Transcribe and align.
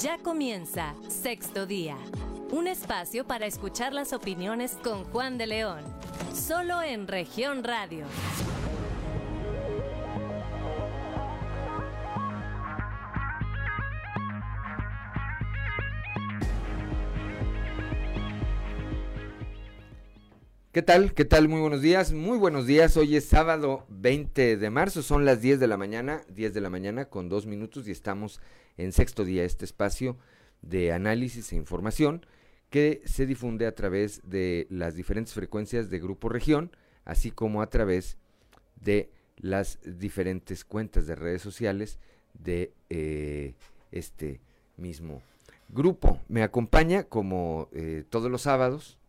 Ya 0.00 0.16
comienza 0.16 0.94
Sexto 1.08 1.66
Día, 1.66 1.98
un 2.52 2.66
espacio 2.66 3.26
para 3.26 3.44
escuchar 3.44 3.92
las 3.92 4.14
opiniones 4.14 4.78
con 4.82 5.04
Juan 5.04 5.36
de 5.36 5.46
León, 5.46 5.84
solo 6.32 6.80
en 6.80 7.06
región 7.06 7.62
radio. 7.62 8.06
¿Qué 20.72 20.82
tal? 20.82 21.14
¿Qué 21.14 21.24
tal? 21.24 21.48
Muy 21.48 21.60
buenos 21.60 21.82
días. 21.82 22.12
Muy 22.12 22.38
buenos 22.38 22.64
días. 22.64 22.96
Hoy 22.96 23.16
es 23.16 23.24
sábado 23.24 23.84
20 23.88 24.56
de 24.56 24.70
marzo. 24.70 25.02
Son 25.02 25.24
las 25.24 25.40
10 25.40 25.58
de 25.58 25.66
la 25.66 25.76
mañana, 25.76 26.22
10 26.28 26.54
de 26.54 26.60
la 26.60 26.70
mañana 26.70 27.06
con 27.06 27.28
dos 27.28 27.44
minutos 27.44 27.88
y 27.88 27.90
estamos 27.90 28.40
en 28.76 28.92
sexto 28.92 29.24
día, 29.24 29.42
este 29.42 29.64
espacio 29.64 30.16
de 30.62 30.92
análisis 30.92 31.52
e 31.52 31.56
información 31.56 32.24
que 32.70 33.02
se 33.04 33.26
difunde 33.26 33.66
a 33.66 33.74
través 33.74 34.20
de 34.22 34.68
las 34.70 34.94
diferentes 34.94 35.34
frecuencias 35.34 35.90
de 35.90 35.98
Grupo 35.98 36.28
Región, 36.28 36.70
así 37.04 37.32
como 37.32 37.62
a 37.62 37.66
través 37.68 38.16
de 38.80 39.10
las 39.38 39.80
diferentes 39.82 40.64
cuentas 40.64 41.08
de 41.08 41.16
redes 41.16 41.42
sociales 41.42 41.98
de 42.34 42.72
eh, 42.90 43.54
este 43.90 44.40
mismo 44.76 45.20
grupo. 45.68 46.20
Me 46.28 46.44
acompaña 46.44 47.02
como 47.02 47.68
eh, 47.72 48.04
todos 48.08 48.30
los 48.30 48.42
sábados 48.42 48.99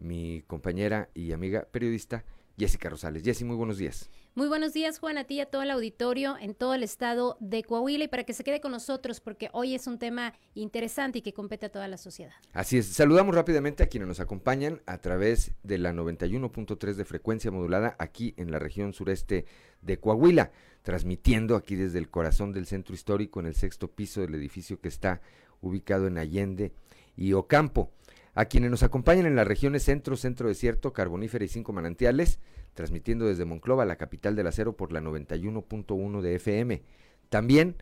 mi 0.00 0.42
compañera 0.46 1.08
y 1.14 1.32
amiga 1.32 1.66
periodista 1.70 2.24
Jessica 2.58 2.90
Rosales. 2.90 3.22
Jessy, 3.22 3.44
muy 3.44 3.56
buenos 3.56 3.78
días. 3.78 4.10
Muy 4.34 4.48
buenos 4.48 4.72
días, 4.72 4.98
Juan, 4.98 5.16
a 5.16 5.24
ti 5.24 5.34
y 5.34 5.40
a 5.40 5.46
todo 5.46 5.62
el 5.62 5.70
auditorio 5.70 6.36
en 6.40 6.54
todo 6.54 6.74
el 6.74 6.82
estado 6.82 7.36
de 7.40 7.62
Coahuila 7.62 8.04
y 8.04 8.08
para 8.08 8.24
que 8.24 8.32
se 8.32 8.44
quede 8.44 8.60
con 8.60 8.72
nosotros 8.72 9.20
porque 9.20 9.48
hoy 9.52 9.74
es 9.74 9.86
un 9.86 9.98
tema 9.98 10.34
interesante 10.54 11.18
y 11.18 11.22
que 11.22 11.32
compete 11.32 11.66
a 11.66 11.68
toda 11.70 11.86
la 11.88 11.96
sociedad. 11.96 12.32
Así 12.52 12.78
es, 12.78 12.86
saludamos 12.86 13.34
rápidamente 13.34 13.82
a 13.82 13.88
quienes 13.88 14.08
nos 14.08 14.20
acompañan 14.20 14.82
a 14.86 14.98
través 14.98 15.52
de 15.62 15.78
la 15.78 15.92
91.3 15.92 16.94
de 16.94 17.04
frecuencia 17.04 17.50
modulada 17.50 17.96
aquí 17.98 18.34
en 18.36 18.50
la 18.50 18.58
región 18.58 18.92
sureste 18.92 19.46
de 19.82 19.98
Coahuila, 19.98 20.50
transmitiendo 20.82 21.54
aquí 21.54 21.76
desde 21.76 21.98
el 21.98 22.10
corazón 22.10 22.52
del 22.52 22.66
centro 22.66 22.94
histórico 22.94 23.40
en 23.40 23.46
el 23.46 23.54
sexto 23.54 23.90
piso 23.92 24.20
del 24.20 24.34
edificio 24.34 24.80
que 24.80 24.88
está 24.88 25.20
ubicado 25.60 26.06
en 26.06 26.18
Allende 26.18 26.72
y 27.16 27.32
Ocampo 27.32 27.92
a 28.34 28.44
quienes 28.46 28.70
nos 28.70 28.82
acompañan 28.82 29.26
en 29.26 29.36
las 29.36 29.46
regiones 29.46 29.82
centro, 29.82 30.16
centro 30.16 30.48
desierto, 30.48 30.92
carbonífera 30.92 31.44
y 31.44 31.48
cinco 31.48 31.72
manantiales, 31.72 32.38
transmitiendo 32.74 33.26
desde 33.26 33.44
Monclova, 33.44 33.84
la 33.84 33.96
capital 33.96 34.36
del 34.36 34.46
acero, 34.46 34.76
por 34.76 34.92
la 34.92 35.00
91.1 35.00 36.20
de 36.20 36.34
FM. 36.36 36.82
También 37.28 37.76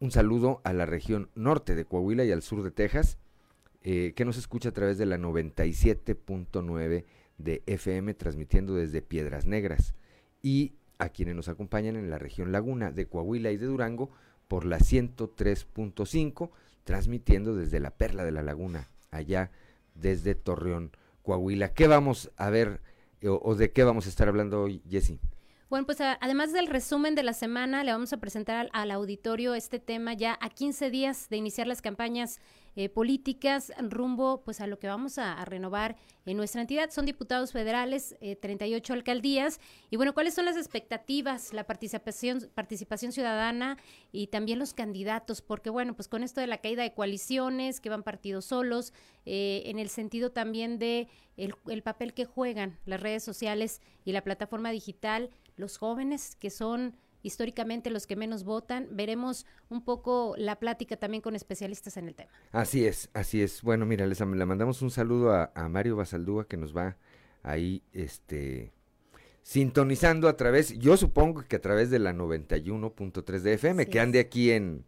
un 0.00 0.10
saludo 0.10 0.60
a 0.64 0.72
la 0.72 0.84
región 0.84 1.30
norte 1.36 1.76
de 1.76 1.84
Coahuila 1.84 2.24
y 2.24 2.32
al 2.32 2.42
sur 2.42 2.64
de 2.64 2.72
Texas, 2.72 3.18
eh, 3.84 4.12
que 4.16 4.24
nos 4.24 4.36
escucha 4.36 4.70
a 4.70 4.72
través 4.72 4.98
de 4.98 5.06
la 5.06 5.16
97.9 5.16 7.04
de 7.38 7.62
FM, 7.66 8.14
transmitiendo 8.14 8.74
desde 8.74 9.02
Piedras 9.02 9.46
Negras. 9.46 9.94
Y 10.42 10.74
a 10.98 11.08
quienes 11.10 11.36
nos 11.36 11.48
acompañan 11.48 11.96
en 11.96 12.10
la 12.10 12.18
región 12.18 12.52
Laguna 12.52 12.90
de 12.90 13.06
Coahuila 13.06 13.52
y 13.52 13.56
de 13.56 13.66
Durango 13.66 14.10
por 14.48 14.64
la 14.64 14.78
103.5, 14.78 16.50
transmitiendo 16.84 17.54
desde 17.54 17.80
la 17.80 17.90
Perla 17.92 18.24
de 18.24 18.32
la 18.32 18.42
Laguna, 18.42 18.88
allá 19.10 19.50
desde 19.94 20.34
Torreón, 20.34 20.92
Coahuila. 21.22 21.72
¿Qué 21.74 21.86
vamos 21.86 22.30
a 22.36 22.50
ver 22.50 22.80
eh, 23.20 23.28
o, 23.28 23.54
de 23.54 23.72
qué 23.72 23.84
vamos 23.84 24.06
a 24.06 24.08
estar 24.08 24.28
hablando 24.28 24.62
hoy, 24.62 24.82
Jessy? 24.88 25.20
Bueno, 25.70 25.86
pues 25.86 26.00
además 26.00 26.52
del 26.52 26.66
resumen 26.66 27.14
de 27.14 27.22
la 27.22 27.32
semana, 27.32 27.82
le 27.82 27.92
vamos 27.92 28.12
a 28.12 28.18
presentar 28.18 28.68
al, 28.74 28.90
auditorio 28.90 29.54
este 29.54 29.78
tema 29.78 30.12
ya 30.12 30.38
a 30.42 30.50
15 30.50 30.90
días 30.90 31.30
de 31.30 31.38
iniciar 31.38 31.66
las 31.66 31.80
campañas 31.80 32.40
eh, 32.74 32.88
políticas 32.88 33.72
rumbo 33.78 34.42
pues 34.42 34.60
a 34.60 34.66
lo 34.66 34.78
que 34.78 34.86
vamos 34.86 35.18
a, 35.18 35.44
renovar 35.44 35.96
en 36.24 36.36
nuestra 36.36 36.60
entidad. 36.60 36.90
Son 36.90 37.04
diputados 37.04 37.52
federales, 37.52 38.16
38 38.40 38.92
eh, 38.92 38.96
alcaldías. 38.96 39.60
Y 39.90 39.96
bueno, 39.96 40.14
¿cuáles 40.14 40.34
son 40.34 40.44
las 40.44 40.56
expectativas, 40.56 41.52
la 41.52 41.64
participación, 41.64 42.48
participación 42.54 43.12
ciudadana 43.12 43.76
y 44.10 44.28
también 44.28 44.58
los 44.58 44.72
candidatos? 44.72 45.42
Porque 45.42 45.70
bueno, 45.70 45.94
pues 45.94 46.08
con 46.08 46.22
esto 46.22 46.40
de 46.40 46.46
la 46.46 46.58
caída 46.58 46.82
de 46.82 46.94
coaliciones, 46.94 47.80
que 47.80 47.90
van 47.90 48.02
partidos 48.02 48.46
solos, 48.46 48.92
eh, 49.26 49.62
en 49.66 49.78
el 49.78 49.88
sentido 49.88 50.32
también 50.32 50.78
de 50.78 51.08
el 51.36 51.82
papel 51.82 52.12
que 52.12 52.24
juegan 52.26 52.78
las 52.84 53.00
redes 53.00 53.24
sociales 53.24 53.80
y 54.04 54.12
la 54.12 54.22
plataforma 54.22 54.70
digital, 54.70 55.30
los 55.56 55.78
jóvenes 55.78 56.36
que 56.36 56.50
son 56.50 56.94
históricamente 57.22 57.90
los 57.90 58.06
que 58.06 58.16
menos 58.16 58.44
votan. 58.44 58.88
Veremos 58.92 59.46
un 59.68 59.84
poco 59.84 60.34
la 60.36 60.58
plática 60.58 60.96
también 60.96 61.22
con 61.22 61.34
especialistas 61.36 61.96
en 61.96 62.08
el 62.08 62.14
tema. 62.14 62.30
Así 62.50 62.84
es, 62.84 63.10
así 63.14 63.42
es. 63.42 63.62
Bueno, 63.62 63.86
mira, 63.86 64.06
les 64.06 64.20
le 64.20 64.46
mandamos 64.46 64.82
un 64.82 64.90
saludo 64.90 65.32
a, 65.32 65.68
Mario 65.68 65.96
Basaldúa 65.96 66.46
que 66.46 66.56
nos 66.56 66.76
va 66.76 66.96
ahí, 67.42 67.82
este, 67.92 68.72
sintonizando 69.42 70.28
a 70.28 70.36
través, 70.36 70.78
yo 70.78 70.96
supongo 70.96 71.44
que 71.48 71.56
a 71.56 71.60
través 71.60 71.90
de 71.90 71.98
la 71.98 72.12
91.3 72.12 73.40
de 73.40 73.54
FM, 73.54 73.86
que 73.86 74.00
ande 74.00 74.20
aquí 74.20 74.50
en, 74.50 74.84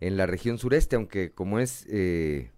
en 0.00 0.16
la 0.16 0.26
región 0.26 0.58
sureste, 0.58 0.96
aunque 0.96 1.32
como 1.32 1.58
es 1.58 1.86
eh, 1.88 2.50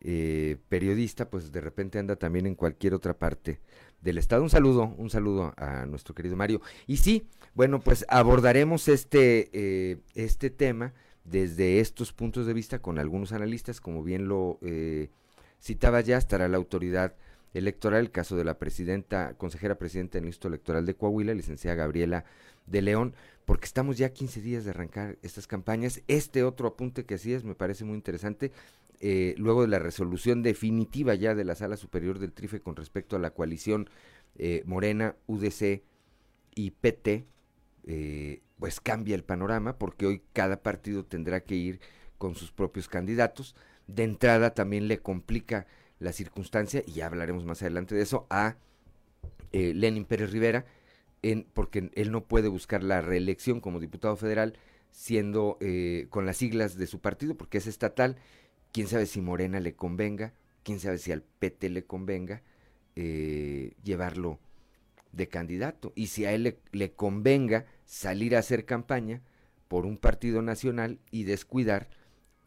eh, 0.00 0.58
periodista, 0.68 1.30
pues 1.30 1.52
de 1.52 1.60
repente 1.60 1.98
anda 1.98 2.16
también 2.16 2.46
en 2.46 2.54
cualquier 2.54 2.94
otra 2.94 3.18
parte 3.18 3.60
del 4.00 4.18
Estado. 4.18 4.42
Un 4.42 4.50
saludo, 4.50 4.94
un 4.96 5.10
saludo 5.10 5.54
a 5.56 5.86
nuestro 5.86 6.14
querido 6.14 6.36
Mario. 6.36 6.60
Y 6.86 6.98
sí, 6.98 7.26
bueno, 7.54 7.80
pues 7.80 8.04
abordaremos 8.08 8.88
este, 8.88 9.50
eh, 9.52 9.98
este 10.14 10.50
tema 10.50 10.92
desde 11.24 11.80
estos 11.80 12.12
puntos 12.12 12.46
de 12.46 12.54
vista 12.54 12.80
con 12.80 12.98
algunos 12.98 13.32
analistas, 13.32 13.80
como 13.80 14.02
bien 14.02 14.28
lo 14.28 14.58
eh, 14.62 15.08
citaba 15.60 16.00
ya, 16.00 16.18
estará 16.18 16.48
la 16.48 16.56
autoridad 16.56 17.14
electoral, 17.54 18.00
el 18.00 18.10
caso 18.10 18.36
de 18.36 18.44
la 18.44 18.58
presidenta, 18.58 19.34
consejera 19.34 19.76
presidenta 19.76 20.18
del 20.18 20.26
Instituto 20.26 20.48
Electoral 20.48 20.86
de 20.86 20.94
Coahuila, 20.94 21.34
licenciada 21.34 21.76
Gabriela 21.76 22.24
de 22.66 22.82
León, 22.82 23.14
porque 23.44 23.66
estamos 23.66 23.96
ya 23.96 24.12
15 24.12 24.40
días 24.40 24.64
de 24.64 24.70
arrancar 24.70 25.16
estas 25.22 25.46
campañas. 25.46 26.02
Este 26.08 26.42
otro 26.42 26.68
apunte 26.68 27.04
que 27.04 27.14
así 27.14 27.32
es, 27.32 27.44
me 27.44 27.54
parece 27.54 27.84
muy 27.84 27.94
interesante, 27.94 28.52
eh, 29.00 29.34
luego 29.36 29.62
de 29.62 29.68
la 29.68 29.78
resolución 29.78 30.42
definitiva 30.42 31.14
ya 31.14 31.34
de 31.34 31.44
la 31.44 31.54
Sala 31.54 31.76
Superior 31.76 32.18
del 32.18 32.32
Trife 32.32 32.60
con 32.60 32.76
respecto 32.76 33.16
a 33.16 33.18
la 33.18 33.30
coalición 33.30 33.90
eh, 34.36 34.62
Morena, 34.64 35.16
UDC 35.26 35.82
y 36.54 36.70
PT, 36.70 37.26
eh, 37.86 38.42
pues 38.58 38.80
cambia 38.80 39.14
el 39.14 39.24
panorama 39.24 39.78
porque 39.78 40.06
hoy 40.06 40.22
cada 40.32 40.62
partido 40.62 41.04
tendrá 41.04 41.40
que 41.40 41.56
ir 41.56 41.80
con 42.16 42.34
sus 42.34 42.52
propios 42.52 42.88
candidatos. 42.88 43.54
De 43.86 44.04
entrada 44.04 44.54
también 44.54 44.88
le 44.88 44.98
complica 44.98 45.66
la 45.98 46.12
circunstancia, 46.12 46.82
y 46.86 46.92
ya 46.92 47.06
hablaremos 47.06 47.44
más 47.44 47.62
adelante 47.62 47.94
de 47.94 48.02
eso, 48.02 48.26
a 48.30 48.56
Lenin 49.52 50.04
Pérez 50.04 50.30
Rivera, 50.30 50.66
en, 51.22 51.46
porque 51.54 51.90
él 51.94 52.10
no 52.10 52.24
puede 52.24 52.48
buscar 52.48 52.82
la 52.82 53.00
reelección 53.00 53.60
como 53.60 53.80
diputado 53.80 54.16
federal 54.16 54.58
siendo 54.90 55.58
con 56.10 56.26
las 56.26 56.36
siglas 56.38 56.76
de 56.76 56.86
su 56.86 57.00
partido, 57.00 57.36
porque 57.36 57.58
es 57.58 57.66
estatal, 57.66 58.16
quién 58.76 58.88
sabe 58.88 59.06
si 59.06 59.22
Morena 59.22 59.58
le 59.58 59.74
convenga, 59.74 60.34
quién 60.62 60.80
sabe 60.80 60.98
si 60.98 61.10
al 61.10 61.22
PT 61.22 61.70
le 61.70 61.86
convenga 61.86 62.42
eh, 62.94 63.72
llevarlo 63.82 64.38
de 65.12 65.28
candidato. 65.28 65.94
Y 65.96 66.08
si 66.08 66.26
a 66.26 66.34
él 66.34 66.58
le, 66.72 66.92
convenga 66.92 67.64
salir 67.86 68.36
a 68.36 68.40
hacer 68.40 68.66
campaña 68.66 69.22
por 69.68 69.86
un 69.86 69.96
partido 69.96 70.42
nacional 70.42 70.98
y 71.10 71.24
descuidar 71.24 71.88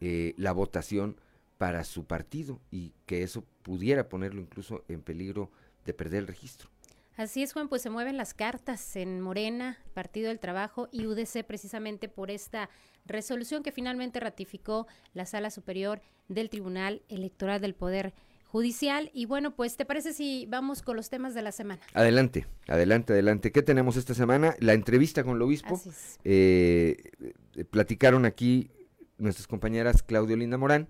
eh, 0.00 0.34
la 0.36 0.52
votación 0.52 1.16
para 1.58 1.82
su 1.82 2.04
partido 2.04 2.60
y 2.70 2.92
que 3.06 3.24
eso 3.24 3.44
pudiera 3.64 4.08
ponerlo 4.08 4.40
incluso 4.40 4.84
en 4.86 5.02
peligro 5.02 5.50
de 5.84 5.94
perder 5.94 6.20
el 6.20 6.26
registro. 6.28 6.70
Así 7.20 7.42
es, 7.42 7.52
Juan, 7.52 7.68
pues 7.68 7.82
se 7.82 7.90
mueven 7.90 8.16
las 8.16 8.32
cartas 8.32 8.96
en 8.96 9.20
Morena, 9.20 9.76
Partido 9.92 10.28
del 10.28 10.40
Trabajo 10.40 10.88
y 10.90 11.04
UDC 11.04 11.44
precisamente 11.44 12.08
por 12.08 12.30
esta 12.30 12.70
resolución 13.04 13.62
que 13.62 13.72
finalmente 13.72 14.20
ratificó 14.20 14.86
la 15.12 15.26
Sala 15.26 15.50
Superior 15.50 16.00
del 16.28 16.48
Tribunal 16.48 17.02
Electoral 17.10 17.60
del 17.60 17.74
Poder 17.74 18.14
Judicial. 18.46 19.10
Y 19.12 19.26
bueno, 19.26 19.54
pues, 19.54 19.76
¿te 19.76 19.84
parece 19.84 20.14
si 20.14 20.46
vamos 20.46 20.80
con 20.80 20.96
los 20.96 21.10
temas 21.10 21.34
de 21.34 21.42
la 21.42 21.52
semana? 21.52 21.82
Adelante, 21.92 22.46
adelante, 22.66 23.12
adelante. 23.12 23.52
¿Qué 23.52 23.60
tenemos 23.60 23.98
esta 23.98 24.14
semana? 24.14 24.56
La 24.58 24.72
entrevista 24.72 25.22
con 25.22 25.36
el 25.36 25.42
obispo. 25.42 25.78
Eh, 26.24 26.96
platicaron 27.68 28.24
aquí 28.24 28.70
nuestras 29.18 29.46
compañeras 29.46 30.02
Claudio 30.02 30.38
Linda 30.38 30.56
Morán 30.56 30.88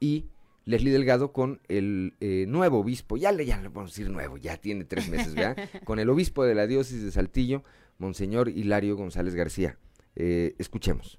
y 0.00 0.26
Leslie 0.64 0.92
Delgado 0.92 1.32
con 1.32 1.60
el 1.68 2.14
eh, 2.20 2.44
nuevo 2.48 2.78
obispo, 2.80 3.16
ya 3.16 3.32
le, 3.32 3.44
ya 3.44 3.60
le 3.60 3.70
podemos 3.70 3.92
decir 3.92 4.10
nuevo, 4.10 4.36
ya 4.36 4.56
tiene 4.56 4.84
tres 4.84 5.08
meses, 5.08 5.34
¿verdad? 5.34 5.56
con 5.84 5.98
el 5.98 6.08
obispo 6.08 6.44
de 6.44 6.54
la 6.54 6.66
diócesis 6.66 7.02
de 7.02 7.10
Saltillo, 7.10 7.64
Monseñor 7.98 8.48
Hilario 8.48 8.96
González 8.96 9.34
García. 9.34 9.78
Eh, 10.14 10.54
escuchemos. 10.58 11.18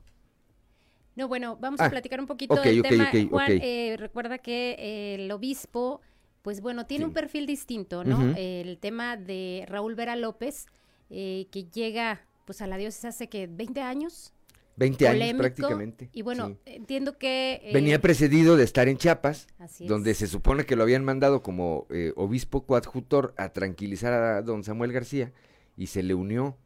No, 1.16 1.28
bueno, 1.28 1.58
vamos 1.60 1.80
a 1.80 1.86
ah, 1.86 1.90
platicar 1.90 2.20
un 2.20 2.28
poquito 2.28 2.56
del 2.56 2.82
tema. 2.82 3.12
Juan, 3.30 3.52
eh, 3.62 3.96
recuerda 4.00 4.40
que 4.40 5.16
el 5.16 5.32
obispo, 5.32 6.02
pues 6.42 6.62
bueno, 6.62 6.86
tiene 6.88 7.06
un 7.06 7.14
perfil 7.14 7.46
distinto, 7.46 8.04
¿no? 8.04 8.34
El 8.36 8.80
tema 8.80 9.18
de 9.18 9.66
Raúl 9.68 9.94
Vera 9.94 10.16
López, 10.16 10.66
que 11.10 11.68
llega 11.72 12.22
pues 12.46 12.62
a 12.62 12.68
la 12.68 12.78
diócesis 12.78 13.06
hace 13.06 13.30
que 13.30 13.48
20 13.48 13.82
años, 13.82 14.34
20 14.76 15.08
años 15.08 15.38
prácticamente. 15.38 16.10
Y 16.14 16.22
bueno, 16.22 16.50
sí. 16.50 16.58
entiendo 16.66 17.18
que... 17.18 17.62
eh, 17.64 17.72
Venía 17.74 18.02
precedido 18.02 18.58
de 18.58 18.64
estar 18.64 18.88
en 18.88 18.98
Chiapas, 18.98 19.48
así 19.60 19.86
es. 19.86 19.90
donde 19.90 20.14
se 20.14 20.28
supone 20.28 20.66
que 20.66 20.76
lo 20.76 20.84
habían 20.84 21.04
mandado 21.06 21.44
como 21.44 21.88
eh, 21.90 22.14
obispo 22.16 22.66
coadjutor 22.66 23.34
a 23.38 23.50
tranquilizar 23.50 24.14
a 24.14 24.42
don 24.42 24.64
Samuel 24.64 24.92
García 24.92 25.32
y 25.78 25.88
se 25.88 26.04
le 26.04 26.14
unió 26.16 26.58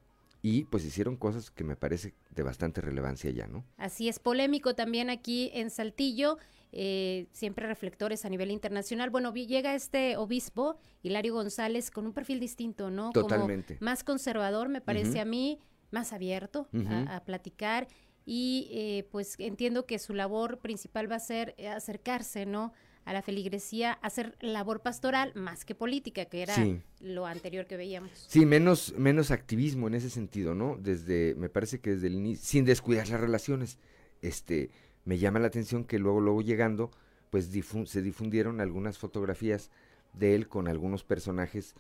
y 0.42 0.64
pues 0.66 0.86
hicieron 0.86 1.18
cosas 1.18 1.52
que 1.52 1.64
me 1.64 1.76
parece 1.76 2.14
de 2.32 2.44
bastante 2.44 2.80
relevancia 2.80 3.32
ya, 3.32 3.48
¿no? 3.48 3.66
Así 3.78 4.08
es, 4.08 4.20
polémico 4.20 4.76
también 4.76 5.10
aquí 5.10 5.50
en 5.54 5.70
Saltillo, 5.72 6.38
eh, 6.72 7.26
siempre 7.32 7.66
reflectores 7.68 8.24
a 8.24 8.30
nivel 8.30 8.52
internacional. 8.52 9.10
Bueno, 9.10 9.34
llega 9.34 9.74
este 9.74 10.16
obispo, 10.16 10.78
Hilario 11.02 11.34
González, 11.34 11.90
con 11.92 12.06
un 12.06 12.14
perfil 12.14 12.40
distinto, 12.40 12.92
¿no? 12.92 13.12
Totalmente. 13.12 13.78
Como 13.78 13.90
más 13.90 14.04
conservador, 14.04 14.70
me 14.70 14.80
parece 14.80 15.20
a 15.20 15.26
mí, 15.26 15.60
más 15.92 16.14
abierto 16.14 16.68
a- 16.90 17.22
platicar 17.26 17.88
y 18.26 18.68
eh, 18.72 19.08
pues 19.12 19.36
entiendo 19.40 19.86
que 19.86 20.00
su 20.00 20.14
labor 20.14 20.60
principal 20.60 21.10
va 21.10 21.16
a 21.16 21.20
ser 21.20 21.56
eh, 21.58 21.70
acercarse, 21.70 22.46
¿no? 22.46 22.74
A 23.06 23.14
la 23.14 23.22
feligresía, 23.22 23.94
hacer 24.02 24.36
labor 24.42 24.82
pastoral 24.82 25.32
más 25.34 25.64
que 25.64 25.74
política, 25.76 26.26
que 26.26 26.42
era 26.42 26.56
Sí. 26.56 26.82
lo 27.00 27.26
anterior 27.26 27.66
que 27.66 27.78
veíamos. 27.78 28.12
Sí, 28.28 28.46
menos, 28.46 28.94
menos 28.98 29.32
activismo 29.32 29.88
en 29.88 29.94
ese 29.94 30.10
sentido, 30.10 30.54
¿no? 30.56 30.76
Desde, 30.78 31.34
me 31.38 31.48
parece 31.48 31.80
que 31.80 31.92
desde 31.92 32.08
el 32.08 32.16
inicio, 32.16 32.44
sin 32.46 32.66
descuidar 32.66 33.08
las 33.08 33.22
relaciones, 33.22 33.80
este, 34.22 34.72
me 35.06 35.18
llama 35.20 35.40
la 35.40 35.48
atención 35.48 35.86
que 35.86 36.00
luego, 36.00 36.20
luego 36.20 36.42
llegando, 36.42 36.92
pues 37.30 37.54
difu- 37.54 37.86
se 37.86 38.02
difundieron 38.02 38.60
algunas 38.60 38.98
fotografías 38.98 39.72
de 40.12 40.36
él 40.36 40.50
con 40.50 40.68
algunos 40.68 41.06
personajes 41.06 41.76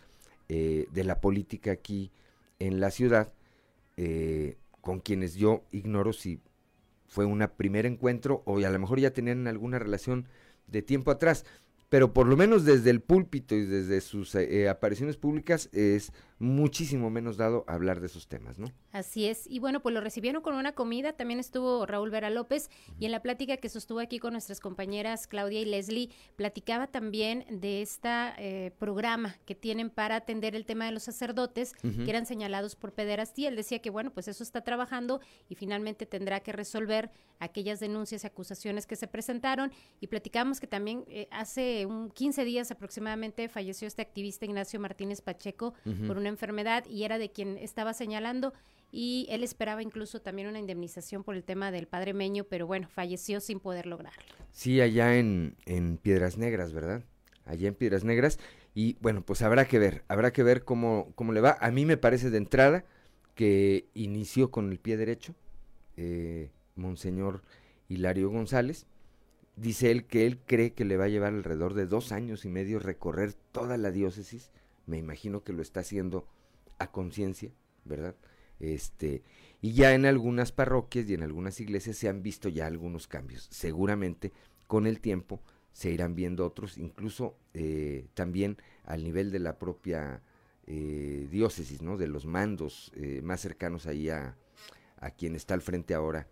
eh, 0.47 0.87
de 0.93 1.03
la 1.03 1.19
política 1.19 1.71
aquí 1.71 2.09
en 2.59 2.79
la 2.79 2.89
ciudad, 2.89 3.33
eh, 3.97 4.57
con 4.81 4.99
quienes 4.99 5.35
yo 5.35 5.63
ignoro 5.71 6.13
si 6.13 6.39
fue 7.07 7.25
un 7.25 7.45
primer 7.57 7.85
encuentro 7.85 8.43
o 8.45 8.57
a 8.57 8.69
lo 8.69 8.79
mejor 8.79 8.99
ya 8.99 9.11
tenían 9.11 9.47
alguna 9.47 9.79
relación 9.79 10.27
de 10.67 10.81
tiempo 10.81 11.11
atrás. 11.11 11.45
Pero 11.89 12.13
por 12.13 12.27
lo 12.27 12.35
menos 12.35 12.65
desde 12.65 12.89
el 12.89 13.01
púlpito 13.01 13.55
y 13.55 13.65
desde 13.65 14.01
sus 14.01 14.35
eh, 14.35 14.61
eh, 14.61 14.69
apariciones 14.69 15.17
públicas 15.17 15.69
es 15.71 16.11
muchísimo 16.39 17.09
menos 17.09 17.37
dado 17.37 17.63
a 17.67 17.73
hablar 17.73 17.99
de 17.99 18.07
esos 18.07 18.27
temas, 18.27 18.59
¿no? 18.59 18.71
Así 18.91 19.27
es. 19.27 19.47
Y 19.47 19.59
bueno, 19.59 19.81
pues 19.81 19.93
lo 19.93 20.01
recibieron 20.01 20.41
con 20.41 20.55
una 20.55 20.73
comida. 20.73 21.13
También 21.13 21.39
estuvo 21.39 21.85
Raúl 21.85 22.09
Vera 22.09 22.29
López 22.29 22.69
y 22.99 23.05
en 23.05 23.11
la 23.11 23.21
plática 23.21 23.57
que 23.57 23.69
sostuvo 23.69 23.99
aquí 23.99 24.19
con 24.19 24.33
nuestras 24.33 24.59
compañeras 24.59 25.27
Claudia 25.27 25.61
y 25.61 25.65
Leslie, 25.65 26.09
platicaba 26.35 26.87
también 26.87 27.45
de 27.49 27.81
este 27.81 28.71
programa 28.79 29.35
que 29.45 29.55
tienen 29.55 29.89
para 29.89 30.15
atender 30.15 30.55
el 30.55 30.65
tema 30.65 30.85
de 30.85 30.91
los 30.91 31.03
sacerdotes 31.03 31.73
que 31.73 32.09
eran 32.09 32.25
señalados 32.25 32.75
por 32.75 32.93
pederastía. 32.93 33.49
Él 33.49 33.55
decía 33.55 33.79
que, 33.79 33.89
bueno, 33.89 34.11
pues 34.11 34.27
eso 34.27 34.43
está 34.43 34.61
trabajando 34.61 35.21
y 35.49 35.55
finalmente 35.55 36.05
tendrá 36.05 36.39
que 36.39 36.51
resolver 36.51 37.11
aquellas 37.39 37.79
denuncias 37.79 38.23
y 38.23 38.27
acusaciones 38.27 38.85
que 38.85 38.95
se 38.95 39.07
presentaron. 39.07 39.71
Y 39.99 40.07
platicamos 40.07 40.59
que 40.59 40.67
también 40.67 41.03
eh, 41.07 41.27
hace 41.31 41.85
un 41.85 42.09
15 42.09 42.45
días 42.45 42.71
aproximadamente 42.71 43.49
falleció 43.49 43.87
este 43.87 44.01
activista 44.01 44.45
Ignacio 44.45 44.79
Martínez 44.79 45.21
Pacheco 45.21 45.73
por 46.07 46.17
una 46.17 46.26
enfermedad 46.29 46.85
y 46.85 47.03
era 47.03 47.17
de 47.17 47.31
quien 47.31 47.57
estaba 47.57 47.93
señalando 47.93 48.53
y 48.91 49.27
él 49.29 49.43
esperaba 49.43 49.83
incluso 49.83 50.21
también 50.21 50.47
una 50.47 50.59
indemnización 50.59 51.23
por 51.23 51.35
el 51.35 51.43
tema 51.43 51.71
del 51.71 51.87
padre 51.87 52.13
Meño, 52.13 52.45
pero 52.45 52.67
bueno, 52.67 52.87
falleció 52.87 53.39
sin 53.41 53.59
poder 53.59 53.85
lograrlo. 53.85 54.23
Sí, 54.51 54.79
allá 54.81 55.17
en, 55.17 55.55
en 55.65 55.97
Piedras 55.97 56.37
Negras, 56.37 56.73
¿verdad? 56.73 57.03
Allá 57.45 57.67
en 57.67 57.75
Piedras 57.75 58.03
Negras. 58.03 58.39
Y 58.73 58.95
bueno, 59.01 59.23
pues 59.23 59.41
habrá 59.41 59.65
que 59.65 59.79
ver, 59.79 60.03
habrá 60.07 60.31
que 60.31 60.43
ver 60.43 60.63
cómo, 60.63 61.11
cómo 61.15 61.33
le 61.33 61.41
va. 61.41 61.57
A 61.59 61.71
mí 61.71 61.85
me 61.85 61.97
parece 61.97 62.29
de 62.29 62.37
entrada 62.37 62.85
que 63.35 63.87
inició 63.93 64.51
con 64.51 64.71
el 64.71 64.79
pie 64.79 64.97
derecho, 64.97 65.35
eh, 65.95 66.51
Monseñor 66.75 67.41
Hilario 67.89 68.29
González. 68.29 68.85
Dice 69.55 69.91
él 69.91 70.05
que 70.05 70.25
él 70.27 70.39
cree 70.45 70.73
que 70.73 70.85
le 70.85 70.97
va 70.97 71.05
a 71.05 71.09
llevar 71.09 71.33
alrededor 71.33 71.73
de 71.73 71.87
dos 71.87 72.11
años 72.11 72.45
y 72.45 72.49
medio 72.49 72.79
recorrer 72.79 73.33
toda 73.51 73.77
la 73.77 73.91
diócesis. 73.91 74.51
Me 74.87 74.97
imagino 74.97 75.43
que 75.43 75.53
lo 75.53 75.61
está 75.61 75.81
haciendo 75.81 76.27
a 76.79 76.91
conciencia, 76.91 77.51
¿verdad? 77.85 78.15
Este, 78.59 79.21
y 79.61 79.73
ya 79.73 79.93
en 79.93 80.05
algunas 80.05 80.51
parroquias 80.51 81.07
y 81.07 81.13
en 81.13 81.21
algunas 81.21 81.59
iglesias 81.59 81.95
se 81.97 82.09
han 82.09 82.23
visto 82.23 82.49
ya 82.49 82.65
algunos 82.65 83.07
cambios. 83.07 83.47
Seguramente 83.51 84.33
con 84.65 84.87
el 84.87 84.99
tiempo 84.99 85.41
se 85.73 85.91
irán 85.91 86.15
viendo 86.15 86.43
otros, 86.43 86.79
incluso 86.79 87.37
eh, 87.53 88.07
también 88.15 88.57
al 88.83 89.03
nivel 89.03 89.31
de 89.31 89.39
la 89.39 89.59
propia 89.59 90.23
eh, 90.65 91.27
diócesis, 91.29 91.83
¿no? 91.83 91.97
De 91.97 92.07
los 92.07 92.25
mandos 92.25 92.91
eh, 92.95 93.21
más 93.21 93.41
cercanos 93.41 93.85
ahí 93.85 94.09
a, 94.09 94.35
a 94.97 95.11
quien 95.11 95.35
está 95.35 95.53
al 95.53 95.61
frente 95.61 95.93
ahora 95.93 96.27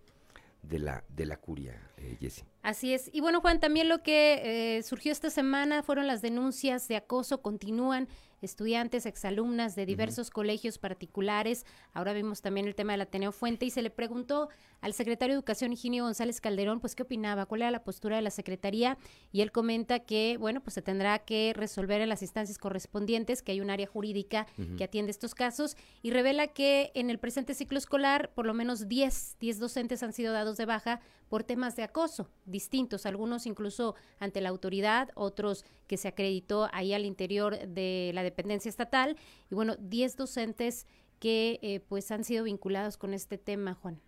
de 0.63 0.79
la, 0.79 1.03
de 1.09 1.25
la 1.25 1.37
curia, 1.37 1.79
eh, 1.97 2.17
Jessy. 2.19 2.41
Así 2.63 2.93
es. 2.93 3.09
Y 3.13 3.21
bueno, 3.21 3.39
Juan, 3.41 3.59
también 3.59 3.87
lo 3.87 4.01
que 4.01 4.77
eh, 4.77 4.83
surgió 4.83 5.11
esta 5.11 5.29
semana 5.29 5.83
fueron 5.83 6.07
las 6.07 6.23
denuncias 6.23 6.87
de 6.87 6.95
acoso. 6.95 7.43
Continúan 7.43 8.07
estudiantes, 8.45 9.05
exalumnas 9.05 9.75
de 9.75 9.85
diversos 9.85 10.29
colegios 10.29 10.77
particulares. 10.77 11.65
Ahora 11.93 12.13
vimos 12.13 12.41
también 12.41 12.67
el 12.67 12.75
tema 12.75 12.93
del 12.93 13.01
Ateneo 13.01 13.31
Fuente 13.31 13.65
y 13.65 13.69
se 13.69 13.81
le 13.81 13.89
preguntó 13.89 14.49
al 14.81 14.93
secretario 14.93 15.33
de 15.33 15.39
Educación, 15.39 15.73
Higinio 15.73 16.03
González 16.03 16.39
Calderón, 16.39 16.79
pues 16.79 16.95
qué 16.95 17.03
opinaba, 17.03 17.45
cuál 17.45 17.63
era 17.63 17.71
la 17.71 17.83
postura 17.83 18.15
de 18.15 18.21
la 18.21 18.29
Secretaría. 18.29 18.97
Y 19.31 19.41
él 19.41 19.51
comenta 19.51 19.99
que, 19.99 20.37
bueno, 20.39 20.61
pues 20.61 20.75
se 20.75 20.81
tendrá 20.81 21.19
que 21.19 21.53
resolver 21.55 22.01
en 22.01 22.09
las 22.09 22.21
instancias 22.21 22.57
correspondientes, 22.57 23.41
que 23.41 23.51
hay 23.51 23.61
un 23.61 23.69
área 23.69 23.87
jurídica 23.87 24.47
que 24.77 24.83
atiende 24.83 25.11
estos 25.11 25.35
casos 25.35 25.75
y 26.01 26.11
revela 26.11 26.47
que 26.47 26.91
en 26.95 27.09
el 27.09 27.19
presente 27.19 27.53
ciclo 27.53 27.77
escolar 27.77 28.31
por 28.33 28.45
lo 28.45 28.53
menos 28.53 28.87
10, 28.87 29.37
10 29.39 29.59
docentes 29.59 30.03
han 30.03 30.13
sido 30.13 30.33
dados 30.33 30.57
de 30.57 30.65
baja 30.65 31.01
por 31.29 31.43
temas 31.43 31.75
de 31.75 31.83
acoso 31.83 32.29
distintos, 32.45 33.05
algunos 33.05 33.45
incluso 33.45 33.95
ante 34.19 34.41
la 34.41 34.49
autoridad, 34.49 35.09
otros 35.15 35.65
que 35.87 35.97
se 35.97 36.07
acreditó 36.07 36.69
ahí 36.71 36.93
al 36.93 37.05
interior 37.05 37.57
de 37.67 38.11
la 38.13 38.23
dependencia 38.23 38.34
estatal 38.65 39.17
y 39.49 39.55
bueno, 39.55 39.75
10 39.77 40.17
docentes 40.17 40.85
que 41.19 41.59
eh, 41.61 41.79
pues 41.87 42.11
han 42.11 42.23
sido 42.23 42.43
vinculados 42.43 42.97
con 42.97 43.13
este 43.13 43.37
tema, 43.37 43.73
Juan. 43.75 43.99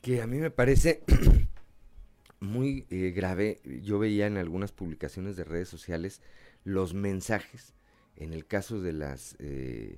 que 0.00 0.22
a 0.22 0.26
mí 0.26 0.38
me 0.38 0.50
parece 0.50 1.02
muy 2.40 2.86
eh, 2.90 3.12
grave. 3.14 3.60
Yo 3.82 3.98
veía 3.98 4.26
en 4.26 4.36
algunas 4.36 4.72
publicaciones 4.72 5.36
de 5.36 5.44
redes 5.44 5.68
sociales 5.68 6.20
los 6.64 6.94
mensajes, 6.94 7.74
en 8.16 8.32
el 8.32 8.46
caso 8.46 8.80
de 8.80 8.92
las 8.92 9.36
eh, 9.38 9.96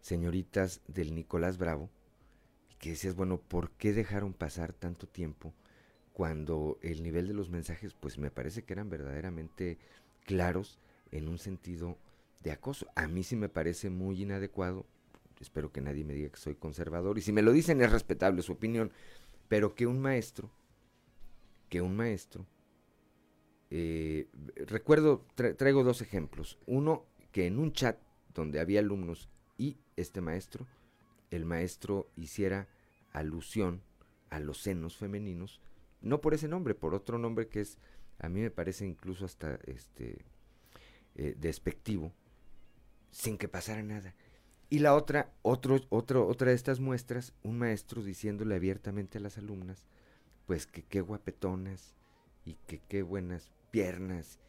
señoritas 0.00 0.80
del 0.86 1.14
Nicolás 1.14 1.58
Bravo, 1.58 1.90
que 2.78 2.90
decías, 2.90 3.16
bueno, 3.16 3.38
¿por 3.38 3.70
qué 3.72 3.92
dejaron 3.92 4.32
pasar 4.32 4.72
tanto 4.72 5.06
tiempo 5.06 5.54
cuando 6.12 6.78
el 6.80 7.02
nivel 7.02 7.26
de 7.26 7.34
los 7.34 7.50
mensajes, 7.50 7.92
pues 7.92 8.18
me 8.18 8.30
parece 8.30 8.62
que 8.62 8.72
eran 8.72 8.88
verdaderamente 8.88 9.78
claros 10.24 10.78
en 11.10 11.28
un 11.28 11.38
sentido 11.38 11.98
de 12.44 12.52
acoso? 12.52 12.86
A 12.94 13.08
mí 13.08 13.24
sí 13.24 13.34
me 13.34 13.48
parece 13.48 13.90
muy 13.90 14.22
inadecuado. 14.22 14.86
Espero 15.40 15.72
que 15.72 15.80
nadie 15.80 16.04
me 16.04 16.14
diga 16.14 16.30
que 16.30 16.38
soy 16.38 16.54
conservador. 16.54 17.18
Y 17.18 17.22
si 17.22 17.32
me 17.32 17.42
lo 17.42 17.52
dicen 17.52 17.80
es 17.80 17.90
respetable 17.90 18.42
su 18.42 18.52
opinión 18.52 18.92
pero 19.48 19.74
que 19.74 19.86
un 19.86 20.00
maestro, 20.00 20.50
que 21.68 21.82
un 21.82 21.94
maestro, 21.94 22.46
eh, 23.70 24.26
recuerdo, 24.66 25.26
tra- 25.36 25.54
traigo 25.56 25.84
dos 25.84 26.00
ejemplos. 26.00 26.58
Uno, 26.66 27.04
que 27.30 27.46
en 27.46 27.58
un 27.58 27.72
chat 27.72 27.98
donde 28.32 28.58
había 28.58 28.80
alumnos 28.80 29.28
y 29.58 29.76
este 29.96 30.20
maestro, 30.20 30.66
el 31.30 31.44
maestro 31.44 32.08
hiciera 32.16 32.68
alusión 33.12 33.82
a 34.30 34.40
los 34.40 34.58
senos 34.62 34.96
femeninos, 34.96 35.60
no 36.00 36.20
por 36.20 36.34
ese 36.34 36.48
nombre, 36.48 36.74
por 36.74 36.94
otro 36.94 37.18
nombre 37.18 37.48
que 37.48 37.60
es, 37.60 37.78
a 38.18 38.28
mí 38.28 38.40
me 38.40 38.50
parece 38.50 38.86
incluso 38.86 39.24
hasta 39.24 39.58
este 39.66 40.24
eh, 41.16 41.36
despectivo, 41.38 42.12
sin 43.14 43.38
que 43.38 43.48
pasara 43.48 43.82
nada. 43.82 44.14
Y 44.68 44.80
la 44.80 44.94
otra, 44.94 45.32
otro, 45.42 45.78
otro, 45.88 46.26
otra 46.26 46.48
de 46.48 46.56
estas 46.56 46.80
muestras, 46.80 47.32
un 47.44 47.58
maestro 47.58 48.02
diciéndole 48.02 48.56
abiertamente 48.56 49.18
a 49.18 49.20
las 49.20 49.38
alumnas, 49.38 49.86
pues 50.46 50.66
que 50.66 50.82
qué 50.82 51.00
guapetonas 51.00 51.94
y 52.44 52.54
que 52.66 52.80
qué 52.80 53.02
buenas 53.02 53.52
piernas. 53.70 54.40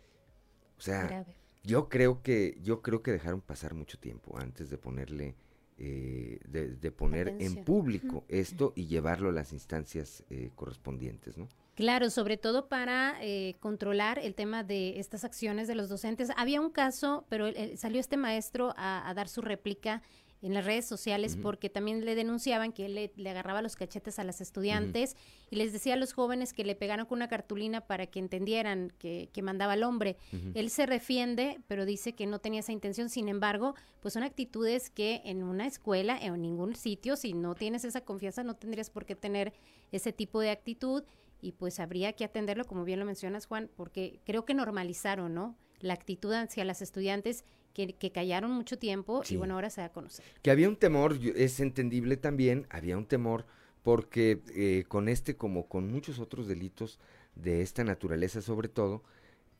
O 0.79 0.81
sea, 0.81 1.03
Grave. 1.03 1.35
yo 1.63 1.89
creo 1.89 2.23
que, 2.23 2.57
yo 2.63 2.81
creo 2.81 3.03
que 3.03 3.11
dejaron 3.11 3.41
pasar 3.41 3.75
mucho 3.75 3.99
tiempo 3.99 4.35
antes 4.39 4.71
de 4.71 4.79
ponerle, 4.79 5.35
eh, 5.77 6.39
de, 6.47 6.69
de 6.75 6.91
poner 6.91 7.35
en 7.39 7.63
público 7.63 8.25
esto 8.29 8.73
y 8.75 8.87
llevarlo 8.87 9.29
a 9.29 9.33
las 9.33 9.53
instancias 9.53 10.23
eh, 10.31 10.49
correspondientes, 10.55 11.37
¿no? 11.37 11.47
Claro, 11.75 12.09
sobre 12.09 12.37
todo 12.37 12.67
para 12.67 13.17
eh, 13.21 13.55
controlar 13.59 14.17
el 14.19 14.33
tema 14.33 14.63
de 14.63 14.99
estas 14.99 15.25
acciones 15.25 15.67
de 15.67 15.75
los 15.75 15.89
docentes. 15.89 16.29
Había 16.37 16.61
un 16.61 16.69
caso, 16.69 17.25
pero 17.29 17.47
eh, 17.47 17.75
salió 17.77 17.99
este 17.99 18.17
maestro 18.17 18.73
a, 18.77 19.07
a 19.09 19.13
dar 19.13 19.27
su 19.27 19.41
réplica 19.41 20.01
en 20.45 20.53
las 20.53 20.65
redes 20.65 20.85
sociales 20.85 21.37
porque 21.41 21.71
también 21.71 22.05
le 22.05 22.13
denunciaban 22.13 22.71
que 22.71 22.85
él 22.85 23.11
le, 23.15 23.29
agarraba 23.29 23.63
los 23.63 23.75
cachetes 23.75 24.19
a 24.19 24.23
las 24.23 24.41
estudiantes 24.41 25.15
y 25.49 25.55
les 25.55 25.73
decía 25.73 25.95
a 25.95 25.97
los 25.97 26.13
jóvenes 26.13 26.53
que 26.53 26.63
le 26.63 26.75
pegaran 26.75 27.07
con 27.07 27.17
una 27.17 27.27
cartulina 27.27 27.81
para 27.81 28.05
que 28.05 28.19
entendieran 28.19 28.93
que, 28.99 29.29
que 29.33 29.41
mandaba 29.41 29.73
al 29.73 29.81
hombre. 29.81 30.17
Él 30.53 30.69
se 30.69 30.85
refiende, 30.85 31.59
pero 31.67 31.85
dice 31.85 32.13
que 32.13 32.27
no 32.27 32.39
tenía 32.39 32.59
esa 32.59 32.73
intención. 32.73 33.09
Sin 33.09 33.27
embargo, 33.27 33.73
pues 34.01 34.13
son 34.13 34.21
actitudes 34.21 34.91
que 34.91 35.21
en 35.25 35.41
una 35.41 35.65
escuela, 35.65 36.15
en 36.21 36.39
ningún 36.39 36.75
sitio, 36.75 37.15
si 37.15 37.33
no 37.33 37.55
tienes 37.55 37.83
esa 37.83 38.01
confianza, 38.01 38.43
no 38.43 38.55
tendrías 38.55 38.91
por 38.91 39.05
qué 39.05 39.15
tener 39.15 39.51
ese 39.91 40.13
tipo 40.13 40.39
de 40.41 40.51
actitud 40.51 41.03
y 41.45 41.51
pues 41.51 41.79
habría 41.79 42.13
que 42.13 42.25
atenderlo, 42.25 42.65
como 42.65 42.85
bien 42.85 42.99
lo 42.99 43.05
mencionas, 43.05 43.45
Juan, 43.45 43.69
porque 43.75 44.19
creo 44.25 44.45
que 44.45 44.55
normalizaron, 44.55 45.35
¿no? 45.35 45.55
La 45.79 45.93
actitud 45.93 46.33
hacia 46.33 46.65
las 46.65 46.81
estudiantes 46.81 47.45
que, 47.75 48.11
callaron 48.11 48.51
mucho 48.51 48.79
tiempo 48.79 49.21
y 49.29 49.35
bueno, 49.35 49.53
ahora 49.53 49.69
se 49.69 49.81
da 49.81 49.87
a 49.87 49.91
conocer. 49.91 50.25
Que 50.41 50.49
había 50.49 50.67
un 50.67 50.75
temor, 50.75 51.19
es 51.35 51.59
entendible 51.59 52.17
también, 52.17 52.65
había 52.71 52.97
un 52.97 53.05
temor 53.05 53.45
porque 53.83 54.41
eh, 54.55 54.85
con 54.87 55.07
este, 55.07 55.35
como 55.35 55.67
con 55.67 55.91
muchos 55.91 56.19
otros 56.19 56.47
delitos 56.47 56.99
de 57.35 57.61
esta 57.61 57.83
naturaleza 57.83 58.41
sobre 58.41 58.69
todo, 58.69 59.03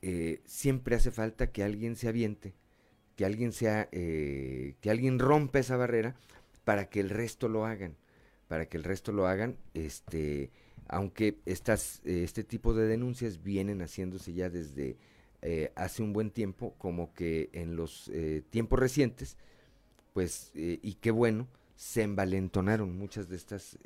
eh, 0.01 0.41
siempre 0.45 0.95
hace 0.95 1.11
falta 1.11 1.51
que 1.51 1.63
alguien 1.63 1.95
se 1.95 2.07
aviente, 2.07 2.55
que 3.15 3.25
alguien 3.25 3.51
sea, 3.51 3.89
eh, 3.91 4.75
que 4.81 4.89
alguien 4.89 5.19
rompa 5.19 5.59
esa 5.59 5.77
barrera 5.77 6.15
para 6.63 6.89
que 6.89 6.99
el 6.99 7.11
resto 7.11 7.47
lo 7.47 7.65
hagan, 7.65 7.95
para 8.47 8.65
que 8.65 8.77
el 8.77 8.83
resto 8.83 9.11
lo 9.11 9.27
hagan, 9.27 9.57
este, 9.75 10.51
aunque 10.87 11.39
estas, 11.45 12.01
este 12.05 12.43
tipo 12.43 12.73
de 12.73 12.87
denuncias 12.87 13.41
vienen 13.41 13.81
haciéndose 13.81 14.33
ya 14.33 14.49
desde 14.49 14.97
eh, 15.47 15.71
hace 15.75 16.01
un 16.01 16.11
buen 16.11 16.31
tiempo, 16.31 16.73
como 16.79 17.13
que 17.13 17.51
en 17.53 17.75
los 17.75 18.09
eh, 18.09 18.41
tiempos 18.49 18.79
recientes, 18.79 19.37
pues, 20.11 20.51
eh, 20.55 20.79
y 20.81 20.95
qué 20.95 21.11
bueno, 21.11 21.47
se 21.75 22.01
envalentonaron 22.01 22.97
muchas 22.97 23.29
de 23.29 23.35
estas 23.35 23.77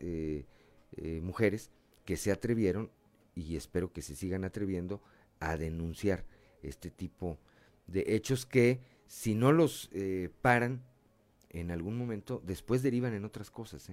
mujeres 1.21 1.71
que 2.05 2.17
se 2.17 2.31
atrevieron, 2.31 2.91
y 3.35 3.55
espero 3.55 3.91
que 3.91 4.01
se 4.01 4.15
sigan 4.15 4.45
atreviendo, 4.45 5.01
a 5.39 5.57
denunciar 5.57 6.23
este 6.61 6.91
tipo 6.91 7.39
de 7.87 8.05
hechos 8.15 8.45
que, 8.45 8.79
si 9.07 9.33
no 9.33 9.51
los 9.51 9.89
paran 10.41 10.83
en 11.49 11.71
algún 11.71 11.97
momento, 11.97 12.43
después 12.45 12.83
derivan 12.83 13.15
en 13.15 13.25
otras 13.25 13.49
cosas. 13.49 13.89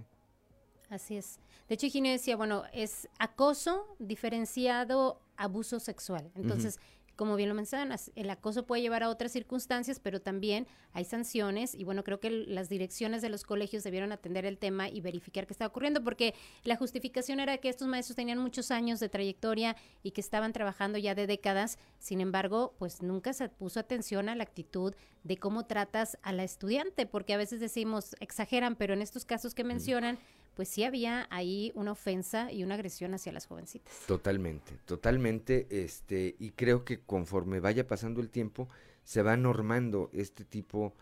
Así 0.89 1.17
es. 1.17 1.41
De 1.69 1.75
hecho, 1.75 1.87
Higinio 1.87 2.13
decía, 2.13 2.37
bueno, 2.37 2.65
es 2.73 3.09
acoso 3.19 3.97
diferenciado 3.99 5.21
abuso 5.37 5.81
sexual. 5.81 6.31
Entonces, 6.35 6.79
como 7.17 7.35
bien 7.37 7.49
lo 7.49 7.55
mencionas, 7.55 8.13
el 8.15 8.29
acoso 8.29 8.67
puede 8.67 8.83
llevar 8.83 9.03
a 9.03 9.09
otras 9.09 9.33
circunstancias, 9.33 9.99
pero 10.01 10.21
también 10.21 10.67
hay 10.93 11.05
sanciones 11.07 11.75
y 11.75 11.83
bueno, 11.83 12.05
creo 12.05 12.21
que 12.21 12.31
las 12.31 12.69
direcciones 12.69 13.23
de 13.23 13.31
los 13.31 13.43
colegios 13.43 13.83
debieron 13.83 14.13
atender 14.13 14.45
el 14.45 14.59
tema 14.59 14.91
y 14.91 15.01
verificar 15.01 15.47
qué 15.47 15.55
está 15.55 15.67
ocurriendo, 15.67 16.05
porque 16.05 16.35
la 16.63 16.77
justificación 16.77 17.41
era 17.41 17.57
que 17.57 17.71
estos 17.71 17.89
maestros 17.89 18.17
tenían 18.17 18.39
muchos 18.39 18.71
años 18.71 19.01
de 19.01 19.09
trayectoria 19.09 19.77
y 20.03 20.11
que 20.11 20.21
estaban 20.21 20.53
trabajando 20.53 20.99
ya 20.99 21.15
de 21.15 21.27
décadas, 21.27 21.79
sin 21.99 22.21
embargo, 22.21 22.75
pues 22.79 23.03
nunca 23.03 23.33
se 23.33 23.49
puso 23.49 23.81
atención 23.81 24.29
a 24.29 24.37
la 24.37 24.43
actitud 24.43 24.95
de 25.25 25.39
cómo 25.39 25.65
tratas 25.65 26.19
a 26.23 26.33
la 26.33 26.45
estudiante, 26.45 27.07
porque 27.07 27.33
a 27.33 27.39
veces 27.39 27.61
decimos, 27.61 28.15
exageran, 28.21 28.77
pero 28.77 28.93
en 28.93 29.01
estos 29.01 29.25
casos 29.25 29.55
que 29.55 29.65
mencionan, 29.65 30.19
pues 30.57 30.71
sí 30.71 30.85
había 30.85 31.29
ahí 31.31 31.71
una 31.75 31.93
ofensa 31.93 32.51
y 32.51 32.65
una 32.65 32.75
agresión 32.77 33.13
hacia 33.13 33.31
las 33.31 33.47
jovencitas. 33.47 33.95
Totalmente, 34.07 34.73
totalmente, 34.87 35.67
este, 35.69 36.35
y 36.39 36.53
creo 36.53 36.83
que 36.85 36.99
conforme 36.99 37.61
vaya 37.61 37.87
pasando 37.87 38.23
el 38.23 38.31
tiempo, 38.31 38.67
se 39.05 39.21
va 39.21 39.37
normando 39.37 40.09
este 40.15 40.47
tipo 40.47 40.95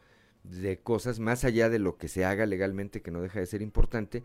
de 0.43 0.81
cosas, 0.81 1.21
más 1.21 1.45
allá 1.45 1.71
de 1.71 1.79
lo 1.79 1.97
que 1.97 2.09
se 2.09 2.25
haga 2.25 2.47
legalmente, 2.47 3.01
que 3.01 3.13
no 3.13 3.23
deja 3.23 3.39
de 3.39 3.47
ser 3.47 3.63
importante, 3.63 4.25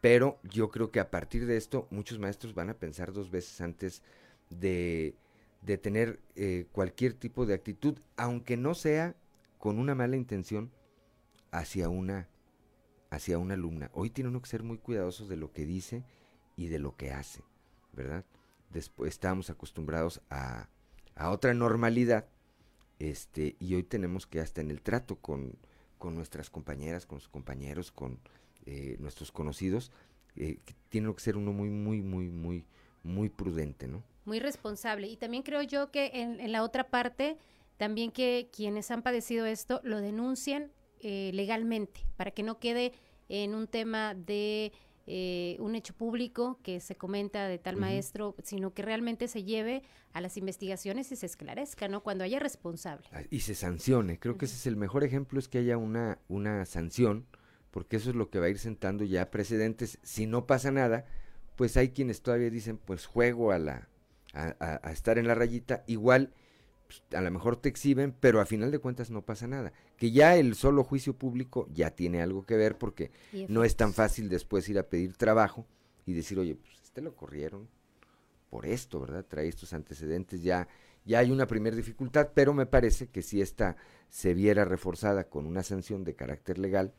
pero 0.00 0.38
yo 0.44 0.70
creo 0.70 0.92
que 0.92 1.00
a 1.00 1.10
partir 1.10 1.46
de 1.46 1.56
esto 1.56 1.88
muchos 1.90 2.20
maestros 2.20 2.54
van 2.54 2.70
a 2.70 2.74
pensar 2.74 3.12
dos 3.12 3.32
veces 3.32 3.60
antes 3.60 4.02
de, 4.48 5.16
de 5.60 5.76
tener 5.76 6.20
eh, 6.36 6.66
cualquier 6.70 7.14
tipo 7.14 7.46
de 7.46 7.54
actitud, 7.54 7.98
aunque 8.16 8.56
no 8.56 8.74
sea 8.74 9.16
con 9.58 9.80
una 9.80 9.96
mala 9.96 10.16
intención 10.16 10.70
hacia 11.50 11.88
una 11.88 12.28
hacia 13.10 13.38
una 13.38 13.54
alumna. 13.54 13.90
Hoy 13.92 14.10
tiene 14.10 14.30
uno 14.30 14.40
que 14.42 14.48
ser 14.48 14.62
muy 14.62 14.78
cuidadosos 14.78 15.28
de 15.28 15.36
lo 15.36 15.52
que 15.52 15.64
dice 15.64 16.04
y 16.56 16.66
de 16.66 16.78
lo 16.78 16.96
que 16.96 17.12
hace, 17.12 17.42
¿verdad? 17.92 18.24
Después 18.70 19.10
estábamos 19.14 19.50
acostumbrados 19.50 20.20
a, 20.30 20.68
a 21.14 21.30
otra 21.30 21.54
normalidad, 21.54 22.26
este, 22.98 23.56
y 23.60 23.74
hoy 23.74 23.84
tenemos 23.84 24.26
que 24.26 24.40
hasta 24.40 24.60
en 24.60 24.70
el 24.70 24.82
trato 24.82 25.16
con, 25.16 25.56
con 25.98 26.14
nuestras 26.14 26.50
compañeras, 26.50 27.06
con 27.06 27.20
sus 27.20 27.28
compañeros, 27.28 27.92
con 27.92 28.18
eh, 28.66 28.96
nuestros 28.98 29.32
conocidos, 29.32 29.92
eh, 30.36 30.58
tiene 30.88 31.14
que 31.14 31.20
ser 31.20 31.36
uno 31.36 31.52
muy, 31.52 31.70
muy, 31.70 32.02
muy, 32.02 32.28
muy, 32.28 32.64
muy 33.02 33.28
prudente, 33.28 33.86
¿no? 33.86 34.02
Muy 34.24 34.40
responsable. 34.40 35.06
Y 35.06 35.16
también 35.16 35.42
creo 35.42 35.62
yo 35.62 35.90
que 35.90 36.10
en, 36.12 36.40
en 36.40 36.52
la 36.52 36.62
otra 36.62 36.90
parte, 36.90 37.38
también 37.76 38.10
que 38.10 38.50
quienes 38.52 38.90
han 38.90 39.02
padecido 39.02 39.46
esto 39.46 39.80
lo 39.84 40.00
denuncien 40.00 40.70
eh, 41.00 41.30
legalmente, 41.34 42.00
para 42.16 42.30
que 42.30 42.42
no 42.42 42.58
quede 42.58 42.92
en 43.28 43.54
un 43.54 43.66
tema 43.66 44.14
de 44.14 44.72
eh, 45.06 45.56
un 45.58 45.74
hecho 45.74 45.94
público 45.94 46.60
que 46.62 46.80
se 46.80 46.96
comenta 46.96 47.48
de 47.48 47.58
tal 47.58 47.76
maestro, 47.76 48.36
sino 48.42 48.74
que 48.74 48.82
realmente 48.82 49.26
se 49.26 49.42
lleve 49.42 49.82
a 50.12 50.20
las 50.20 50.36
investigaciones 50.36 51.10
y 51.12 51.16
se 51.16 51.24
esclarezca, 51.24 51.88
¿no? 51.88 52.02
Cuando 52.02 52.24
haya 52.24 52.38
responsable. 52.38 53.06
Y 53.30 53.40
se 53.40 53.54
sancione. 53.54 54.18
Creo 54.18 54.36
que 54.36 54.44
ese 54.44 54.56
es 54.56 54.66
el 54.66 54.76
mejor 54.76 55.04
ejemplo, 55.04 55.38
es 55.38 55.48
que 55.48 55.58
haya 55.58 55.78
una, 55.78 56.18
una 56.28 56.66
sanción, 56.66 57.26
porque 57.70 57.96
eso 57.96 58.10
es 58.10 58.16
lo 58.16 58.28
que 58.28 58.38
va 58.38 58.46
a 58.46 58.50
ir 58.50 58.58
sentando 58.58 59.02
ya 59.02 59.30
precedentes. 59.30 59.98
Si 60.02 60.26
no 60.26 60.46
pasa 60.46 60.70
nada, 60.70 61.06
pues 61.56 61.78
hay 61.78 61.88
quienes 61.90 62.20
todavía 62.20 62.50
dicen, 62.50 62.76
pues 62.76 63.06
juego 63.06 63.52
a 63.52 63.58
la 63.58 63.88
a, 64.34 64.54
a 64.82 64.92
estar 64.92 65.16
en 65.16 65.26
la 65.26 65.34
rayita, 65.34 65.84
igual 65.86 66.34
pues, 66.88 67.02
a 67.12 67.20
lo 67.20 67.30
mejor 67.30 67.56
te 67.56 67.68
exhiben, 67.68 68.14
pero 68.18 68.40
a 68.40 68.46
final 68.46 68.70
de 68.70 68.78
cuentas 68.78 69.10
no 69.10 69.22
pasa 69.22 69.46
nada. 69.46 69.72
Que 69.98 70.10
ya 70.10 70.36
el 70.36 70.54
solo 70.54 70.82
juicio 70.82 71.12
público 71.12 71.68
ya 71.70 71.90
tiene 71.90 72.22
algo 72.22 72.44
que 72.46 72.56
ver 72.56 72.78
porque 72.78 73.12
no 73.48 73.62
es 73.62 73.76
tan 73.76 73.92
fácil 73.92 74.30
después 74.30 74.68
ir 74.70 74.78
a 74.78 74.88
pedir 74.88 75.14
trabajo 75.14 75.66
y 76.06 76.14
decir, 76.14 76.38
oye, 76.38 76.56
pues 76.56 76.80
este 76.82 77.02
lo 77.02 77.14
corrieron 77.14 77.68
por 78.48 78.64
esto, 78.64 79.00
¿verdad? 79.00 79.26
Trae 79.28 79.48
estos 79.48 79.74
antecedentes, 79.74 80.42
ya, 80.42 80.66
ya 81.04 81.18
hay 81.18 81.30
una 81.30 81.46
primera 81.46 81.76
dificultad, 81.76 82.30
pero 82.34 82.54
me 82.54 82.64
parece 82.64 83.08
que 83.08 83.20
si 83.20 83.42
esta 83.42 83.76
se 84.08 84.32
viera 84.32 84.64
reforzada 84.64 85.24
con 85.24 85.44
una 85.44 85.62
sanción 85.62 86.04
de 86.04 86.14
carácter 86.14 86.56
legal, 86.58 86.94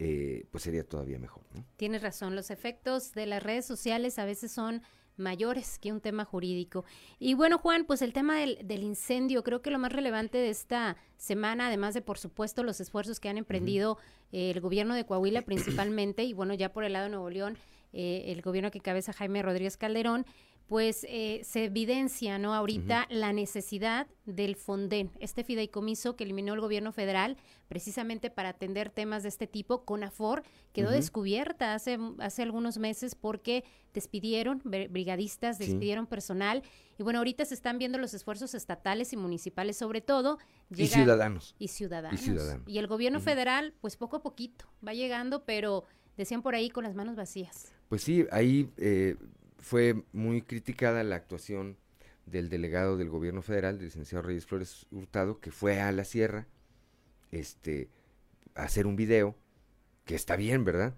eh, 0.00 0.46
pues 0.50 0.64
sería 0.64 0.82
todavía 0.82 1.20
mejor. 1.20 1.44
¿no? 1.54 1.64
Tienes 1.76 2.02
razón, 2.02 2.34
los 2.34 2.50
efectos 2.50 3.12
de 3.12 3.26
las 3.26 3.40
redes 3.40 3.64
sociales 3.64 4.18
a 4.18 4.24
veces 4.24 4.50
son 4.50 4.82
mayores 5.16 5.78
que 5.78 5.92
un 5.92 6.00
tema 6.00 6.24
jurídico. 6.24 6.84
Y 7.18 7.34
bueno, 7.34 7.58
Juan, 7.58 7.84
pues 7.84 8.02
el 8.02 8.12
tema 8.12 8.36
del, 8.36 8.58
del, 8.64 8.82
incendio, 8.82 9.44
creo 9.44 9.62
que 9.62 9.70
lo 9.70 9.78
más 9.78 9.92
relevante 9.92 10.38
de 10.38 10.50
esta 10.50 10.96
semana, 11.16 11.66
además 11.66 11.94
de, 11.94 12.02
por 12.02 12.18
supuesto, 12.18 12.62
los 12.62 12.80
esfuerzos 12.80 13.20
que 13.20 13.28
han 13.28 13.38
emprendido 13.38 13.98
eh, 14.32 14.50
el 14.50 14.60
gobierno 14.60 14.94
de 14.94 15.04
Coahuila 15.04 15.42
principalmente, 15.42 16.24
y 16.24 16.32
bueno, 16.32 16.54
ya 16.54 16.72
por 16.72 16.84
el 16.84 16.92
lado 16.92 17.04
de 17.04 17.10
Nuevo 17.10 17.30
León, 17.30 17.58
eh, 17.92 18.24
el 18.28 18.42
gobierno 18.42 18.70
que 18.70 18.80
cabeza 18.80 19.12
Jaime 19.12 19.42
Rodríguez 19.42 19.76
Calderón, 19.76 20.26
pues 20.70 21.04
eh, 21.08 21.40
se 21.42 21.64
evidencia, 21.64 22.38
¿no? 22.38 22.54
Ahorita 22.54 23.08
la 23.10 23.32
necesidad 23.32 24.06
del 24.24 24.54
Fonden, 24.54 25.10
este 25.18 25.42
fideicomiso 25.42 26.14
que 26.14 26.22
eliminó 26.22 26.54
el 26.54 26.60
gobierno 26.60 26.92
federal 26.92 27.36
precisamente 27.66 28.30
para 28.30 28.50
atender 28.50 28.88
temas 28.88 29.24
de 29.24 29.30
este 29.30 29.48
tipo. 29.48 29.84
CONAFOR 29.84 30.44
quedó 30.72 30.92
descubierta 30.92 31.74
hace, 31.74 31.98
hace 32.20 32.42
algunos 32.42 32.78
meses 32.78 33.16
porque 33.16 33.64
despidieron 33.92 34.62
brigadistas, 34.62 35.58
despidieron 35.58 36.06
personal 36.06 36.62
y 37.00 37.02
bueno, 37.02 37.18
ahorita 37.18 37.44
se 37.46 37.54
están 37.54 37.78
viendo 37.78 37.98
los 37.98 38.14
esfuerzos 38.14 38.54
estatales 38.54 39.12
y 39.12 39.16
municipales 39.16 39.76
sobre 39.76 40.00
todo. 40.00 40.38
y 40.70 40.86
ciudadanos. 40.86 41.56
Y 41.58 41.66
ciudadanos. 41.66 42.22
Y, 42.68 42.78
el 42.78 42.86
gobierno 42.86 43.18
federal, 43.18 43.74
pues 43.80 43.96
poco 43.96 44.18
a 44.18 44.22
poquito 44.22 44.66
va 44.86 44.94
llegando, 44.94 45.44
pero 45.44 45.82
decían 46.16 46.42
por 46.42 46.54
ahí 46.54 46.70
con 46.70 46.84
las 46.84 46.94
manos 46.94 47.16
vacías. 47.16 47.72
Pues 47.88 48.04
sí, 48.04 48.24
ahí... 48.30 48.70
Eh, 48.76 49.16
fue 49.60 50.02
muy 50.12 50.42
criticada 50.42 51.04
la 51.04 51.16
actuación 51.16 51.76
del 52.26 52.48
delegado 52.48 52.96
del 52.96 53.08
gobierno 53.08 53.42
federal, 53.42 53.76
del 53.76 53.86
licenciado 53.86 54.22
Reyes 54.22 54.46
Flores 54.46 54.86
Hurtado, 54.90 55.40
que 55.40 55.50
fue 55.50 55.80
a 55.80 55.92
la 55.92 56.04
sierra 56.04 56.46
este, 57.32 57.88
a 58.54 58.64
hacer 58.64 58.86
un 58.86 58.96
video, 58.96 59.36
que 60.04 60.14
está 60.14 60.36
bien, 60.36 60.64
¿verdad? 60.64 60.94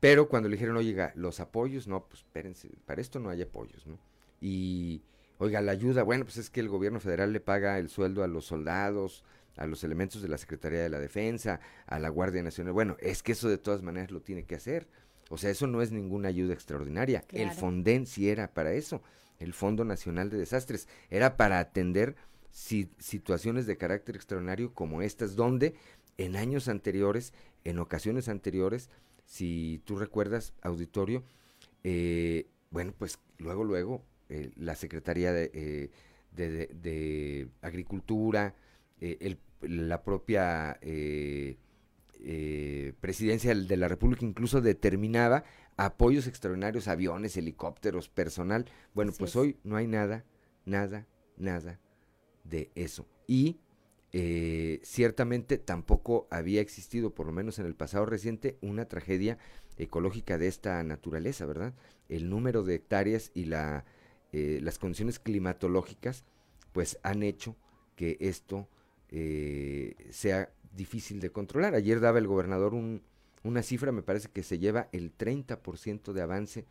Pero 0.00 0.28
cuando 0.28 0.48
le 0.48 0.56
dijeron, 0.56 0.76
oiga, 0.76 1.12
los 1.14 1.40
apoyos, 1.40 1.86
no, 1.86 2.06
pues 2.06 2.20
espérense, 2.22 2.68
para 2.86 3.00
esto 3.00 3.20
no 3.20 3.30
hay 3.30 3.42
apoyos, 3.42 3.86
¿no? 3.86 3.98
Y, 4.40 5.02
oiga, 5.38 5.60
la 5.60 5.72
ayuda, 5.72 6.02
bueno, 6.02 6.24
pues 6.24 6.38
es 6.38 6.50
que 6.50 6.60
el 6.60 6.68
gobierno 6.68 7.00
federal 7.00 7.32
le 7.32 7.40
paga 7.40 7.78
el 7.78 7.88
sueldo 7.88 8.24
a 8.24 8.26
los 8.26 8.46
soldados, 8.46 9.24
a 9.56 9.66
los 9.66 9.84
elementos 9.84 10.22
de 10.22 10.28
la 10.28 10.38
Secretaría 10.38 10.82
de 10.82 10.88
la 10.88 10.98
Defensa, 10.98 11.60
a 11.86 11.98
la 11.98 12.08
Guardia 12.08 12.42
Nacional. 12.42 12.72
Bueno, 12.72 12.96
es 13.00 13.22
que 13.22 13.32
eso 13.32 13.48
de 13.48 13.58
todas 13.58 13.82
maneras 13.82 14.10
lo 14.10 14.20
tiene 14.22 14.44
que 14.44 14.56
hacer. 14.56 14.88
O 15.32 15.38
sea, 15.38 15.48
eso 15.48 15.66
no 15.66 15.80
es 15.80 15.92
ninguna 15.92 16.28
ayuda 16.28 16.52
extraordinaria. 16.52 17.24
El 17.32 17.52
Fonden 17.52 18.04
sí 18.04 18.28
era 18.28 18.52
para 18.52 18.74
eso. 18.74 19.00
El 19.38 19.54
Fondo 19.54 19.82
Nacional 19.82 20.28
de 20.28 20.36
Desastres 20.36 20.88
era 21.08 21.38
para 21.38 21.58
atender 21.58 22.16
situaciones 22.50 23.64
de 23.64 23.78
carácter 23.78 24.14
extraordinario 24.14 24.74
como 24.74 25.00
estas, 25.00 25.34
donde 25.34 25.74
en 26.18 26.36
años 26.36 26.68
anteriores 26.68 27.32
en 27.64 27.78
ocasiones 27.78 28.28
anteriores, 28.28 28.90
si 29.24 29.80
tú 29.86 29.96
recuerdas, 29.96 30.52
auditorio, 30.60 31.24
eh, 31.82 32.44
bueno, 32.70 32.92
pues 32.98 33.18
luego, 33.38 33.64
luego, 33.64 34.04
eh, 34.28 34.50
la 34.56 34.74
Secretaría 34.76 35.32
de, 35.32 35.90
de, 36.30 37.48
Agricultura, 37.62 38.54
el, 39.00 39.38
la 39.62 40.02
propia 40.02 40.78
presidencia 43.00 43.54
de 43.54 43.76
la 43.76 43.88
República 43.88 44.24
incluso 44.24 44.60
determinaba 44.60 45.44
apoyos 45.76 46.26
extraordinarios, 46.26 46.88
aviones, 46.88 47.36
helicópteros, 47.36 48.08
personal. 48.08 48.66
Bueno, 48.94 49.12
pues 49.18 49.36
hoy 49.36 49.56
no 49.64 49.76
hay 49.76 49.86
nada, 49.86 50.24
nada, 50.64 51.06
nada 51.36 51.80
de 52.44 52.70
eso. 52.74 53.06
Y 53.26 53.58
eh, 54.12 54.80
ciertamente 54.82 55.56
tampoco 55.56 56.28
había 56.30 56.60
existido, 56.60 57.14
por 57.14 57.26
lo 57.26 57.32
menos 57.32 57.58
en 57.58 57.66
el 57.66 57.74
pasado 57.74 58.04
reciente, 58.04 58.58
una 58.60 58.84
tragedia 58.84 59.38
ecológica 59.78 60.36
de 60.36 60.48
esta 60.48 60.82
naturaleza, 60.84 61.46
¿verdad? 61.46 61.74
El 62.10 62.28
número 62.28 62.62
de 62.62 62.74
hectáreas 62.74 63.30
y 63.34 63.46
la, 63.46 63.86
eh, 64.32 64.60
las 64.62 64.78
condiciones 64.78 65.18
climatológicas, 65.18 66.24
pues 66.72 66.98
han 67.02 67.22
hecho 67.22 67.56
que 67.96 68.18
esto 68.20 68.68
eh, 69.08 69.94
sea 70.10 70.52
difícil 70.74 71.20
de 71.20 71.30
controlar. 71.30 71.74
Ayer 71.74 72.00
daba 72.00 72.18
el 72.18 72.26
gobernador 72.26 72.74
un, 72.74 73.02
una 73.42 73.62
cifra, 73.62 73.92
me 73.92 74.02
parece 74.02 74.28
que 74.28 74.42
se 74.42 74.58
lleva 74.58 74.88
el 74.92 75.16
30% 75.16 76.12
de 76.12 76.22
avance 76.22 76.66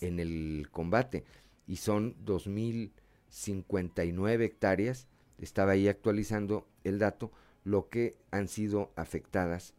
en 0.00 0.20
el 0.20 0.68
combate 0.70 1.24
y 1.66 1.76
son 1.76 2.14
2.059 2.24 4.42
hectáreas, 4.42 5.08
estaba 5.38 5.72
ahí 5.72 5.88
actualizando 5.88 6.68
el 6.84 6.98
dato, 6.98 7.32
lo 7.64 7.88
que 7.88 8.16
han 8.30 8.46
sido 8.48 8.92
afectadas 8.96 9.72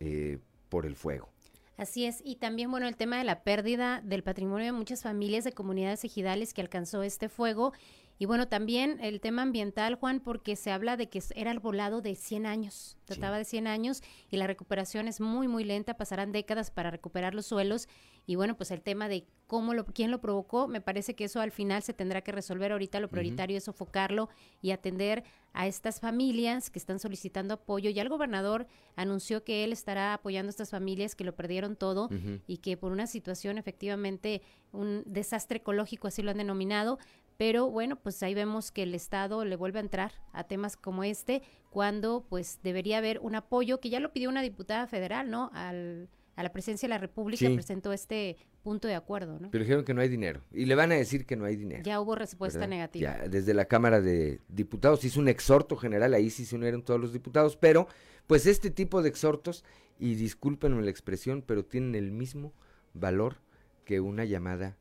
eh, 0.00 0.38
por 0.68 0.84
el 0.86 0.96
fuego. 0.96 1.28
Así 1.76 2.06
es, 2.06 2.20
y 2.24 2.36
también, 2.36 2.70
bueno, 2.72 2.88
el 2.88 2.96
tema 2.96 3.18
de 3.18 3.24
la 3.24 3.44
pérdida 3.44 4.00
del 4.02 4.24
patrimonio 4.24 4.66
de 4.66 4.72
muchas 4.72 5.02
familias 5.02 5.44
de 5.44 5.52
comunidades 5.52 6.04
ejidales 6.04 6.52
que 6.52 6.60
alcanzó 6.60 7.04
este 7.04 7.28
fuego 7.28 7.72
y 8.18 8.26
bueno, 8.26 8.48
también 8.48 8.98
el 9.00 9.20
tema 9.20 9.42
ambiental, 9.42 9.94
Juan, 9.94 10.18
porque 10.18 10.56
se 10.56 10.72
habla 10.72 10.96
de 10.96 11.08
que 11.08 11.22
era 11.36 11.52
arbolado 11.52 12.00
de 12.00 12.16
100 12.16 12.46
años, 12.46 12.96
trataba 13.04 13.38
de 13.38 13.44
100 13.44 13.68
años 13.68 14.02
y 14.28 14.36
la 14.38 14.48
recuperación 14.48 15.06
es 15.06 15.20
muy, 15.20 15.46
muy 15.46 15.62
lenta, 15.62 15.96
pasarán 15.96 16.32
décadas 16.32 16.72
para 16.72 16.90
recuperar 16.90 17.34
los 17.34 17.46
suelos. 17.46 17.88
Y 18.26 18.34
bueno, 18.34 18.56
pues 18.56 18.72
el 18.72 18.82
tema 18.82 19.08
de 19.08 19.24
cómo 19.46 19.72
lo, 19.72 19.86
quién 19.86 20.10
lo 20.10 20.20
provocó, 20.20 20.68
me 20.68 20.80
parece 20.80 21.14
que 21.14 21.24
eso 21.24 21.40
al 21.40 21.52
final 21.52 21.82
se 21.82 21.94
tendrá 21.94 22.20
que 22.20 22.32
resolver. 22.32 22.72
Ahorita 22.72 23.00
lo 23.00 23.08
prioritario 23.08 23.56
es 23.56 23.64
sofocarlo 23.64 24.28
y 24.60 24.72
atender 24.72 25.24
a 25.54 25.66
estas 25.66 26.00
familias 26.00 26.70
que 26.70 26.78
están 26.78 26.98
solicitando 26.98 27.54
apoyo. 27.54 27.88
Ya 27.88 28.02
el 28.02 28.08
gobernador 28.08 28.66
anunció 28.96 29.44
que 29.44 29.64
él 29.64 29.72
estará 29.72 30.12
apoyando 30.12 30.48
a 30.48 30.50
estas 30.50 30.70
familias 30.70 31.14
que 31.14 31.24
lo 31.24 31.34
perdieron 31.34 31.76
todo 31.76 32.10
y 32.46 32.58
que 32.58 32.76
por 32.76 32.92
una 32.92 33.06
situación 33.06 33.56
efectivamente 33.58 34.42
un 34.72 35.04
desastre 35.06 35.58
ecológico, 35.58 36.08
así 36.08 36.20
lo 36.20 36.30
han 36.30 36.38
denominado, 36.38 36.98
pero 37.38 37.70
bueno, 37.70 37.96
pues 37.96 38.22
ahí 38.22 38.34
vemos 38.34 38.72
que 38.72 38.82
el 38.82 38.94
Estado 38.94 39.44
le 39.44 39.56
vuelve 39.56 39.78
a 39.78 39.82
entrar 39.82 40.12
a 40.32 40.44
temas 40.44 40.76
como 40.76 41.04
este, 41.04 41.42
cuando 41.70 42.26
pues 42.28 42.58
debería 42.64 42.98
haber 42.98 43.20
un 43.20 43.36
apoyo, 43.36 43.80
que 43.80 43.88
ya 43.88 44.00
lo 44.00 44.12
pidió 44.12 44.28
una 44.28 44.42
diputada 44.42 44.88
federal, 44.88 45.30
¿no? 45.30 45.50
Al, 45.54 46.08
a 46.34 46.42
la 46.42 46.52
presidencia 46.52 46.88
de 46.88 46.90
la 46.90 46.98
República 46.98 47.48
presentó 47.54 47.92
este 47.92 48.36
punto 48.64 48.88
de 48.88 48.96
acuerdo, 48.96 49.38
¿no? 49.38 49.52
Pero 49.52 49.62
dijeron 49.62 49.84
que 49.84 49.94
no 49.94 50.00
hay 50.00 50.08
dinero. 50.08 50.40
Y 50.52 50.66
le 50.66 50.74
van 50.74 50.90
a 50.90 50.96
decir 50.96 51.26
que 51.26 51.36
no 51.36 51.44
hay 51.44 51.54
dinero. 51.54 51.84
Ya 51.84 52.00
hubo 52.00 52.16
respuesta 52.16 52.66
negativa. 52.66 53.18
Ya, 53.18 53.28
desde 53.28 53.54
la 53.54 53.66
Cámara 53.66 54.00
de 54.00 54.40
Diputados 54.48 55.04
hizo 55.04 55.20
un 55.20 55.28
exhorto 55.28 55.76
general, 55.76 56.14
ahí 56.14 56.30
sí 56.30 56.44
se 56.44 56.56
unieron 56.56 56.82
todos 56.82 57.00
los 57.00 57.12
diputados, 57.12 57.56
pero 57.56 57.86
pues 58.26 58.46
este 58.46 58.70
tipo 58.70 59.00
de 59.00 59.08
exhortos, 59.10 59.64
y 59.98 60.16
discúlpenme 60.16 60.82
la 60.82 60.90
expresión, 60.90 61.42
pero 61.42 61.64
tienen 61.64 61.94
el 61.94 62.10
mismo 62.10 62.52
valor 62.94 63.36
que 63.84 64.00
una 64.00 64.24
llamada 64.24 64.76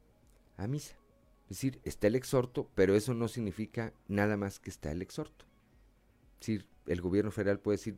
a 0.57 0.67
misa. 0.67 0.95
Es 1.49 1.57
decir, 1.57 1.79
está 1.83 2.07
el 2.07 2.15
exhorto, 2.15 2.69
pero 2.75 2.95
eso 2.95 3.13
no 3.13 3.27
significa 3.27 3.93
nada 4.07 4.35
más 4.35 4.59
que 4.59 4.69
está 4.69 4.91
el 4.91 5.01
exhorto. 5.01 5.45
Es 6.33 6.47
decir, 6.47 6.67
el 6.85 7.01
gobierno 7.01 7.31
federal 7.31 7.59
puede 7.59 7.77
decir, 7.77 7.97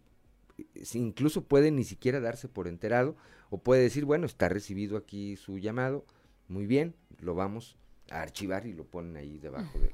incluso 0.93 1.43
puede 1.43 1.71
ni 1.71 1.83
siquiera 1.83 2.19
darse 2.19 2.47
por 2.47 2.67
enterado, 2.67 3.15
o 3.49 3.57
puede 3.57 3.81
decir, 3.81 4.05
bueno, 4.05 4.25
está 4.25 4.49
recibido 4.49 4.97
aquí 4.97 5.35
su 5.35 5.57
llamado, 5.57 6.05
muy 6.47 6.67
bien, 6.67 6.95
lo 7.19 7.35
vamos 7.35 7.75
a 8.11 8.21
archivar 8.21 8.65
y 8.65 8.73
lo 8.73 8.85
ponen 8.85 9.17
ahí 9.17 9.39
debajo 9.39 9.79
del 9.79 9.91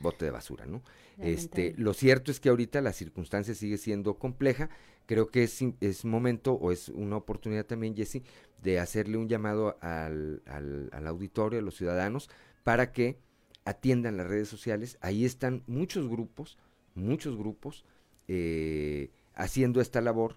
bote 0.00 0.24
de 0.24 0.30
basura, 0.30 0.66
¿no? 0.66 0.82
Este, 1.18 1.74
lo 1.76 1.92
cierto 1.92 2.30
es 2.30 2.40
que 2.40 2.48
ahorita 2.48 2.80
la 2.80 2.92
circunstancia 2.92 3.54
sigue 3.54 3.76
siendo 3.76 4.14
compleja, 4.18 4.70
creo 5.06 5.28
que 5.28 5.42
es, 5.42 5.64
es 5.80 6.04
momento 6.04 6.52
o 6.54 6.70
es 6.70 6.88
una 6.90 7.16
oportunidad 7.16 7.66
también, 7.66 7.96
Jesse, 7.96 8.22
de 8.62 8.78
hacerle 8.78 9.16
un 9.16 9.28
llamado 9.28 9.76
al, 9.80 10.42
al, 10.46 10.90
al 10.92 11.06
auditorio, 11.06 11.58
a 11.58 11.62
los 11.62 11.76
ciudadanos, 11.76 12.30
para 12.68 12.92
que 12.92 13.16
atiendan 13.64 14.18
las 14.18 14.26
redes 14.26 14.46
sociales. 14.46 14.98
Ahí 15.00 15.24
están 15.24 15.62
muchos 15.66 16.06
grupos, 16.06 16.58
muchos 16.94 17.34
grupos 17.34 17.86
eh, 18.26 19.10
haciendo 19.34 19.80
esta 19.80 20.02
labor 20.02 20.36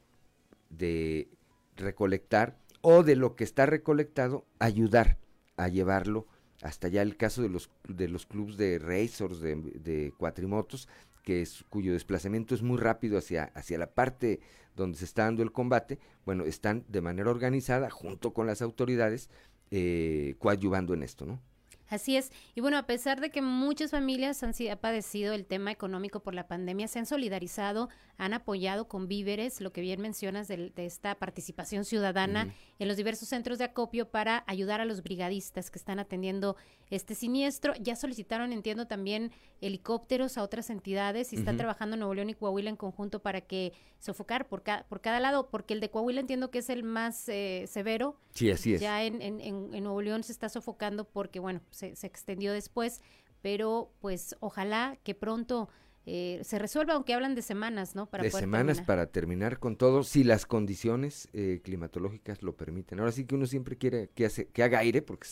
de 0.69 1.27
recolectar 1.75 2.57
o 2.79 3.03
de 3.03 3.17
lo 3.17 3.35
que 3.35 3.43
está 3.43 3.65
recolectado, 3.65 4.45
ayudar 4.59 5.17
a 5.57 5.67
llevarlo 5.67 6.25
hasta 6.61 6.87
allá. 6.87 7.01
El 7.01 7.17
caso 7.17 7.41
de 7.41 7.49
los, 7.49 7.69
de 7.85 8.07
los 8.07 8.25
clubes 8.25 8.55
de 8.55 8.79
racers, 8.79 9.41
de, 9.41 10.13
cuatrimotos, 10.17 10.87
que 11.23 11.41
es, 11.41 11.65
cuyo 11.67 11.91
desplazamiento 11.91 12.55
es 12.55 12.61
muy 12.61 12.77
rápido 12.77 13.17
hacia, 13.17 13.51
hacia 13.55 13.77
la 13.77 13.91
parte 13.91 14.39
donde 14.77 14.97
se 14.97 15.03
está 15.03 15.25
dando 15.25 15.43
el 15.43 15.51
combate, 15.51 15.99
bueno, 16.25 16.45
están 16.45 16.85
de 16.87 17.01
manera 17.01 17.29
organizada, 17.29 17.89
junto 17.89 18.31
con 18.31 18.47
las 18.47 18.61
autoridades, 18.61 19.29
eh, 19.69 20.35
coadyuvando 20.39 20.93
en 20.93 21.03
esto, 21.03 21.25
¿no? 21.25 21.50
Así 21.91 22.15
es. 22.15 22.31
Y 22.55 22.61
bueno, 22.61 22.77
a 22.77 22.83
pesar 22.83 23.19
de 23.19 23.31
que 23.31 23.41
muchas 23.41 23.91
familias 23.91 24.41
han, 24.43 24.53
sido, 24.53 24.77
padecido 24.77 25.33
el 25.33 25.45
tema 25.45 25.71
económico 25.71 26.21
por 26.21 26.33
la 26.33 26.47
pandemia, 26.47 26.87
se 26.87 26.99
han 26.99 27.05
solidarizado, 27.05 27.89
han 28.17 28.33
apoyado 28.33 28.87
con 28.87 29.09
víveres, 29.09 29.59
lo 29.59 29.73
que 29.73 29.81
bien 29.81 29.99
mencionas 29.99 30.47
de, 30.47 30.71
esta 30.77 31.15
participación 31.15 31.83
ciudadana 31.83 32.53
en 32.79 32.87
los 32.87 32.95
diversos 32.95 33.27
centros 33.27 33.57
de 33.57 33.65
acopio 33.65 34.09
para 34.09 34.45
ayudar 34.47 34.79
a 34.79 34.85
los 34.85 35.03
brigadistas 35.03 35.69
que 35.69 35.77
están 35.77 35.99
atendiendo 35.99 36.55
este 36.89 37.13
siniestro. 37.13 37.73
Ya 37.81 37.97
solicitaron, 37.97 38.53
entiendo, 38.53 38.87
también 38.87 39.31
helicópteros 39.59 40.37
a 40.37 40.43
otras 40.43 40.69
entidades 40.69 41.33
y 41.33 41.35
está 41.35 41.57
trabajando 41.57 41.97
Nuevo 41.97 42.13
León 42.13 42.29
y 42.29 42.35
Coahuila 42.35 42.69
en 42.69 42.77
conjunto 42.77 43.21
para 43.21 43.41
que 43.41 43.73
sofocar 43.99 44.47
por, 44.47 44.63
por 44.87 45.01
cada 45.01 45.19
lado, 45.19 45.49
porque 45.49 45.73
el 45.73 45.81
de 45.81 45.89
Coahuila 45.89 46.21
entiendo 46.21 46.51
que 46.51 46.59
es 46.59 46.69
el 46.69 46.83
más 46.83 47.27
eh, 47.27 47.65
severo. 47.67 48.15
Sí, 48.33 48.49
así 48.49 48.75
es. 48.75 48.81
Ya 48.81 49.03
en, 49.03 49.21
en, 49.21 49.41
en 49.41 49.83
Nuevo 49.83 50.01
León 50.01 50.23
se 50.23 50.31
está 50.31 50.47
sofocando 50.47 51.03
porque, 51.03 51.39
bueno, 51.39 51.61
se, 51.95 52.07
extendió 52.07 52.53
después, 52.53 53.01
pero 53.41 53.91
pues 53.99 54.35
ojalá 54.39 54.97
que 55.03 55.15
pronto 55.15 55.69
eh, 56.05 56.41
se 56.43 56.59
resuelva, 56.59 56.93
aunque 56.93 57.13
hablan 57.13 57.35
de 57.35 57.41
semanas, 57.41 57.95
¿no? 57.95 58.09
Para 58.09 58.23
de 58.23 58.31
semanas 58.31 58.81
para 58.81 59.07
terminar 59.07 59.59
con 59.59 59.75
todo, 59.75 60.03
si 60.03 60.23
las 60.23 60.45
condiciones 60.45 61.29
eh, 61.33 61.61
climatológicas 61.63 62.41
lo 62.41 62.55
permiten. 62.55 62.99
Ahora 62.99 63.11
sí 63.11 63.25
que 63.25 63.35
uno 63.35 63.45
siempre 63.45 63.77
quiere 63.77 64.09
que, 64.15 64.25
hace, 64.25 64.47
que 64.47 64.63
haga 64.63 64.79
aire, 64.79 65.01
porque 65.01 65.27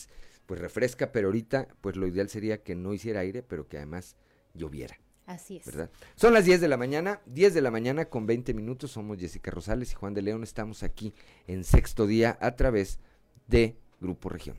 pues 0.46 0.60
refresca, 0.60 1.12
pero 1.12 1.28
ahorita 1.28 1.68
pues 1.80 1.96
lo 1.96 2.06
ideal 2.06 2.28
sería 2.28 2.62
que 2.62 2.74
no 2.74 2.92
hiciera 2.92 3.20
aire, 3.20 3.42
pero 3.42 3.68
que 3.68 3.76
además 3.76 4.16
lloviera. 4.54 4.98
Así 5.26 5.58
es. 5.58 5.66
¿verdad? 5.66 5.90
Son 6.16 6.34
las 6.34 6.44
10 6.44 6.60
de 6.60 6.66
la 6.66 6.76
mañana, 6.76 7.20
10 7.26 7.54
de 7.54 7.62
la 7.62 7.70
mañana 7.70 8.06
con 8.06 8.26
20 8.26 8.52
minutos. 8.52 8.90
Somos 8.90 9.18
Jessica 9.18 9.52
Rosales 9.52 9.92
y 9.92 9.94
Juan 9.94 10.12
de 10.12 10.22
León. 10.22 10.42
Estamos 10.42 10.82
aquí 10.82 11.14
en 11.46 11.62
sexto 11.62 12.08
día 12.08 12.36
a 12.40 12.56
través 12.56 12.98
de 13.46 13.76
Grupo 14.00 14.28
Región. 14.28 14.56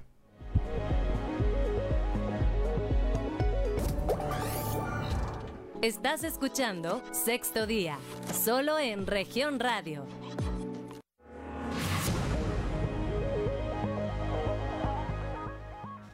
Estás 5.81 6.23
escuchando 6.23 7.01
Sexto 7.11 7.65
Día, 7.65 7.97
solo 8.35 8.77
en 8.77 9.07
región 9.07 9.59
radio. 9.59 10.05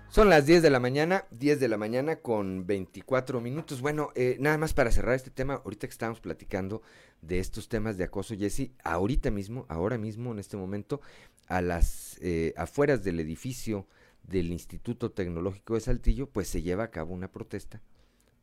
Son 0.08 0.30
las 0.30 0.46
10 0.46 0.62
de 0.62 0.70
la 0.70 0.80
mañana, 0.80 1.26
10 1.32 1.60
de 1.60 1.68
la 1.68 1.76
mañana 1.76 2.16
con 2.22 2.66
24 2.66 3.42
minutos. 3.42 3.82
Bueno, 3.82 4.12
eh, 4.16 4.38
nada 4.40 4.58
más 4.58 4.74
para 4.74 4.90
cerrar 4.90 5.16
este 5.16 5.32
tema, 5.32 5.56
ahorita 5.56 5.88
que 5.88 5.92
estamos 5.92 6.22
platicando 6.22 6.82
de 7.22 7.40
estos 7.40 7.68
temas 7.68 7.98
de 7.98 8.06
acoso, 8.06 8.38
Jesse, 8.38 8.72
ahorita 8.86 9.32
mismo, 9.32 9.66
ahora 9.68 9.98
mismo, 9.98 10.32
en 10.32 10.40
este 10.40 10.56
momento, 10.56 11.02
a 11.48 11.62
las 11.62 12.18
eh, 12.22 12.54
afueras 12.56 13.04
del 13.04 13.20
edificio 13.20 13.86
del 14.24 14.54
Instituto 14.54 15.12
Tecnológico 15.12 15.74
de 15.74 15.82
Saltillo, 15.82 16.30
pues 16.30 16.48
se 16.48 16.62
lleva 16.62 16.86
a 16.86 16.92
cabo 16.92 17.14
una 17.14 17.30
protesta 17.34 17.82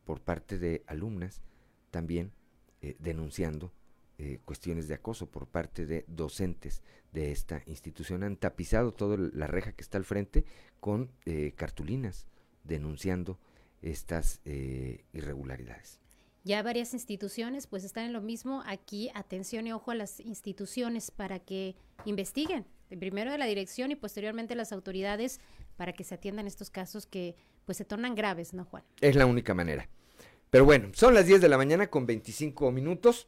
por 0.05 0.21
parte 0.21 0.57
de 0.57 0.83
alumnas 0.87 1.41
también 1.91 2.31
eh, 2.81 2.95
denunciando 2.99 3.73
eh, 4.17 4.39
cuestiones 4.45 4.87
de 4.87 4.93
acoso 4.93 5.29
por 5.29 5.47
parte 5.47 5.85
de 5.85 6.05
docentes 6.07 6.83
de 7.11 7.31
esta 7.31 7.61
institución. 7.65 8.23
Han 8.23 8.37
tapizado 8.37 8.93
toda 8.93 9.17
la 9.17 9.47
reja 9.47 9.73
que 9.73 9.81
está 9.81 9.97
al 9.97 10.05
frente 10.05 10.45
con 10.79 11.11
eh, 11.25 11.53
cartulinas 11.55 12.27
denunciando 12.63 13.39
estas 13.81 14.41
irregularidades. 15.13 15.99
ya 16.43 16.63
varias 16.63 16.93
instituciones 16.93 17.67
pues 17.67 17.83
están 17.83 18.05
en 18.05 18.13
lo 18.13 18.21
mismo. 18.21 18.63
Aquí 18.65 19.11
atención 19.13 19.67
y 19.67 19.73
ojo 19.73 19.91
a 19.91 19.95
las 19.95 20.19
instituciones 20.19 21.11
para 21.11 21.39
que 21.39 21.75
investiguen, 22.05 22.65
primero 22.87 23.31
de 23.31 23.37
la 23.37 23.45
dirección 23.45 23.91
y 23.91 23.95
posteriormente 23.95 24.55
las 24.55 24.71
autoridades 24.71 25.39
para 25.75 25.93
que 25.93 26.03
se 26.03 26.15
atiendan 26.15 26.47
estos 26.47 26.69
casos 26.69 27.05
que 27.05 27.35
pues 27.65 27.77
se 27.77 27.85
tornan 27.85 28.15
graves, 28.15 28.53
¿no, 28.53 28.65
Juan? 28.65 28.83
Es 29.01 29.15
la 29.15 29.25
única 29.25 29.53
manera. 29.53 29.89
Pero 30.49 30.65
bueno, 30.65 30.89
son 30.93 31.13
las 31.13 31.25
10 31.25 31.41
de 31.41 31.49
la 31.49 31.57
mañana 31.57 31.87
con 31.87 32.05
25 32.05 32.71
minutos. 32.71 33.27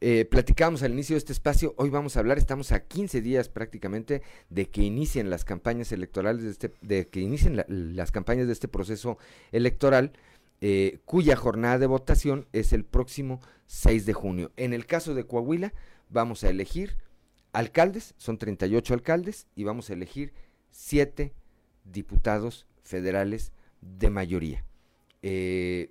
Eh, 0.00 0.24
platicábamos 0.24 0.82
al 0.82 0.92
inicio 0.92 1.14
de 1.14 1.18
este 1.18 1.32
espacio, 1.32 1.74
hoy 1.76 1.88
vamos 1.88 2.16
a 2.16 2.20
hablar, 2.20 2.36
estamos 2.36 2.72
a 2.72 2.80
15 2.80 3.20
días 3.20 3.48
prácticamente 3.48 4.22
de 4.50 4.68
que 4.68 4.82
inicien 4.82 5.30
las 5.30 5.44
campañas 5.44 5.92
electorales, 5.92 6.42
de, 6.42 6.50
este, 6.50 7.06
que 7.08 7.20
inicien 7.20 7.62
las 7.68 8.10
campañas 8.10 8.48
de 8.48 8.52
este 8.52 8.66
proceso 8.66 9.18
electoral, 9.52 10.12
eh, 10.60 10.98
cuya 11.04 11.36
jornada 11.36 11.78
de 11.78 11.86
votación 11.86 12.48
es 12.52 12.72
el 12.72 12.84
próximo 12.84 13.40
6 13.66 14.04
de 14.06 14.12
junio. 14.12 14.50
En 14.56 14.72
el 14.72 14.86
caso 14.86 15.14
de 15.14 15.24
Coahuila, 15.24 15.72
vamos 16.08 16.42
a 16.42 16.50
elegir 16.50 16.96
alcaldes, 17.52 18.14
son 18.16 18.38
38 18.38 18.94
alcaldes, 18.94 19.46
y 19.54 19.62
vamos 19.62 19.88
a 19.88 19.92
elegir 19.92 20.32
7 20.70 21.32
diputados 21.84 22.66
federales 22.82 23.52
de 23.82 24.10
mayoría. 24.10 24.64
Eh, 25.22 25.90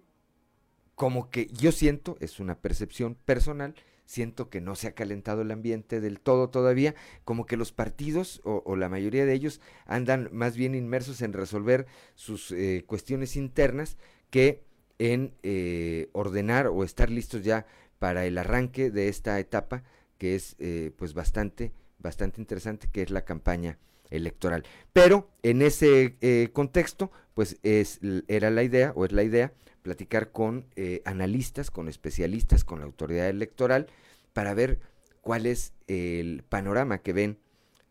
como 0.96 1.30
que 1.30 1.48
yo 1.48 1.72
siento, 1.72 2.18
es 2.20 2.40
una 2.40 2.56
percepción 2.56 3.16
personal, 3.26 3.76
siento 4.06 4.50
que 4.50 4.62
no 4.62 4.76
se 4.76 4.88
ha 4.88 4.94
calentado 4.94 5.42
el 5.42 5.52
ambiente 5.52 6.02
del 6.02 6.20
todo 6.20 6.50
todavía, 6.50 6.96
como 7.24 7.46
que 7.46 7.58
los 7.58 7.72
partidos 7.72 8.42
o, 8.44 8.76
la 8.76 8.90
mayoría 8.90 9.26
de 9.26 9.34
ellos 9.34 9.62
andan 9.86 10.30
más 10.32 10.58
bien 10.58 10.76
inmersos 10.76 11.22
en 11.22 11.34
resolver 11.34 11.88
sus 12.16 12.52
eh, 12.52 12.84
cuestiones 12.86 13.36
internas 13.36 13.98
que 14.30 14.64
en 15.00 15.34
eh, 15.44 16.10
ordenar 16.12 16.68
o 16.68 16.84
estar 16.84 17.10
listos 17.10 17.44
ya 17.44 17.66
para 18.00 18.26
el 18.26 18.38
arranque 18.38 18.92
de 18.92 19.08
esta 19.08 19.40
etapa 19.40 19.84
que 20.18 20.36
es 20.36 20.56
pues 20.98 21.16
bastante, 21.16 21.72
bastante 21.98 22.40
interesante, 22.40 22.88
que 22.92 23.02
es 23.02 23.10
la 23.10 23.26
campaña 23.26 23.80
electoral. 24.12 24.64
Pero 24.94 25.30
en 25.42 25.62
ese 25.62 26.50
contexto, 26.54 27.12
pues 27.34 27.58
es, 27.64 28.00
era 28.28 28.50
la 28.50 28.64
idea, 28.64 28.94
o 28.96 29.06
es 29.06 29.12
la 29.12 29.24
idea, 29.24 29.54
platicar 29.82 30.32
con 30.32 30.68
eh, 30.76 31.02
analistas, 31.06 31.72
con 31.72 31.88
especialistas, 31.88 32.64
con 32.64 32.80
la 32.80 32.86
autoridad 32.86 33.30
electoral, 33.30 33.88
para 34.34 34.54
ver 34.54 34.80
cuál 35.22 35.46
es 35.46 35.74
el 35.88 36.44
panorama 36.48 37.00
que 37.00 37.14
ven 37.14 37.40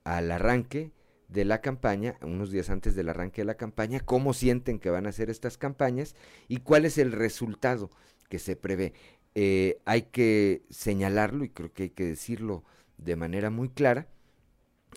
al 0.04 0.30
arranque 0.30 0.92
de 1.28 1.44
la 1.44 1.61
campaña, 1.61 2.16
unos 2.22 2.50
días 2.50 2.70
antes 2.70 2.94
del 2.94 3.09
arranque 3.09 3.42
de 3.42 3.46
la 3.46 3.56
campaña, 3.56 4.00
cómo 4.00 4.33
sienten 4.35 4.78
que 4.78 4.90
van 4.90 5.06
a 5.06 5.12
ser 5.12 5.30
estas 5.30 5.59
campañas 5.59 6.16
y 6.48 6.59
cuál 6.59 6.85
es 6.85 6.98
el 6.98 7.12
resultado 7.12 7.90
que 8.28 8.38
se 8.38 8.56
prevé. 8.56 8.94
Eh, 9.35 9.78
hay 9.85 10.02
que 10.02 10.62
señalarlo 10.70 11.44
y 11.44 11.50
creo 11.50 11.72
que 11.72 11.85
hay 11.85 11.90
que 11.90 12.04
decirlo 12.04 12.64
de 12.98 13.16
manera 13.16 13.50
muy 13.50 13.68
clara, 13.68 14.09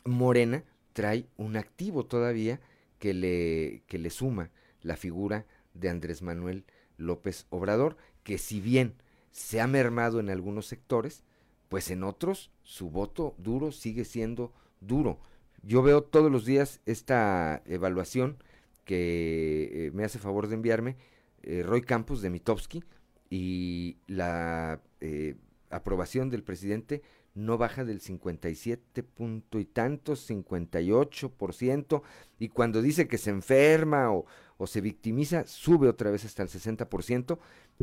Morena 0.06 0.64
trae 0.94 1.28
un 1.38 1.58
activo 1.58 2.06
todavía 2.06 2.60
que 3.00 3.14
le, 3.14 3.84
que 3.88 3.98
le 3.98 4.10
suma 4.10 4.50
la 4.82 4.96
figura 4.96 5.46
de 5.74 5.90
Andrés 5.90 6.22
Manuel 6.22 6.66
López 6.98 7.48
Obrador, 7.50 7.98
que 8.24 8.38
si 8.38 8.62
bien 8.62 8.96
se 9.32 9.60
ha 9.60 9.68
mermado 9.68 10.20
en 10.20 10.30
algunos 10.30 10.68
sectores, 10.68 11.24
pues 11.70 11.90
en 11.90 12.04
otros 12.04 12.52
su 12.62 12.90
voto 12.90 13.36
duro 13.38 13.72
sigue 13.72 14.06
siendo 14.06 14.54
duro. 14.80 15.20
Yo 15.64 15.82
veo 15.82 16.04
todos 16.04 16.32
los 16.32 16.46
días 16.46 16.82
esta 16.86 17.62
evaluación 17.66 18.38
que 18.86 19.88
eh, 19.88 19.92
me 19.92 20.04
hace 20.04 20.20
favor 20.20 20.48
de 20.48 20.56
enviarme 20.56 20.98
eh, 21.42 21.64
Roy 21.64 21.82
Campos 21.82 22.22
de 22.22 22.30
Mitowski 22.30 22.84
y 23.30 23.98
la 24.08 24.82
eh, 25.02 25.36
aprobación 25.70 26.30
del 26.30 26.44
presidente 26.44 27.02
no 27.36 27.58
baja 27.58 27.84
del 27.84 28.00
57 28.00 29.04
punto 29.04 29.60
y 29.60 29.66
tantos, 29.66 30.30
58%, 30.30 32.02
y 32.40 32.50
cuando 32.50 32.82
dice 32.82 33.08
que 33.08 33.18
se 33.18 33.32
enferma 33.32 34.12
o, 34.12 34.26
se 34.66 34.80
victimiza, 34.80 35.46
sube 35.46 35.90
otra 35.90 36.10
vez 36.10 36.24
hasta 36.24 36.42
el 36.44 36.50
60%, 36.50 37.38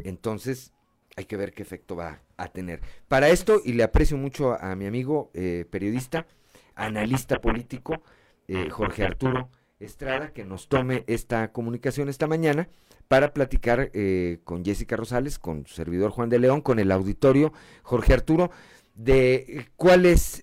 entonces 0.04 0.72
hay 1.16 1.26
que 1.26 1.36
ver 1.36 1.52
qué 1.52 1.62
efecto 1.62 1.94
va 1.94 2.22
a 2.38 2.48
tener. 2.48 2.80
Para 3.06 3.28
esto, 3.28 3.60
y 3.62 3.74
le 3.74 3.82
aprecio 3.82 4.16
mucho 4.16 4.54
a, 4.58 4.74
mi 4.76 4.86
amigo 4.86 5.30
eh, 5.34 5.66
periodista, 5.68 6.26
analista 6.74 7.38
político, 7.40 8.02
eh, 8.48 8.70
Jorge 8.70 9.04
Arturo 9.04 9.50
Estrada, 9.78 10.32
que 10.32 10.44
nos 10.44 10.68
tome 10.68 11.04
esta 11.06 11.52
comunicación 11.52 12.08
esta 12.08 12.26
mañana 12.26 12.68
para 13.10 13.34
platicar 13.34 13.90
eh, 13.92 14.38
con 14.44 14.64
Jessica 14.64 14.96
Rosales, 14.96 15.38
con 15.38 15.66
su 15.66 15.74
servidor 15.74 16.12
Juan 16.12 16.28
de 16.28 16.38
León, 16.38 16.60
con 16.60 16.78
el 16.78 16.92
auditorio. 16.92 17.52
Jorge 17.82 18.12
Arturo, 18.12 18.52
de 18.94 19.66
cuál 19.76 20.04
es 20.06 20.42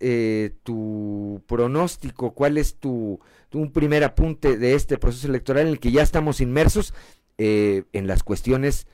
tu 0.64 1.42
pronóstico, 1.48 2.34
cuál 2.34 2.58
es 2.58 2.76
tu, 2.76 3.20
un 3.54 3.72
primer 3.72 4.04
apunte 4.04 4.58
de 4.58 4.74
este 4.74 4.98
proceso 4.98 5.28
electoral 5.28 5.64
en 5.64 5.70
el 5.70 5.80
que 5.80 5.92
ya 5.92 6.02
estamos 6.02 6.42
inmersos 6.42 6.94
eh, 7.38 7.84
en 7.94 8.08
las 8.08 8.24
cuestiones 8.24 8.88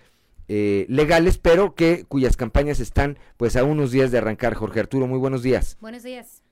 eh, 0.48 0.86
legales, 0.90 1.38
pero 1.38 1.74
que 1.74 2.04
cuyas 2.06 2.36
campañas 2.36 2.80
están 2.80 3.18
pues 3.38 3.56
a 3.56 3.64
unos 3.64 3.92
días 3.92 4.12
de 4.12 4.18
arrancar. 4.18 4.54
Jorge 4.54 4.82
Arturo, 4.82 5.08
muy 5.08 5.20
buenos 5.20 5.44
días. 5.44 5.78
Buenos 5.80 6.04
días. 6.04 6.44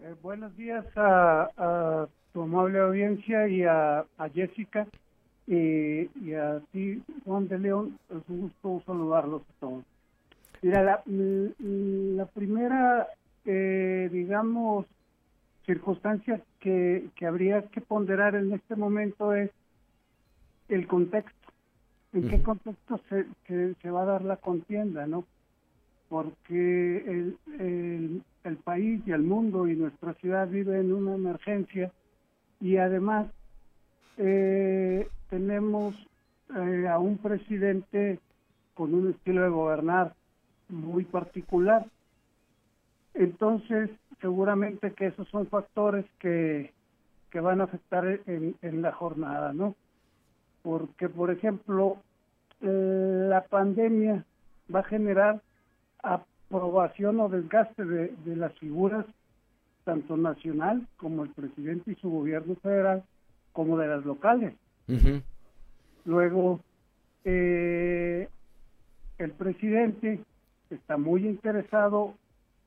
Eh, 0.00 0.14
buenos 0.22 0.56
días 0.56 0.84
a, 0.96 2.06
tu 2.32 2.42
amable 2.42 2.78
audiencia 2.78 3.48
y 3.48 3.64
a, 3.64 4.04
Jessica 4.34 4.86
y, 5.46 6.34
a 6.34 6.60
ti, 6.72 7.02
Juan 7.24 7.48
de 7.48 7.58
León. 7.58 7.98
Es 8.10 8.22
un 8.28 8.42
gusto 8.42 8.82
saludarlos 8.86 9.42
a 9.42 9.60
todos. 9.60 9.84
Mira, 10.62 10.82
la, 10.82 11.02
la 11.06 12.26
primera, 12.26 13.08
digamos, 13.44 14.86
circunstancia 15.68 16.40
que, 16.60 17.10
habría 17.26 17.62
que 17.62 17.82
ponderar 17.82 18.34
en 18.34 18.52
este 18.54 18.74
momento 18.74 19.34
es 19.34 19.50
el 20.68 20.86
contexto. 20.86 21.52
¿En 22.14 22.28
qué 22.28 22.42
contexto 22.42 22.98
se, 23.08 23.26
se 23.74 23.90
va 23.90 24.02
a 24.02 24.06
dar 24.06 24.24
la 24.24 24.36
contienda, 24.36 25.06
no? 25.06 25.24
Porque 26.08 26.96
el, 27.06 28.22
el, 28.44 28.56
país 28.64 29.02
y 29.06 29.12
el 29.12 29.22
mundo 29.22 29.68
y 29.68 29.76
nuestra 29.76 30.14
ciudad 30.14 30.48
vive 30.48 30.80
en 30.80 30.92
una 30.92 31.14
emergencia 31.14 31.92
y 32.60 32.78
además 32.78 33.26
eh, 34.16 35.06
tenemos 35.28 35.94
eh, 36.56 36.88
a 36.88 36.98
un 36.98 37.18
presidente 37.18 38.20
con 38.72 38.94
un 38.94 39.10
estilo 39.10 39.42
de 39.42 39.50
gobernar 39.50 40.14
muy 40.68 41.04
particular. 41.04 41.86
Entonces, 43.14 43.90
seguramente 44.20 44.92
que 44.92 45.06
esos 45.06 45.28
son 45.28 45.46
factores 45.46 46.04
que, 46.18 46.72
que 47.30 47.40
van 47.40 47.60
a 47.60 47.64
afectar 47.64 48.06
en, 48.26 48.54
en 48.62 48.82
la 48.82 48.92
jornada, 48.92 49.52
¿no? 49.52 49.74
Porque, 50.62 51.08
por 51.08 51.30
ejemplo, 51.30 51.98
la 52.60 53.44
pandemia 53.48 54.24
va 54.74 54.80
a 54.80 54.84
generar 54.84 55.40
aprobación 56.02 57.20
o 57.20 57.28
desgaste 57.28 57.84
de, 57.84 58.14
de 58.24 58.36
las 58.36 58.52
figuras 58.58 59.06
tanto 59.84 60.18
nacional 60.18 60.86
como 60.98 61.24
el 61.24 61.30
presidente 61.30 61.92
y 61.92 61.94
su 61.94 62.10
gobierno 62.10 62.56
federal 62.56 63.02
como 63.52 63.78
de 63.78 63.88
las 63.88 64.04
locales. 64.04 64.54
Luego, 66.04 66.60
eh, 67.24 68.28
el 69.16 69.30
presidente 69.32 70.20
está 70.70 70.96
muy 70.96 71.26
interesado 71.26 72.14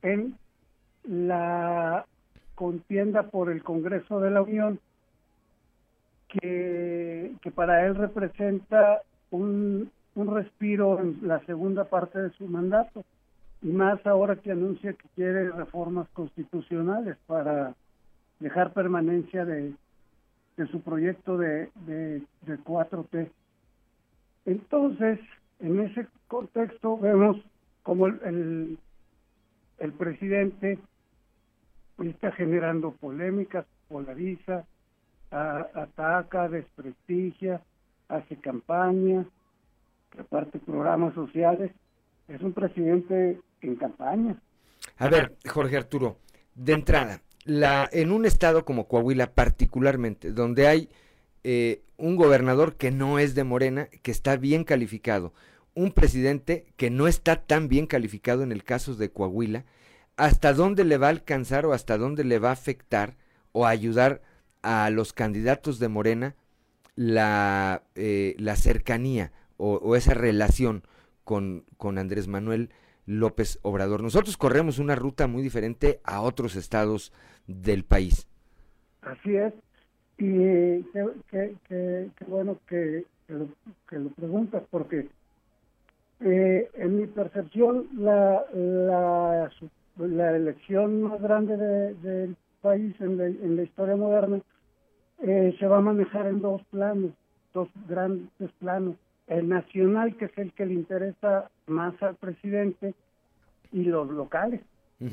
en 0.01 0.35
la 1.03 2.05
contienda 2.55 3.23
por 3.23 3.51
el 3.51 3.63
Congreso 3.63 4.19
de 4.19 4.31
la 4.31 4.41
Unión, 4.41 4.79
que, 6.27 7.33
que 7.41 7.51
para 7.51 7.85
él 7.85 7.95
representa 7.95 9.01
un, 9.31 9.91
un 10.15 10.35
respiro 10.35 10.99
en 10.99 11.19
la 11.23 11.39
segunda 11.45 11.85
parte 11.85 12.19
de 12.19 12.29
su 12.31 12.47
mandato, 12.47 13.03
y 13.61 13.67
más 13.67 14.05
ahora 14.05 14.37
que 14.37 14.51
anuncia 14.51 14.93
que 14.93 15.07
quiere 15.15 15.51
reformas 15.51 16.07
constitucionales 16.09 17.17
para 17.27 17.75
dejar 18.39 18.73
permanencia 18.73 19.45
de, 19.45 19.73
de 20.57 20.67
su 20.67 20.81
proyecto 20.81 21.37
de, 21.37 21.69
de, 21.85 22.23
de 22.41 22.59
4T. 22.59 23.29
Entonces, 24.45 25.19
en 25.59 25.79
ese 25.81 26.07
contexto 26.27 26.97
vemos 26.97 27.37
como 27.83 28.07
el, 28.07 28.77
el 29.79 29.93
presidente 29.93 30.79
está 32.09 32.31
generando 32.31 32.91
polémicas, 32.91 33.65
polariza, 33.87 34.65
ataca, 35.29 36.49
desprestigia, 36.49 37.61
hace 38.07 38.35
campaña, 38.37 39.25
reparte 40.11 40.59
programas 40.59 41.13
sociales. 41.13 41.71
Es 42.27 42.41
un 42.41 42.53
presidente 42.53 43.39
en 43.61 43.75
campaña. 43.75 44.35
A 44.97 45.09
ver, 45.09 45.35
Jorge 45.47 45.77
Arturo, 45.77 46.17
de 46.55 46.73
entrada, 46.73 47.21
la, 47.45 47.89
en 47.91 48.11
un 48.11 48.25
estado 48.25 48.65
como 48.65 48.87
Coahuila 48.87 49.33
particularmente, 49.33 50.31
donde 50.31 50.67
hay 50.67 50.89
eh, 51.43 51.81
un 51.97 52.15
gobernador 52.15 52.75
que 52.75 52.91
no 52.91 53.19
es 53.19 53.35
de 53.35 53.43
Morena, 53.43 53.87
que 54.01 54.11
está 54.11 54.37
bien 54.37 54.63
calificado, 54.63 55.33
un 55.73 55.91
presidente 55.91 56.65
que 56.77 56.89
no 56.89 57.07
está 57.07 57.45
tan 57.45 57.67
bien 57.67 57.87
calificado 57.87 58.43
en 58.43 58.51
el 58.51 58.63
caso 58.63 58.95
de 58.95 59.11
Coahuila, 59.11 59.65
hasta 60.17 60.53
dónde 60.53 60.83
le 60.83 60.97
va 60.97 61.07
a 61.07 61.11
alcanzar 61.11 61.65
o 61.65 61.73
hasta 61.73 61.97
dónde 61.97 62.23
le 62.23 62.39
va 62.39 62.49
a 62.49 62.53
afectar 62.53 63.15
o 63.51 63.65
ayudar 63.65 64.21
a 64.61 64.89
los 64.89 65.13
candidatos 65.13 65.79
de 65.79 65.87
Morena 65.87 66.35
la, 66.95 67.83
eh, 67.95 68.35
la 68.37 68.55
cercanía 68.55 69.31
o, 69.57 69.95
esa 69.95 70.13
relación 70.13 70.83
con, 71.23 71.65
con 71.77 71.97
Andrés 71.97 72.27
Manuel 72.27 72.69
López 73.05 73.59
Obrador. 73.61 74.01
Nosotros 74.01 74.37
corremos 74.37 74.79
una 74.79 74.95
ruta 74.95 75.27
muy 75.27 75.43
diferente 75.43 76.01
a 76.03 76.21
otros 76.21 76.55
estados 76.55 77.13
del 77.47 77.83
país. 77.83 78.27
Así 79.01 79.35
es, 79.35 79.53
y 80.17 80.83
qué, 81.29 82.09
bueno 82.27 82.59
que, 82.67 83.05
lo, 83.27 83.47
que, 83.89 83.97
lo, 83.97 84.09
preguntas, 84.09 84.63
porque 84.69 85.07
eh, 86.23 86.69
en 86.75 86.97
mi 86.97 87.07
percepción 87.07 87.87
la, 87.97 88.45
la, 88.53 89.51
la 89.97 90.35
elección 90.35 91.03
más 91.03 91.21
grande 91.21 91.57
del 91.57 92.35
país 92.61 92.95
en 92.99 93.17
la, 93.17 93.25
en 93.25 93.55
la 93.55 93.63
historia 93.63 93.95
moderna 93.95 94.41
eh, 95.19 95.55
se 95.59 95.67
va 95.67 95.77
a 95.77 95.81
manejar 95.81 96.27
en 96.27 96.41
dos 96.41 96.61
planos, 96.71 97.11
dos 97.53 97.69
grandes 97.87 98.51
planos. 98.59 98.95
El 99.27 99.49
nacional, 99.49 100.15
que 100.17 100.25
es 100.25 100.37
el 100.37 100.51
que 100.53 100.65
le 100.65 100.73
interesa 100.73 101.49
más 101.67 101.93
al 102.01 102.15
presidente, 102.15 102.93
y 103.71 103.83
los 103.83 104.09
locales, 104.09 104.61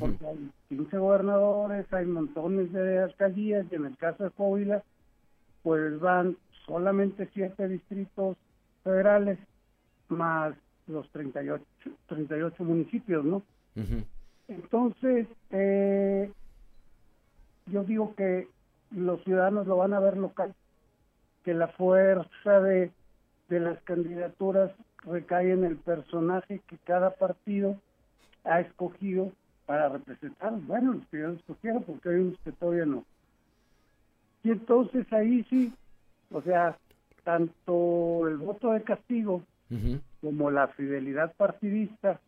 porque 0.00 0.26
hay 0.26 0.50
15 0.68 0.98
gobernadores, 0.98 1.92
hay 1.92 2.06
montones 2.06 2.72
de 2.72 2.98
alcaldías, 2.98 3.66
y 3.70 3.76
en 3.76 3.86
el 3.86 3.96
caso 3.96 4.24
de 4.24 4.30
Coahuila, 4.30 4.82
pues 5.62 6.00
van 6.00 6.36
solamente 6.66 7.28
siete 7.32 7.68
distritos 7.68 8.36
federales, 8.82 9.38
más 10.08 10.54
los 10.88 11.08
38, 11.10 11.64
38 12.06 12.64
municipios, 12.64 13.24
¿no? 13.24 13.42
Entonces, 14.48 15.28
eh, 15.50 16.30
yo 17.66 17.84
digo 17.84 18.14
que 18.14 18.48
los 18.90 19.22
ciudadanos 19.24 19.66
lo 19.66 19.76
van 19.76 19.92
a 19.92 20.00
ver 20.00 20.16
local, 20.16 20.54
que 21.44 21.54
la 21.54 21.68
fuerza 21.68 22.60
de, 22.60 22.90
de 23.48 23.60
las 23.60 23.80
candidaturas 23.82 24.72
recae 25.04 25.52
en 25.52 25.64
el 25.64 25.76
personaje 25.76 26.60
que 26.66 26.78
cada 26.78 27.10
partido 27.10 27.76
ha 28.44 28.60
escogido 28.60 29.32
para 29.66 29.90
representar, 29.90 30.52
bueno, 30.62 30.94
los 30.94 31.06
que 31.08 31.20
ya 31.20 31.28
escogieron, 31.28 31.82
porque 31.82 32.08
hay 32.08 32.14
unos 32.16 32.38
que 32.40 32.52
todavía 32.52 32.86
no. 32.86 33.04
Y 34.42 34.50
entonces 34.50 35.12
ahí 35.12 35.44
sí, 35.50 35.72
o 36.30 36.40
sea, 36.40 36.76
tanto 37.22 38.26
el 38.26 38.38
voto 38.38 38.72
de 38.72 38.82
castigo 38.82 39.42
como 40.20 40.50
la 40.50 40.68
fidelidad 40.68 41.34
partidista 41.34 42.20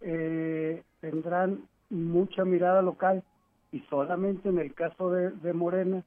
eh, 0.00 0.82
tendrán 1.00 1.62
mucha 1.90 2.44
mirada 2.44 2.82
local 2.82 3.22
y 3.72 3.80
solamente 3.90 4.48
en 4.48 4.58
el 4.58 4.74
caso 4.74 5.10
de, 5.10 5.52
Morena 5.52 6.02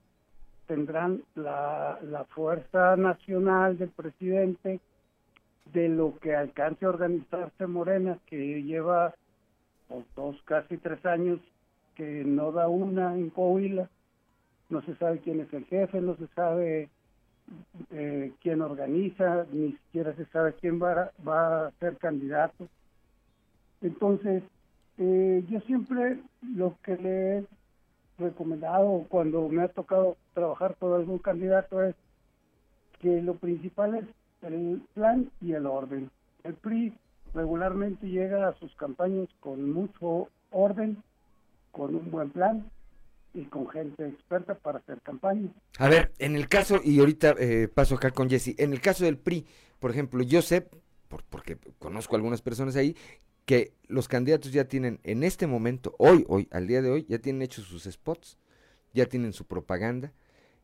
tendrán 0.67 1.21
la, 1.36 2.25
fuerza 2.29 2.95
nacional 2.97 3.77
del 3.77 3.89
presidente 3.89 4.79
de 5.71 5.89
lo 5.89 6.17
que 6.19 6.36
alcance 6.36 6.86
a 6.86 6.89
organizarse 6.89 7.67
Morena, 7.67 8.17
que 8.25 8.63
lleva 8.63 9.13
dos, 10.15 10.41
casi 10.43 10.77
tres 10.77 11.05
años 11.05 11.39
que 11.95 12.23
no 12.25 12.51
da 12.51 12.67
una 12.67 13.15
en 13.15 13.29
Coahuila, 13.29 13.89
no 14.69 14.81
se 14.81 14.95
sabe 14.95 15.19
quién 15.19 15.39
es 15.41 15.53
el 15.53 15.65
jefe, 15.65 16.01
no 16.01 16.15
se 16.17 16.27
sabe 16.27 16.89
eh, 17.91 18.32
quién 18.41 18.62
organiza, 18.62 19.45
ni 19.51 19.73
siquiera 19.73 20.15
se 20.15 20.25
sabe 20.27 20.53
quién 20.53 20.82
va, 20.82 21.12
a 21.25 21.71
ser 21.79 21.97
candidato. 21.97 22.67
Entonces, 23.82 24.43
eh, 24.97 25.43
yo 25.49 25.60
siempre 25.62 26.19
lo 26.41 26.75
que 26.84 26.97
le 26.97 27.38
he 27.38 27.45
recomendado 28.17 29.06
cuando 29.10 29.47
me 29.49 29.63
ha 29.63 29.67
tocado 29.67 30.17
trabajar 30.34 30.75
con 30.79 30.93
algún 30.93 31.19
candidato 31.19 31.84
es 31.84 31.95
que 32.99 33.21
lo 33.21 33.36
principal 33.36 33.95
es 33.95 34.06
el 34.43 34.82
plan 34.93 35.29
y 35.41 35.53
el 35.53 35.65
orden. 35.65 36.10
El 36.43 36.53
PRI 36.53 36.93
regularmente 37.34 38.08
llega 38.08 38.47
a 38.47 38.53
sus 38.60 38.73
campañas 38.75 39.27
con 39.39 39.71
mucho 39.71 40.29
orden, 40.51 41.01
con 41.71 41.95
un 41.95 42.12
buen 42.12 42.29
plan 42.29 42.65
y 43.33 43.45
con 43.45 43.67
gente 43.69 44.07
experta 44.07 44.55
para 44.55 44.79
hacer 44.79 45.01
campaña. 45.01 45.49
A 45.79 45.89
ver, 45.89 46.13
en 46.19 46.35
el 46.35 46.47
caso, 46.47 46.79
y 46.83 46.99
ahorita 46.99 47.35
eh, 47.39 47.67
paso 47.67 47.95
acá 47.95 48.11
con 48.11 48.29
Jesse, 48.29 48.55
en 48.57 48.73
el 48.73 48.81
caso 48.81 49.05
del 49.05 49.17
PRI, 49.17 49.45
por 49.79 49.91
ejemplo, 49.91 50.23
yo 50.23 50.41
sé, 50.41 50.69
por, 51.07 51.23
porque 51.23 51.57
conozco 51.79 52.15
algunas 52.15 52.41
personas 52.41 52.75
ahí, 52.75 52.95
que 53.45 53.73
los 53.87 54.07
candidatos 54.07 54.51
ya 54.51 54.65
tienen 54.65 54.99
en 55.03 55.23
este 55.23 55.47
momento, 55.47 55.95
hoy, 55.97 56.25
hoy, 56.27 56.47
al 56.51 56.67
día 56.67 56.81
de 56.81 56.89
hoy, 56.89 57.05
ya 57.09 57.19
tienen 57.19 57.41
hechos 57.41 57.65
sus 57.65 57.83
spots, 57.83 58.37
ya 58.93 59.07
tienen 59.07 59.33
su 59.33 59.45
propaganda 59.45 60.13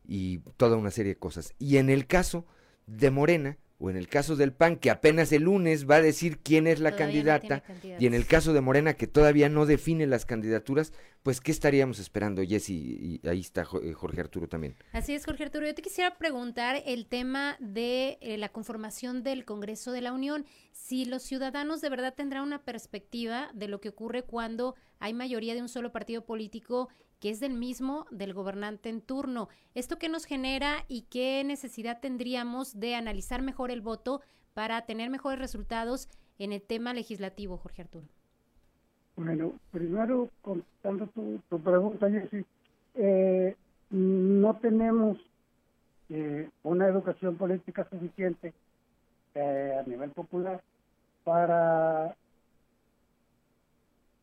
y 0.06 0.38
toda 0.56 0.76
una 0.76 0.90
serie 0.90 1.14
de 1.14 1.18
cosas. 1.18 1.54
Y 1.58 1.76
en 1.76 1.90
el 1.90 2.06
caso 2.06 2.46
de 2.86 3.10
Morena, 3.10 3.58
o 3.80 3.88
en 3.88 3.96
el 3.96 4.08
caso 4.08 4.36
del 4.36 4.52
PAN, 4.52 4.76
que 4.76 4.90
apenas 4.90 5.32
el 5.32 5.44
lunes 5.44 5.88
va 5.88 5.96
a 5.96 6.02
decir 6.02 6.38
quién 6.38 6.66
es 6.66 6.80
la 6.80 6.94
candidata, 6.94 7.64
y 7.98 8.06
en 8.06 8.12
el 8.12 8.26
caso 8.26 8.52
de 8.52 8.60
Morena, 8.60 8.94
que 8.94 9.06
todavía 9.06 9.48
no 9.48 9.64
define 9.64 10.06
las 10.06 10.26
candidaturas, 10.26 10.92
pues 11.22 11.40
¿qué 11.40 11.50
estaríamos 11.50 11.98
esperando, 11.98 12.42
Jessy? 12.42 13.20
Y 13.24 13.28
ahí 13.28 13.40
está 13.40 13.66
eh, 13.82 13.92
Jorge 13.92 14.20
Arturo 14.20 14.48
también. 14.48 14.76
Así 14.92 15.14
es, 15.14 15.24
Jorge 15.24 15.44
Arturo. 15.44 15.66
Yo 15.66 15.74
te 15.74 15.82
quisiera 15.82 16.16
preguntar 16.18 16.82
el 16.86 17.06
tema 17.06 17.56
de 17.58 18.18
eh, 18.20 18.36
la 18.38 18.50
conformación 18.50 19.22
del 19.22 19.44
Congreso 19.44 19.92
de 19.92 20.02
la 20.02 20.12
Unión. 20.12 20.44
Si 20.72 21.06
los 21.06 21.22
ciudadanos 21.22 21.80
de 21.80 21.88
verdad 21.88 22.14
tendrán 22.14 22.44
una 22.44 22.62
perspectiva 22.62 23.50
de 23.54 23.68
lo 23.68 23.80
que 23.80 23.88
ocurre 23.88 24.22
cuando 24.22 24.76
hay 25.00 25.14
mayoría 25.14 25.54
de 25.54 25.62
un 25.62 25.68
solo 25.68 25.90
partido 25.90 26.22
político 26.24 26.88
que 27.18 27.30
es 27.30 27.40
del 27.40 27.54
mismo 27.54 28.06
del 28.10 28.32
gobernante 28.32 28.88
en 28.88 29.00
turno. 29.00 29.48
¿Esto 29.74 29.98
qué 29.98 30.08
nos 30.08 30.24
genera 30.24 30.84
y 30.88 31.02
qué 31.02 31.42
necesidad 31.44 32.00
tendríamos 32.00 32.78
de 32.78 32.94
analizar 32.94 33.42
mejor 33.42 33.70
el 33.70 33.80
voto 33.80 34.22
para 34.54 34.82
tener 34.86 35.10
mejores 35.10 35.38
resultados 35.38 36.08
en 36.38 36.52
el 36.52 36.62
tema 36.62 36.94
legislativo, 36.94 37.58
Jorge 37.58 37.82
Arturo? 37.82 38.06
Bueno, 39.16 39.52
primero, 39.70 40.30
contestando 40.40 41.06
tu, 41.08 41.60
pregunta, 41.60 42.10
Jessy, 42.10 42.44
eh, 42.94 43.54
no 43.90 44.56
tenemos 44.56 45.18
eh, 46.08 46.48
una 46.62 46.88
educación 46.88 47.36
política 47.36 47.86
suficiente 47.90 48.54
eh, 49.34 49.76
a 49.78 49.88
nivel 49.88 50.10
popular 50.10 50.62
para 51.24 52.16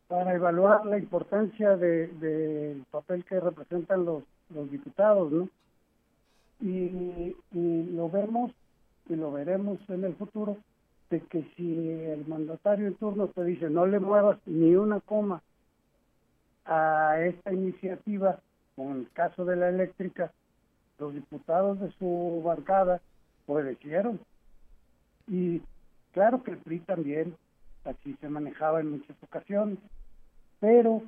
para 0.08 0.34
evaluar 0.34 0.86
la 0.86 0.98
importancia 0.98 1.76
del 1.76 2.20
de, 2.20 2.82
papel 2.92 3.26
que 3.26 3.40
representan 3.40 4.06
los, 4.06 4.24
los 4.54 4.72
diputados, 4.72 5.32
¿no? 5.32 5.50
Y, 6.62 7.36
lo 7.52 8.10
vemos 8.10 8.52
y 9.10 9.16
lo 9.16 9.32
veremos 9.32 9.80
en 9.90 10.04
el 10.04 10.16
futuro, 10.16 10.58
de 11.10 11.22
que 11.22 11.44
si 11.56 11.90
el 11.90 12.26
mandatario 12.28 12.88
en 12.88 12.96
turno 12.96 13.28
te 13.28 13.44
dice 13.44 13.70
no 13.70 13.86
le 13.86 14.00
muevas 14.00 14.38
ni 14.46 14.76
una 14.76 15.00
coma 15.00 15.42
a 16.66 17.20
esta 17.22 17.54
iniciativa, 17.54 18.40
con 18.76 18.98
el 18.98 19.10
caso 19.12 19.46
de 19.46 19.56
la 19.56 19.70
eléctrica, 19.70 20.32
los 21.00 21.14
diputados 21.14 21.80
de 21.80 21.92
su 21.94 22.42
bancada 22.44 23.02
obedecieron. 23.46 24.20
Y 25.28 25.62
claro 26.14 26.44
que 26.44 26.52
el 26.52 26.58
PRI 26.58 26.80
también, 26.82 27.36
así 27.88 28.16
se 28.22 28.30
manejaba 28.30 28.82
en 28.82 28.92
muchas 28.92 29.16
ocasiones 29.24 29.80
pero 30.60 31.04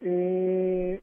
eh, 0.00 1.00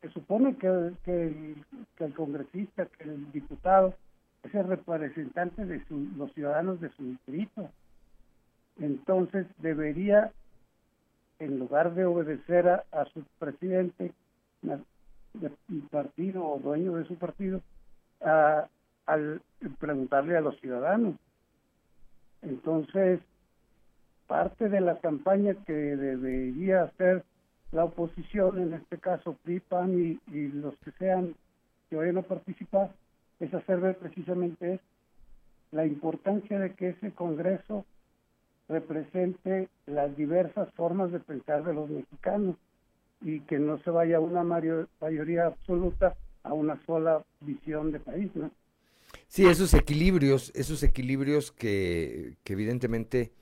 se 0.00 0.10
supone 0.10 0.56
que, 0.56 0.92
que, 1.04 1.54
el, 1.98 2.14
congresista, 2.14 2.86
que 2.86 3.04
el 3.04 3.30
diputado 3.32 3.94
es 4.42 4.54
el 4.54 4.66
representante 4.66 5.64
de 5.64 5.82
los 6.16 6.32
ciudadanos 6.32 6.80
de 6.80 6.90
su 6.90 7.04
distrito. 7.04 7.70
Entonces 8.78 9.46
debería, 9.58 10.32
en 11.38 11.58
lugar 11.58 11.94
de 11.94 12.06
obedecer 12.06 12.68
a, 12.68 13.04
su 13.12 13.22
presidente 13.38 14.12
de 14.62 15.50
partido 15.90 16.46
o 16.46 16.58
dueño 16.58 16.94
de 16.94 17.04
su 17.04 17.16
partido, 17.16 17.60
a, 18.22 18.66
al 19.06 19.42
preguntarle 19.78 20.36
a 20.36 20.40
los 20.40 20.58
ciudadanos. 20.60 21.16
Entonces, 22.42 23.20
parte 24.30 24.68
de 24.68 24.80
la 24.80 24.96
campaña 25.00 25.56
que 25.66 25.72
debería 25.72 26.84
hacer 26.84 27.24
la 27.72 27.82
oposición, 27.82 28.62
en 28.62 28.74
este 28.74 28.98
caso 28.98 29.36
PRI, 29.42 29.58
PAN 29.58 30.20
y, 30.32 30.48
los 30.52 30.72
que 30.84 30.92
sean 31.00 31.34
que 31.88 31.96
vayan 31.96 32.18
a 32.18 32.22
participar, 32.22 32.94
es 33.40 33.52
hacer 33.52 33.80
ver 33.80 33.98
precisamente 33.98 34.78
la 35.72 35.84
importancia 35.84 36.60
de 36.60 36.74
que 36.74 36.90
ese 36.90 37.10
Congreso 37.10 37.84
represente 38.68 39.68
las 39.86 40.16
diversas 40.16 40.72
formas 40.74 41.10
de 41.10 41.18
pensar 41.18 41.64
de 41.64 41.74
los 41.74 41.90
mexicanos 41.90 42.54
y 43.22 43.40
que 43.40 43.58
no 43.58 43.78
se 43.78 43.90
vaya 43.90 44.20
una 44.20 44.44
mayoría 44.44 45.46
absoluta 45.46 46.14
a 46.44 46.52
una 46.54 46.80
sola 46.86 47.24
visión 47.40 47.90
de 47.90 47.98
país. 47.98 48.30
Sí, 49.26 49.44
esos 49.46 49.74
equilibrios, 49.74 50.52
esos 50.54 50.84
equilibrios 50.84 51.50
que 51.50 52.36
evidentemente 52.44 53.32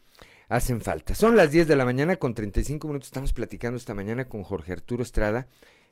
hacen 0.49 0.81
falta. 0.81 1.15
Son 1.15 1.37
las 1.37 1.53
10 1.53 1.69
de 1.69 1.77
la 1.77 1.85
mañana 1.85 2.17
con 2.17 2.35
35 2.35 2.87
minutos. 2.89 3.09
Estamos 3.09 3.33
platicando 3.33 3.77
esta 3.77 3.95
mañana 3.95 4.29
con 4.29 4.43
Jorge 4.43 4.73
Arturo 4.73 5.03
Estrada, 5.03 5.47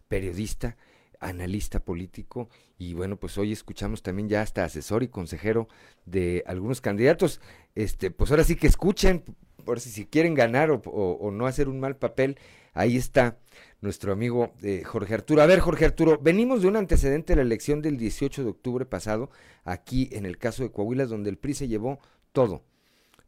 periodista, 0.08 0.76
analista 1.20 1.80
político 1.80 2.48
y 2.78 2.94
bueno, 2.94 3.16
pues 3.16 3.38
hoy 3.38 3.52
escuchamos 3.52 4.02
también 4.02 4.28
ya 4.28 4.42
hasta 4.42 4.64
asesor 4.64 5.02
y 5.02 5.08
consejero 5.08 5.68
de 6.04 6.42
algunos 6.46 6.80
candidatos. 6.80 7.40
Este, 7.74 8.10
pues 8.10 8.30
ahora 8.30 8.44
sí 8.44 8.56
que 8.56 8.66
escuchen, 8.66 9.24
por 9.64 9.80
si, 9.80 10.06
quieren 10.06 10.34
ganar 10.34 10.70
o, 10.70 11.30
no 11.32 11.46
hacer 11.46 11.68
un 11.68 11.80
mal 11.80 11.96
papel, 11.96 12.38
ahí 12.72 12.96
está 12.96 13.38
nuestro 13.80 14.12
amigo 14.12 14.52
eh, 14.62 14.82
Jorge 14.84 15.14
Arturo. 15.14 15.42
A 15.42 15.46
ver, 15.46 15.60
Jorge 15.60 15.84
Arturo, 15.84 16.18
venimos 16.18 16.62
de 16.62 16.68
un 16.68 16.76
antecedente 16.76 17.32
de 17.32 17.36
la 17.36 17.42
elección 17.42 17.82
del 17.82 17.98
18 17.98 18.44
de 18.44 18.50
octubre 18.50 18.86
pasado, 18.86 19.30
aquí 19.64 20.08
en 20.12 20.26
el 20.26 20.38
caso 20.38 20.62
de 20.62 20.70
Coahuila, 20.70 21.06
donde 21.06 21.30
el 21.30 21.38
PRI 21.38 21.54
se 21.54 21.68
llevó 21.68 21.98
todo, 22.32 22.62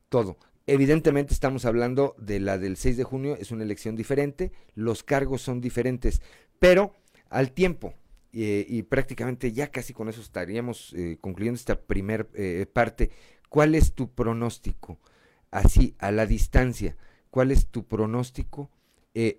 todo. 0.08 0.36
Evidentemente 0.70 1.32
estamos 1.32 1.64
hablando 1.64 2.14
de 2.18 2.40
la 2.40 2.58
del 2.58 2.76
6 2.76 2.98
de 2.98 3.02
junio, 3.02 3.38
es 3.40 3.52
una 3.52 3.64
elección 3.64 3.96
diferente, 3.96 4.52
los 4.74 5.02
cargos 5.02 5.40
son 5.40 5.62
diferentes, 5.62 6.20
pero 6.58 6.94
al 7.30 7.52
tiempo, 7.52 7.94
eh, 8.34 8.66
y 8.68 8.82
prácticamente 8.82 9.52
ya 9.52 9.70
casi 9.70 9.94
con 9.94 10.10
eso 10.10 10.20
estaríamos 10.20 10.92
eh, 10.92 11.16
concluyendo 11.22 11.56
esta 11.56 11.80
primera 11.80 12.26
eh, 12.34 12.66
parte, 12.70 13.10
¿cuál 13.48 13.74
es 13.74 13.94
tu 13.94 14.12
pronóstico? 14.14 15.00
Así, 15.50 15.94
a 15.98 16.12
la 16.12 16.26
distancia, 16.26 16.98
¿cuál 17.30 17.50
es 17.50 17.68
tu 17.68 17.88
pronóstico? 17.88 18.70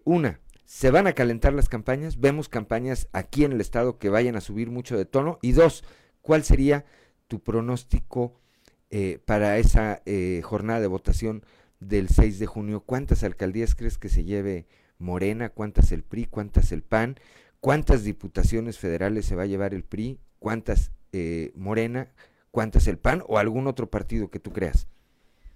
una, 0.04 0.42
¿se 0.65 0.89
van 0.89 1.06
a 1.08 1.13
calentar 1.13 1.54
las 1.54 1.70
campañas? 1.70 2.20
Vemos 2.20 2.50
campañas 2.50 3.08
aquí 3.13 3.46
en 3.46 3.54
el 3.54 3.62
estado 3.62 4.00
que 4.00 4.10
vayan 4.10 4.36
a 4.36 4.42
subir 4.42 4.72
mucho 4.72 4.98
de 4.98 5.06
tono. 5.06 5.39
Y 5.42 5.54
dos, 5.54 5.86
¿cuál 6.22 6.44
sería 6.44 6.86
tu 7.28 7.39
pronóstico? 7.42 8.42
Eh, 8.91 9.19
para 9.25 9.58
esa 9.58 10.02
eh, 10.06 10.41
jornada 10.43 10.80
de 10.80 10.88
votación 10.88 11.43
del 11.80 12.10
6 12.10 12.39
de 12.39 12.45
junio? 12.45 12.82
¿Cuántas 12.82 13.23
alcaldías 13.23 13.75
crees 13.75 13.97
que 13.97 14.10
se 14.10 14.23
lleve 14.23 14.65
Morena? 14.97 15.49
¿Cuántas 15.49 15.91
el 15.91 16.04
PRI? 16.04 16.25
¿Cuántas 16.25 16.71
el 16.71 16.82
PAN? 16.82 17.15
¿Cuántas 17.60 18.04
diputaciones 18.04 18.80
federales 18.80 19.25
se 19.25 19.36
va 19.36 19.43
a 19.43 19.47
llevar 19.47 19.73
el 19.73 19.84
PRI? 19.84 20.17
¿Cuántas 20.39 20.91
eh, 21.13 21.52
Morena? 21.56 22.08
¿Cuántas 22.52 22.88
el 22.88 22.97
PAN 22.97 23.23
o 23.28 23.38
algún 23.38 23.67
otro 23.67 23.89
partido 23.89 24.30
que 24.30 24.39
tú 24.39 24.52
creas? 24.52 24.88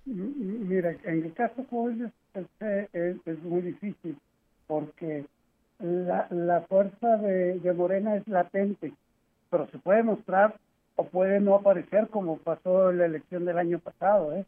Mira, 0.06 0.96
en 1.04 1.24
el 1.24 1.34
caso 1.34 1.66
de 1.90 2.12
es, 2.36 3.18
es 3.26 3.44
muy 3.44 3.62
difícil 3.62 4.18
porque 4.68 5.26
la, 5.80 6.66
fuerza 6.68 7.18
de 7.18 7.74
Morena 7.76 8.16
es 8.18 8.28
latente, 8.28 8.94
pero 9.50 9.68
se 9.70 9.80
puede 9.80 10.04
mostrar 10.04 10.58
o 10.96 11.06
puede 11.06 11.40
no 11.40 11.56
aparecer 11.56 12.08
como 12.10 12.38
pasó 12.38 12.92
en 12.92 13.00
la 13.00 13.06
elección 13.06 13.46
del 13.46 13.58
año 13.58 13.80
pasado, 13.80 14.34
¿eh? 14.34 14.46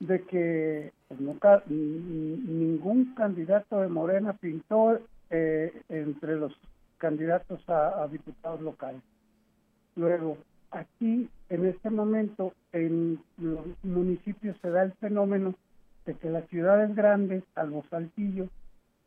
de 0.00 0.22
que 0.22 0.92
pues, 1.08 1.20
nunca 1.20 1.62
ningún 1.66 3.14
candidato 3.14 3.80
de 3.80 3.88
Morena 3.88 4.32
pintó 4.34 4.98
eh, 5.30 5.82
entre 5.88 6.36
los 6.36 6.52
candidatos 6.98 7.62
a, 7.68 8.06
diputados 8.10 8.60
locales. 8.60 9.02
Luego, 9.96 10.38
aquí 10.70 11.28
en 11.48 11.66
este 11.66 11.90
momento 11.90 12.52
en 12.72 13.20
los 13.38 13.60
municipios 13.82 14.56
se 14.62 14.70
da 14.70 14.82
el 14.82 14.92
fenómeno 14.94 15.54
de 16.06 16.14
que 16.14 16.30
las 16.30 16.46
ciudades 16.48 16.94
grandes, 16.94 17.44
salvo 17.54 17.84
Saltillo, 17.90 18.48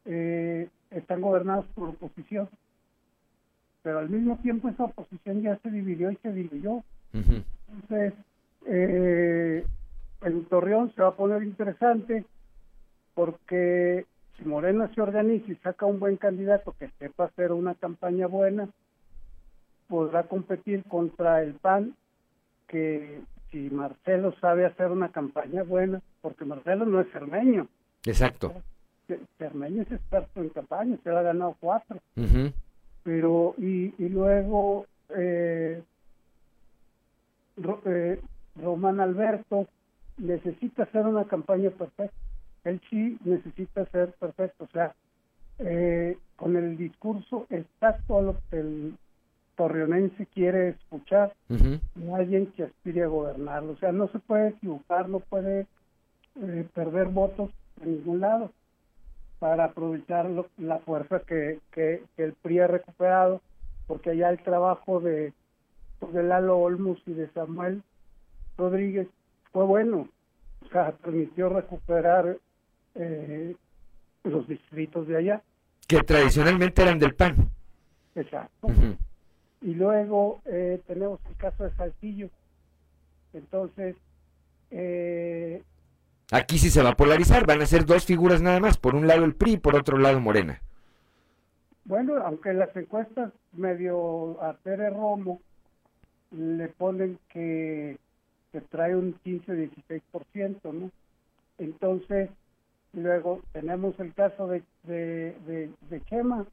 eh, 0.06 0.69
están 0.91 1.21
gobernados 1.21 1.65
por 1.76 1.89
oposición 1.89 2.47
pero 3.82 4.00
al 4.00 4.10
mismo 4.10 4.38
tiempo 4.38 4.70
esa 4.70 4.86
oposición 4.86 5.42
ya 5.42 5.58
se 5.58 5.72
dividió 5.72 6.12
y 6.12 6.16
se 6.18 6.32
dividió. 6.32 6.84
Entonces, 7.13 8.13
eh, 8.66 9.66
en 10.22 10.46
Torreón 10.46 10.94
se 10.94 11.02
va 11.02 11.10
a 11.10 11.16
poner 11.16 11.44
interesante 11.44 12.26
porque 13.13 14.06
si 14.38 14.46
Morena 14.46 14.92
se 14.94 15.02
organiza 15.02 15.52
y 15.52 15.56
saca 15.56 15.86
un 15.86 16.00
buen 16.00 16.18
candidato 16.18 16.76
que 16.78 16.90
sepa 17.00 17.26
hacer 17.26 17.52
una 17.52 17.76
campaña 17.76 18.28
buena, 18.28 18.70
podrá 19.88 20.24
competir 20.24 20.84
contra 20.84 21.42
el 21.42 21.54
PAN, 21.54 21.96
que 22.68 23.22
si 23.52 23.70
Marcelo 23.70 24.36
sabe 24.40 24.66
hacer 24.66 24.92
una 24.92 25.10
campaña 25.10 25.63
buena, 25.63 26.02
porque 26.22 26.46
Marcelo 26.46 26.86
no 26.86 27.00
es 27.00 27.10
cermeño. 27.12 27.68
Exacto. 28.06 28.54
Cermeño 29.38 29.84
es 29.84 29.92
experto 29.92 30.42
en 30.42 30.50
campaña, 30.50 30.98
se 31.04 31.10
le 31.10 31.18
ha 31.18 31.22
ganado 31.22 31.56
cuatro 31.60 32.00
pero 33.08 33.56
y, 33.58 33.93
y 33.98 34.10
luego 34.10 34.86
eh, 35.15 35.82
eh, 37.86 38.22
Román 38.62 39.00
Alberto 39.00 39.65
necesita 40.17 40.84
hacer 40.84 41.06
una 41.08 41.24
campaña 41.24 41.70
perfecta. 41.70 42.17
Él 42.65 42.82
sí 42.89 43.17
necesita 43.24 43.86
ser 43.91 44.12
perfecto 44.20 44.65
o 44.65 44.67
sea 44.74 44.93
eh, 45.60 46.17
con 46.36 46.58
el 46.58 46.76
discurso 46.76 47.48
exacto 47.50 48.17
a 48.17 48.24
lo 48.24 48.36
que 48.50 48.60
el 48.60 48.98
torreonense 49.56 50.26
quiere 50.26 50.70
escuchar 50.70 51.34
alguien 52.13 52.48
que 52.58 52.63
aspire 52.63 53.04
a 53.04 53.08
gobernarlo. 53.08 53.72
O 53.72 53.78
sea 53.78 53.93
no 53.93 54.10
se 54.10 54.20
puede 54.20 54.50
equivocar 54.50 55.08
no 55.08 55.22
puede 55.22 55.65
eh, 56.41 56.67
perder 56.74 57.08
votos 57.08 57.52
en 57.82 58.00
ningún 58.00 58.20
lado 58.20 58.52
para 59.39 59.65
aprovechar 59.65 60.30
la 60.58 60.80
fuerza 60.80 61.19
que, 61.19 61.60
que, 61.71 62.04
el 62.17 62.34
PRI 62.34 62.60
ha 62.60 62.67
recuperado, 62.67 63.41
porque 63.86 64.12
allá 64.12 64.30
el 64.30 64.41
trabajo 64.41 65.00
de, 65.00 65.34
de 66.12 66.23
Lalo 66.23 66.58
Olmos 66.58 67.00
y 67.06 67.13
de 67.13 67.30
Samuel 67.32 67.84
Rodríguez 68.58 69.08
fue 69.52 69.65
bueno, 69.65 70.08
o 70.65 70.69
sea, 70.69 70.91
permitió 70.91 71.50
recuperar 71.50 72.38
eh, 72.95 73.56
los 74.23 74.47
distritos 74.47 75.08
de 75.08 75.17
allá. 75.17 75.41
Que 75.88 76.02
tradicionalmente 76.02 76.82
eran 76.82 77.00
del 77.00 77.15
PAN. 77.15 77.50
Exacto. 78.15 78.67
Y 79.62 79.73
luego 79.73 80.41
eh, 80.45 80.82
tenemos 80.88 81.19
el 81.30 81.36
caso 81.38 81.63
de 81.63 81.71
Saltillo. 81.76 82.30
Entonces, 83.34 83.95
eh, 84.71 85.62
Aquí 86.32 86.58
sí 86.58 86.70
se 86.70 86.84
va 86.84 86.90
a 86.90 86.98
polarizar, 86.98 87.46
van 87.46 87.62
a 87.62 87.66
ser 87.66 87.86
dos 87.86 88.06
figuras 88.06 88.42
nada 88.42 88.60
más, 88.60 88.78
por 88.78 88.96
un 88.96 89.08
lado 89.08 89.24
el 89.24 89.36
PRI 89.36 89.54
y 89.54 89.58
por 89.58 89.76
otro 89.76 89.98
lado 89.98 90.20
Morena. 90.20 90.62
Bueno, 91.86 92.18
aunque 92.18 92.54
las 92.54 92.76
encuestas 92.76 93.32
medio 93.54 94.42
a 94.44 94.54
Pérez 94.58 94.94
Romo 94.94 95.40
le 96.32 96.68
ponen 96.68 97.18
que, 97.30 97.98
que 98.52 98.60
trae 98.60 98.94
un 98.94 99.16
15-16%, 99.24 100.74
¿no? 100.74 100.92
Entonces, 101.60 102.30
luego 102.92 103.42
tenemos 103.54 103.98
el 104.02 104.13
caso 104.13 104.48
de, 104.48 104.63
de, 104.84 105.72
de, 105.90 106.02
Chema, 106.10 106.46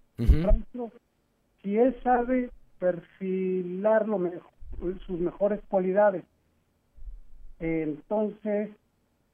si 1.62 1.76
él 1.78 1.96
sabe 2.04 2.50
perfilar 2.78 4.06
lo 4.06 4.18
mejor, 4.18 4.50
sus 5.04 5.18
mejores 5.18 5.60
cualidades, 5.68 6.22
entonces 7.58 8.70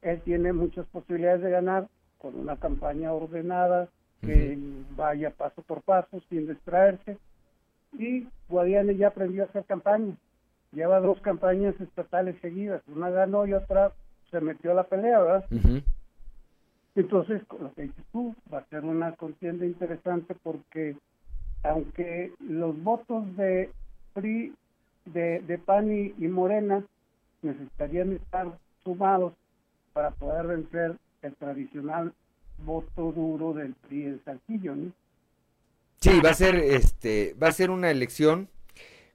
él 0.02 0.20
tiene 0.22 0.52
muchas 0.52 0.86
posibilidades 0.86 1.42
de 1.42 1.50
ganar 1.50 1.88
con 2.18 2.38
una 2.38 2.56
campaña 2.56 3.12
ordenada 3.12 3.88
que 4.20 4.58
vaya 4.96 5.30
paso 5.30 5.62
por 5.62 5.82
paso 5.82 6.20
sin 6.28 6.46
distraerse. 6.46 7.18
Y 7.98 8.26
Guadiana 8.48 8.92
ya 8.92 9.08
aprendió 9.08 9.42
a 9.42 9.46
hacer 9.46 9.64
campaña. 9.64 10.14
Lleva 10.72 11.00
dos 11.00 11.20
campañas 11.20 11.78
estatales 11.80 12.36
seguidas. 12.40 12.82
Una 12.88 13.10
ganó 13.10 13.46
y 13.46 13.54
otra 13.54 13.92
se 14.30 14.40
metió 14.40 14.70
a 14.72 14.74
la 14.74 14.84
pelea 14.84 15.18
verdad 15.18 15.44
entonces 16.94 17.42
lo 17.58 17.72
que 17.74 17.82
dices 17.82 18.04
tú 18.12 18.34
va 18.52 18.58
a 18.58 18.66
ser 18.66 18.84
una 18.84 19.12
contienda 19.12 19.64
interesante 19.64 20.34
porque 20.42 20.96
aunque 21.62 22.32
los 22.40 22.80
votos 22.82 23.36
de 23.36 23.70
PRI 24.14 24.54
de, 25.06 25.40
de 25.40 25.58
PAN 25.58 25.90
y 25.90 26.28
Morena 26.28 26.84
necesitarían 27.42 28.12
estar 28.12 28.48
sumados 28.82 29.34
para 29.92 30.11
poder 30.11 30.46
vencer 30.46 30.96
el 31.22 31.35
tradicional 31.35 32.12
voto 32.64 33.12
duro 33.12 33.53
del 33.53 33.74
PRI 33.74 34.05
en 34.05 34.24
Saltillo, 34.24 34.76
¿no? 34.76 34.92
Sí, 36.00 36.18
va 36.24 36.31
a 36.31 36.35
ser 36.35 36.57
este, 36.57 37.35
va 37.40 37.48
a 37.48 37.53
ser 37.53 37.70
una 37.70 37.90
elección 37.90 38.48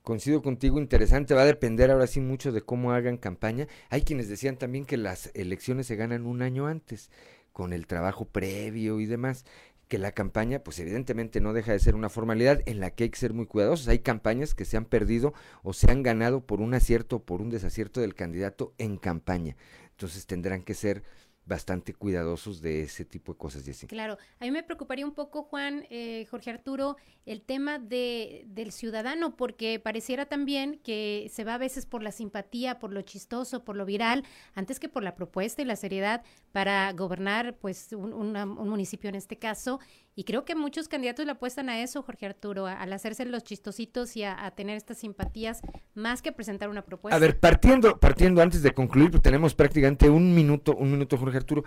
coincido 0.04 0.44
contigo, 0.44 0.80
interesante, 0.80 1.34
va 1.34 1.42
a 1.42 1.46
depender 1.46 1.90
ahora 1.90 2.06
sí 2.08 2.22
mucho 2.22 2.52
de 2.52 2.62
cómo 2.62 2.92
hagan 2.92 3.18
campaña. 3.18 3.68
Hay 3.90 4.04
quienes 4.04 4.30
decían 4.30 4.58
también 4.58 4.86
que 4.86 4.98
las 4.98 5.32
elecciones 5.34 5.88
se 5.88 5.96
ganan 5.96 6.28
un 6.28 6.44
año 6.44 6.68
antes, 6.68 7.10
con 7.52 7.74
el 7.74 7.88
trabajo 7.88 8.26
previo 8.26 9.00
y 9.00 9.08
demás, 9.08 9.46
que 9.88 9.98
la 9.98 10.12
campaña, 10.12 10.60
pues 10.60 10.80
evidentemente 10.80 11.42
no 11.42 11.54
deja 11.54 11.72
de 11.72 11.80
ser 11.80 11.96
una 11.96 12.10
formalidad 12.10 12.62
en 12.66 12.80
la 12.80 12.92
que 12.92 13.06
hay 13.06 13.10
que 13.10 13.20
ser 13.20 13.34
muy 13.34 13.46
cuidadosos. 13.46 13.88
Hay 13.88 14.00
campañas 14.00 14.54
que 14.54 14.66
se 14.66 14.78
han 14.78 14.86
perdido 14.86 15.34
o 15.64 15.74
se 15.74 15.92
han 15.92 16.04
ganado 16.04 16.42
por 16.42 16.62
un 16.62 16.74
acierto 16.74 17.18
o 17.18 17.24
por 17.24 17.42
un 17.42 17.50
desacierto 17.50 18.02
del 18.02 18.16
candidato 18.16 18.74
en 18.78 18.98
campaña. 18.98 19.56
Entonces 19.96 20.26
tendrán 20.26 20.64
que 20.64 20.74
ser 20.74 21.04
bastante 21.46 21.94
cuidadosos 21.94 22.62
de 22.62 22.82
ese 22.82 23.06
tipo 23.06 23.34
de 23.34 23.38
cosas. 23.38 23.64
Claro, 23.88 24.18
a 24.40 24.46
mí 24.46 24.52
me 24.52 24.64
preocuparía 24.64 25.06
un 25.06 25.14
poco, 25.14 25.44
Juan, 25.44 25.86
eh, 25.90 26.26
Jorge 26.30 26.50
Arturo, 26.50 26.98
el 27.26 27.42
tema 27.42 27.78
de, 27.78 28.46
del 28.48 28.72
ciudadano, 28.72 29.36
porque 29.36 29.80
pareciera 29.80 30.26
también 30.26 30.80
que 30.84 31.30
se 31.32 31.44
va 31.44 31.56
a 31.56 31.60
veces 31.60 31.86
por 31.86 32.02
la 32.02 32.12
simpatía, 32.12 32.80
por 32.80 32.92
lo 32.92 33.02
chistoso, 33.04 33.64
por 33.64 33.76
lo 33.76 33.86
viral, 33.86 34.24
antes 34.56 34.80
que 34.80 34.90
por 34.90 35.04
la 35.04 35.16
propuesta 35.16 35.62
y 35.62 35.66
la 35.66 35.76
seriedad 35.76 36.24
para 36.52 36.92
gobernar 36.94 37.56
pues 37.58 37.94
un, 37.94 38.14
un 38.14 38.70
municipio 38.70 39.10
en 39.10 39.16
este 39.16 39.38
caso. 39.38 39.80
Y 40.18 40.24
creo 40.24 40.46
que 40.46 40.56
muchos 40.56 40.88
candidatos 40.88 41.26
le 41.26 41.34
apuestan 41.34 41.68
a 41.68 41.82
eso, 41.82 42.02
Jorge 42.02 42.26
Arturo, 42.26 42.68
al 42.68 42.94
hacerse 42.94 43.26
los 43.26 43.44
chistositos 43.44 44.16
y 44.16 44.24
a, 44.24 44.50
tener 44.56 44.78
estas 44.78 45.00
simpatías, 45.00 45.62
más 45.94 46.22
que 46.22 46.32
presentar 46.32 46.70
una 46.70 46.84
propuesta. 46.84 47.18
A 47.18 47.20
ver, 47.20 47.38
partiendo, 47.38 48.00
partiendo 48.00 48.42
antes 48.42 48.64
de 48.64 48.72
concluir, 48.72 49.12
pues 49.12 49.22
tenemos 49.22 49.54
prácticamente 49.54 50.10
un 50.10 50.34
minuto, 50.34 50.74
un 50.74 50.92
minuto, 50.92 51.18
Jorge 51.18 51.38
Arturo, 51.38 51.64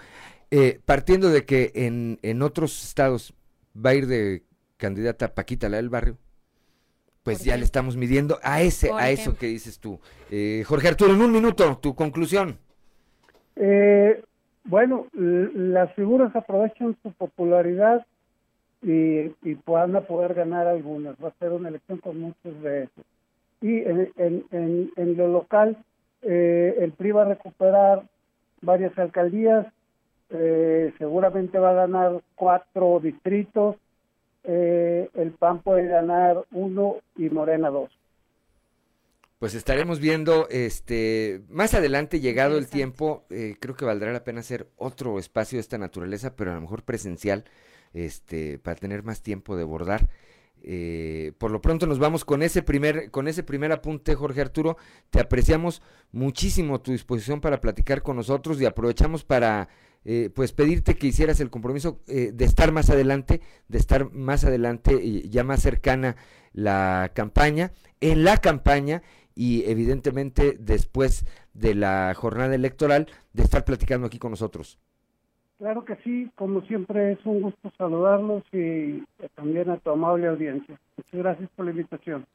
eh, 0.51 0.80
partiendo 0.86 1.28
de 1.28 1.44
que 1.44 1.72
en, 1.74 2.18
en 2.22 2.40
otros 2.40 2.84
estados 2.84 3.34
va 3.76 3.90
a 3.90 3.94
ir 3.94 4.07
de 4.07 4.44
candidata 4.78 5.34
Paquita 5.34 5.68
la 5.68 5.76
del 5.76 5.90
barrio, 5.90 6.16
pues 7.22 7.44
ya 7.44 7.59
le 7.59 7.64
estamos 7.64 7.99
midiendo 7.99 8.38
a 8.42 8.62
ese, 8.62 8.90
a 8.92 9.11
eso 9.11 9.36
que 9.36 9.46
dices 9.46 9.78
tú. 9.78 10.01
Eh, 10.30 10.64
Jorge 10.66 10.88
Arturo, 10.88 11.12
en 11.12 11.20
un 11.20 11.32
minuto, 11.32 11.76
tu 11.82 11.94
conclusión. 11.94 12.59
Eh, 13.57 14.22
bueno, 14.64 15.07
las 15.12 15.92
figuras 15.94 16.34
aprovechan 16.34 16.96
su 17.03 17.12
popularidad 17.12 18.07
y, 18.82 19.32
y 19.42 19.58
van 19.66 19.96
a 19.96 20.02
poder 20.02 20.34
ganar 20.34 20.66
algunas. 20.66 21.16
Va 21.22 21.28
a 21.28 21.38
ser 21.38 21.52
una 21.52 21.68
elección 21.68 21.98
con 21.98 22.20
muchos 22.20 22.62
de 22.62 22.84
esos. 22.84 23.04
Y 23.60 23.78
en, 23.78 24.12
en, 24.16 24.92
en, 24.94 25.16
lo 25.16 25.28
local, 25.28 25.76
eh, 26.22 26.76
el 26.78 26.92
PRI 26.92 27.10
va 27.10 27.22
a 27.22 27.28
recuperar 27.28 28.04
varias 28.60 28.96
alcaldías, 28.98 29.66
eh, 30.30 30.92
seguramente 30.98 31.58
va 31.58 31.70
a 31.70 31.86
ganar 31.86 32.22
cuatro 32.36 33.00
distritos, 33.00 33.76
eh, 34.44 35.08
el 35.14 35.32
PAN 35.32 35.60
puede 35.60 35.88
ganar 35.88 36.44
uno 36.52 36.96
y 37.16 37.28
Morena 37.30 37.70
dos. 37.70 37.90
Pues 39.40 39.54
estaremos 39.54 40.00
viendo, 40.00 40.48
este, 40.50 41.42
más 41.48 41.74
adelante, 41.74 42.20
llegado 42.20 42.58
el 42.58 42.68
tiempo, 42.68 43.24
creo 43.28 43.76
que 43.76 43.84
valdrá 43.84 44.12
la 44.12 44.24
pena 44.24 44.40
hacer 44.40 44.66
otro 44.76 45.18
espacio 45.20 45.58
de 45.58 45.60
esta 45.60 45.78
naturaleza, 45.78 46.34
pero 46.34 46.50
a 46.50 46.54
lo 46.54 46.60
mejor 46.60 46.82
presencial, 46.82 47.44
este, 47.93 48.59
para 48.59 48.76
tener 48.76 49.03
más 49.03 49.22
tiempo 49.22 49.57
de 49.57 49.64
bordar. 49.64 50.09
Eh, 50.62 51.32
por 51.39 51.51
lo 51.51 51.61
pronto 51.61 51.86
nos 51.86 52.01
vamos 52.01 52.24
con 52.24 52.43
ese 52.43 52.62
primer 52.62 53.12
con 53.12 53.28
ese 53.28 53.45
primer 53.45 53.70
apunte 53.70 54.16
Jorge 54.16 54.41
Arturo 54.41 54.76
te 55.09 55.20
apreciamos 55.20 55.82
muchísimo 56.11 56.80
tu 56.80 56.91
disposición 56.91 57.41
para 57.41 57.61
platicar 57.61 58.03
con 58.03 58.16
nosotros 58.16 58.61
y 58.61 58.66
aprovechamos 58.66 59.22
para 59.22 59.68
eh, 60.05 60.30
pues 60.34 60.53
pedirte 60.53 60.97
que 60.97 61.07
hicieras 61.07 61.39
el 61.39 61.51
compromiso 61.51 62.01
eh, 62.09 62.32
de 62.34 62.45
estar 62.45 62.72
más 62.72 62.91
adelante 62.91 63.41
de 63.68 63.78
estar 63.78 64.11
más 64.11 64.43
adelante 64.45 65.01
y 65.01 65.28
ya 65.28 65.45
más 65.45 65.62
cercana 65.62 66.16
la 66.53 67.12
campaña 67.14 67.70
en 68.01 68.24
la 68.24 68.39
campaña 68.39 69.03
y 69.36 69.62
evidentemente 69.70 70.57
después 70.59 71.24
de 71.55 71.76
la 71.76 72.12
jornada 72.16 72.57
electoral 72.57 73.07
de 73.32 73.45
estar 73.45 73.64
platicando 73.64 74.09
aquí 74.09 74.18
con 74.18 74.32
nosotros 74.32 74.80
Claro 75.59 75.84
que 75.84 75.96
sí, 76.04 76.30
como 76.36 76.61
siempre 76.62 77.12
es 77.12 77.18
un 77.26 77.42
gusto 77.42 77.72
saludarlos 77.76 78.44
y 78.52 79.02
también 79.34 79.68
a 79.70 79.76
tu 79.78 79.90
amable 79.90 80.28
audiencia. 80.28 80.78
Muchas 80.96 81.20
gracias 81.20 81.50
por 81.56 81.64
la 81.64 81.72
invitación. 81.72 82.26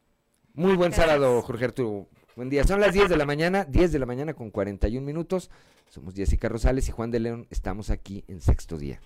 Muy 0.54 0.76
buen 0.76 0.92
sábado, 0.92 1.42
Jorge 1.42 1.66
Arturo. 1.66 2.08
Buen 2.36 2.50
día. 2.50 2.64
Son 2.66 2.82
las 2.82 2.94
10 2.94 3.10
de 3.10 3.18
la 3.18 3.26
mañana, 3.26 3.64
10 3.64 3.92
de 3.94 4.00
la 4.00 4.06
mañana 4.06 4.34
con 4.34 4.50
41 4.50 5.06
minutos. 5.06 5.50
Somos 5.88 6.16
Jessica 6.16 6.50
Rosales 6.50 6.90
y 6.90 6.92
Juan 6.92 7.12
de 7.12 7.22
León. 7.22 7.48
Estamos 7.50 7.90
aquí 7.90 8.26
en 8.28 8.42
sexto 8.42 8.78
día. 8.78 9.00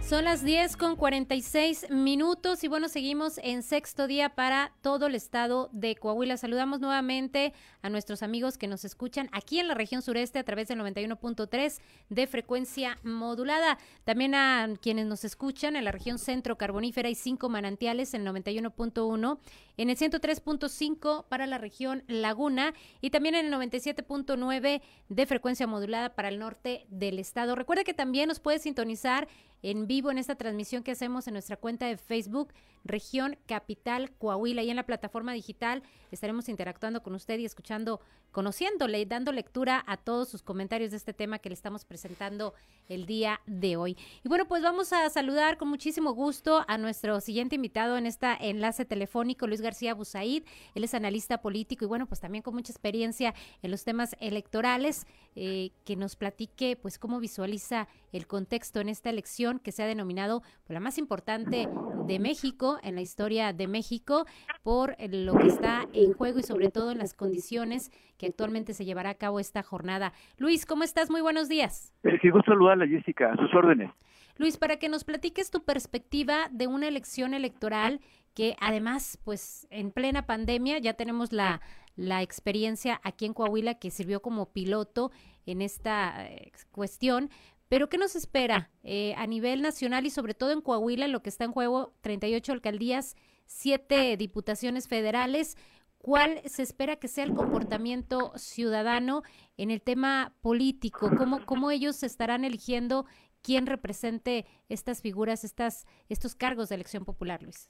Son 0.00 0.24
las 0.24 0.42
10 0.42 0.76
con 0.76 0.96
46 0.96 1.90
minutos 1.90 2.64
y 2.64 2.68
bueno, 2.68 2.88
seguimos 2.88 3.38
en 3.44 3.62
sexto 3.62 4.08
día 4.08 4.30
para 4.30 4.72
todo 4.80 5.06
el 5.06 5.14
estado 5.14 5.68
de 5.72 5.94
Coahuila. 5.94 6.36
Saludamos 6.36 6.80
nuevamente 6.80 7.52
a 7.82 7.90
nuestros 7.90 8.24
amigos 8.24 8.58
que 8.58 8.66
nos 8.66 8.84
escuchan 8.84 9.28
aquí 9.30 9.60
en 9.60 9.68
la 9.68 9.74
región 9.74 10.02
sureste 10.02 10.40
a 10.40 10.44
través 10.44 10.66
del 10.66 10.80
91.3 10.80 11.78
de 12.08 12.26
frecuencia 12.26 12.98
modulada. 13.04 13.78
También 14.04 14.34
a 14.34 14.68
quienes 14.82 15.06
nos 15.06 15.24
escuchan 15.24 15.76
en 15.76 15.84
la 15.84 15.92
región 15.92 16.18
centro 16.18 16.58
carbonífera 16.58 17.08
y 17.08 17.14
cinco 17.14 17.48
manantiales 17.48 18.12
en 18.12 18.24
91.1, 18.26 19.38
en 19.80 19.88
el 19.88 19.96
103.5 19.96 21.24
para 21.30 21.46
la 21.46 21.56
región 21.56 22.04
Laguna 22.06 22.74
y 23.00 23.08
también 23.08 23.34
en 23.34 23.46
el 23.46 23.52
97.9 23.52 24.82
de 25.08 25.26
frecuencia 25.26 25.66
modulada 25.66 26.14
para 26.14 26.28
el 26.28 26.38
norte 26.38 26.84
del 26.90 27.18
estado. 27.18 27.54
Recuerda 27.54 27.82
que 27.82 27.94
también 27.94 28.28
nos 28.28 28.40
puede 28.40 28.58
sintonizar 28.58 29.26
en 29.62 29.86
vivo 29.86 30.10
en 30.10 30.18
esta 30.18 30.34
transmisión 30.34 30.82
que 30.82 30.90
hacemos 30.90 31.26
en 31.28 31.32
nuestra 31.32 31.56
cuenta 31.56 31.86
de 31.86 31.96
Facebook, 31.96 32.52
Región 32.84 33.36
Capital 33.46 34.12
Coahuila. 34.12 34.62
Y 34.62 34.70
en 34.70 34.76
la 34.76 34.86
plataforma 34.86 35.32
digital 35.32 35.82
estaremos 36.10 36.48
interactuando 36.48 37.02
con 37.02 37.14
usted 37.14 37.38
y 37.38 37.44
escuchando, 37.44 38.00
conociéndole 38.30 39.00
y 39.00 39.04
dando 39.04 39.32
lectura 39.32 39.82
a 39.86 39.96
todos 39.96 40.28
sus 40.28 40.42
comentarios 40.42 40.90
de 40.90 40.96
este 40.96 41.12
tema 41.12 41.38
que 41.38 41.48
le 41.48 41.54
estamos 41.54 41.84
presentando 41.84 42.54
el 42.88 43.06
día 43.06 43.40
de 43.46 43.76
hoy. 43.76 43.96
Y 44.24 44.28
bueno, 44.28 44.46
pues 44.46 44.62
vamos 44.62 44.92
a 44.92 45.08
saludar 45.10 45.56
con 45.56 45.68
muchísimo 45.68 46.12
gusto 46.12 46.64
a 46.66 46.78
nuestro 46.78 47.20
siguiente 47.20 47.56
invitado 47.56 47.96
en 47.96 48.06
este 48.06 48.26
enlace 48.40 48.84
telefónico, 48.84 49.46
Luis 49.46 49.60
García 49.60 49.94
Busaid. 49.94 50.44
Él 50.74 50.84
es 50.84 50.94
analista 50.94 51.40
político 51.40 51.84
y 51.84 51.88
bueno, 51.88 52.06
pues 52.06 52.20
también 52.20 52.42
con 52.42 52.54
mucha 52.54 52.72
experiencia 52.72 53.34
en 53.62 53.70
los 53.70 53.84
temas 53.84 54.16
electorales, 54.20 55.06
eh, 55.36 55.70
que 55.84 55.96
nos 55.96 56.16
platique 56.16 56.76
pues 56.76 56.98
cómo 56.98 57.20
visualiza 57.20 57.88
el 58.12 58.26
contexto 58.26 58.80
en 58.80 58.88
esta 58.88 59.10
elección 59.10 59.58
que 59.58 59.72
se 59.72 59.82
ha 59.82 59.86
denominado 59.86 60.40
pues, 60.40 60.74
la 60.74 60.80
más 60.80 60.98
importante 60.98 61.68
de 62.06 62.18
México, 62.18 62.69
en 62.82 62.94
la 62.94 63.00
historia 63.00 63.52
de 63.52 63.66
México, 63.66 64.26
por 64.62 64.96
lo 65.10 65.36
que 65.36 65.48
está 65.48 65.86
en 65.92 66.12
juego 66.12 66.38
y 66.38 66.42
sobre 66.42 66.70
todo 66.70 66.92
en 66.92 66.98
las 66.98 67.14
condiciones 67.14 67.90
que 68.18 68.26
actualmente 68.26 68.74
se 68.74 68.84
llevará 68.84 69.10
a 69.10 69.14
cabo 69.14 69.40
esta 69.40 69.62
jornada. 69.62 70.12
Luis, 70.38 70.66
¿cómo 70.66 70.84
estás? 70.84 71.10
Muy 71.10 71.20
buenos 71.20 71.48
días. 71.48 71.94
Eh, 72.02 72.18
qué 72.20 72.30
gusto 72.30 72.52
saludarla, 72.52 72.86
Jessica, 72.86 73.32
a 73.32 73.36
sus 73.36 73.52
órdenes. 73.54 73.90
Luis, 74.36 74.56
para 74.56 74.78
que 74.78 74.88
nos 74.88 75.04
platiques 75.04 75.50
tu 75.50 75.64
perspectiva 75.64 76.48
de 76.50 76.66
una 76.66 76.88
elección 76.88 77.34
electoral 77.34 78.00
que 78.34 78.56
además, 78.60 79.18
pues 79.24 79.66
en 79.70 79.90
plena 79.90 80.26
pandemia 80.26 80.78
ya 80.78 80.94
tenemos 80.94 81.32
la, 81.32 81.60
la 81.96 82.22
experiencia 82.22 83.00
aquí 83.04 83.26
en 83.26 83.34
Coahuila 83.34 83.74
que 83.74 83.90
sirvió 83.90 84.22
como 84.22 84.52
piloto 84.52 85.10
en 85.46 85.62
esta 85.62 86.26
eh, 86.26 86.52
cuestión, 86.70 87.28
pero 87.70 87.88
¿qué 87.88 87.98
nos 87.98 88.16
espera 88.16 88.68
eh, 88.82 89.14
a 89.16 89.28
nivel 89.28 89.62
nacional 89.62 90.04
y 90.04 90.10
sobre 90.10 90.34
todo 90.34 90.50
en 90.50 90.60
Coahuila, 90.60 91.06
lo 91.06 91.22
que 91.22 91.28
está 91.28 91.44
en 91.44 91.52
juego, 91.52 91.94
38 92.02 92.52
alcaldías, 92.52 93.16
7 93.46 94.16
diputaciones 94.16 94.88
federales? 94.88 95.56
¿Cuál 95.96 96.40
se 96.46 96.64
espera 96.64 96.96
que 96.96 97.06
sea 97.06 97.22
el 97.22 97.32
comportamiento 97.32 98.32
ciudadano 98.36 99.22
en 99.56 99.70
el 99.70 99.82
tema 99.82 100.32
político? 100.42 101.10
¿Cómo, 101.16 101.46
cómo 101.46 101.70
ellos 101.70 102.02
estarán 102.02 102.44
eligiendo 102.44 103.06
quién 103.40 103.66
represente 103.66 104.46
estas 104.68 105.00
figuras, 105.00 105.44
estas, 105.44 105.86
estos 106.08 106.34
cargos 106.34 106.70
de 106.70 106.74
elección 106.74 107.04
popular, 107.04 107.40
Luis? 107.40 107.68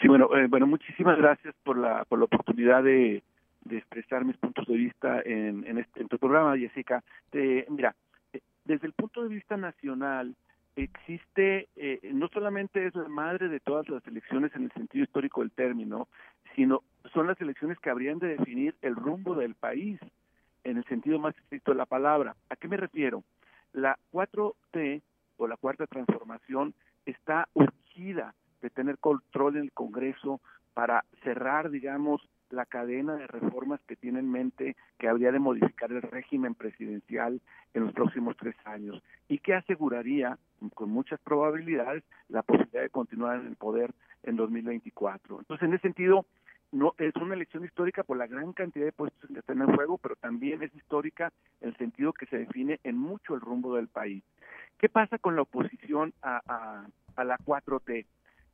Sí, 0.00 0.06
bueno, 0.06 0.28
eh, 0.36 0.46
bueno, 0.48 0.68
muchísimas 0.68 1.18
gracias 1.18 1.54
por 1.64 1.76
la, 1.76 2.04
por 2.04 2.20
la 2.20 2.26
oportunidad 2.26 2.84
de, 2.84 3.24
expresar 3.68 4.24
mis 4.24 4.36
puntos 4.36 4.66
de 4.68 4.76
vista 4.76 5.20
en, 5.24 5.66
en, 5.66 5.78
este, 5.78 6.02
en 6.02 6.08
tu 6.08 6.18
programa, 6.18 6.56
Jessica. 6.56 7.02
mira, 7.68 7.96
desde 8.64 8.86
el 8.86 8.92
punto 8.92 9.22
de 9.22 9.28
vista 9.28 9.56
nacional, 9.56 10.34
existe, 10.76 11.68
eh, 11.76 12.00
no 12.14 12.28
solamente 12.28 12.86
es 12.86 12.94
la 12.94 13.08
madre 13.08 13.48
de 13.48 13.60
todas 13.60 13.88
las 13.88 14.06
elecciones 14.06 14.54
en 14.54 14.64
el 14.64 14.72
sentido 14.72 15.04
histórico 15.04 15.40
del 15.40 15.50
término, 15.50 16.08
sino 16.54 16.82
son 17.12 17.26
las 17.26 17.40
elecciones 17.40 17.78
que 17.78 17.90
habrían 17.90 18.18
de 18.18 18.36
definir 18.36 18.74
el 18.82 18.96
rumbo 18.96 19.34
del 19.34 19.54
país 19.54 20.00
en 20.64 20.78
el 20.78 20.84
sentido 20.84 21.18
más 21.18 21.36
estricto 21.36 21.72
de 21.72 21.78
la 21.78 21.86
palabra. 21.86 22.36
¿A 22.48 22.56
qué 22.56 22.68
me 22.68 22.76
refiero? 22.76 23.24
La 23.72 23.98
4T 24.12 25.02
o 25.36 25.46
la 25.46 25.56
cuarta 25.56 25.86
transformación 25.86 26.74
está 27.04 27.48
urgida 27.54 28.34
de 28.60 28.70
tener 28.70 28.98
control 28.98 29.56
en 29.56 29.64
el 29.64 29.72
Congreso 29.72 30.40
para 30.72 31.04
cerrar, 31.22 31.70
digamos, 31.70 32.22
la 32.52 32.66
cadena 32.66 33.16
de 33.16 33.26
reformas 33.26 33.80
que 33.86 33.96
tiene 33.96 34.20
en 34.20 34.30
mente 34.30 34.76
que 34.98 35.08
habría 35.08 35.32
de 35.32 35.38
modificar 35.38 35.90
el 35.90 36.02
régimen 36.02 36.54
presidencial 36.54 37.40
en 37.74 37.84
los 37.84 37.92
próximos 37.92 38.36
tres 38.36 38.54
años 38.64 39.02
y 39.28 39.38
que 39.38 39.54
aseguraría 39.54 40.38
con 40.74 40.90
muchas 40.90 41.18
probabilidades 41.20 42.04
la 42.28 42.42
posibilidad 42.42 42.82
de 42.82 42.90
continuar 42.90 43.40
en 43.40 43.46
el 43.48 43.56
poder 43.56 43.92
en 44.22 44.36
2024. 44.36 45.40
Entonces, 45.40 45.66
en 45.66 45.74
ese 45.74 45.82
sentido, 45.82 46.26
no 46.70 46.94
es 46.98 47.14
una 47.16 47.34
elección 47.34 47.64
histórica 47.64 48.02
por 48.02 48.16
la 48.16 48.26
gran 48.26 48.52
cantidad 48.52 48.84
de 48.84 48.92
puestos 48.92 49.30
que 49.30 49.40
están 49.40 49.60
en 49.60 49.74
juego, 49.74 49.98
pero 49.98 50.16
también 50.16 50.62
es 50.62 50.74
histórica 50.74 51.32
en 51.60 51.70
el 51.70 51.76
sentido 51.76 52.12
que 52.12 52.26
se 52.26 52.38
define 52.38 52.80
en 52.84 52.96
mucho 52.96 53.34
el 53.34 53.40
rumbo 53.40 53.76
del 53.76 53.88
país. 53.88 54.22
¿Qué 54.78 54.88
pasa 54.88 55.18
con 55.18 55.36
la 55.36 55.42
oposición 55.42 56.12
a, 56.22 56.40
a, 56.46 56.86
a 57.16 57.24
la 57.24 57.38
4T? 57.38 58.06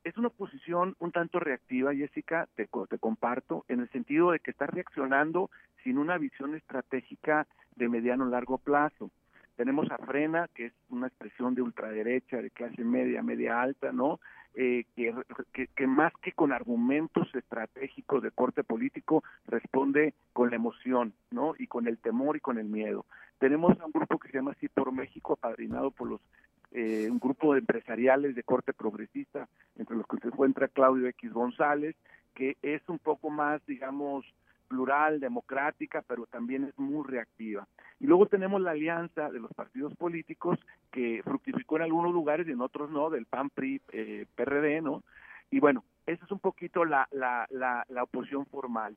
Es 0.03 0.17
una 0.17 0.29
oposición 0.29 0.95
un 0.99 1.11
tanto 1.11 1.39
reactiva, 1.39 1.93
Jessica, 1.93 2.47
te, 2.55 2.67
te 2.89 2.99
comparto, 2.99 3.65
en 3.67 3.81
el 3.81 3.89
sentido 3.89 4.31
de 4.31 4.39
que 4.39 4.51
está 4.51 4.65
reaccionando 4.67 5.49
sin 5.83 5.97
una 5.97 6.17
visión 6.17 6.55
estratégica 6.55 7.47
de 7.75 7.89
mediano 7.89 8.25
largo 8.25 8.57
plazo. 8.57 9.11
Tenemos 9.55 9.91
a 9.91 9.97
Frena, 9.97 10.47
que 10.53 10.67
es 10.67 10.73
una 10.89 11.07
expresión 11.07 11.53
de 11.53 11.61
ultraderecha, 11.61 12.41
de 12.41 12.49
clase 12.49 12.83
media, 12.83 13.21
media 13.21 13.61
alta, 13.61 13.91
¿no? 13.91 14.19
Eh, 14.55 14.85
que, 14.95 15.67
que, 15.75 15.87
más 15.87 16.11
que 16.21 16.31
con 16.31 16.53
argumentos 16.53 17.33
estratégicos 17.35 18.23
de 18.23 18.31
corte 18.31 18.63
político, 18.63 19.23
responde 19.47 20.13
con 20.33 20.49
la 20.49 20.55
emoción, 20.55 21.13
¿no? 21.31 21.55
Y 21.59 21.67
con 21.67 21.87
el 21.87 21.97
temor 21.97 22.37
y 22.37 22.39
con 22.39 22.57
el 22.57 22.67
miedo. 22.67 23.05
Tenemos 23.37 23.79
a 23.79 23.85
un 23.85 23.91
grupo 23.91 24.17
que 24.17 24.29
se 24.29 24.37
llama 24.37 24.51
así 24.51 24.69
por 24.69 24.91
México, 24.91 25.33
apadrinado 25.33 25.91
por 25.91 26.09
los 26.09 26.21
eh, 26.71 27.07
un 27.09 27.19
grupo 27.19 27.53
de 27.53 27.59
empresariales 27.59 28.35
de 28.35 28.43
corte 28.43 28.73
progresista, 28.73 29.47
entre 29.77 29.97
los 29.97 30.05
que 30.07 30.17
se 30.17 30.27
encuentra 30.27 30.67
Claudio 30.67 31.07
X 31.07 31.31
González, 31.33 31.95
que 32.35 32.57
es 32.61 32.81
un 32.87 32.99
poco 32.99 33.29
más, 33.29 33.65
digamos, 33.65 34.25
plural, 34.67 35.19
democrática, 35.19 36.03
pero 36.07 36.25
también 36.27 36.63
es 36.63 36.77
muy 36.77 37.05
reactiva. 37.05 37.67
Y 37.99 38.05
luego 38.05 38.27
tenemos 38.27 38.61
la 38.61 38.71
alianza 38.71 39.29
de 39.29 39.39
los 39.39 39.51
partidos 39.53 39.93
políticos 39.95 40.57
que 40.91 41.21
fructificó 41.23 41.77
en 41.77 41.83
algunos 41.83 42.13
lugares 42.13 42.47
y 42.47 42.51
en 42.51 42.61
otros 42.61 42.89
no, 42.89 43.09
del 43.09 43.25
PAN, 43.25 43.49
PRI, 43.49 43.81
eh, 43.91 44.25
PRD, 44.35 44.81
¿no? 44.81 45.03
Y 45.51 45.59
bueno, 45.59 45.83
esa 46.05 46.23
es 46.23 46.31
un 46.31 46.39
poquito 46.39 46.85
la, 46.85 47.07
la, 47.11 47.47
la, 47.49 47.85
la 47.89 48.03
oposición 48.03 48.45
formal. 48.45 48.95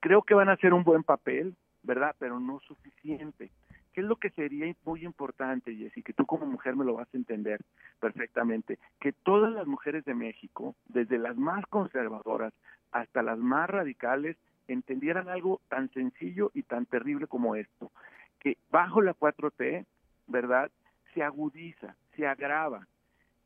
Creo 0.00 0.22
que 0.22 0.34
van 0.34 0.48
a 0.48 0.52
hacer 0.52 0.72
un 0.72 0.84
buen 0.84 1.02
papel, 1.02 1.56
¿verdad? 1.82 2.14
Pero 2.18 2.38
no 2.38 2.60
suficiente. 2.60 3.50
¿Qué 3.98 4.02
es 4.02 4.08
lo 4.08 4.14
que 4.14 4.30
sería 4.30 4.72
muy 4.84 5.04
importante, 5.04 5.74
Jessy? 5.74 6.04
Que 6.04 6.12
tú 6.12 6.24
como 6.24 6.46
mujer 6.46 6.76
me 6.76 6.84
lo 6.84 6.94
vas 6.94 7.12
a 7.12 7.16
entender 7.16 7.60
perfectamente. 7.98 8.78
Que 9.00 9.10
todas 9.10 9.52
las 9.52 9.66
mujeres 9.66 10.04
de 10.04 10.14
México, 10.14 10.76
desde 10.86 11.18
las 11.18 11.36
más 11.36 11.66
conservadoras 11.66 12.52
hasta 12.92 13.22
las 13.22 13.40
más 13.40 13.68
radicales, 13.68 14.36
entendieran 14.68 15.28
algo 15.28 15.60
tan 15.68 15.90
sencillo 15.90 16.52
y 16.54 16.62
tan 16.62 16.86
terrible 16.86 17.26
como 17.26 17.56
esto, 17.56 17.90
que 18.38 18.56
bajo 18.70 19.02
la 19.02 19.14
4T, 19.14 19.84
¿verdad? 20.28 20.70
Se 21.12 21.24
agudiza, 21.24 21.96
se 22.14 22.24
agrava 22.24 22.86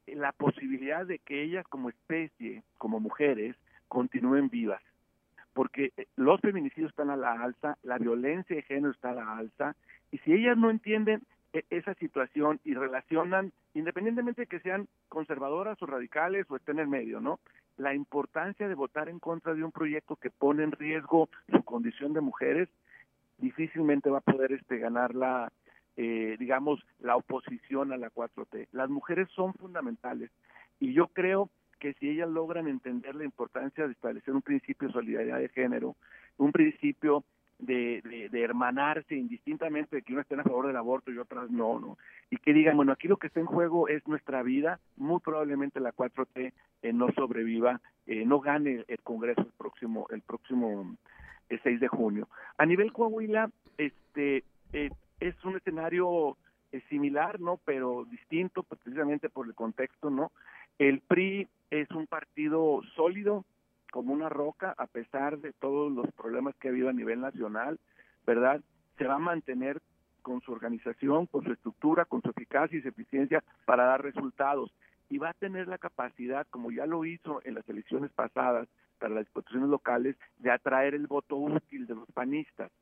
la 0.07 0.33
posibilidad 0.33 1.07
de 1.07 1.19
que 1.19 1.43
ellas 1.45 1.67
como 1.67 1.89
especie, 1.89 2.63
como 2.77 3.01
mujeres, 3.01 3.57
continúen 3.89 4.51
vivas. 4.51 4.83
Porque 5.55 5.93
eh, 5.97 6.09
los 6.17 6.43
feminicidios 6.43 6.91
están 6.91 7.09
a 7.09 7.17
la 7.17 7.33
alza, 7.43 7.79
la 7.83 7.97
violencia 7.97 8.57
de 8.57 8.63
género 8.63 8.91
está 8.91 9.11
a 9.11 9.15
la 9.15 9.37
alza, 9.37 9.77
y 10.13 10.19
si 10.19 10.33
ellas 10.33 10.57
no 10.57 10.71
entienden 10.71 11.23
e, 11.53 11.65
esa 11.71 11.95
situación 11.95 12.61
y 12.65 12.75
relacionan, 12.75 13.53
independientemente 13.75 14.43
de 14.43 14.47
que 14.47 14.61
sean 14.61 14.87
conservadoras 15.09 15.83
o 15.83 15.87
radicales 15.87 16.47
o 16.49 16.57
estén 16.57 16.79
en 16.79 16.91
medio, 16.91 17.21
¿no? 17.21 17.41
La 17.79 17.95
importancia 17.95 18.69
de 18.69 18.75
votar 18.75 19.09
en 19.09 19.19
contra 19.19 19.55
de 19.55 19.65
un 19.65 19.73
proyecto 19.73 20.17
que 20.17 20.31
pone 20.31 20.63
en 20.63 20.73
riesgo 20.73 21.29
su 21.51 21.65
condición 21.65 22.13
de 22.13 22.21
mujeres, 22.21 22.69
difícilmente 23.39 24.11
va 24.11 24.19
a 24.19 24.21
poder 24.21 24.53
este 24.53 24.79
ganar 24.79 25.15
la, 25.15 25.51
eh, 25.97 26.37
digamos, 26.39 26.85
la 27.01 27.17
oposición 27.17 27.93
a 27.93 27.97
la 27.97 28.11
4T. 28.11 28.69
Las 28.73 28.91
mujeres 28.91 29.29
son 29.31 29.55
fundamentales 29.55 30.31
y 30.79 30.93
yo 30.93 31.09
creo 31.09 31.51
que 31.81 31.95
si 31.95 32.11
ellas 32.11 32.29
logran 32.29 32.69
entender 32.69 33.15
la 33.17 33.25
importancia 33.25 33.87
de 33.87 33.93
establecer 33.93 34.35
un 34.35 34.43
principio 34.43 34.87
de 34.87 34.95
solidaridad 34.95 35.39
de 35.39 35.49
género, 35.49 35.97
un 36.37 36.53
principio 36.53 37.25
de, 37.63 38.29
de, 38.31 38.43
hermanarse 38.43 39.15
indistintamente 39.15 39.97
de 39.97 40.03
que 40.03 40.13
uno 40.13 40.23
estén 40.23 40.41
a 40.41 40.45
favor 40.45 40.67
del 40.67 40.77
aborto 40.77 41.13
y 41.13 41.19
otras 41.19 41.49
no, 41.51 41.79
¿no? 41.79 41.97
Y 42.29 42.37
que 42.39 42.53
digan, 42.53 42.77
bueno, 42.77 42.93
aquí 42.93 43.07
lo 43.07 43.19
que 43.19 43.29
está 43.29 43.39
en 43.39 43.47
juego 43.47 43.89
es 43.89 44.07
nuestra 44.09 44.43
vida, 44.43 44.81
muy 44.97 45.21
probablemente 45.21 45.79
la 45.79 45.93
4T 45.93 46.53
eh, 46.83 46.93
no 46.93 47.13
sobreviva, 47.13 47.81
eh, 48.07 48.25
no 48.27 48.41
gane 48.41 48.85
el 48.89 48.99
Congreso 49.03 49.43
el 49.43 49.53
próximo, 49.57 50.07
el 50.11 50.23
próximo 50.23 50.97
el 51.49 51.63
6 51.63 51.81
de 51.81 51.89
junio. 51.89 52.29
A 52.59 52.67
nivel 52.67 52.93
Coahuila, 52.93 53.49
este 53.79 54.43
eh, 54.73 54.91
es 55.21 55.45
un 55.45 55.57
escenario 55.57 56.37
similar, 56.89 57.39
¿no? 57.39 57.61
Pero 57.65 58.07
distinto, 58.11 58.65
precisamente 58.65 59.29
por 59.29 59.47
el 59.47 59.55
contexto, 59.55 60.11
¿no? 60.11 60.33
El 60.79 61.01
PRI 61.01 61.47
es 61.71 61.89
un 61.91 62.07
partido 62.07 62.81
sólido, 62.97 63.45
como 63.93 64.15
una 64.15 64.31
roca 64.31 64.75
a 64.79 64.87
pesar 64.87 65.39
de 65.39 65.53
todos 65.53 65.93
los 65.93 66.11
problemas 66.13 66.57
que 66.57 66.67
ha 66.67 66.71
habido 66.71 66.89
a 66.89 66.95
nivel 66.95 67.21
nacional, 67.21 67.79
¿verdad? 68.27 68.63
Se 68.97 69.07
va 69.07 69.17
a 69.17 69.19
mantener 69.19 69.83
con 70.23 70.41
su 70.41 70.51
organización, 70.51 71.27
con 71.27 71.45
su 71.45 71.53
estructura, 71.53 72.07
con 72.07 72.23
su 72.23 72.31
eficacia 72.31 72.79
y 72.79 72.81
su 72.81 72.89
eficiencia 72.89 73.45
para 73.67 73.85
dar 73.85 74.03
resultados. 74.03 74.73
Y 75.11 75.19
va 75.19 75.29
a 75.29 75.35
tener 75.35 75.69
la 75.69 75.77
capacidad, 75.77 76.47
como 76.49 76.71
ya 76.71 76.87
lo 76.87 77.05
hizo 77.05 77.43
en 77.45 77.55
las 77.55 77.69
elecciones 77.69 78.11
pasadas 78.13 78.67
para 78.99 79.15
las 79.15 79.27
instituciones 79.27 79.69
locales, 79.69 80.17
de 80.39 80.51
atraer 80.51 80.95
el 80.95 81.07
voto 81.07 81.37
útil 81.37 81.87
de 81.87 81.95
los 81.95 82.11
panistas. 82.13 82.73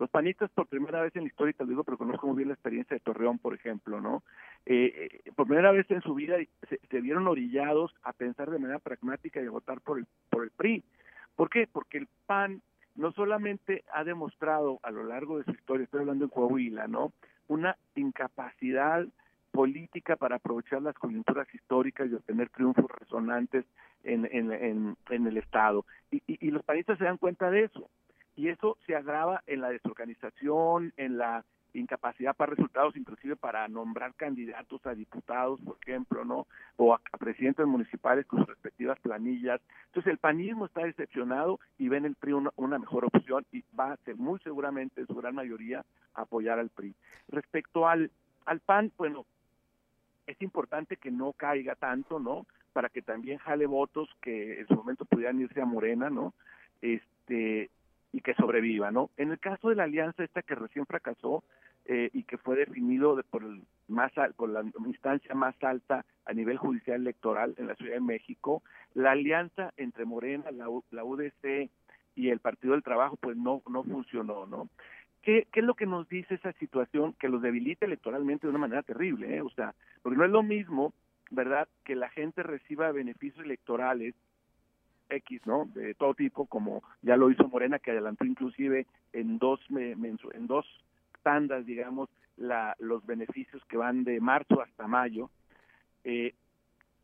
Los 0.00 0.08
panistas 0.08 0.50
por 0.52 0.66
primera 0.66 1.02
vez 1.02 1.14
en 1.14 1.24
la 1.24 1.28
historia, 1.28 1.52
te 1.52 1.62
lo 1.62 1.68
digo, 1.68 1.84
pero 1.84 1.98
conozco 1.98 2.26
muy 2.26 2.36
bien 2.36 2.48
la 2.48 2.54
experiencia 2.54 2.94
de 2.94 3.00
Torreón, 3.00 3.38
por 3.38 3.52
ejemplo, 3.52 4.00
¿no? 4.00 4.22
Eh, 4.64 5.20
eh, 5.26 5.30
por 5.36 5.46
primera 5.46 5.72
vez 5.72 5.90
en 5.90 6.00
su 6.00 6.14
vida 6.14 6.36
se, 6.70 7.00
vieron 7.02 7.28
orillados 7.28 7.94
a 8.02 8.14
pensar 8.14 8.48
de 8.48 8.58
manera 8.58 8.78
pragmática 8.78 9.42
y 9.42 9.46
a 9.46 9.50
votar 9.50 9.82
por 9.82 9.98
el, 9.98 10.06
por 10.30 10.44
el 10.44 10.52
PRI. 10.52 10.82
¿Por 11.36 11.50
qué? 11.50 11.68
Porque 11.70 11.98
el 11.98 12.08
PAN 12.24 12.62
no 12.94 13.12
solamente 13.12 13.84
ha 13.92 14.02
demostrado 14.02 14.80
a 14.84 14.90
lo 14.90 15.04
largo 15.04 15.36
de 15.36 15.44
su 15.44 15.50
historia, 15.50 15.84
estoy 15.84 16.00
hablando 16.00 16.24
en 16.24 16.30
Coahuila, 16.30 16.88
¿no? 16.88 17.12
Una 17.48 17.76
incapacidad 17.94 19.06
política 19.50 20.16
para 20.16 20.36
aprovechar 20.36 20.80
las 20.80 20.94
coyunturas 20.94 21.46
históricas 21.54 22.08
y 22.10 22.14
obtener 22.14 22.48
triunfos 22.48 22.90
resonantes 22.98 23.66
en, 24.04 24.26
en, 24.32 24.96
en, 25.10 25.26
el 25.26 25.36
Estado. 25.36 25.84
Y, 26.10 26.22
y 26.26 26.50
los 26.52 26.62
panistas 26.62 26.96
se 26.96 27.04
dan 27.04 27.18
cuenta 27.18 27.50
de 27.50 27.64
eso 27.64 27.90
y 28.36 28.48
eso 28.48 28.78
se 28.86 28.96
agrava 28.96 29.42
en 29.46 29.60
la 29.60 29.70
desorganización, 29.70 30.92
en 30.96 31.18
la 31.18 31.44
incapacidad 31.74 32.34
para 32.34 32.50
resultados, 32.50 32.96
inclusive 32.96 33.36
para 33.36 33.68
nombrar 33.68 34.14
candidatos 34.14 34.84
a 34.86 34.94
diputados, 34.94 35.60
por 35.60 35.76
ejemplo, 35.82 36.24
¿no? 36.24 36.46
O 36.76 36.94
a, 36.94 37.00
presidentes 37.18 37.66
municipales 37.66 38.26
con 38.26 38.40
sus 38.40 38.48
respectivas 38.48 38.98
planillas. 39.00 39.60
Entonces 39.86 40.12
el 40.12 40.18
panismo 40.18 40.66
está 40.66 40.84
decepcionado 40.84 41.60
y 41.78 41.88
ven 41.88 42.04
el 42.04 42.16
PRI 42.16 42.32
una, 42.32 42.78
mejor 42.78 43.04
opción 43.04 43.44
y 43.52 43.64
va 43.78 43.92
a 43.92 43.96
ser 43.98 44.16
muy 44.16 44.38
seguramente, 44.40 45.02
en 45.02 45.06
su 45.06 45.14
gran 45.14 45.34
mayoría, 45.34 45.84
apoyar 46.14 46.58
al 46.58 46.70
PRI. 46.70 46.94
Respecto 47.28 47.88
al, 47.88 48.10
al 48.46 48.60
PAN, 48.60 48.92
bueno, 48.96 49.26
es 50.26 50.40
importante 50.42 50.96
que 50.96 51.10
no 51.10 51.32
caiga 51.32 51.74
tanto, 51.74 52.18
¿no? 52.18 52.46
Para 52.72 52.88
que 52.88 53.02
también 53.02 53.38
jale 53.38 53.66
votos 53.66 54.08
que 54.20 54.60
en 54.60 54.66
su 54.66 54.74
momento 54.74 55.04
pudieran 55.04 55.40
irse 55.40 55.60
a 55.60 55.66
Morena, 55.66 56.08
¿no? 56.08 56.34
Este, 56.80 57.70
y 58.12 58.20
que 58.20 58.34
sobreviva, 58.34 58.90
¿no? 58.90 59.10
En 59.16 59.30
el 59.30 59.38
caso 59.38 59.68
de 59.68 59.76
la 59.76 59.84
alianza 59.84 60.24
esta 60.24 60.42
que 60.42 60.54
recién 60.54 60.86
fracasó 60.86 61.44
eh, 61.86 62.10
y 62.12 62.24
que 62.24 62.38
fue 62.38 62.56
definido 62.56 63.20
por 63.30 63.42
el 63.42 63.62
más 63.88 64.12
por 64.36 64.48
la 64.48 64.62
instancia 64.86 65.34
más 65.34 65.54
alta 65.62 66.04
a 66.24 66.32
nivel 66.32 66.56
judicial 66.56 67.00
electoral 67.00 67.54
en 67.58 67.66
la 67.66 67.74
Ciudad 67.74 67.94
de 67.94 68.00
México, 68.00 68.62
la 68.94 69.12
alianza 69.12 69.72
entre 69.76 70.04
Morena, 70.04 70.50
la, 70.50 70.66
la 70.90 71.04
UDC 71.04 71.70
y 72.16 72.28
el 72.28 72.40
Partido 72.40 72.72
del 72.72 72.82
Trabajo 72.82 73.16
pues 73.16 73.36
no 73.36 73.62
no 73.68 73.82
funcionó, 73.84 74.46
¿no? 74.46 74.68
¿Qué, 75.22 75.46
¿Qué 75.52 75.60
es 75.60 75.66
lo 75.66 75.74
que 75.74 75.86
nos 75.86 76.08
dice 76.08 76.34
esa 76.34 76.52
situación 76.54 77.12
que 77.14 77.28
los 77.28 77.42
debilita 77.42 77.84
electoralmente 77.84 78.46
de 78.46 78.50
una 78.50 78.58
manera 78.58 78.82
terrible, 78.82 79.36
eh? 79.36 79.42
O 79.42 79.50
sea, 79.50 79.74
porque 80.02 80.16
no 80.16 80.24
es 80.24 80.30
lo 80.30 80.42
mismo, 80.42 80.94
¿verdad?, 81.30 81.68
que 81.84 81.94
la 81.94 82.08
gente 82.08 82.42
reciba 82.42 82.90
beneficios 82.90 83.44
electorales 83.44 84.14
X, 85.10 85.46
¿no? 85.46 85.66
De 85.74 85.94
todo 85.94 86.14
tipo, 86.14 86.46
como 86.46 86.82
ya 87.02 87.16
lo 87.16 87.30
hizo 87.30 87.48
Morena, 87.48 87.78
que 87.78 87.90
adelantó 87.90 88.24
inclusive 88.24 88.86
en 89.12 89.38
dos, 89.38 89.60
en 89.70 90.46
dos 90.46 90.66
tandas, 91.22 91.66
digamos, 91.66 92.08
la, 92.36 92.74
los 92.78 93.04
beneficios 93.04 93.62
que 93.66 93.76
van 93.76 94.04
de 94.04 94.20
marzo 94.20 94.62
hasta 94.62 94.86
mayo. 94.86 95.30
Eh, 96.04 96.34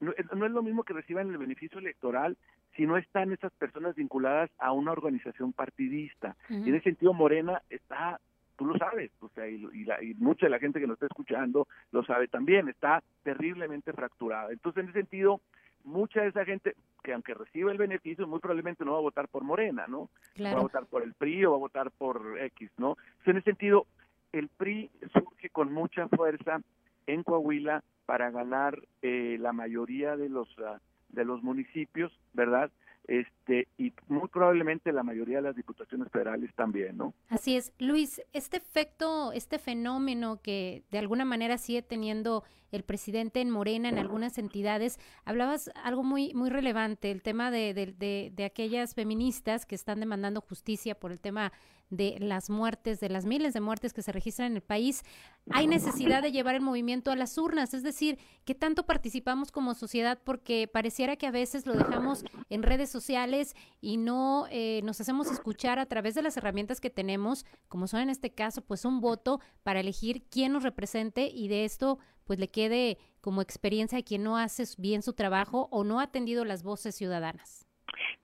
no, 0.01 0.13
es 0.13 0.53
lo 0.53 0.63
mismo 0.63 0.85
que 0.85 0.93
reciban 0.93 1.31
el 1.31 1.39
beneficio 1.39 1.79
electoral 1.79 2.37
si 2.77 2.87
no 2.87 2.97
están 2.99 3.33
esas 3.33 3.53
personas 3.53 3.95
vinculadas 3.95 4.51
a 4.59 4.73
una 4.73 4.93
organización 4.93 5.53
partidista. 5.53 6.37
Y 6.51 6.69
en 6.69 6.75
ese 6.75 6.85
sentido, 6.85 7.15
Morena 7.15 7.63
está, 7.71 8.21
tú 8.57 8.67
lo 8.67 8.77
sabes, 8.77 9.11
o 9.21 9.31
sea, 9.31 9.49
y, 9.49 9.67
y 10.03 10.15
mucha 10.19 10.47
de 10.47 10.51
la 10.51 10.59
gente 10.59 10.79
que 10.79 10.87
nos 10.87 10.97
está 10.97 11.07
escuchando 11.07 11.67
lo 11.93 12.05
sabe 12.05 12.29
también, 12.29 12.69
está 12.69 13.03
terriblemente 13.23 13.95
fracturada. 13.95 14.53
Entonces, 14.53 14.83
en 14.83 14.91
ese 14.91 15.01
sentido, 15.01 15.41
mucha 15.87 16.21
de 16.23 16.29
esa 16.29 16.45
gente 16.45 16.75
que 17.03 17.13
aunque 17.13 17.35
reciba 17.35 17.71
el 17.73 17.79
beneficio 17.79 18.27
muy 18.27 18.41
probablemente 18.41 18.85
no 18.85 18.93
va 18.93 18.99
a 18.99 19.03
votar 19.03 19.29
por 19.29 19.45
Morena, 19.45 19.87
¿no? 19.87 20.11
Va 20.41 20.51
a 20.51 20.63
votar 20.63 20.87
por 20.87 21.03
el 21.03 21.15
PRI 21.15 21.45
o 21.45 21.53
va 21.53 21.57
a 21.57 21.61
votar 21.61 21.91
por 21.93 22.39
X, 22.39 22.71
¿no? 22.77 22.97
en 23.25 23.37
ese 23.37 23.45
sentido, 23.45 23.87
el 24.33 24.49
PRI 24.49 24.91
surge 25.13 25.51
con 25.51 25.73
mucha 25.73 26.09
fuerza 26.09 26.61
en 27.07 27.23
Coahuila 27.23 27.83
para 28.05 28.31
ganar 28.31 28.81
eh, 29.03 29.37
la 29.41 29.53
mayoría 29.53 30.17
de 30.17 30.29
los 30.29 30.49
ah, 30.59 30.81
de 31.11 31.25
los 31.25 31.43
municipios, 31.43 32.13
¿verdad? 32.35 32.71
Este 33.09 33.69
y 33.79 33.93
muy 34.09 34.29
probablemente 34.29 34.93
la 34.93 35.05
mayoría 35.05 35.37
de 35.37 35.43
las 35.43 35.57
diputaciones 35.57 36.11
federales 36.11 36.53
también, 36.55 36.97
¿no? 36.97 37.15
Así 37.29 37.57
es. 37.57 37.73
Luis, 37.79 38.21
este 38.33 38.57
efecto, 38.57 39.33
este 39.33 39.59
fenómeno 39.59 40.41
que 40.43 40.83
de 40.91 40.99
alguna 40.99 41.25
manera 41.25 41.57
sigue 41.57 41.83
teniendo 41.83 42.43
el 42.73 42.83
presidente 42.83 43.41
en 43.41 43.51
Morena 43.51 43.89
en 43.89 43.99
algunas 43.99 44.39
entidades, 44.39 44.99
hablabas 45.25 45.71
algo 45.85 46.03
muy, 46.03 46.35
muy 46.35 46.51
relevante, 46.51 47.11
el 47.13 47.23
tema 47.23 47.51
de, 47.53 47.75
de, 47.75 48.33
de 48.35 48.45
aquellas 48.45 48.95
feministas 48.95 49.67
que 49.67 49.77
están 49.77 50.01
demandando 50.01 50.41
justicia 50.41 50.99
por 50.99 51.13
el 51.13 51.21
tema 51.21 51.53
de 51.91 52.17
las 52.19 52.51
muertes, 52.51 53.01
de 53.01 53.09
las 53.09 53.25
miles 53.25 53.55
de 53.55 53.61
muertes 53.61 53.93
que 53.93 54.03
se 54.03 54.13
registran 54.13 54.53
en 54.53 54.57
el 54.57 54.63
país, 54.63 55.03
hay 55.51 55.67
necesidad 55.67 56.23
de 56.23 56.33
llevar 56.33 56.57
el 56.57 56.61
movimiento 56.61 57.11
a 57.11 57.17
las 57.17 57.39
urnas, 57.39 57.75
es 57.75 57.83
decir, 57.83 58.19
que 58.45 58.55
tanto 58.55 58.87
participamos 58.87 59.53
como 59.53 59.75
sociedad 59.75 60.19
porque 60.25 60.69
pareciera 60.69 61.17
que 61.17 61.27
a 61.27 61.31
veces 61.31 61.67
lo 61.67 61.75
dejamos 61.75 62.25
en 62.51 62.63
redes 62.63 62.91
sociales 62.91 63.55
y 63.81 63.97
no 63.97 64.47
eh, 64.51 64.81
nos 64.83 65.01
hacemos 65.01 65.31
escuchar 65.31 65.79
a 65.79 65.87
través 65.87 66.15
de 66.15 66.23
las 66.23 66.37
herramientas 66.37 66.81
que 66.81 66.91
tenemos, 66.91 67.45
como 67.69 67.87
son 67.87 68.01
en 68.01 68.11
este 68.11 68.33
caso, 68.33 68.63
pues 68.63 68.85
un 68.85 69.01
voto 69.01 69.41
para 69.63 69.81
elegir 69.81 70.25
quién 70.29 70.53
nos 70.53 70.65
represente 70.65 71.29
y 71.33 71.49
de 71.49 71.65
esto 71.65 71.99
pues 72.25 72.41
le 72.41 72.51
quede 72.51 72.99
como 73.21 73.41
experiencia 73.41 73.99
a 73.99 74.03
quien 74.03 74.25
no 74.25 74.37
hace 74.37 74.65
bien 74.79 75.03
su 75.03 75.13
trabajo 75.13 75.69
o 75.71 75.85
no 75.85 76.01
ha 76.01 76.05
atendido 76.05 76.45
las 76.45 76.63
voces 76.63 76.95
ciudadanas. 76.97 77.66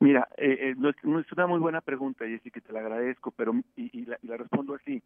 Mira, 0.03 0.27
eh, 0.37 0.75
eh, 0.75 0.75
es, 1.21 1.33
una 1.33 1.47
muy 1.47 1.61
buena 1.61 1.81
pregunta, 1.81 2.27
Jessica, 2.27 2.61
te 2.61 2.73
la 2.73 2.81
agradezco, 2.81 3.31
pero 3.31 3.55
y, 3.77 4.01
y, 4.01 4.05
la, 4.05 4.37
respondo 4.37 4.75
así. 4.75 5.01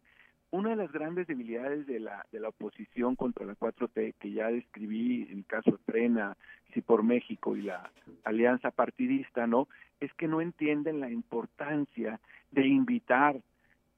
Una 0.49 0.71
de 0.71 0.75
las 0.75 0.91
grandes 0.91 1.27
debilidades 1.27 1.85
de 1.85 1.99
la, 1.99 2.25
de 2.31 2.39
la 2.39 2.49
oposición 2.49 3.15
contra 3.15 3.45
la 3.45 3.53
4T, 3.53 4.15
que 4.19 4.31
ya 4.31 4.47
describí 4.47 5.27
en 5.29 5.37
el 5.37 5.45
caso 5.45 5.69
de 5.69 5.77
Frena, 5.85 6.35
si 6.73 6.81
por 6.81 7.03
México 7.03 7.55
y 7.55 7.61
la 7.61 7.91
alianza 8.23 8.71
partidista, 8.71 9.45
¿no? 9.45 9.67
Es 9.99 10.11
que 10.15 10.27
no 10.27 10.41
entienden 10.41 10.99
la 10.99 11.11
importancia 11.11 12.19
de 12.49 12.65
invitar, 12.65 13.39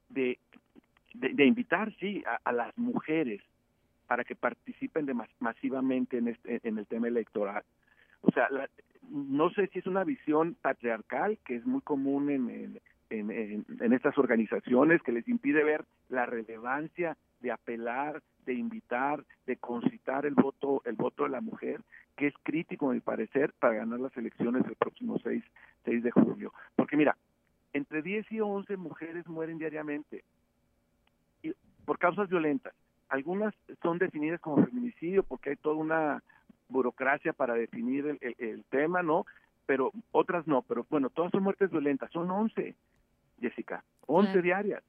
de, 0.10 0.38
de, 1.14 1.46
invitar, 1.46 1.96
sí, 2.02 2.26
a, 2.44 2.52
las 2.52 2.78
mujeres 2.78 3.42
para 4.06 4.26
que 4.26 4.36
participen 4.36 5.06
de 5.06 5.16
masivamente 5.40 6.18
en, 6.18 6.28
este, 6.28 6.60
en 6.68 6.78
el 6.78 6.88
tema 6.88 7.08
electoral. 7.08 7.64
O 8.22 8.32
sea, 8.32 8.50
la, 8.50 8.70
no 9.10 9.50
sé 9.52 9.68
si 9.68 9.80
es 9.80 9.88
una 9.88 10.04
visión 10.04 10.56
patriarcal 10.62 11.38
que 11.46 11.56
es 11.56 11.66
muy 11.66 11.82
común 11.82 12.30
en, 12.30 12.80
en, 13.10 13.66
en, 13.80 13.94
estas 13.94 14.18
organizaciones 14.18 15.02
que 15.02 15.12
les 15.12 15.28
impide 15.28 15.64
ver 15.64 15.86
la 16.10 16.26
relevancia 16.26 17.18
de 17.42 17.52
apelar, 17.52 18.22
de 18.46 18.54
invitar, 18.54 19.24
de 19.46 19.58
concitar 19.58 20.26
el 20.26 20.36
voto, 20.36 20.82
el 20.86 20.96
voto 20.96 21.24
de 21.24 21.30
la 21.30 21.42
mujer, 21.42 21.82
que 22.16 22.28
es 22.28 22.34
crítico, 22.44 22.90
a 22.90 22.94
mi 22.94 23.00
parecer, 23.00 23.54
para 23.60 23.76
ganar 23.76 24.00
las 24.00 24.16
elecciones 24.18 24.64
del 24.64 24.76
próximo 24.76 25.18
6, 25.24 25.44
6 25.86 26.04
de 26.04 26.12
julio. 26.12 26.54
Porque 26.76 26.98
mira, 26.98 27.16
entre 27.74 28.02
10 28.02 28.32
y 28.32 28.42
11 28.42 28.78
mujeres 28.78 29.28
mueren 29.28 29.58
diariamente 29.58 30.24
y 31.42 31.54
por 31.86 31.98
causas 31.98 32.30
violentas. 32.30 32.74
Algunas 33.08 33.56
son 33.82 33.98
definidas 33.98 34.40
como 34.40 34.66
feminicidio 34.66 35.24
porque 35.24 35.52
hay 35.52 35.56
toda 35.56 35.76
una 35.76 36.24
burocracia 36.70 37.34
para 37.34 37.56
definir 37.56 38.06
el, 38.22 38.36
el, 38.38 38.64
tema, 38.66 39.04
¿no? 39.04 39.26
Pero 39.66 39.92
otras 40.12 40.48
no, 40.48 40.62
pero 40.62 40.86
bueno, 40.90 41.10
todas 41.10 41.32
son 41.32 41.44
muertes 41.44 41.70
violentas, 41.70 42.12
son 42.12 42.30
11, 42.32 42.76
Jessica, 43.40 43.84
11 44.08 44.42
diarias. 44.42 44.84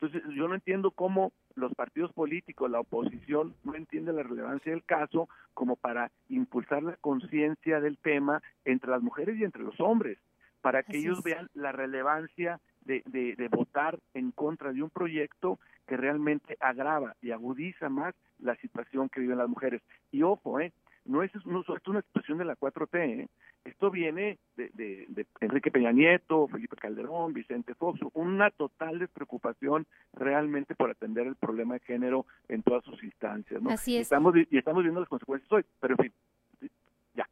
Entonces, 0.00 0.22
yo 0.34 0.48
no 0.48 0.54
entiendo 0.54 0.90
cómo 0.90 1.32
los 1.54 1.72
partidos 1.74 2.12
políticos, 2.12 2.70
la 2.70 2.80
oposición, 2.80 3.54
no 3.62 3.76
entiende 3.76 4.12
la 4.12 4.24
relevancia 4.24 4.72
del 4.72 4.82
caso 4.82 5.28
como 5.54 5.76
para 5.76 6.10
impulsar 6.28 6.82
la 6.82 6.96
conciencia 6.96 7.80
del 7.80 7.98
tema 7.98 8.42
entre 8.64 8.90
las 8.90 9.00
mujeres 9.00 9.38
y 9.38 9.44
entre 9.44 9.62
los 9.62 9.78
hombres, 9.80 10.18
para 10.60 10.82
que 10.82 10.98
ellos 10.98 11.22
vean 11.22 11.48
la 11.54 11.70
relevancia 11.70 12.60
de, 12.84 13.02
de, 13.06 13.36
de, 13.36 13.48
votar 13.48 14.00
en 14.12 14.32
contra 14.32 14.72
de 14.72 14.82
un 14.82 14.90
proyecto 14.90 15.60
que 15.86 15.96
realmente 15.96 16.56
agrava 16.60 17.14
y 17.20 17.30
agudiza 17.30 17.88
más 17.88 18.14
la 18.38 18.56
situación 18.56 19.08
que 19.08 19.20
viven 19.20 19.38
las 19.38 19.48
mujeres. 19.48 19.82
Y 20.10 20.22
ojo, 20.22 20.58
eh, 20.60 20.72
no 21.04 21.22
es, 21.22 21.32
no, 21.46 21.60
es 21.60 21.88
una 21.88 22.02
situación 22.02 22.38
de 22.38 22.44
la 22.44 22.56
4T, 22.56 22.94
¿eh? 22.94 23.28
esto 23.64 23.90
viene 23.90 24.38
de, 24.56 24.70
de, 24.74 25.26
Enrique 25.40 25.70
Peña 25.70 25.92
Nieto, 25.92 26.48
Felipe 26.48 26.76
Calderón, 26.76 27.32
Vicente 27.32 27.74
Fox, 27.74 28.00
una 28.14 28.50
total 28.50 28.98
despreocupación 28.98 29.86
realmente 30.12 30.74
por 30.74 30.90
atender 30.90 31.26
el 31.26 31.36
problema 31.36 31.74
de 31.74 31.80
género 31.80 32.26
en 32.48 32.62
todas 32.62 32.84
sus 32.84 33.02
instancias. 33.02 33.60
¿no? 33.62 33.70
Así 33.70 33.96
es. 33.96 34.02
Estamos, 34.02 34.34
y 34.36 34.56
estamos 34.56 34.82
viendo 34.82 35.00
las 35.00 35.08
consecuencias 35.08 35.50
hoy, 35.52 35.64
pero 35.80 35.94
en 35.98 36.04
fin, 36.04 36.70
ya. 37.14 37.28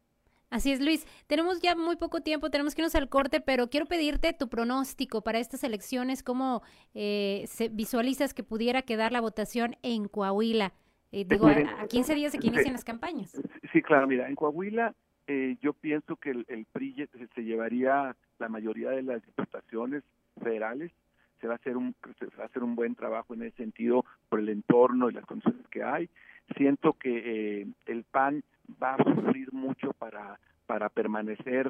Así 0.49 0.71
es, 0.71 0.81
Luis. 0.81 1.05
Tenemos 1.27 1.61
ya 1.61 1.75
muy 1.75 1.95
poco 1.95 2.21
tiempo, 2.21 2.49
tenemos 2.49 2.75
que 2.75 2.81
irnos 2.81 2.95
al 2.95 3.09
corte, 3.09 3.39
pero 3.41 3.69
quiero 3.69 3.85
pedirte 3.85 4.33
tu 4.33 4.49
pronóstico 4.49 5.21
para 5.21 5.39
estas 5.39 5.63
elecciones, 5.63 6.23
cómo 6.23 6.61
eh, 6.93 7.45
se 7.47 7.69
visualizas 7.69 8.33
que 8.33 8.43
pudiera 8.43 8.81
quedar 8.81 9.11
la 9.11 9.21
votación 9.21 9.77
en 9.81 10.07
Coahuila. 10.07 10.73
Eh, 11.11 11.25
digo, 11.27 11.47
a, 11.47 11.87
15 11.87 12.15
días 12.15 12.31
de 12.31 12.39
que 12.39 12.47
inician 12.47 12.73
las 12.73 12.85
campañas. 12.85 13.39
Sí, 13.71 13.81
claro, 13.81 14.07
mira, 14.07 14.27
en 14.29 14.35
Coahuila 14.35 14.93
eh, 15.27 15.57
yo 15.61 15.73
pienso 15.73 16.15
que 16.15 16.31
el, 16.31 16.45
el 16.47 16.65
PRI 16.65 17.07
se 17.35 17.43
llevaría 17.43 18.15
la 18.39 18.49
mayoría 18.49 18.91
de 18.91 19.03
las 19.03 19.25
diputaciones 19.25 20.03
federales, 20.41 20.91
se 21.39 21.47
va 21.47 21.53
a 21.53 21.55
hacer 21.57 21.77
un 21.77 21.95
se 22.19 22.25
va 22.37 22.43
a 22.43 22.47
hacer 22.47 22.63
un 22.63 22.75
buen 22.75 22.95
trabajo 22.95 23.33
en 23.33 23.43
ese 23.43 23.57
sentido 23.57 24.05
por 24.29 24.39
el 24.39 24.49
entorno 24.49 25.09
y 25.09 25.13
las 25.13 25.25
condiciones 25.25 25.67
que 25.69 25.83
hay. 25.83 26.09
Siento 26.55 26.93
que 26.93 27.61
eh, 27.61 27.67
el 27.85 28.03
PAN 28.03 28.43
va 28.81 28.95
a 28.95 29.03
sufrir 29.03 29.51
mucho 29.53 29.93
para 29.93 30.39
para 30.65 30.89
permanecer 30.89 31.67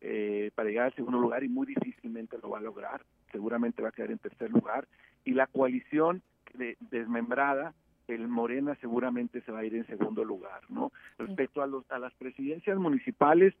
eh, 0.00 0.50
para 0.54 0.68
llegar 0.68 0.86
al 0.86 0.94
segundo 0.94 1.18
lugar 1.18 1.42
y 1.42 1.48
muy 1.48 1.66
difícilmente 1.66 2.38
lo 2.42 2.50
va 2.50 2.58
a 2.58 2.62
lograr. 2.62 3.02
Seguramente 3.32 3.82
va 3.82 3.88
a 3.88 3.92
quedar 3.92 4.10
en 4.10 4.18
tercer 4.18 4.50
lugar 4.50 4.86
y 5.24 5.32
la 5.32 5.46
coalición 5.46 6.22
de, 6.54 6.76
desmembrada 6.90 7.74
el 8.08 8.26
Morena 8.26 8.74
seguramente 8.80 9.42
se 9.42 9.52
va 9.52 9.60
a 9.60 9.64
ir 9.64 9.74
en 9.74 9.86
segundo 9.86 10.24
lugar, 10.24 10.62
¿no? 10.68 10.92
Respecto 11.18 11.62
a, 11.62 11.66
los, 11.66 11.88
a 11.90 11.98
las 11.98 12.12
presidencias 12.14 12.78
municipales, 12.78 13.54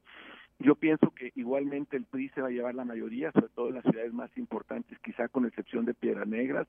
yo 0.58 0.74
pienso 0.74 1.10
que 1.10 1.32
igualmente 1.36 1.96
el 1.96 2.04
PRI 2.04 2.30
se 2.30 2.40
va 2.40 2.48
a 2.48 2.50
llevar 2.50 2.74
la 2.74 2.84
mayoría, 2.84 3.30
sobre 3.32 3.48
todo 3.48 3.68
en 3.68 3.76
las 3.76 3.84
ciudades 3.84 4.12
más 4.12 4.36
importantes, 4.36 4.98
quizá 5.00 5.28
con 5.28 5.46
excepción 5.46 5.84
de 5.84 5.94
Piedras 5.94 6.26
Negras, 6.26 6.66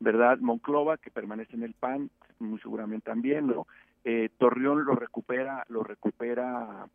¿verdad? 0.00 0.38
Monclova, 0.38 0.96
que 0.96 1.10
permanece 1.10 1.54
en 1.54 1.62
el 1.62 1.74
PAN, 1.74 2.10
muy 2.38 2.58
seguramente 2.60 3.10
también, 3.10 3.46
¿no? 3.46 3.66
Eh, 4.04 4.30
Torreón 4.38 4.84
lo 4.84 4.94
recupera, 4.94 5.64
lo 5.68 5.84
recupera 5.84 6.86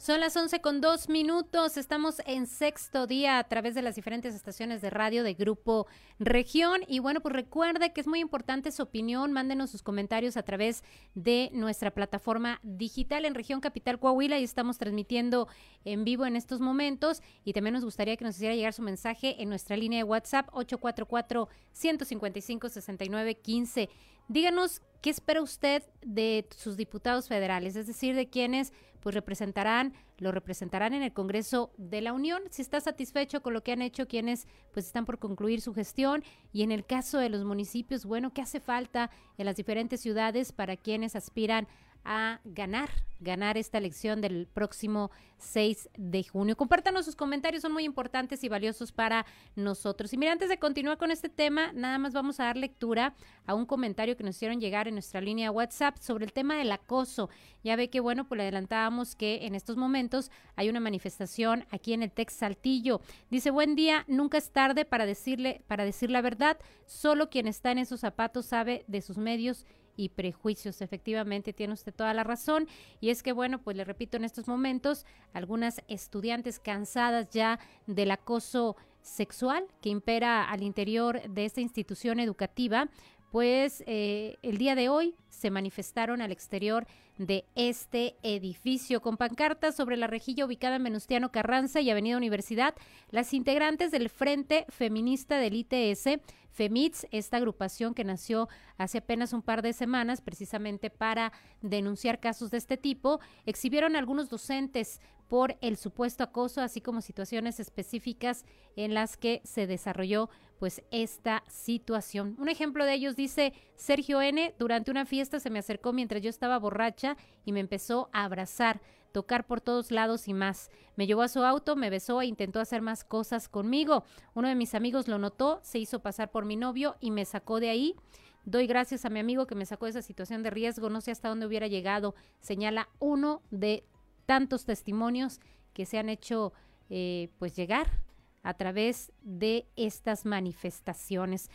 Son 0.00 0.18
las 0.18 0.34
11 0.34 0.62
con 0.62 0.80
dos 0.80 1.10
minutos. 1.10 1.76
Estamos 1.76 2.22
en 2.24 2.46
sexto 2.46 3.06
día 3.06 3.38
a 3.38 3.44
través 3.44 3.74
de 3.74 3.82
las 3.82 3.96
diferentes 3.96 4.34
estaciones 4.34 4.80
de 4.80 4.88
radio 4.88 5.22
de 5.22 5.34
Grupo 5.34 5.86
Región. 6.18 6.80
Y 6.88 7.00
bueno, 7.00 7.20
pues 7.20 7.34
recuerde 7.34 7.92
que 7.92 8.00
es 8.00 8.06
muy 8.06 8.20
importante 8.20 8.72
su 8.72 8.82
opinión. 8.82 9.30
Mándenos 9.34 9.70
sus 9.70 9.82
comentarios 9.82 10.38
a 10.38 10.42
través 10.42 10.84
de 11.14 11.50
nuestra 11.52 11.90
plataforma 11.90 12.60
digital 12.62 13.26
en 13.26 13.34
Región 13.34 13.60
Capital 13.60 13.98
Coahuila 13.98 14.38
y 14.38 14.44
estamos 14.44 14.78
transmitiendo 14.78 15.48
en 15.84 16.02
vivo 16.04 16.24
en 16.24 16.34
estos 16.34 16.60
momentos. 16.60 17.20
Y 17.44 17.52
también 17.52 17.74
nos 17.74 17.84
gustaría 17.84 18.16
que 18.16 18.24
nos 18.24 18.36
hiciera 18.36 18.54
llegar 18.54 18.72
su 18.72 18.80
mensaje 18.80 19.42
en 19.42 19.50
nuestra 19.50 19.76
línea 19.76 19.98
de 19.98 20.04
WhatsApp 20.04 20.48
844 20.52 21.46
155 21.72 22.70
6915 22.70 23.90
Díganos 24.30 24.80
qué 25.02 25.10
espera 25.10 25.42
usted 25.42 25.82
de 26.02 26.46
sus 26.56 26.76
diputados 26.76 27.26
federales, 27.26 27.74
es 27.74 27.88
decir, 27.88 28.14
de 28.14 28.30
quienes 28.30 28.72
pues 29.00 29.14
representarán, 29.14 29.94
lo 30.18 30.32
representarán 30.32 30.94
en 30.94 31.02
el 31.02 31.12
Congreso 31.12 31.72
de 31.76 32.00
la 32.00 32.12
Unión, 32.12 32.42
si 32.50 32.62
está 32.62 32.80
satisfecho 32.80 33.42
con 33.42 33.54
lo 33.54 33.62
que 33.62 33.72
han 33.72 33.82
hecho 33.82 34.06
quienes 34.06 34.46
pues 34.72 34.86
están 34.86 35.06
por 35.06 35.18
concluir 35.18 35.60
su 35.60 35.74
gestión. 35.74 36.22
Y 36.52 36.62
en 36.62 36.72
el 36.72 36.84
caso 36.84 37.18
de 37.18 37.30
los 37.30 37.44
municipios, 37.44 38.04
bueno, 38.04 38.32
¿qué 38.32 38.42
hace 38.42 38.60
falta 38.60 39.10
en 39.38 39.46
las 39.46 39.56
diferentes 39.56 40.00
ciudades 40.00 40.52
para 40.52 40.76
quienes 40.76 41.16
aspiran 41.16 41.66
a 42.04 42.40
ganar, 42.44 42.90
ganar 43.20 43.58
esta 43.58 43.78
elección 43.78 44.20
del 44.20 44.46
próximo 44.46 45.10
6 45.38 45.90
de 45.96 46.24
junio. 46.24 46.56
Compártanos 46.56 47.04
sus 47.04 47.16
comentarios, 47.16 47.62
son 47.62 47.72
muy 47.72 47.84
importantes 47.84 48.42
y 48.44 48.48
valiosos 48.48 48.92
para 48.92 49.26
nosotros. 49.56 50.12
Y 50.12 50.16
mira, 50.16 50.32
antes 50.32 50.48
de 50.48 50.58
continuar 50.58 50.98
con 50.98 51.10
este 51.10 51.28
tema, 51.28 51.72
nada 51.72 51.98
más 51.98 52.12
vamos 52.12 52.40
a 52.40 52.44
dar 52.44 52.56
lectura 52.56 53.14
a 53.46 53.54
un 53.54 53.66
comentario 53.66 54.16
que 54.16 54.24
nos 54.24 54.36
hicieron 54.36 54.60
llegar 54.60 54.88
en 54.88 54.94
nuestra 54.94 55.20
línea 55.20 55.50
WhatsApp 55.50 55.98
sobre 55.98 56.24
el 56.24 56.32
tema 56.32 56.56
del 56.56 56.72
acoso. 56.72 57.30
Ya 57.62 57.76
ve 57.76 57.90
que, 57.90 58.00
bueno, 58.00 58.26
pues 58.26 58.38
le 58.38 58.44
adelantábamos 58.44 59.14
que 59.14 59.46
en 59.46 59.54
estos 59.54 59.76
momentos 59.76 60.30
hay 60.56 60.68
una 60.68 60.80
manifestación 60.80 61.66
aquí 61.70 61.92
en 61.92 62.02
el 62.02 62.12
Tex 62.12 62.34
Saltillo. 62.34 63.00
Dice, 63.30 63.50
buen 63.50 63.76
día, 63.76 64.04
nunca 64.08 64.38
es 64.38 64.50
tarde 64.50 64.84
para 64.84 65.06
decirle, 65.06 65.62
para 65.66 65.84
decir 65.84 66.10
la 66.10 66.22
verdad, 66.22 66.58
solo 66.86 67.30
quien 67.30 67.46
está 67.46 67.72
en 67.72 67.78
esos 67.78 68.00
zapatos 68.00 68.46
sabe 68.46 68.84
de 68.88 69.02
sus 69.02 69.18
medios 69.18 69.66
y 70.00 70.08
prejuicios. 70.08 70.80
Efectivamente, 70.80 71.52
tiene 71.52 71.74
usted 71.74 71.94
toda 71.94 72.14
la 72.14 72.24
razón. 72.24 72.66
Y 73.00 73.10
es 73.10 73.22
que, 73.22 73.32
bueno, 73.32 73.60
pues 73.60 73.76
le 73.76 73.84
repito, 73.84 74.16
en 74.16 74.24
estos 74.24 74.48
momentos, 74.48 75.04
algunas 75.34 75.82
estudiantes 75.88 76.58
cansadas 76.58 77.28
ya 77.30 77.58
del 77.86 78.10
acoso 78.10 78.76
sexual 79.02 79.66
que 79.82 79.90
impera 79.90 80.44
al 80.50 80.62
interior 80.62 81.20
de 81.28 81.44
esta 81.44 81.60
institución 81.60 82.18
educativa, 82.18 82.88
pues 83.30 83.84
eh, 83.86 84.38
el 84.42 84.58
día 84.58 84.74
de 84.74 84.88
hoy 84.88 85.14
se 85.28 85.50
manifestaron 85.50 86.20
al 86.20 86.32
exterior 86.32 86.86
de 87.16 87.44
este 87.54 88.16
edificio 88.22 89.00
con 89.00 89.16
pancartas 89.16 89.76
sobre 89.76 89.96
la 89.96 90.06
rejilla 90.06 90.44
ubicada 90.44 90.76
en 90.76 90.84
Venustiano 90.84 91.30
Carranza 91.30 91.80
y 91.80 91.90
Avenida 91.90 92.16
Universidad. 92.16 92.74
Las 93.10 93.32
integrantes 93.32 93.90
del 93.90 94.08
Frente 94.08 94.66
Feminista 94.68 95.38
del 95.38 95.54
ITS 95.54 96.20
FEMITS, 96.50 97.06
esta 97.10 97.36
agrupación 97.36 97.94
que 97.94 98.04
nació 98.04 98.48
hace 98.76 98.98
apenas 98.98 99.32
un 99.32 99.42
par 99.42 99.62
de 99.62 99.72
semanas 99.72 100.20
precisamente 100.20 100.90
para 100.90 101.32
denunciar 101.62 102.20
casos 102.20 102.50
de 102.50 102.58
este 102.58 102.76
tipo, 102.76 103.20
exhibieron 103.46 103.96
algunos 103.96 104.28
docentes 104.28 105.00
por 105.28 105.56
el 105.60 105.76
supuesto 105.76 106.24
acoso, 106.24 106.60
así 106.60 106.80
como 106.80 107.00
situaciones 107.00 107.60
específicas 107.60 108.44
en 108.74 108.94
las 108.94 109.16
que 109.16 109.40
se 109.44 109.68
desarrolló 109.68 110.28
pues 110.58 110.82
esta 110.90 111.44
situación. 111.48 112.34
Un 112.38 112.48
ejemplo 112.48 112.84
de 112.84 112.94
ellos 112.94 113.16
dice 113.16 113.54
Sergio 113.76 114.20
N, 114.20 114.54
durante 114.58 114.90
una 114.90 115.06
fiesta 115.06 115.38
se 115.40 115.48
me 115.48 115.60
acercó 115.60 115.92
mientras 115.92 116.20
yo 116.20 116.28
estaba 116.28 116.58
borracha 116.58 117.16
y 117.44 117.52
me 117.52 117.60
empezó 117.60 118.10
a 118.12 118.24
abrazar 118.24 118.80
tocar 119.12 119.46
por 119.46 119.60
todos 119.60 119.90
lados 119.90 120.28
y 120.28 120.34
más. 120.34 120.70
Me 120.96 121.06
llevó 121.06 121.22
a 121.22 121.28
su 121.28 121.42
auto, 121.42 121.76
me 121.76 121.90
besó 121.90 122.20
e 122.20 122.26
intentó 122.26 122.60
hacer 122.60 122.82
más 122.82 123.04
cosas 123.04 123.48
conmigo. 123.48 124.04
Uno 124.34 124.48
de 124.48 124.54
mis 124.54 124.74
amigos 124.74 125.08
lo 125.08 125.18
notó, 125.18 125.60
se 125.62 125.78
hizo 125.78 126.00
pasar 126.00 126.30
por 126.30 126.44
mi 126.44 126.56
novio 126.56 126.96
y 127.00 127.10
me 127.10 127.24
sacó 127.24 127.60
de 127.60 127.70
ahí. 127.70 127.96
Doy 128.44 128.66
gracias 128.66 129.04
a 129.04 129.10
mi 129.10 129.20
amigo 129.20 129.46
que 129.46 129.54
me 129.54 129.66
sacó 129.66 129.84
de 129.86 129.90
esa 129.90 130.02
situación 130.02 130.42
de 130.42 130.50
riesgo, 130.50 130.88
no 130.88 131.00
sé 131.00 131.10
hasta 131.10 131.28
dónde 131.28 131.46
hubiera 131.46 131.66
llegado, 131.66 132.14
señala 132.40 132.88
uno 132.98 133.42
de 133.50 133.84
tantos 134.26 134.64
testimonios 134.64 135.40
que 135.74 135.84
se 135.84 135.98
han 135.98 136.08
hecho 136.08 136.52
eh, 136.88 137.28
pues 137.38 137.54
llegar 137.54 138.00
a 138.42 138.54
través 138.54 139.12
de 139.22 139.68
estas 139.76 140.24
manifestaciones. 140.24 141.50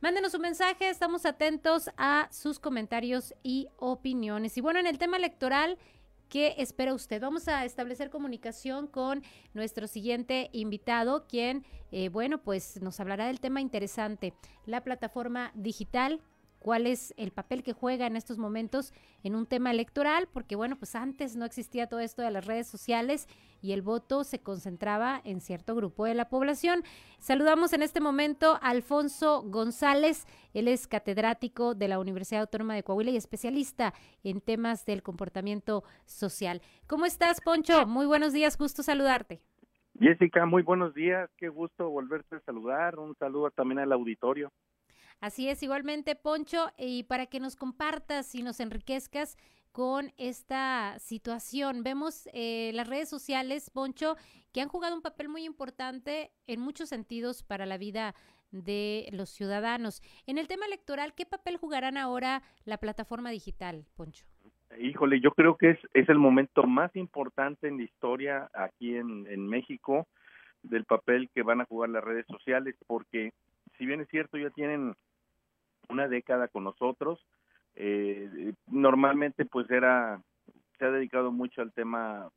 Mándenos 0.00 0.32
un 0.32 0.40
mensaje, 0.40 0.88
estamos 0.88 1.26
atentos 1.26 1.90
a 1.98 2.28
sus 2.32 2.58
comentarios 2.58 3.34
y 3.42 3.68
opiniones. 3.76 4.56
Y 4.56 4.62
bueno, 4.62 4.80
en 4.80 4.86
el 4.86 4.96
tema 4.96 5.18
electoral, 5.18 5.76
¿Qué 6.30 6.54
espera 6.58 6.94
usted? 6.94 7.20
Vamos 7.20 7.48
a 7.48 7.64
establecer 7.64 8.08
comunicación 8.08 8.86
con 8.86 9.20
nuestro 9.52 9.88
siguiente 9.88 10.48
invitado, 10.52 11.26
quien, 11.26 11.66
eh, 11.90 12.08
bueno, 12.08 12.40
pues 12.40 12.80
nos 12.80 13.00
hablará 13.00 13.26
del 13.26 13.40
tema 13.40 13.60
interesante, 13.60 14.32
la 14.64 14.84
plataforma 14.84 15.50
digital 15.56 16.20
cuál 16.60 16.86
es 16.86 17.12
el 17.16 17.32
papel 17.32 17.64
que 17.64 17.72
juega 17.72 18.06
en 18.06 18.14
estos 18.14 18.38
momentos 18.38 18.92
en 19.24 19.34
un 19.34 19.46
tema 19.46 19.72
electoral, 19.72 20.28
porque 20.32 20.54
bueno, 20.54 20.76
pues 20.76 20.94
antes 20.94 21.34
no 21.34 21.44
existía 21.44 21.88
todo 21.88 21.98
esto 21.98 22.22
de 22.22 22.30
las 22.30 22.46
redes 22.46 22.68
sociales 22.68 23.26
y 23.60 23.72
el 23.72 23.82
voto 23.82 24.22
se 24.22 24.40
concentraba 24.40 25.20
en 25.24 25.40
cierto 25.40 25.74
grupo 25.74 26.04
de 26.04 26.14
la 26.14 26.28
población. 26.28 26.84
Saludamos 27.18 27.72
en 27.72 27.82
este 27.82 28.00
momento 28.00 28.58
a 28.62 28.70
Alfonso 28.70 29.42
González, 29.42 30.26
él 30.54 30.68
es 30.68 30.86
catedrático 30.86 31.74
de 31.74 31.88
la 31.88 31.98
Universidad 31.98 32.42
Autónoma 32.42 32.74
de 32.74 32.82
Coahuila 32.82 33.10
y 33.10 33.16
especialista 33.16 33.94
en 34.22 34.40
temas 34.40 34.84
del 34.84 35.02
comportamiento 35.02 35.82
social. 36.04 36.60
¿Cómo 36.86 37.06
estás, 37.06 37.40
Poncho? 37.40 37.86
Muy 37.86 38.06
buenos 38.06 38.32
días, 38.32 38.56
gusto 38.58 38.82
saludarte. 38.82 39.40
Jessica, 39.98 40.46
muy 40.46 40.62
buenos 40.62 40.94
días, 40.94 41.28
qué 41.36 41.48
gusto 41.48 41.90
volverte 41.90 42.36
a 42.36 42.40
saludar, 42.40 42.98
un 42.98 43.16
saludo 43.16 43.50
también 43.50 43.80
al 43.80 43.92
auditorio. 43.92 44.52
Así 45.20 45.48
es, 45.48 45.62
igualmente, 45.62 46.16
Poncho, 46.16 46.68
y 46.78 47.02
para 47.02 47.26
que 47.26 47.40
nos 47.40 47.54
compartas 47.54 48.34
y 48.34 48.42
nos 48.42 48.58
enriquezcas 48.58 49.36
con 49.70 50.12
esta 50.16 50.98
situación. 50.98 51.82
Vemos 51.82 52.26
eh, 52.32 52.70
las 52.74 52.88
redes 52.88 53.10
sociales, 53.10 53.70
Poncho, 53.70 54.16
que 54.52 54.62
han 54.62 54.68
jugado 54.68 54.96
un 54.96 55.02
papel 55.02 55.28
muy 55.28 55.44
importante 55.44 56.30
en 56.46 56.60
muchos 56.60 56.88
sentidos 56.88 57.42
para 57.42 57.66
la 57.66 57.76
vida 57.76 58.14
de 58.50 59.08
los 59.12 59.28
ciudadanos. 59.28 60.02
En 60.26 60.38
el 60.38 60.48
tema 60.48 60.64
electoral, 60.64 61.14
¿qué 61.14 61.26
papel 61.26 61.58
jugarán 61.58 61.98
ahora 61.98 62.42
la 62.64 62.78
plataforma 62.78 63.30
digital, 63.30 63.84
Poncho? 63.96 64.24
Híjole, 64.78 65.20
yo 65.20 65.32
creo 65.32 65.56
que 65.56 65.70
es, 65.70 65.78
es 65.92 66.08
el 66.08 66.18
momento 66.18 66.64
más 66.64 66.94
importante 66.96 67.68
en 67.68 67.76
la 67.76 67.84
historia 67.84 68.50
aquí 68.54 68.96
en, 68.96 69.26
en 69.28 69.46
México 69.46 70.06
del 70.62 70.84
papel 70.84 71.28
que 71.34 71.42
van 71.42 71.60
a 71.60 71.66
jugar 71.66 71.90
las 71.90 72.04
redes 72.04 72.26
sociales, 72.26 72.74
porque 72.86 73.32
si 73.76 73.86
bien 73.86 74.00
es 74.00 74.08
cierto, 74.08 74.38
ya 74.38 74.50
tienen 74.50 74.94
una 75.90 76.08
década 76.08 76.48
con 76.48 76.64
nosotros. 76.64 77.24
Eh, 77.74 78.52
normalmente 78.66 79.44
pues 79.44 79.70
era, 79.70 80.20
se 80.78 80.84
ha 80.84 80.90
dedicado 80.90 81.32
mucho 81.32 81.62
al 81.62 81.72
tema 81.72 82.30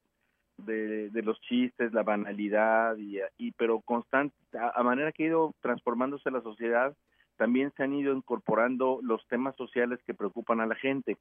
de, 0.58 1.10
de 1.10 1.22
los 1.22 1.40
chistes, 1.42 1.94
la 1.94 2.04
banalidad, 2.04 2.98
y, 2.98 3.20
y 3.38 3.52
pero 3.54 3.82
constante, 3.82 4.36
a, 4.58 4.82
manera 4.84 5.12
que 5.12 5.24
ha 5.24 5.28
ido 5.28 5.54
transformándose 5.62 6.32
la 6.32 6.42
sociedad, 6.42 6.96
también 7.38 7.72
se 7.76 7.84
han 7.84 7.94
ido 7.94 8.14
incorporando 8.16 9.00
los 9.02 9.26
temas 9.28 9.56
sociales 9.56 10.00
que 10.06 10.14
preocupan 10.14 10.62
a 10.62 10.68
la 10.68 10.76
gente. 10.76 11.18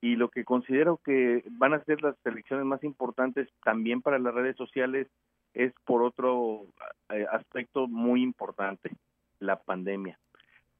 Y 0.00 0.16
lo 0.16 0.28
que 0.28 0.44
considero 0.44 0.98
que 0.98 1.44
van 1.52 1.72
a 1.72 1.82
ser 1.84 2.02
las 2.02 2.14
elecciones 2.24 2.66
más 2.66 2.84
importantes 2.84 3.48
también 3.64 4.02
para 4.02 4.18
las 4.18 4.34
redes 4.34 4.56
sociales 4.56 5.08
es 5.54 5.72
por 5.84 6.02
otro 6.02 6.66
eh, 7.08 7.26
aspecto 7.30 7.86
muy 7.88 8.22
importante, 8.22 8.90
la 9.38 9.56
pandemia 9.56 10.18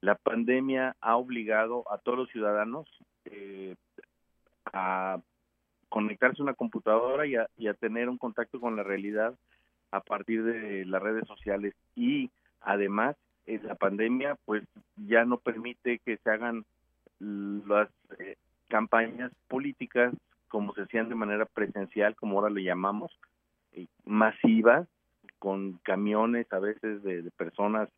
la 0.05 0.17
pandemia 0.17 0.97
ha 1.01 1.17
obligado 1.17 1.91
a 1.91 1.97
todos 1.97 2.19
los 2.19 2.29
ciudadanos 2.29 2.87
eh, 3.25 3.75
a 4.67 5.19
conectarse 5.89 6.43
a 6.43 6.45
una 6.45 6.53
computadora 6.53 7.27
y 7.27 7.37
a, 7.37 7.75
tener 7.75 8.11
un 8.11 8.19
contacto 8.19 8.61
con 8.61 8.77
la 8.77 8.83
realidad 8.83 9.35
a 9.93 10.01
partir 10.01 10.45
de 10.45 10.85
las 10.85 11.03
redes 11.03 11.27
sociales. 11.27 11.75
Y 11.97 12.31
además 12.61 13.17
eh, 13.47 13.61
la 13.63 13.77
pandemia 13.77 14.37
pues 14.45 14.65
ya 14.97 15.25
no 15.25 15.39
permite 15.39 15.99
que 16.01 16.19
se 16.19 16.31
hagan 16.31 16.67
las 17.19 17.89
eh, 18.19 18.37
campañas 18.69 19.33
políticas 19.49 20.13
como 20.49 20.75
se 20.75 20.83
hacían 20.83 21.09
de 21.09 21.15
manera 21.15 21.47
presencial 21.47 22.15
como 22.15 22.39
ahora 22.39 22.53
le 22.53 22.63
llamamos 22.63 23.11
masivas 24.05 24.87
con 25.39 25.79
camiones 25.83 26.53
a 26.53 26.59
veces 26.59 27.03
de 27.03 27.31
personas 27.37 27.89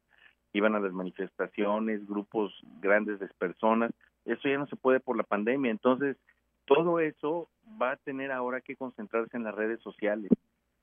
iban 0.56 0.74
a 0.74 0.80
las 0.80 0.92
manifestaciones, 0.92 2.06
grupos 2.06 2.52
grandes 2.80 3.20
de 3.20 3.28
personas, 3.28 3.92
eso 4.24 4.48
ya 4.48 4.58
no 4.58 4.66
se 4.66 4.76
puede 4.76 5.00
por 5.00 5.16
la 5.16 5.22
pandemia, 5.22 5.70
entonces 5.70 6.16
todo 6.64 6.98
eso 7.00 7.48
va 7.80 7.92
a 7.92 7.96
tener 7.96 8.32
ahora 8.32 8.60
que 8.60 8.76
concentrarse 8.76 9.36
en 9.36 9.44
las 9.44 9.54
redes 9.54 9.80
sociales. 9.80 10.30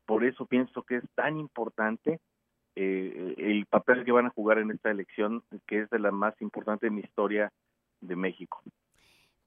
Por 0.05 0.23
eso 0.23 0.45
pienso 0.45 0.83
que 0.83 0.97
es 0.97 1.03
tan 1.15 1.37
importante 1.37 2.19
eh, 2.75 3.35
el 3.37 3.65
papel 3.65 4.05
que 4.05 4.11
van 4.11 4.27
a 4.27 4.31
jugar 4.31 4.57
en 4.59 4.71
esta 4.71 4.91
elección, 4.91 5.43
que 5.67 5.81
es 5.81 5.89
de 5.89 5.99
la 5.99 6.11
más 6.11 6.39
importante 6.41 6.87
en 6.87 6.95
mi 6.95 7.01
historia 7.01 7.51
de 8.01 8.15
México. 8.15 8.61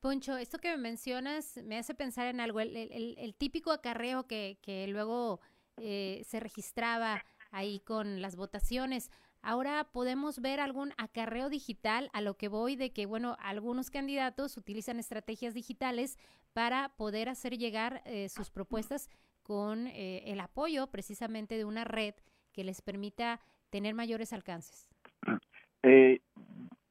Poncho, 0.00 0.36
esto 0.36 0.58
que 0.58 0.70
me 0.70 0.82
mencionas 0.82 1.60
me 1.64 1.78
hace 1.78 1.94
pensar 1.94 2.26
en 2.26 2.40
algo, 2.40 2.60
el, 2.60 3.34
típico 3.38 3.72
acarreo 3.72 4.26
que, 4.26 4.58
que 4.62 4.86
luego 4.88 5.40
eh, 5.78 6.22
se 6.24 6.40
registraba 6.40 7.24
ahí 7.50 7.80
con 7.80 8.20
las 8.20 8.36
votaciones. 8.36 9.10
Ahora 9.48 9.86
podemos 9.92 10.40
ver 10.42 10.58
algún 10.58 10.92
acarreo 10.98 11.48
digital 11.48 12.10
a 12.12 12.20
lo 12.20 12.34
que 12.34 12.48
voy 12.48 12.74
de 12.74 12.92
que, 12.92 13.06
bueno, 13.06 13.36
algunos 13.38 13.92
candidatos 13.92 14.56
utilizan 14.56 14.98
estrategias 14.98 15.54
digitales 15.54 16.18
para 16.52 16.88
poder 16.96 17.28
hacer 17.28 17.56
llegar 17.56 18.02
eh, 18.06 18.28
sus 18.28 18.50
propuestas 18.50 19.08
con 19.44 19.86
eh, 19.86 20.24
el 20.32 20.40
apoyo 20.40 20.88
precisamente 20.88 21.56
de 21.56 21.64
una 21.64 21.84
red 21.84 22.14
que 22.52 22.64
les 22.64 22.82
permita 22.82 23.38
tener 23.70 23.94
mayores 23.94 24.32
alcances. 24.32 24.90
Eh, 25.84 26.22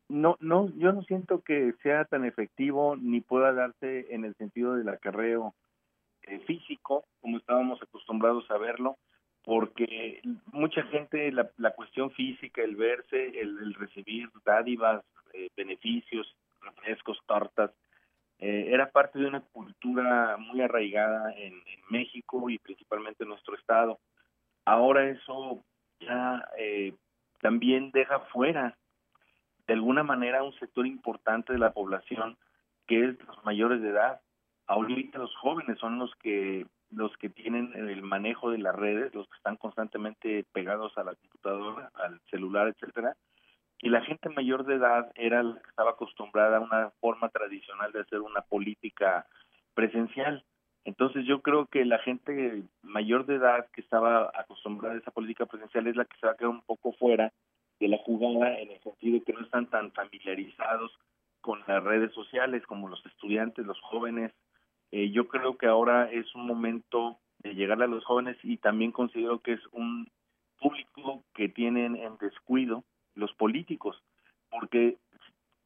no, 0.08 0.38
no, 0.40 0.70
yo 0.78 0.94
no 0.94 1.04
siento 1.04 1.42
que 1.42 1.74
sea 1.84 2.06
tan 2.06 2.24
efectivo 2.24 2.96
ni 2.96 3.20
pueda 3.20 3.52
darse 3.52 4.14
en 4.16 4.24
el 4.24 4.34
sentido 4.36 4.76
del 4.76 4.88
acarreo 4.88 5.54
físico 6.48 7.04
como 7.20 7.38
estábamos 7.38 7.82
acostumbrados 7.84 8.50
a 8.50 8.58
verlo 8.58 8.98
porque 9.46 10.22
mucha 10.52 10.82
gente 10.84 11.32
la, 11.32 11.50
la 11.58 11.72
cuestión 11.72 12.10
física, 12.12 12.64
el 12.64 12.76
verse, 12.76 13.40
el, 13.40 13.76
recibir 13.76 14.28
dádivas, 14.44 15.06
eh, 15.34 15.50
beneficios, 15.56 16.36
refrescos, 16.62 17.20
tortas, 17.28 17.72
eh, 18.40 18.70
era 18.70 18.90
parte 18.92 19.20
de 19.20 19.28
una 19.28 19.42
cultura 19.42 20.36
muy 20.38 20.62
arraigada 20.62 21.32
en, 21.38 21.64
México 21.88 22.50
y 22.50 22.58
principalmente 22.58 23.24
en 23.24 23.30
nuestro 23.30 23.56
estado. 23.56 24.00
Ahora 24.66 25.08
eso 25.08 25.64
ya 26.00 26.44
eh, 26.58 26.96
también 27.40 27.92
deja 27.92 28.22
fuera 28.32 28.76
de 29.68 29.74
alguna 29.74 30.02
manera 30.02 30.42
un 30.42 30.54
sector 30.54 30.88
importante 30.88 31.54
de 31.54 31.60
la 31.60 31.74
población 31.74 32.36
que 32.88 33.06
es 33.06 33.28
los 33.28 33.46
mayores 33.46 33.84
de 33.84 33.90
edad. 33.90 34.20
Ahorita 34.66 35.20
los 35.20 35.36
jóvenes 35.36 35.78
son 35.78 36.00
los 36.00 36.14
que 36.16 36.66
los 36.96 37.16
que 37.18 37.30
tienen 37.30 37.74
el 37.76 38.02
manejo 38.02 38.52
de 38.52 38.58
las 38.58 38.76
redes, 38.76 39.14
los 39.14 39.28
que 39.28 39.38
están 39.38 39.58
constantemente 39.58 40.46
pegados 40.54 40.98
a 40.98 41.04
la 41.04 41.16
computadora, 41.16 41.92
al 41.96 42.20
celular, 42.32 42.68
etcétera, 42.68 43.16
y 43.80 43.90
la 43.90 44.02
gente 44.02 44.30
mayor 44.30 44.66
de 44.66 44.76
edad 44.76 45.12
era 45.16 45.44
la 45.44 45.62
que 45.62 45.70
estaba 45.70 45.92
acostumbrada 45.92 46.58
a 46.58 46.62
una 46.62 46.90
forma 47.02 47.30
tradicional 47.30 47.92
de 47.92 48.02
hacer 48.02 48.22
una 48.22 48.42
política 48.42 49.28
presencial. 49.74 50.44
Entonces 50.86 51.26
yo 51.26 51.42
creo 51.42 51.66
que 51.66 51.84
la 51.84 52.00
gente 52.00 52.64
mayor 52.82 53.26
de 53.26 53.36
edad 53.36 53.68
que 53.74 53.82
estaba 53.82 54.32
acostumbrada 54.34 54.96
a 54.96 55.00
esa 55.00 55.12
política 55.12 55.46
presencial 55.46 55.88
es 55.88 55.96
la 55.96 56.06
que 56.06 56.18
se 56.18 56.26
va 56.26 56.34
a 56.34 56.38
quedar 56.38 56.52
un 56.52 56.62
poco 56.62 56.94
fuera 56.94 57.34
de 57.80 57.88
la 57.90 57.98
jugada 57.98 58.58
en 58.60 58.72
el 58.72 58.80
sentido 58.82 59.20
de 59.20 59.24
que 59.24 59.34
no 59.34 59.42
están 59.42 59.68
tan 59.68 59.92
familiarizados 59.92 60.98
con 61.42 61.62
las 61.68 61.84
redes 61.84 62.14
sociales 62.14 62.66
como 62.66 62.88
los 62.88 63.06
estudiantes, 63.06 63.66
los 63.66 63.80
jóvenes. 63.82 64.32
Eh, 64.96 65.12
yo 65.12 65.28
creo 65.28 65.58
que 65.58 65.68
ahora 65.68 66.10
es 66.10 66.34
un 66.36 66.48
momento 66.48 67.20
de 67.40 67.54
llegar 67.54 67.84
a 67.84 67.88
los 67.88 68.06
jóvenes 68.06 68.38
y 68.44 68.56
también 68.56 68.94
considero 68.94 69.40
que 69.40 69.52
es 69.52 69.60
un 69.74 70.10
público 70.58 71.22
que 71.34 71.50
tienen 71.50 71.98
en 71.98 72.18
descuido 72.18 72.86
los 73.14 73.34
políticos, 73.34 74.02
porque 74.50 74.96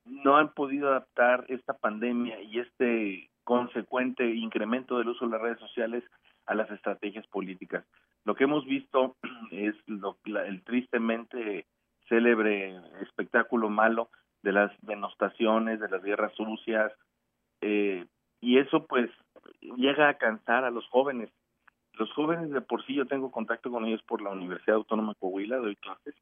no 0.04 0.38
han 0.38 0.52
podido 0.56 0.88
adaptar 0.88 1.46
esta 1.48 1.78
pandemia 1.78 2.42
y 2.42 2.58
este 2.58 3.30
consecuente 3.44 4.26
incremento 4.34 4.98
del 4.98 5.10
uso 5.10 5.26
de 5.26 5.32
las 5.34 5.42
redes 5.42 5.60
sociales 5.60 6.04
a 6.48 6.56
las 6.56 6.72
estrategias 6.72 7.28
políticas. 7.28 7.86
Lo 8.26 8.34
que 8.34 8.46
hemos 8.46 8.66
visto 8.66 9.16
es 9.52 9.76
lo, 9.86 10.18
el 10.26 10.64
tristemente 10.64 11.68
célebre 12.08 12.82
espectáculo 13.04 13.70
malo 13.70 14.10
de 14.42 14.54
las 14.54 14.72
denostaciones, 14.82 15.80
de 15.80 15.90
las 15.90 16.02
guerras 16.02 16.34
sucias, 16.34 16.92
eh, 17.62 18.08
y 18.42 18.58
eso 18.58 18.86
pues 18.86 19.10
llega 19.62 20.10
a 20.10 20.16
cansar 20.16 20.64
a 20.64 20.72
los 20.72 20.88
jóvenes. 20.88 21.30
Los 21.94 22.12
jóvenes 22.14 22.50
de 22.52 22.62
por 22.62 22.86
sí, 22.86 22.94
yo 22.96 23.06
tengo 23.06 23.32
contacto 23.32 23.70
con 23.70 23.86
ellos 23.86 24.02
por 24.04 24.22
la 24.22 24.30
Universidad 24.30 24.78
Autónoma 24.78 25.14
de 25.14 25.20
Coahuila, 25.20 25.58
doy 25.58 25.76
clases, 25.76 26.16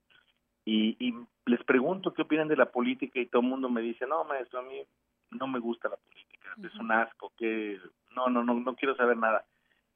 y, 0.69 1.15
les 1.45 1.63
pregunto 1.63 2.13
qué 2.13 2.23
opinan 2.23 2.49
de 2.49 2.57
la 2.57 2.71
política 2.71 3.21
y 3.21 3.27
todo 3.27 3.41
el 3.41 3.47
mundo 3.47 3.69
me 3.69 3.81
dice, 3.81 4.05
no, 4.05 4.25
maestro, 4.25 4.59
a 4.59 4.63
mí 4.63 4.83
no 5.31 5.47
me 5.47 5.59
gusta 5.59 5.87
la 5.87 5.95
política, 5.95 6.49
es 6.61 6.75
un 6.75 6.91
asco, 6.91 7.31
que 7.37 7.79
no, 8.13 8.27
no, 8.27 8.43
no, 8.43 8.53
no 8.55 8.75
quiero 8.75 8.93
saber 8.97 9.15
nada. 9.15 9.45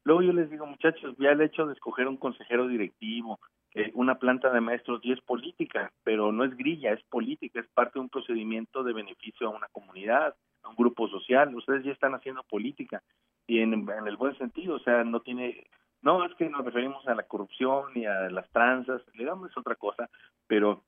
Luego 0.05 0.21
yo 0.21 0.31
les 0.31 0.49
digo, 0.49 0.65
muchachos, 0.65 1.13
ya 1.19 1.31
el 1.31 1.41
hecho 1.41 1.65
de 1.65 1.73
escoger 1.73 2.07
un 2.07 2.15
consejero 2.15 2.69
directivo, 2.69 3.41
eh, 3.73 3.91
una 3.95 4.15
planta 4.15 4.49
de 4.49 4.61
maestros, 4.61 5.01
y 5.03 5.11
es 5.11 5.19
política, 5.19 5.91
pero 6.03 6.31
no 6.31 6.45
es 6.45 6.55
grilla, 6.55 6.93
es 6.93 7.03
política, 7.03 7.59
es 7.59 7.67
parte 7.67 7.95
de 7.95 8.03
un 8.03 8.09
procedimiento 8.09 8.83
de 8.83 8.93
beneficio 8.93 9.47
a 9.47 9.55
una 9.55 9.67
comunidad, 9.73 10.35
a 10.63 10.69
un 10.69 10.75
grupo 10.75 11.07
social. 11.07 11.55
Ustedes 11.55 11.83
ya 11.83 11.91
están 11.91 12.13
haciendo 12.13 12.43
política 12.43 13.01
y 13.47 13.59
en, 13.59 13.73
en 13.73 14.07
el 14.07 14.17
buen 14.17 14.37
sentido, 14.37 14.75
o 14.75 14.79
sea, 14.79 15.03
no 15.03 15.21
tiene 15.21 15.67
no, 16.01 16.25
es 16.25 16.33
que 16.35 16.49
nos 16.49 16.65
referimos 16.65 17.07
a 17.07 17.13
la 17.13 17.23
corrupción 17.23 17.91
y 17.95 18.05
a 18.05 18.29
las 18.29 18.49
tranzas, 18.49 19.01
digamos 19.13 19.51
es 19.51 19.57
otra 19.57 19.75
cosa, 19.75 20.09
pero 20.47 20.83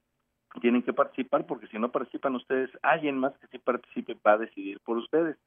tienen 0.61 0.83
que 0.83 0.93
participar 0.93 1.45
porque 1.45 1.67
si 1.67 1.79
no 1.79 1.91
participan 1.91 2.35
ustedes, 2.35 2.69
alguien 2.81 3.17
más 3.17 3.33
que 3.37 3.47
sí 3.47 3.59
participe 3.59 4.17
va 4.25 4.33
a 4.33 4.37
decidir 4.37 4.79
por 4.81 4.97
ustedes. 4.97 5.37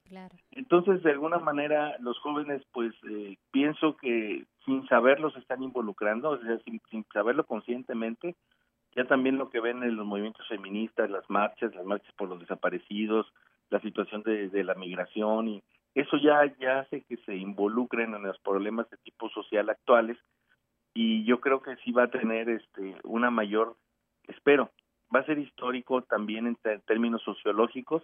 Entonces, 0.51 1.03
de 1.03 1.12
alguna 1.12 1.39
manera, 1.39 1.97
los 2.01 2.18
jóvenes, 2.18 2.62
pues 2.72 2.93
eh, 3.09 3.37
pienso 3.53 3.97
que 3.97 4.45
sin 4.64 4.87
saberlo 4.89 5.31
se 5.31 5.39
están 5.39 5.62
involucrando, 5.62 6.31
o 6.31 6.39
sea, 6.39 6.59
sin, 6.64 7.05
saberlo 7.12 7.45
conscientemente, 7.45 8.35
ya 8.97 9.05
también 9.05 9.39
lo 9.39 9.51
que 9.51 9.61
ven 9.61 9.83
en 9.83 9.97
los 9.97 10.07
movimientos 10.07 10.47
feministas, 10.49 11.11
las 11.11 11.29
marchas, 11.29 11.74
las 11.74 11.85
marchas 11.85 12.12
por 12.16 12.29
los 12.29 12.41
desaparecidos, 12.41 13.33
la 13.70 13.80
situación 13.80 14.22
de, 14.22 14.48
de 14.48 14.64
la 14.64 14.74
migración 14.74 15.48
y 15.48 15.62
eso 15.96 16.18
ya, 16.18 16.44
ya 16.58 16.80
hace 16.80 17.02
que 17.04 17.16
se 17.18 17.34
involucren 17.34 18.14
en 18.14 18.22
los 18.22 18.38
problemas 18.40 18.88
de 18.90 18.98
tipo 18.98 19.30
social 19.30 19.70
actuales 19.70 20.18
y 20.92 21.24
yo 21.24 21.40
creo 21.40 21.62
que 21.62 21.76
sí 21.76 21.92
va 21.92 22.04
a 22.04 22.10
tener 22.10 22.48
este 22.50 22.96
una 23.04 23.30
mayor, 23.30 23.76
espero, 24.28 24.70
va 25.14 25.20
a 25.20 25.26
ser 25.26 25.38
histórico 25.38 26.02
también 26.02 26.46
en 26.46 26.58
términos 26.86 27.22
sociológicos, 27.22 28.02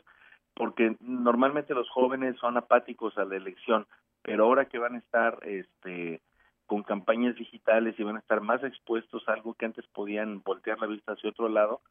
porque 0.54 0.96
normalmente 1.00 1.74
los 1.74 1.88
jóvenes 1.90 2.36
son 2.38 2.56
apáticos 2.56 3.16
a 3.18 3.24
la 3.24 3.36
elección, 3.36 3.86
pero 4.22 4.44
ahora 4.44 4.66
que 4.66 4.78
van 4.78 4.94
a 4.94 4.98
estar 4.98 5.38
este 5.42 6.22
con 6.66 6.82
campañas 6.84 7.34
digitales 7.36 7.94
y 7.98 8.04
van 8.04 8.16
a 8.16 8.20
estar 8.20 8.40
más 8.40 8.64
expuestos 8.64 9.28
a 9.28 9.32
algo 9.32 9.52
que 9.52 9.66
antes 9.66 9.86
podían 9.88 10.42
voltear 10.42 10.78
la 10.80 10.86
vista 10.86 11.12
hacia 11.12 11.28
otro 11.28 11.50
lado, 11.50 11.82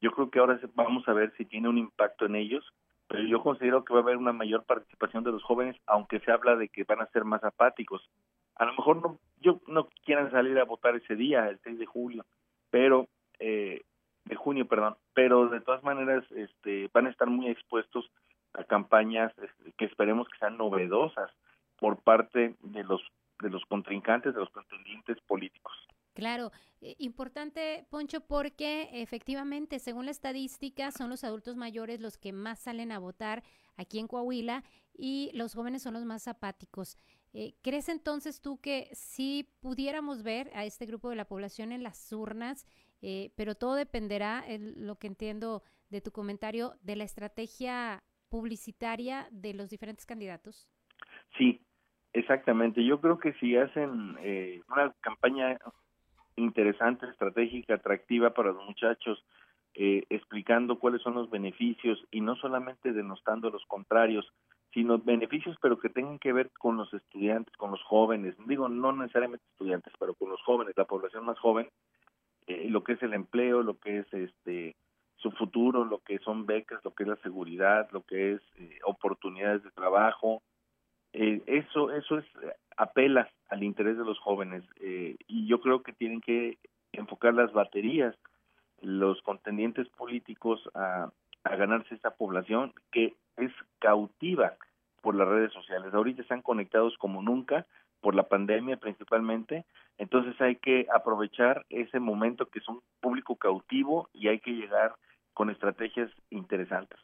yo 0.00 0.12
creo 0.12 0.30
que 0.30 0.38
ahora 0.38 0.60
vamos 0.74 1.08
a 1.08 1.12
ver 1.12 1.32
si 1.36 1.44
tiene 1.44 1.68
un 1.68 1.78
impacto 1.78 2.26
en 2.26 2.36
ellos 2.36 2.64
pero 3.08 3.22
yo 3.24 3.42
considero 3.42 3.84
que 3.84 3.94
va 3.94 4.00
a 4.00 4.02
haber 4.02 4.18
una 4.18 4.32
mayor 4.32 4.64
participación 4.64 5.24
de 5.24 5.32
los 5.32 5.42
jóvenes, 5.42 5.76
aunque 5.86 6.20
se 6.20 6.30
habla 6.30 6.56
de 6.56 6.68
que 6.68 6.84
van 6.84 7.00
a 7.00 7.06
ser 7.06 7.24
más 7.24 7.42
apáticos. 7.42 8.08
A 8.56 8.66
lo 8.66 8.74
mejor 8.74 9.02
no, 9.02 9.18
yo 9.40 9.60
no 9.66 9.88
quieran 10.04 10.30
salir 10.30 10.58
a 10.58 10.64
votar 10.64 10.94
ese 10.94 11.16
día, 11.16 11.48
el 11.48 11.58
6 11.64 11.78
de 11.78 11.86
julio, 11.86 12.26
pero 12.70 13.08
eh, 13.38 13.82
de 14.24 14.36
junio, 14.36 14.66
perdón, 14.66 14.96
pero 15.14 15.48
de 15.48 15.60
todas 15.60 15.82
maneras 15.82 16.24
este, 16.32 16.90
van 16.92 17.06
a 17.06 17.10
estar 17.10 17.28
muy 17.28 17.48
expuestos 17.48 18.10
a 18.52 18.64
campañas 18.64 19.32
este, 19.38 19.72
que 19.72 19.86
esperemos 19.86 20.28
que 20.28 20.38
sean 20.38 20.58
novedosas 20.58 21.30
por 21.78 22.02
parte 22.02 22.56
de 22.60 22.84
los 22.84 23.02
de 23.40 23.50
los 23.50 23.64
contrincantes, 23.66 24.34
de 24.34 24.40
los 24.40 24.50
contendientes 24.50 25.20
políticos. 25.20 25.72
Claro, 26.18 26.50
eh, 26.80 26.96
importante, 26.98 27.86
Poncho, 27.90 28.20
porque 28.20 28.88
efectivamente, 28.90 29.78
según 29.78 30.06
la 30.06 30.10
estadística, 30.10 30.90
son 30.90 31.10
los 31.10 31.22
adultos 31.22 31.54
mayores 31.54 32.00
los 32.00 32.18
que 32.18 32.32
más 32.32 32.58
salen 32.58 32.90
a 32.90 32.98
votar 32.98 33.44
aquí 33.76 34.00
en 34.00 34.08
Coahuila 34.08 34.64
y 34.92 35.30
los 35.32 35.54
jóvenes 35.54 35.82
son 35.82 35.94
los 35.94 36.04
más 36.04 36.26
apáticos. 36.26 36.98
Eh, 37.34 37.54
¿Crees 37.62 37.88
entonces 37.88 38.40
tú 38.40 38.60
que 38.60 38.88
si 38.94 39.48
pudiéramos 39.60 40.24
ver 40.24 40.50
a 40.54 40.64
este 40.64 40.86
grupo 40.86 41.08
de 41.08 41.14
la 41.14 41.24
población 41.24 41.70
en 41.70 41.84
las 41.84 42.12
urnas, 42.12 42.66
eh, 43.00 43.30
pero 43.36 43.54
todo 43.54 43.76
dependerá, 43.76 44.44
lo 44.58 44.96
que 44.96 45.06
entiendo 45.06 45.62
de 45.88 46.00
tu 46.00 46.10
comentario, 46.10 46.74
de 46.82 46.96
la 46.96 47.04
estrategia 47.04 48.02
publicitaria 48.28 49.28
de 49.30 49.54
los 49.54 49.70
diferentes 49.70 50.04
candidatos? 50.04 50.68
Sí, 51.36 51.60
exactamente. 52.12 52.84
Yo 52.84 53.00
creo 53.00 53.20
que 53.20 53.34
si 53.34 53.56
hacen 53.56 54.16
una 54.68 54.92
campaña 55.00 55.56
interesante, 56.38 57.06
estratégica, 57.06 57.74
atractiva 57.74 58.30
para 58.30 58.52
los 58.52 58.64
muchachos, 58.64 59.24
eh, 59.74 60.04
explicando 60.10 60.78
cuáles 60.78 61.02
son 61.02 61.14
los 61.14 61.30
beneficios 61.30 62.04
y 62.10 62.20
no 62.20 62.36
solamente 62.36 62.92
denostando 62.92 63.50
los 63.50 63.64
contrarios, 63.66 64.26
sino 64.72 64.98
beneficios 64.98 65.56
pero 65.60 65.78
que 65.78 65.88
tengan 65.88 66.18
que 66.18 66.32
ver 66.32 66.50
con 66.58 66.76
los 66.76 66.92
estudiantes, 66.92 67.54
con 67.56 67.70
los 67.70 67.82
jóvenes, 67.82 68.34
digo 68.46 68.68
no 68.68 68.92
necesariamente 68.92 69.44
estudiantes, 69.52 69.92
pero 69.98 70.14
con 70.14 70.30
los 70.30 70.42
jóvenes, 70.42 70.74
la 70.76 70.84
población 70.84 71.24
más 71.24 71.38
joven, 71.38 71.68
eh, 72.46 72.68
lo 72.70 72.82
que 72.82 72.94
es 72.94 73.02
el 73.02 73.14
empleo, 73.14 73.62
lo 73.62 73.78
que 73.78 73.98
es 73.98 74.12
este 74.12 74.76
su 75.16 75.32
futuro, 75.32 75.84
lo 75.84 75.98
que 75.98 76.18
son 76.20 76.46
becas, 76.46 76.84
lo 76.84 76.94
que 76.94 77.02
es 77.02 77.08
la 77.08 77.16
seguridad, 77.16 77.88
lo 77.90 78.02
que 78.02 78.34
es 78.34 78.40
eh, 78.56 78.78
oportunidades 78.84 79.64
de 79.64 79.70
trabajo, 79.72 80.42
eso 81.46 81.90
eso 81.92 82.18
es 82.18 82.24
apela 82.76 83.28
al 83.48 83.62
interés 83.64 83.98
de 83.98 84.04
los 84.04 84.18
jóvenes 84.20 84.62
eh, 84.80 85.16
y 85.26 85.46
yo 85.46 85.60
creo 85.60 85.82
que 85.82 85.92
tienen 85.92 86.20
que 86.20 86.58
enfocar 86.92 87.34
las 87.34 87.52
baterías 87.52 88.14
los 88.80 89.20
contendientes 89.22 89.88
políticos 89.88 90.60
a, 90.74 91.10
a 91.44 91.56
ganarse 91.56 91.94
esta 91.94 92.10
población 92.10 92.72
que 92.92 93.16
es 93.36 93.52
cautiva 93.80 94.54
por 95.00 95.14
las 95.14 95.28
redes 95.28 95.52
sociales. 95.52 95.92
Ahorita 95.92 96.22
están 96.22 96.42
conectados 96.42 96.96
como 96.98 97.22
nunca 97.22 97.66
por 98.00 98.14
la 98.14 98.28
pandemia 98.28 98.76
principalmente, 98.76 99.64
entonces 99.96 100.40
hay 100.40 100.56
que 100.56 100.86
aprovechar 100.94 101.66
ese 101.68 101.98
momento 101.98 102.46
que 102.46 102.60
es 102.60 102.68
un 102.68 102.80
público 103.00 103.34
cautivo 103.34 104.08
y 104.12 104.28
hay 104.28 104.38
que 104.38 104.52
llegar 104.52 104.94
con 105.34 105.50
estrategias 105.50 106.10
interesantes. 106.30 106.98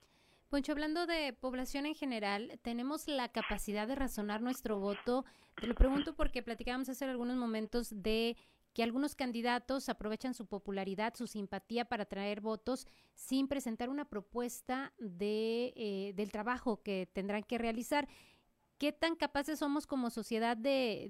Poncho, 0.49 0.73
hablando 0.73 1.07
de 1.07 1.33
población 1.33 1.87
en 1.87 1.95
general, 1.95 2.59
¿tenemos 2.63 3.09
la 3.09 3.29
capacidad 3.29 3.89
de 3.89 3.95
razonar 3.95 4.41
nuestro 4.41 4.79
voto? 4.79 5.25
Te 5.57 5.67
lo 5.67 5.75
pregunto 5.75 6.15
porque 6.15 6.43
platicábamos 6.43 6.89
hace 6.89 7.05
algunos 7.05 7.37
momentos 7.37 7.89
de 7.91 8.37
que 8.75 8.83
algunos 8.83 9.15
candidatos 9.15 9.89
aprovechan 9.89 10.35
su 10.35 10.47
popularidad, 10.47 11.15
su 11.15 11.27
simpatía 11.27 11.85
para 11.85 12.05
traer 12.05 12.41
votos 12.41 12.87
sin 13.15 13.47
presentar 13.47 13.89
una 13.89 14.05
propuesta 14.05 14.93
de, 14.99 15.73
eh, 15.77 16.13
del 16.15 16.33
trabajo 16.33 16.83
que 16.83 17.09
tendrán 17.13 17.45
que 17.45 17.57
realizar. 17.57 18.09
¿Qué 18.79 18.93
tan 18.93 19.15
capaces 19.15 19.61
somos 19.61 19.87
como 19.87 20.11
sociedad 20.11 20.57
de, 20.57 21.09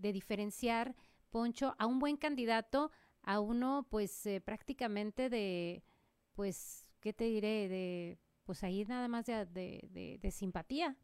de, 0.00 0.12
diferenciar, 0.12 0.94
Poncho, 1.30 1.74
a 1.78 1.86
un 1.86 1.98
buen 1.98 2.16
candidato, 2.16 2.92
a 3.22 3.40
uno 3.40 3.86
pues 3.90 4.24
eh, 4.26 4.40
prácticamente 4.40 5.28
de, 5.28 5.82
pues, 6.34 6.86
¿qué 7.00 7.12
te 7.12 7.24
diré? 7.24 7.68
De 7.68 8.18
pues 8.44 8.64
ahí 8.64 8.84
nada 8.84 9.08
más 9.08 9.26
de, 9.26 9.46
de, 9.46 10.18
de 10.20 10.30
simpatía. 10.30 10.96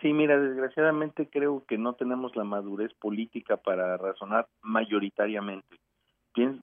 Sí, 0.00 0.12
mira, 0.12 0.38
desgraciadamente 0.38 1.28
creo 1.28 1.64
que 1.66 1.76
no 1.76 1.94
tenemos 1.94 2.36
la 2.36 2.44
madurez 2.44 2.92
política 2.94 3.56
para 3.56 3.96
razonar 3.96 4.48
mayoritariamente. 4.62 5.76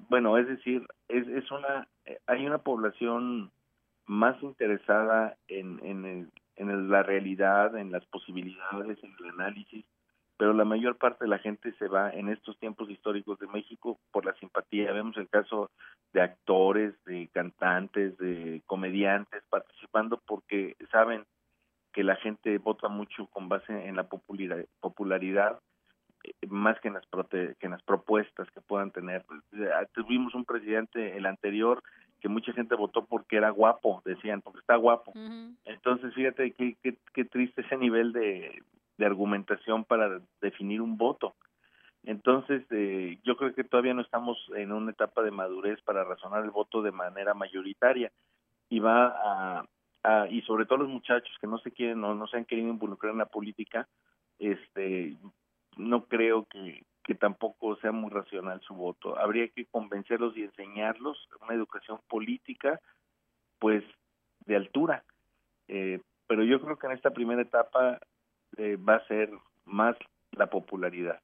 bueno, 0.10 0.38
es 0.38 0.48
decir, 0.48 0.88
es, 1.10 1.28
es 1.28 1.52
una, 1.52 1.88
eh, 2.06 2.20
hay 2.28 2.46
una 2.46 2.60
población 2.60 3.52
más 4.06 4.42
interesada 4.42 5.36
en, 5.48 5.80
en, 5.84 6.32
en 6.56 6.90
la 6.90 7.04
realidad, 7.04 7.76
en 7.78 7.92
las 7.92 8.06
posibilidades, 8.06 9.04
en 9.04 9.14
el 9.20 9.30
análisis, 9.32 9.86
pero 10.38 10.54
la 10.54 10.66
mayor 10.66 10.98
parte 10.98 11.26
de 11.26 11.30
la 11.30 11.40
gente 11.40 11.74
se 11.74 11.88
va 11.88 12.12
en 12.12 12.30
estos 12.30 12.58
tiempos 12.60 12.90
históricos 12.90 13.40
de 13.40 13.48
México 13.48 14.00
por 14.12 14.26
la 14.26 14.34
simpatía. 14.36 14.92
Vemos 14.92 15.16
el 15.18 15.30
caso 15.30 15.72
de 16.14 16.22
actores, 16.22 16.94
de 17.06 17.30
cantantes, 17.34 18.18
de 18.18 18.62
comediantes 18.66 19.44
participando 19.50 20.22
porque 20.26 20.76
saben 20.92 21.26
que 21.94 22.04
la 22.04 22.18
gente 22.18 22.58
vota 22.58 22.90
mucho 22.90 23.28
con 23.28 23.48
base 23.48 23.88
en 23.88 23.96
la 23.96 24.08
popularidad 24.10 25.60
eh, 26.24 26.34
más 26.50 26.80
que 26.82 26.90
en 26.90 26.96
las 26.96 27.06
que 27.32 27.66
en 27.66 27.72
las 27.72 27.84
propuestas 27.84 28.50
que 28.52 28.62
puedan 28.62 28.92
tener. 28.92 29.24
Eh, 29.54 29.70
tuvimos 29.94 30.36
un 30.36 30.44
presidente 30.44 31.18
el 31.18 31.26
anterior 31.26 31.82
que 32.20 32.30
mucha 32.30 32.54
gente 32.54 32.76
votó 32.76 33.06
porque 33.06 33.38
era 33.38 33.50
guapo, 33.50 34.02
decían, 34.04 34.42
porque 34.42 34.60
está 34.60 34.76
guapo. 34.76 35.14
Entonces, 35.66 36.14
fíjate 36.14 36.52
qué, 36.52 36.76
qué, 36.82 37.26
triste 37.26 37.62
ese 37.62 37.78
nivel 37.78 38.14
de, 38.14 38.64
de 38.98 39.06
argumentación 39.06 39.84
para 39.84 40.22
definir 40.42 40.82
un 40.82 40.98
voto. 40.98 41.36
Entonces, 42.04 42.64
eh, 42.70 43.18
yo 43.24 43.36
creo 43.36 43.54
que 43.56 43.64
todavía 43.64 43.94
no 43.94 44.02
estamos 44.02 44.38
en 44.56 44.72
una 44.72 44.92
etapa 44.92 45.24
de 45.24 45.32
madurez 45.32 45.82
para 45.82 46.04
razonar 46.04 46.44
el 46.44 46.52
voto 46.52 46.82
de 46.82 46.92
manera 46.92 47.34
mayoritaria 47.34 48.12
y 48.70 48.80
va 48.80 49.64
a, 50.04 50.28
y 50.30 50.42
sobre 50.42 50.66
todo 50.66 50.80
los 50.80 50.90
muchachos 50.90 51.36
que 51.42 51.48
no 51.48 51.58
se 51.60 51.72
quieren 51.72 52.04
o 52.04 52.14
no 52.14 52.28
se 52.28 52.38
han 52.38 52.46
querido 52.46 52.70
involucrar 52.70 53.12
en 53.12 53.20
la 53.20 53.26
política, 53.26 53.88
este, 54.38 55.18
no 55.78 56.06
creo 56.06 56.46
que, 56.46 56.84
que 57.04 57.16
tampoco 57.16 57.76
sea 57.78 57.92
muy 57.92 58.12
racional 58.12 58.62
su 58.62 58.76
voto. 58.76 59.18
Habría 59.18 59.48
que 59.48 59.66
convencerlos 59.66 60.38
y 60.38 60.44
enseñarlos 60.44 61.28
una 61.42 61.54
educación 61.54 62.00
política, 62.08 62.80
pues, 63.60 63.84
de 64.46 64.56
altura. 64.56 65.04
Eh, 65.68 66.02
pero 66.28 66.44
yo 66.44 66.62
creo 66.62 66.78
que 66.78 66.88
en 66.88 66.94
esta 66.94 67.12
primera 67.12 67.42
etapa 67.42 68.00
eh, 68.58 68.76
va 68.78 68.96
a 68.96 69.08
ser 69.08 69.30
más 69.66 69.96
la 70.32 70.50
popularidad. 70.50 71.20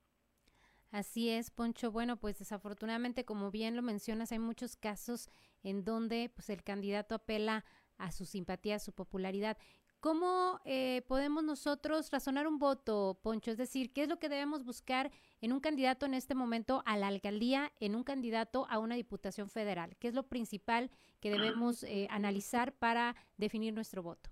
Así 0.91 1.29
es, 1.29 1.51
Poncho. 1.51 1.91
Bueno, 1.91 2.17
pues 2.17 2.37
desafortunadamente, 2.39 3.23
como 3.23 3.49
bien 3.49 3.75
lo 3.75 3.81
mencionas, 3.81 4.31
hay 4.31 4.39
muchos 4.39 4.75
casos 4.75 5.29
en 5.63 5.85
donde 5.85 6.29
pues 6.35 6.49
el 6.49 6.63
candidato 6.63 7.15
apela 7.15 7.63
a 7.97 8.11
su 8.11 8.25
simpatía, 8.25 8.75
a 8.75 8.79
su 8.79 8.91
popularidad. 8.91 9.57
¿Cómo 10.01 10.59
eh, 10.65 11.03
podemos 11.07 11.43
nosotros 11.43 12.09
razonar 12.09 12.47
un 12.47 12.57
voto, 12.57 13.19
Poncho? 13.21 13.51
Es 13.51 13.57
decir, 13.57 13.93
¿qué 13.93 14.03
es 14.03 14.09
lo 14.09 14.17
que 14.17 14.29
debemos 14.29 14.65
buscar 14.65 15.11
en 15.41 15.53
un 15.53 15.59
candidato 15.59 16.07
en 16.07 16.15
este 16.15 16.33
momento 16.33 16.81
a 16.87 16.97
la 16.97 17.07
alcaldía, 17.07 17.71
en 17.79 17.95
un 17.95 18.03
candidato 18.03 18.65
a 18.69 18.79
una 18.79 18.95
diputación 18.95 19.47
federal? 19.47 19.95
¿Qué 19.97 20.07
es 20.07 20.15
lo 20.15 20.23
principal 20.23 20.89
que 21.19 21.29
debemos 21.29 21.83
eh, 21.83 22.07
analizar 22.09 22.73
para 22.73 23.15
definir 23.37 23.75
nuestro 23.75 24.01
voto? 24.01 24.31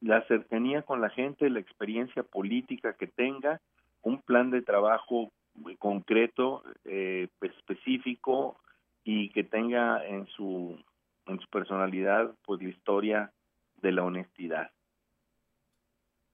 La 0.00 0.26
cercanía 0.26 0.82
con 0.82 1.00
la 1.00 1.10
gente, 1.10 1.48
la 1.50 1.60
experiencia 1.60 2.22
política 2.22 2.94
que 2.94 3.06
tenga, 3.06 3.60
un 4.02 4.20
plan 4.20 4.50
de 4.50 4.62
trabajo 4.62 5.32
concreto, 5.78 6.62
eh, 6.84 7.28
específico 7.40 8.58
y 9.04 9.30
que 9.30 9.44
tenga 9.44 10.04
en 10.06 10.26
su 10.26 10.78
en 11.26 11.40
su 11.40 11.48
personalidad, 11.48 12.34
pues 12.44 12.60
la 12.62 12.68
historia 12.68 13.32
de 13.80 13.92
la 13.92 14.04
honestidad. 14.04 14.70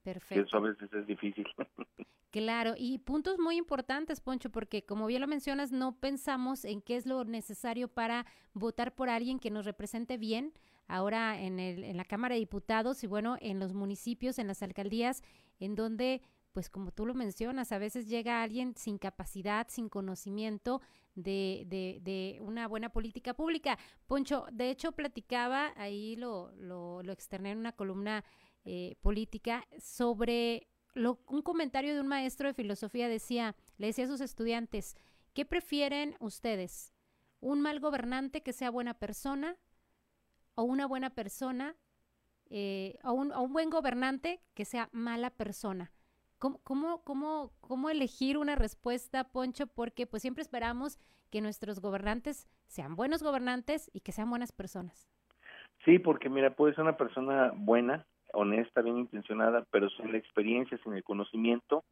Perfecto. 0.03 0.43
Eso 0.43 0.57
a 0.57 0.61
veces 0.61 0.91
es 0.93 1.07
difícil. 1.07 1.47
Claro, 2.31 2.75
y 2.77 2.99
puntos 2.99 3.39
muy 3.39 3.57
importantes, 3.57 4.21
Poncho, 4.21 4.49
porque 4.49 4.85
como 4.85 5.05
bien 5.05 5.19
lo 5.19 5.27
mencionas, 5.27 5.73
no 5.73 5.99
pensamos 5.99 6.63
en 6.63 6.81
qué 6.81 6.95
es 6.95 7.05
lo 7.05 7.25
necesario 7.25 7.89
para 7.89 8.25
votar 8.53 8.95
por 8.95 9.09
alguien 9.09 9.37
que 9.37 9.51
nos 9.51 9.65
represente 9.65 10.17
bien 10.17 10.53
ahora 10.87 11.41
en, 11.41 11.59
el, 11.59 11.83
en 11.83 11.97
la 11.97 12.05
Cámara 12.05 12.35
de 12.35 12.39
Diputados 12.39 13.03
y 13.03 13.07
bueno, 13.07 13.37
en 13.39 13.59
los 13.59 13.73
municipios, 13.73 14.39
en 14.39 14.47
las 14.47 14.61
alcaldías, 14.61 15.23
en 15.59 15.75
donde 15.75 16.21
pues 16.51 16.69
como 16.69 16.91
tú 16.91 17.05
lo 17.05 17.13
mencionas, 17.13 17.71
a 17.71 17.77
veces 17.77 18.07
llega 18.09 18.43
alguien 18.43 18.75
sin 18.75 18.97
capacidad, 18.97 19.67
sin 19.69 19.87
conocimiento 19.87 20.81
de, 21.15 21.63
de, 21.67 21.99
de 22.01 22.39
una 22.41 22.67
buena 22.67 22.89
política 22.89 23.33
pública. 23.33 23.77
Poncho, 24.05 24.45
de 24.51 24.69
hecho 24.69 24.91
platicaba, 24.91 25.73
ahí 25.77 26.15
lo, 26.17 26.51
lo, 26.57 27.03
lo 27.03 27.13
externé 27.13 27.51
en 27.51 27.57
una 27.57 27.71
columna 27.71 28.25
eh, 28.65 28.97
política, 29.01 29.65
sobre 29.79 30.67
lo, 30.93 31.19
un 31.27 31.41
comentario 31.41 31.93
de 31.93 32.01
un 32.01 32.07
maestro 32.07 32.49
de 32.49 32.53
filosofía 32.53 33.07
decía, 33.07 33.55
le 33.77 33.87
decía 33.87 34.05
a 34.05 34.09
sus 34.09 34.21
estudiantes, 34.21 34.95
¿qué 35.33 35.45
prefieren 35.45 36.15
ustedes? 36.19 36.93
¿Un 37.39 37.61
mal 37.61 37.79
gobernante 37.79 38.43
que 38.43 38.51
sea 38.51 38.69
buena 38.69 38.93
persona 38.93 39.57
o 40.55 40.63
una 40.63 40.85
buena 40.85 41.09
persona 41.09 41.75
eh, 42.49 42.97
o, 43.03 43.13
un, 43.13 43.53
buen 43.53 43.69
gobernante 43.69 44.41
que 44.53 44.65
sea 44.65 44.89
mala 44.91 45.29
persona? 45.29 45.91
¿Cómo, 46.39 46.59
cómo, 47.03 47.53
cómo, 47.61 47.89
elegir 47.91 48.37
una 48.37 48.55
respuesta, 48.55 49.25
Poncho? 49.25 49.67
Porque 49.67 50.07
pues 50.07 50.23
siempre 50.23 50.41
esperamos 50.41 50.97
que 51.29 51.39
nuestros 51.39 51.79
gobernantes 51.79 52.47
sean 52.65 52.95
buenos 52.95 53.21
gobernantes 53.21 53.91
y 53.93 53.99
que 53.99 54.11
sean 54.11 54.29
buenas 54.29 54.51
personas. 54.51 55.07
Sí, 55.85 55.99
porque 55.99 56.29
mira, 56.29 56.55
puede 56.55 56.73
ser 56.73 56.83
una 56.83 56.97
persona 56.97 57.51
buena, 57.55 58.07
honesta, 58.33 58.81
bien 58.81 58.97
intencionada, 58.97 59.65
pero 59.71 59.89
sin 59.91 60.11
la 60.11 60.17
experiencia, 60.17 60.79
sin 60.83 60.93
el 60.93 61.03
conocimiento, 61.03 61.83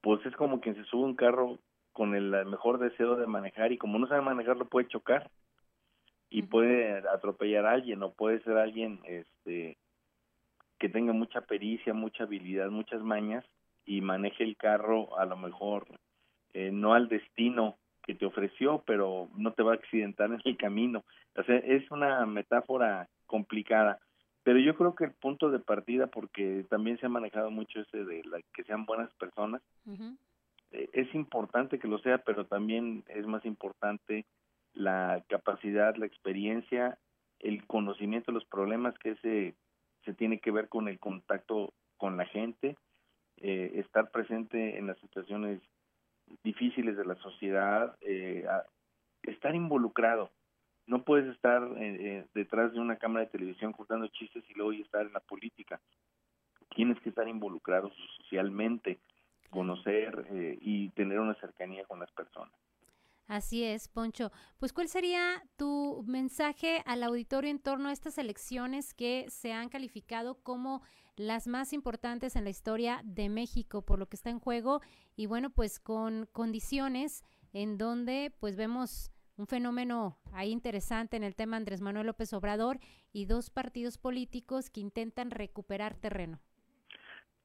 pues 0.00 0.24
es 0.26 0.34
como 0.36 0.60
quien 0.60 0.74
se 0.74 0.84
sube 0.84 1.04
un 1.04 1.16
carro 1.16 1.58
con 1.92 2.14
el 2.14 2.30
mejor 2.46 2.78
deseo 2.78 3.16
de 3.16 3.26
manejar 3.26 3.72
y 3.72 3.78
como 3.78 3.98
no 3.98 4.06
sabe 4.06 4.20
manejar 4.20 4.56
lo 4.56 4.66
puede 4.66 4.88
chocar 4.88 5.30
y 6.30 6.42
puede 6.42 7.08
atropellar 7.08 7.66
a 7.66 7.72
alguien 7.72 8.02
o 8.02 8.12
puede 8.12 8.40
ser 8.42 8.56
alguien 8.56 9.00
este 9.04 9.76
que 10.78 10.88
tenga 10.88 11.12
mucha 11.12 11.40
pericia, 11.40 11.94
mucha 11.94 12.24
habilidad, 12.24 12.68
muchas 12.68 13.02
mañas 13.02 13.44
y 13.86 14.00
maneje 14.00 14.44
el 14.44 14.56
carro 14.56 15.18
a 15.18 15.24
lo 15.24 15.36
mejor 15.36 15.86
eh, 16.52 16.70
no 16.72 16.94
al 16.94 17.08
destino 17.08 17.76
que 18.02 18.14
te 18.14 18.26
ofreció, 18.26 18.82
pero 18.86 19.28
no 19.36 19.52
te 19.52 19.62
va 19.62 19.72
a 19.72 19.76
accidentar 19.76 20.30
en 20.30 20.40
el 20.44 20.56
camino. 20.56 21.04
O 21.34 21.42
sea, 21.42 21.56
es 21.56 21.90
una 21.90 22.24
metáfora 22.26 23.08
complicada, 23.26 23.98
pero 24.42 24.58
yo 24.60 24.76
creo 24.76 24.94
que 24.94 25.04
el 25.04 25.12
punto 25.12 25.50
de 25.50 25.58
partida, 25.58 26.06
porque 26.06 26.64
también 26.70 26.98
se 26.98 27.06
ha 27.06 27.08
manejado 27.08 27.50
mucho 27.50 27.80
ese 27.80 28.04
de 28.04 28.22
la, 28.24 28.40
que 28.54 28.62
sean 28.64 28.86
buenas 28.86 29.12
personas, 29.14 29.60
eh, 30.70 30.88
es 30.92 31.12
importante 31.14 31.78
que 31.78 31.88
lo 31.88 31.98
sea, 31.98 32.18
pero 32.18 32.46
también 32.46 33.02
es 33.08 33.26
más 33.26 33.44
importante 33.44 34.24
la 34.76 35.24
capacidad, 35.28 35.96
la 35.96 36.06
experiencia, 36.06 36.98
el 37.40 37.66
conocimiento 37.66 38.30
de 38.30 38.34
los 38.34 38.44
problemas 38.44 38.96
que 38.98 39.10
ese 39.12 39.54
se 40.04 40.14
tiene 40.14 40.38
que 40.38 40.52
ver 40.52 40.68
con 40.68 40.86
el 40.86 41.00
contacto 41.00 41.72
con 41.96 42.16
la 42.16 42.26
gente, 42.26 42.76
eh, 43.38 43.72
estar 43.74 44.10
presente 44.10 44.78
en 44.78 44.86
las 44.86 44.98
situaciones 44.98 45.60
difíciles 46.44 46.96
de 46.96 47.04
la 47.04 47.16
sociedad, 47.16 47.96
eh, 48.02 48.46
estar 49.22 49.54
involucrado. 49.54 50.30
No 50.86 51.02
puedes 51.02 51.34
estar 51.34 51.62
eh, 51.78 52.24
detrás 52.34 52.72
de 52.72 52.78
una 52.78 52.96
cámara 52.96 53.24
de 53.24 53.32
televisión 53.32 53.72
contando 53.72 54.06
chistes 54.08 54.44
y 54.48 54.54
luego 54.54 54.72
estar 54.72 55.04
en 55.04 55.12
la 55.12 55.20
política. 55.20 55.80
Tienes 56.74 57.00
que 57.00 57.08
estar 57.08 57.26
involucrado 57.26 57.90
socialmente, 58.18 59.00
conocer 59.50 60.26
y 60.60 60.90
tener 60.90 61.18
una 61.18 61.34
cercanía 61.34 61.84
con 61.84 61.98
las 61.98 62.10
personas. 62.12 62.52
Así 63.26 63.64
es, 63.64 63.88
Poncho. 63.88 64.30
Pues, 64.58 64.72
¿cuál 64.72 64.88
sería 64.88 65.42
tu 65.56 66.04
mensaje 66.06 66.82
al 66.86 67.02
auditorio 67.02 67.50
en 67.50 67.58
torno 67.58 67.88
a 67.88 67.92
estas 67.92 68.18
elecciones 68.18 68.94
que 68.94 69.26
se 69.28 69.52
han 69.52 69.68
calificado 69.68 70.36
como 70.42 70.82
las 71.16 71.48
más 71.48 71.72
importantes 71.72 72.36
en 72.36 72.44
la 72.44 72.50
historia 72.50 73.00
de 73.04 73.28
México 73.28 73.82
por 73.82 73.98
lo 73.98 74.06
que 74.06 74.16
está 74.16 74.30
en 74.30 74.38
juego? 74.38 74.80
Y 75.16 75.26
bueno, 75.26 75.50
pues 75.50 75.80
con 75.80 76.26
condiciones 76.32 77.24
en 77.52 77.78
donde 77.78 78.32
pues 78.38 78.54
vemos 78.54 79.10
un 79.36 79.46
fenómeno 79.46 80.18
ahí 80.32 80.50
interesante 80.50 81.16
en 81.16 81.24
el 81.24 81.34
tema 81.34 81.56
Andrés 81.56 81.80
Manuel 81.80 82.06
López 82.06 82.32
Obrador 82.32 82.78
y 83.12 83.26
dos 83.26 83.50
partidos 83.50 83.98
políticos 83.98 84.70
que 84.70 84.80
intentan 84.80 85.30
recuperar 85.30 85.94
terreno. 85.94 86.38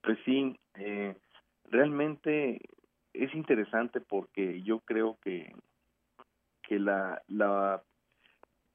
Pues 0.03 0.17
sí, 0.25 0.57
eh, 0.75 1.15
realmente 1.69 2.61
es 3.13 3.33
interesante 3.35 3.99
porque 3.99 4.61
yo 4.63 4.79
creo 4.79 5.17
que 5.21 5.53
que 6.71 6.79
la, 6.79 7.21
la 7.27 7.83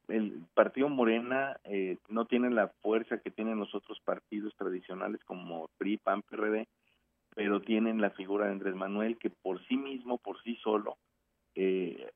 el 0.08 0.44
partido 0.52 0.90
Morena 0.90 1.58
eh, 1.64 1.96
no 2.10 2.26
tiene 2.26 2.50
la 2.50 2.68
fuerza 2.82 3.22
que 3.22 3.30
tienen 3.30 3.58
los 3.58 3.74
otros 3.74 3.98
partidos 4.00 4.54
tradicionales 4.54 5.24
como 5.24 5.70
PRI, 5.78 5.96
PAN, 5.96 6.20
PRD, 6.20 6.68
pero 7.34 7.62
tienen 7.62 8.02
la 8.02 8.10
figura 8.10 8.44
de 8.44 8.52
Andrés 8.52 8.74
Manuel 8.74 9.16
que 9.16 9.30
por 9.30 9.66
sí 9.66 9.78
mismo, 9.78 10.18
por 10.18 10.42
sí 10.42 10.56
solo, 10.56 10.98
eh, 11.54 12.10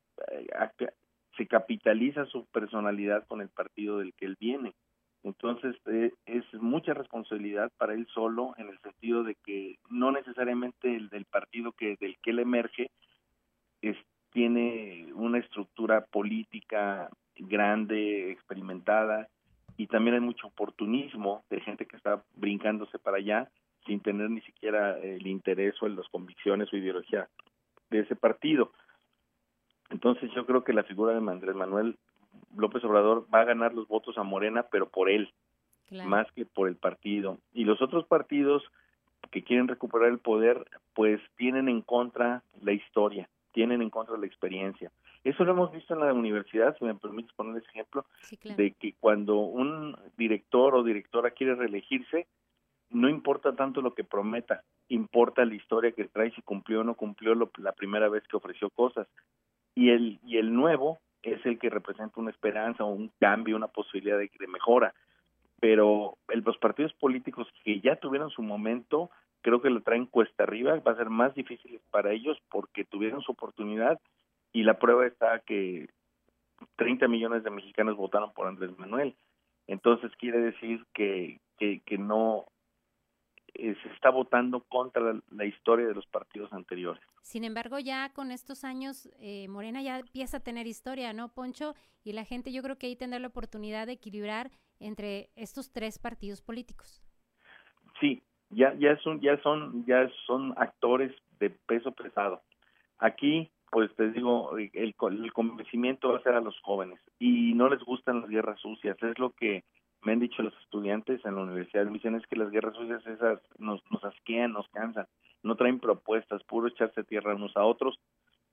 se 1.39 1.47
capitaliza 1.47 2.27
su 2.27 2.45
personalidad 2.53 3.27
con 3.27 3.41
el 3.41 3.49
partido 3.49 4.01
del 4.01 4.13
que 4.13 4.27
él 4.27 4.37
viene. 4.39 4.75
Entonces, 5.23 5.77
eh, 5.87 6.13
es 6.27 6.45
mucha 6.61 6.93
responsabilidad 6.93 7.73
para 7.79 7.95
él 7.95 8.07
solo 8.13 8.53
en 8.59 8.69
el 8.69 8.79
sentido 8.81 9.25
de 9.25 9.35
que 9.47 9.79
no 9.89 10.13
necesariamente 10.13 10.95
el 10.95 11.09
del 11.09 11.25
partido 11.25 11.73
que 11.73 11.97
del 11.99 12.19
que 12.19 12.33
él 12.33 12.41
emerge 12.41 12.91
es, 13.81 13.97
tiene 14.33 15.09
una 15.15 15.39
estructura 15.39 16.05
política 16.07 17.09
grande, 17.37 18.31
experimentada, 18.31 19.29
y 19.77 19.87
también 19.87 20.15
hay 20.15 20.21
mucho 20.21 20.49
oportunismo 20.49 21.43
de 21.49 21.61
gente 21.61 21.87
que 21.87 21.97
está 21.97 22.23
brincándose 22.35 22.99
para 22.99 23.17
allá 23.17 23.51
sin 23.87 24.01
tener 24.01 24.29
ni 24.31 24.43
siquiera 24.43 24.99
el 24.99 25.27
interés 25.27 25.75
o 25.83 25.89
las 25.89 26.07
convicciones 26.09 26.73
o 26.73 26.77
ideología 26.77 27.29
de 27.89 28.01
ese 28.01 28.15
partido. 28.15 28.73
Entonces 29.89 30.31
yo 30.35 30.47
creo 30.47 30.65
que 30.65 30.73
la 30.73 30.85
figura 30.85 31.13
de 31.13 31.19
Andrés 31.19 31.57
Manuel 31.57 31.97
López 32.57 32.85
Obrador 32.85 33.27
va 33.33 33.41
a 33.41 33.45
ganar 33.45 33.75
los 33.75 33.89
votos 33.89 34.19
a 34.19 34.23
Morena, 34.23 34.67
pero 34.71 34.89
por 34.89 35.09
él, 35.09 35.33
más 36.05 36.31
que 36.33 36.45
por 36.45 36.69
el 36.69 36.77
partido. 36.77 37.39
Y 37.53 37.65
los 37.65 37.81
otros 37.83 38.07
partidos 38.07 38.63
que 39.31 39.43
quieren 39.43 39.69
recuperar 39.69 40.09
el 40.09 40.19
poder, 40.19 40.65
pues 40.95 41.21
tienen 41.37 41.69
en 41.69 41.83
contra 41.83 42.43
la 42.61 42.73
historia, 42.73 43.29
tienen 43.53 43.83
en 43.83 43.91
contra 43.91 44.17
la 44.17 44.27
experiencia. 44.27 44.91
Eso 45.25 45.45
lo 45.45 45.53
hemos 45.53 45.73
visto 45.73 45.95
en 45.95 46.01
la 46.01 46.13
universidad, 46.13 46.77
si 46.79 46.85
me 46.85 46.95
permites 46.95 47.33
poner 47.35 47.57
ese 47.57 47.71
ejemplo, 47.71 48.07
de 48.57 48.73
que 48.73 48.95
cuando 49.01 49.37
un 49.37 49.97
director 50.17 50.75
o 50.75 50.83
directora 50.83 51.31
quiere 51.33 51.55
reelegirse, 51.55 52.27
no 52.91 53.09
importa 53.09 53.55
tanto 53.55 53.83
lo 53.83 53.95
que 53.95 54.05
prometa, 54.05 54.63
importa 54.89 55.45
la 55.45 55.55
historia 55.55 55.93
que 55.93 56.07
trae, 56.07 56.33
si 56.33 56.43
cumplió 56.43 56.81
o 56.81 56.85
no 56.85 56.95
cumplió 56.95 57.35
la 57.35 57.73
primera 57.73 58.09
vez 58.09 58.27
que 58.27 58.37
ofreció 58.37 58.71
cosas. 58.71 59.07
Y 59.75 59.91
el, 59.91 60.19
y 60.25 60.39
el 60.39 60.53
nuevo 60.53 60.99
es 61.23 61.45
el 61.47 61.59
que 61.59 61.71
representa 61.71 62.21
una 62.21 62.31
esperanza 62.31 62.85
o 62.85 62.89
un 62.89 63.11
cambio, 63.21 63.57
una 63.57 63.69
posibilidad 63.69 64.19
de, 64.19 64.31
mejora. 64.49 64.95
Pero 65.61 66.17
los 66.29 66.59
partidos 66.59 66.93
políticos 66.95 67.47
que 67.65 67.81
ya 67.81 67.97
tuvieron 67.97 68.31
su 68.31 68.43
momento, 68.43 69.11
creo 69.43 69.61
que 69.61 69.71
lo 69.71 69.83
traen 69.83 70.07
cuesta 70.07 70.45
arriba, 70.45 70.79
va 70.81 70.93
a 70.93 70.97
ser 70.97 71.11
más 71.11 71.35
difícil 71.35 71.81
para 71.91 72.13
ellos 72.13 72.39
porque 72.51 72.85
tuvieron 72.85 73.23
su 73.23 73.33
oportunidad 73.33 74.01
y 74.53 74.63
la 74.63 74.79
prueba 74.79 75.07
está 75.07 75.41
que 75.41 75.89
30 76.77 77.09
millones 77.09 77.43
de 77.45 77.51
mexicanos 77.51 77.97
votaron 77.97 78.33
por 78.33 78.47
Andrés 78.47 78.77
Manuel. 78.79 79.15
Entonces 79.67 80.11
quiere 80.17 80.41
decir 80.41 80.85
que, 80.93 81.41
que, 81.59 81.81
que 81.87 81.99
no 81.99 82.47
eh, 83.55 83.77
se 83.83 83.89
está 83.91 84.11
votando 84.11 84.61
contra 84.65 85.21
la, 85.31 85.45
historia 85.45 85.87
de 85.87 85.95
los 85.95 86.07
partidos 86.07 86.53
anteriores. 86.53 87.03
Sin 87.23 87.45
embargo, 87.45 87.79
ya 87.79 88.11
con 88.13 88.31
estos 88.31 88.65
años, 88.65 89.09
eh, 89.19 89.49
Morena 89.49 89.83
ya 89.83 89.99
empieza 89.99 90.39
a 90.39 90.41
tener 90.41 90.67
historia, 90.67 91.13
¿no, 91.13 91.33
Poncho? 91.33 91.75
Y 92.05 92.13
la 92.13 92.25
gente 92.25 92.53
yo 92.53 92.63
creo 92.63 92.79
que 92.79 92.87
ahí 92.87 92.97
tendrá 92.97 93.19
la 93.19 93.29
oportunidad 93.29 93.87
de 93.87 93.95
equilibrar 93.95 94.51
entre 94.79 95.31
estos 95.37 95.73
tres 95.73 95.99
partidos 95.99 96.43
políticos. 96.43 97.03
Sí, 98.01 98.23
ya, 98.51 98.75
ya, 98.75 98.97
son, 98.99 99.21
ya, 99.21 99.41
son, 99.43 99.85
ya 99.87 100.11
son 100.27 100.55
actores 100.57 101.13
de 101.39 101.51
peso 101.51 101.93
pesado. 101.93 102.43
Aquí, 102.99 103.51
pues 103.71 103.95
te 103.97 104.11
digo, 104.11 104.57
el, 104.59 104.71
el 104.75 105.33
convencimiento 105.33 106.11
va 106.13 106.19
a 106.19 106.23
ser 106.23 106.35
a 106.35 106.41
los 106.41 106.59
jóvenes 106.61 107.01
y 107.19 107.55
no 107.55 107.69
les 107.69 107.83
gustan 107.83 108.21
las 108.21 108.31
guerras 108.31 108.61
sucias, 108.61 108.97
es 109.03 109.19
lo 109.19 109.31
que 109.31 109.65
me 110.03 110.13
han 110.13 110.21
dicho 110.21 110.43
los 110.43 110.57
estudiantes 110.63 111.25
en 111.25 111.35
la 111.35 111.43
universidad, 111.43 111.85
me 111.87 111.93
dicen 111.93 112.15
es 112.15 112.27
que 112.27 112.37
las 112.37 112.51
guerras 112.51 112.75
sucias 112.75 113.07
esas 113.07 113.41
nos, 113.59 113.83
nos 113.91 114.03
asquean, 114.05 114.53
nos 114.53 114.69
cansan, 114.69 115.07
no 115.43 115.57
traen 115.57 115.79
propuestas, 115.79 116.43
puro 116.45 116.69
echarse 116.69 117.05
tierra 117.05 117.35
unos 117.35 117.57
a 117.57 117.65
otros. 117.65 117.99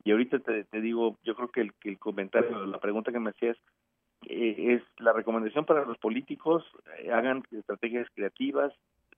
Y 0.04 0.12
ahorita 0.12 0.40
te, 0.40 0.64
te 0.66 0.82
digo, 0.82 1.18
yo 1.24 1.36
creo 1.36 1.50
que 1.50 1.62
el, 1.62 1.74
que 1.76 1.90
el 1.90 2.00
comentario, 2.00 2.66
la 2.66 2.80
pregunta 2.80 3.12
que 3.12 3.20
me 3.20 3.32
hacías, 3.32 3.58
eh, 4.28 4.76
es 4.76 5.02
la 5.02 5.14
recomendación 5.14 5.66
para 5.66 5.86
los 5.86 5.98
políticos, 5.98 6.64
eh, 7.00 7.12
hagan 7.12 7.44
estrategias 7.52 8.08
creativas, 8.14 8.74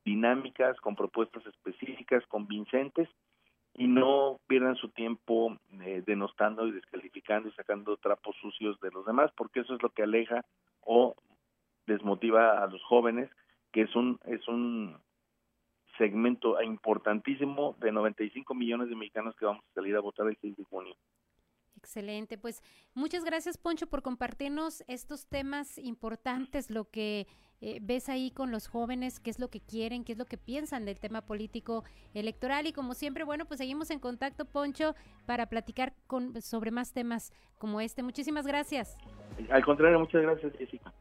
dinámicas, 0.10 0.76
con 0.82 0.96
propuestas 0.96 1.46
específicas, 1.46 2.26
convincentes, 2.28 3.08
y 3.76 3.88
no 3.88 4.40
pierdan 4.48 4.76
su 4.76 4.90
tiempo 4.90 5.56
eh, 5.82 6.02
denostando 6.06 6.68
y 6.68 6.72
descalificando 6.72 7.48
y 7.48 7.52
sacando 7.54 7.96
trapos 7.98 8.36
sucios 8.42 8.80
de 8.80 8.90
los 8.92 9.06
demás, 9.06 9.32
porque 9.38 9.60
eso 9.60 9.76
es 9.76 9.84
lo 9.84 9.92
que 9.92 10.04
aleja 10.04 10.44
o 10.82 11.16
desmotiva 11.86 12.64
a 12.64 12.68
los 12.68 12.84
jóvenes, 12.84 13.30
que 13.72 13.82
es 13.82 13.96
un, 13.96 14.20
es 14.26 14.48
un 14.48 14.98
segmento 15.98 16.60
importantísimo 16.62 17.76
de 17.80 17.92
95 17.92 18.56
millones 18.56 18.90
de 18.90 18.96
mexicanos 18.96 19.36
que 19.36 19.46
vamos 19.46 19.64
a 19.64 19.74
salir 19.76 19.96
a 19.96 20.02
votar 20.02 20.28
el 20.28 20.38
6 20.42 20.58
de 20.58 20.64
junio. 20.64 20.96
Excelente, 21.78 22.38
pues 22.38 22.62
muchas 22.94 23.24
gracias 23.24 23.58
Poncho 23.58 23.88
por 23.88 24.02
compartirnos 24.02 24.84
estos 24.88 25.28
temas 25.28 25.78
importantes, 25.78 26.70
lo 26.70 26.90
que 26.90 27.28
eh, 27.62 27.80
ves 27.82 28.10
ahí 28.10 28.32
con 28.32 28.52
los 28.52 28.68
jóvenes, 28.68 29.20
qué 29.20 29.30
es 29.30 29.40
lo 29.40 29.50
que 29.50 29.60
quieren, 29.60 30.04
qué 30.06 30.14
es 30.14 30.18
lo 30.18 30.26
que 30.26 30.38
piensan 30.38 30.86
del 30.86 31.00
tema 31.00 31.22
político 31.22 31.84
electoral 32.14 32.68
y 32.68 32.74
como 32.74 32.94
siempre, 32.94 33.24
bueno, 33.24 33.46
pues 33.46 33.58
seguimos 33.58 33.92
en 33.92 34.00
contacto 34.00 34.46
Poncho 34.46 34.96
para 35.26 35.48
platicar 35.48 35.94
con, 36.08 36.42
sobre 36.42 36.72
más 36.72 36.94
temas 36.94 37.34
como 37.58 37.82
este. 37.82 38.02
Muchísimas 38.02 38.48
gracias. 38.48 38.98
Al 39.50 39.64
contrario, 39.66 40.00
muchas 40.00 40.22
gracias 40.22 40.54
Jessica. 40.58 40.94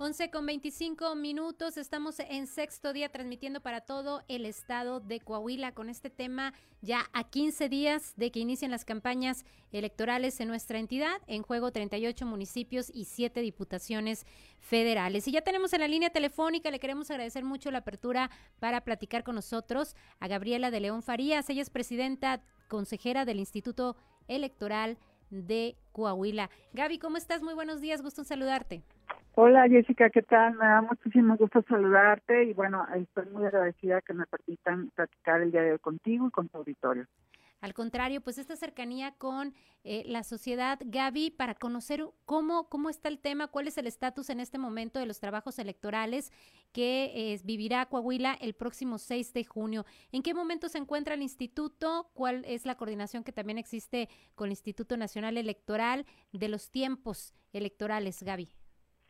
11 0.00 0.30
con 0.30 0.46
25 0.46 1.16
minutos, 1.16 1.76
estamos 1.76 2.20
en 2.20 2.46
sexto 2.46 2.92
día 2.92 3.08
transmitiendo 3.08 3.60
para 3.60 3.80
todo 3.80 4.22
el 4.28 4.46
estado 4.46 5.00
de 5.00 5.18
Coahuila 5.18 5.72
con 5.72 5.90
este 5.90 6.08
tema 6.08 6.54
ya 6.82 7.10
a 7.12 7.24
15 7.24 7.68
días 7.68 8.12
de 8.16 8.30
que 8.30 8.38
inicien 8.38 8.70
las 8.70 8.84
campañas 8.84 9.44
electorales 9.72 10.38
en 10.38 10.46
nuestra 10.46 10.78
entidad, 10.78 11.20
en 11.26 11.42
juego 11.42 11.72
38 11.72 12.24
municipios 12.26 12.92
y 12.94 13.06
7 13.06 13.40
diputaciones 13.40 14.24
federales. 14.60 15.26
Y 15.26 15.32
ya 15.32 15.40
tenemos 15.40 15.72
en 15.72 15.80
la 15.80 15.88
línea 15.88 16.10
telefónica, 16.10 16.70
le 16.70 16.78
queremos 16.78 17.10
agradecer 17.10 17.44
mucho 17.44 17.72
la 17.72 17.78
apertura 17.78 18.30
para 18.60 18.82
platicar 18.82 19.24
con 19.24 19.34
nosotros 19.34 19.96
a 20.20 20.28
Gabriela 20.28 20.70
de 20.70 20.78
León 20.78 21.02
Farías, 21.02 21.50
ella 21.50 21.62
es 21.62 21.70
presidenta 21.70 22.40
consejera 22.68 23.24
del 23.24 23.40
Instituto 23.40 23.96
Electoral 24.28 24.96
de 25.30 25.76
Coahuila. 25.90 26.50
Gaby, 26.72 27.00
¿cómo 27.00 27.16
estás? 27.16 27.42
Muy 27.42 27.54
buenos 27.54 27.80
días, 27.80 28.00
gusto 28.00 28.20
en 28.20 28.26
saludarte. 28.26 28.84
Hola 29.40 29.68
Jessica, 29.68 30.10
¿qué 30.10 30.22
tal? 30.22 30.54
Me 30.54 30.66
da 30.66 30.82
muchísimo 30.82 31.36
gusto 31.36 31.62
saludarte 31.68 32.42
y 32.42 32.54
bueno, 32.54 32.84
estoy 32.92 33.26
muy 33.26 33.46
agradecida 33.46 34.00
que 34.00 34.12
me 34.12 34.26
permitan 34.26 34.90
platicar 34.96 35.40
el 35.40 35.52
día 35.52 35.62
de 35.62 35.72
hoy 35.74 35.78
contigo 35.78 36.26
y 36.26 36.30
con 36.32 36.48
tu 36.48 36.58
auditorio. 36.58 37.06
Al 37.60 37.72
contrario, 37.72 38.20
pues 38.20 38.38
esta 38.38 38.56
cercanía 38.56 39.12
con 39.12 39.54
eh, 39.84 40.02
la 40.06 40.24
sociedad, 40.24 40.80
Gaby, 40.84 41.30
para 41.30 41.54
conocer 41.54 42.04
cómo, 42.24 42.68
cómo 42.68 42.90
está 42.90 43.08
el 43.08 43.20
tema, 43.20 43.46
cuál 43.46 43.68
es 43.68 43.78
el 43.78 43.86
estatus 43.86 44.28
en 44.30 44.40
este 44.40 44.58
momento 44.58 44.98
de 44.98 45.06
los 45.06 45.20
trabajos 45.20 45.60
electorales 45.60 46.32
que 46.72 47.12
eh, 47.14 47.40
vivirá 47.44 47.86
Coahuila 47.86 48.36
el 48.40 48.54
próximo 48.54 48.98
6 48.98 49.34
de 49.34 49.44
junio. 49.44 49.86
¿En 50.10 50.24
qué 50.24 50.34
momento 50.34 50.68
se 50.68 50.78
encuentra 50.78 51.14
el 51.14 51.22
instituto? 51.22 52.10
¿Cuál 52.12 52.44
es 52.44 52.66
la 52.66 52.74
coordinación 52.74 53.22
que 53.22 53.30
también 53.30 53.58
existe 53.58 54.08
con 54.34 54.46
el 54.46 54.52
Instituto 54.52 54.96
Nacional 54.96 55.38
Electoral 55.38 56.06
de 56.32 56.48
los 56.48 56.72
tiempos 56.72 57.32
electorales, 57.52 58.20
Gaby? 58.24 58.57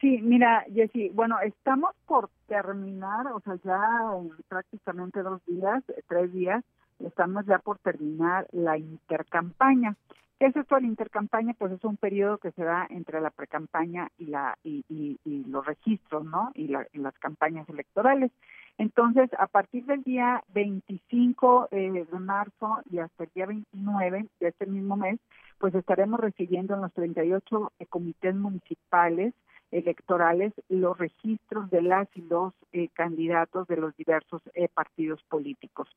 Sí, 0.01 0.21
mira, 0.23 0.65
Jessy, 0.73 1.09
bueno, 1.09 1.41
estamos 1.41 1.91
por 2.07 2.31
terminar, 2.47 3.27
o 3.33 3.41
sea, 3.41 3.57
ya 3.65 3.81
en 4.17 4.31
prácticamente 4.49 5.23
dos 5.23 5.45
días, 5.45 5.83
tres 6.07 6.33
días, 6.33 6.65
estamos 7.01 7.45
ya 7.47 7.59
por 7.59 7.79
terminar 7.79 8.47
la 8.53 8.79
intercampaña. 8.79 9.97
¿Qué 10.39 10.47
es 10.47 10.57
esto 10.57 10.77
de 10.77 10.83
la 10.83 10.87
intercampaña? 10.87 11.53
Pues 11.59 11.73
es 11.73 11.83
un 11.83 11.97
periodo 11.97 12.39
que 12.39 12.53
se 12.53 12.63
da 12.63 12.87
entre 12.91 13.21
la 13.21 13.31
precampaña 13.31 14.09
y 14.19 14.27
la 14.27 14.57
y, 14.63 14.85
y, 14.89 15.45
los 15.47 15.67
registros, 15.67 16.25
¿no? 16.25 16.53
Y, 16.55 16.69
las 16.69 17.19
campañas 17.19 17.69
electorales. 17.69 18.31
Entonces, 18.79 19.29
a 19.37 19.49
partir 19.49 19.85
del 19.87 20.05
día 20.05 20.45
25 20.55 21.69
eh, 21.73 22.07
de 22.09 22.19
marzo 22.21 22.79
y 22.89 23.01
hasta 23.01 23.25
el 23.25 23.31
día 23.35 23.47
29 23.47 24.27
de 24.39 24.49
este 24.49 24.67
mismo 24.67 24.97
mes, 24.97 25.19
pues 25.59 25.75
estaremos 25.75 26.21
recibiendo 26.21 26.75
en 26.75 26.83
los 26.83 26.93
38 26.93 27.73
eh, 27.81 27.87
comités 27.87 28.37
municipales 28.37 29.35
electorales 29.71 30.53
los 30.69 30.97
registros 30.97 31.71
de 31.71 31.83
las 31.83 32.09
y 32.17 32.23
los 32.23 32.55
eh, 32.73 32.89
candidatos 32.95 33.67
de 33.69 33.77
los 33.77 33.97
diversos 33.97 34.43
eh, 34.55 34.69
partidos 34.69 35.23
políticos. 35.25 35.89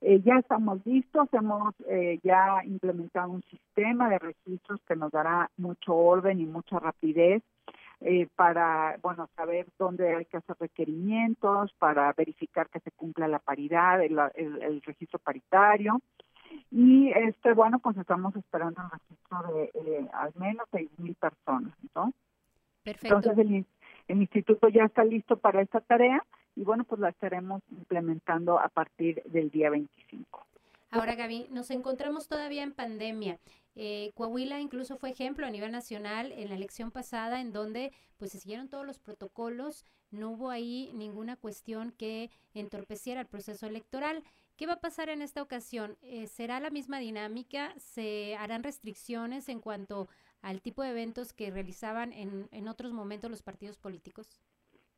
Eh, 0.00 0.20
ya 0.24 0.38
estamos 0.38 0.84
listos, 0.86 1.28
hemos 1.32 1.74
ya 2.22 2.62
implementado 2.64 3.30
un 3.30 3.42
sistema 3.42 4.08
de 4.08 4.18
registros 4.18 4.80
que 4.86 4.96
nos 4.96 5.10
dará 5.10 5.50
mucho 5.56 5.94
orden 5.94 6.40
y 6.40 6.46
mucha 6.46 6.78
rapidez 6.78 7.42
para, 8.34 8.98
bueno, 9.02 9.28
saber 9.34 9.66
dónde 9.78 10.14
hay 10.14 10.26
que 10.26 10.36
hacer 10.36 10.54
requerimientos, 10.60 11.72
para 11.78 12.12
verificar 12.12 12.68
que 12.68 12.80
se 12.80 12.90
cumpla 12.90 13.26
la 13.26 13.38
paridad, 13.38 14.02
el, 14.02 14.18
el 14.34 14.82
registro 14.82 15.18
paritario. 15.18 16.00
Y 16.70 17.10
este, 17.10 17.54
bueno, 17.54 17.78
pues 17.78 17.96
estamos 17.96 18.36
esperando 18.36 18.82
el 18.82 18.90
registro 18.90 19.54
de 19.54 20.08
al 20.12 20.32
menos 20.36 20.66
seis 20.70 20.90
mil 20.98 21.14
personas, 21.14 21.74
¿no? 21.94 22.12
Entonces 22.86 23.38
el, 23.38 23.66
instituto 24.08 24.68
ya 24.68 24.84
está 24.84 25.04
listo 25.04 25.36
para 25.36 25.60
esta 25.60 25.80
tarea 25.80 26.24
y 26.54 26.62
bueno, 26.62 26.84
pues 26.84 27.00
la 27.00 27.10
estaremos 27.10 27.62
implementando 27.70 28.58
a 28.58 28.68
partir 28.68 29.22
del 29.24 29.50
día 29.50 29.70
25. 29.70 30.46
Ahora, 30.90 31.16
Gaby, 31.16 31.48
nos 31.50 31.70
encontramos 31.70 32.28
todavía 32.28 32.62
en 32.62 32.72
pandemia. 32.72 33.38
Eh, 33.74 34.12
Coahuila 34.14 34.60
incluso 34.60 34.96
fue 34.96 35.10
ejemplo 35.10 35.46
a 35.46 35.50
nivel 35.50 35.70
nacional 35.70 36.32
en 36.32 36.48
la 36.48 36.54
elección 36.54 36.90
pasada 36.90 37.40
en 37.40 37.52
donde 37.52 37.92
pues 38.16 38.32
se 38.32 38.38
siguieron 38.38 38.68
todos 38.68 38.86
los 38.86 38.98
protocolos, 38.98 39.84
no 40.10 40.30
hubo 40.30 40.48
ahí 40.48 40.90
ninguna 40.94 41.36
cuestión 41.36 41.92
que 41.92 42.30
entorpeciera 42.54 43.20
el 43.20 43.26
proceso 43.26 43.66
electoral. 43.66 44.22
¿Qué 44.56 44.66
va 44.66 44.74
a 44.74 44.80
pasar 44.80 45.10
en 45.10 45.20
esta 45.20 45.42
ocasión? 45.42 45.98
Eh, 46.00 46.26
¿Será 46.28 46.60
la 46.60 46.70
misma 46.70 46.98
dinámica? 46.98 47.74
¿Se 47.76 48.34
harán 48.36 48.62
restricciones 48.62 49.50
en 49.50 49.60
cuanto 49.60 50.08
al 50.42 50.60
tipo 50.60 50.82
de 50.82 50.90
eventos 50.90 51.32
que 51.32 51.50
realizaban 51.50 52.12
en, 52.12 52.48
en 52.52 52.68
otros 52.68 52.92
momentos 52.92 53.30
los 53.30 53.42
partidos 53.42 53.78
políticos? 53.78 54.40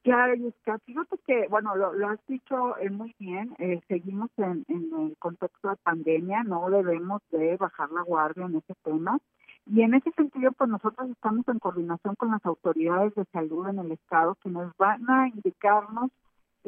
Claro, 0.02 0.34
Yusca, 0.34 0.78
fíjate 0.86 1.18
que, 1.26 1.48
bueno, 1.48 1.74
lo, 1.76 1.92
lo 1.92 2.08
has 2.08 2.26
dicho 2.26 2.78
eh, 2.78 2.88
muy 2.88 3.14
bien, 3.18 3.54
eh, 3.58 3.80
seguimos 3.88 4.30
en, 4.38 4.64
en, 4.68 4.90
el 4.98 5.16
contexto 5.18 5.68
de 5.70 5.76
pandemia, 5.76 6.44
no 6.44 6.70
debemos 6.70 7.20
de 7.30 7.56
bajar 7.56 7.90
la 7.90 8.02
guardia 8.02 8.46
en 8.46 8.56
ese 8.56 8.74
tema. 8.84 9.18
Y 9.66 9.82
en 9.82 9.92
ese 9.92 10.10
sentido, 10.12 10.52
pues 10.52 10.70
nosotros 10.70 11.10
estamos 11.10 11.46
en 11.48 11.58
coordinación 11.58 12.14
con 12.14 12.30
las 12.30 12.44
autoridades 12.46 13.14
de 13.16 13.26
salud 13.32 13.68
en 13.68 13.80
el 13.80 13.92
Estado 13.92 14.34
que 14.36 14.48
nos 14.48 14.74
van 14.78 15.10
a 15.10 15.28
indicarnos 15.28 16.10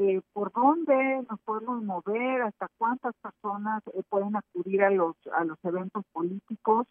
eh, 0.03 0.23
por 0.33 0.51
dónde 0.53 1.27
nos 1.29 1.39
podemos 1.41 1.83
mover, 1.83 2.41
hasta 2.41 2.69
cuántas 2.79 3.15
personas 3.17 3.83
eh, 3.89 4.03
pueden 4.09 4.35
acudir 4.35 4.83
a 4.83 4.89
los 4.89 5.15
a 5.35 5.45
los 5.45 5.59
eventos 5.63 6.07
políticos 6.11 6.87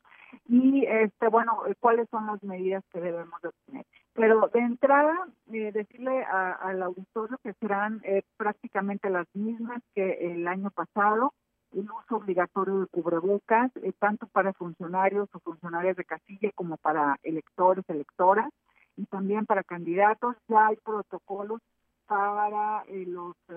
y 0.47 0.85
este 0.85 1.27
bueno 1.27 1.65
eh, 1.65 1.73
cuáles 1.79 2.07
son 2.11 2.27
las 2.27 2.43
medidas 2.43 2.83
que 2.91 3.01
debemos 3.01 3.41
de 3.41 3.49
tener. 3.65 3.85
Pero 4.13 4.47
de 4.53 4.59
entrada 4.59 5.27
decirle 5.47 6.23
al 6.23 6.83
auditorio 6.83 7.39
que 7.41 7.53
serán 7.53 8.01
prácticamente 8.37 9.09
las 9.09 9.25
mismas 9.33 9.81
que 9.95 10.33
el 10.33 10.47
año 10.47 10.69
pasado, 10.69 11.33
el 11.71 11.89
uso 11.89 12.17
obligatorio 12.17 12.81
de 12.81 12.87
cubrebocas 12.87 13.71
tanto 13.97 14.27
para 14.27 14.53
funcionarios 14.53 15.29
o 15.33 15.39
funcionarias 15.39 15.95
de 15.95 16.05
casilla 16.05 16.51
como 16.53 16.77
para 16.77 17.17
electores, 17.23 17.85
electoras 17.87 18.49
y 18.97 19.05
también 19.05 19.45
para 19.45 19.63
candidatos. 19.63 20.35
Ya 20.47 20.67
hay 20.67 20.75
protocolos 20.75 21.61
para 22.09 22.83
eh, 22.87 23.05
los 23.05 23.35
eh, 23.49 23.53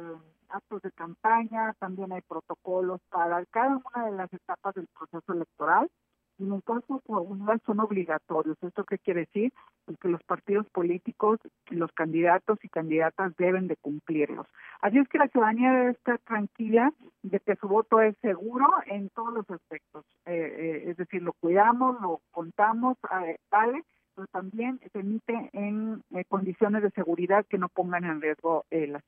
actos 0.51 0.83
de 0.83 0.93
campaña, 0.93 1.73
también 1.79 2.13
hay 2.13 2.21
protocolos 2.21 3.01
para 3.09 3.45
cada 3.47 3.79
una 3.79 4.05
de 4.05 4.13
las 4.13 4.33
etapas 4.33 4.75
del 4.75 4.87
proceso 4.89 5.33
electoral. 5.33 5.89
Y 6.39 6.45
en 6.45 6.53
el 6.53 6.63
caso 6.63 7.01
de 7.07 7.61
son 7.67 7.81
obligatorios. 7.81 8.57
¿Esto 8.63 8.85
qué 8.85 8.99
quiere 8.99 9.21
decir? 9.21 9.53
Pues 9.85 9.99
que 9.99 10.09
los 10.09 10.23
partidos 10.25 10.67
políticos, 10.71 11.39
los 11.71 11.93
candidatos 11.93 12.59
y 12.63 12.69
candidatas 12.69 13.35
deben 13.37 13.69
de 13.69 13.77
cumplirlos. 13.77 14.47
Así 14.81 14.99
es 14.99 15.09
que 15.09 15.19
la 15.19 15.29
ciudadanía 15.29 15.73
debe 15.73 15.91
estar 15.93 16.19
tranquila 16.21 16.93
de 17.23 17.41
que 17.41 17.57
su 17.57 17.69
voto 17.69 18.01
es 18.01 18.17
seguro 18.19 18.67
en 18.87 19.09
todos 19.11 19.33
los 19.33 19.51
aspectos. 19.51 20.05
Eh, 20.27 20.85
es 20.89 20.97
decir, 20.97 21.23
lo 21.23 21.33
cuidamos, 21.35 22.01
lo 22.01 22.21
contamos, 22.31 22.97
vale, 23.51 23.85
pero 24.15 24.27
también 24.29 24.81
se 24.93 24.99
emite 24.99 25.51
en 25.53 26.03
eh, 26.15 26.25
condiciones 26.27 26.83
de 26.83 26.91
seguridad 26.91 27.47
que 27.47 27.59
no 27.59 27.69
pongan 27.69 28.05
en 28.05 28.21
riesgo 28.21 28.65
eh, 28.71 28.87
la. 28.87 29.03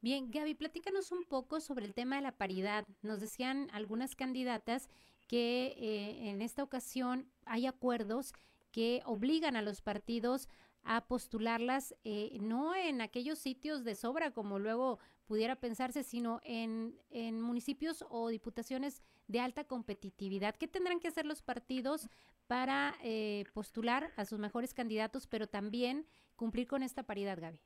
Bien, 0.00 0.30
Gaby, 0.30 0.54
platícanos 0.54 1.12
un 1.12 1.24
poco 1.24 1.60
sobre 1.60 1.84
el 1.84 1.94
tema 1.94 2.16
de 2.16 2.22
la 2.22 2.32
paridad. 2.32 2.84
Nos 3.02 3.20
decían 3.20 3.68
algunas 3.72 4.14
candidatas 4.14 4.88
que 5.28 5.74
eh, 5.76 6.30
en 6.30 6.42
esta 6.42 6.62
ocasión 6.62 7.26
hay 7.44 7.66
acuerdos 7.66 8.32
que 8.72 9.02
obligan 9.04 9.56
a 9.56 9.62
los 9.62 9.82
partidos 9.82 10.48
a 10.82 11.02
postularlas 11.02 11.94
no 12.40 12.74
en 12.74 13.02
aquellos 13.02 13.38
sitios 13.38 13.84
de 13.84 13.94
sobra 13.94 14.30
como 14.30 14.58
luego 14.58 14.98
pudiera 15.30 15.54
pensarse, 15.54 16.02
sino 16.02 16.40
en, 16.42 16.92
en 17.12 17.40
municipios 17.40 18.04
o 18.10 18.30
diputaciones 18.30 19.00
de 19.28 19.38
alta 19.38 19.62
competitividad. 19.62 20.56
¿Qué 20.56 20.66
tendrán 20.66 20.98
que 20.98 21.06
hacer 21.06 21.24
los 21.24 21.40
partidos 21.40 22.10
para 22.50 22.94
eh, 23.04 23.44
postular 23.54 24.10
a 24.16 24.24
sus 24.24 24.40
mejores 24.40 24.74
candidatos, 24.74 25.28
pero 25.28 25.46
también 25.46 26.04
cumplir 26.34 26.66
con 26.66 26.82
esta 26.82 27.04
paridad, 27.04 27.38
Gaby. 27.40 27.60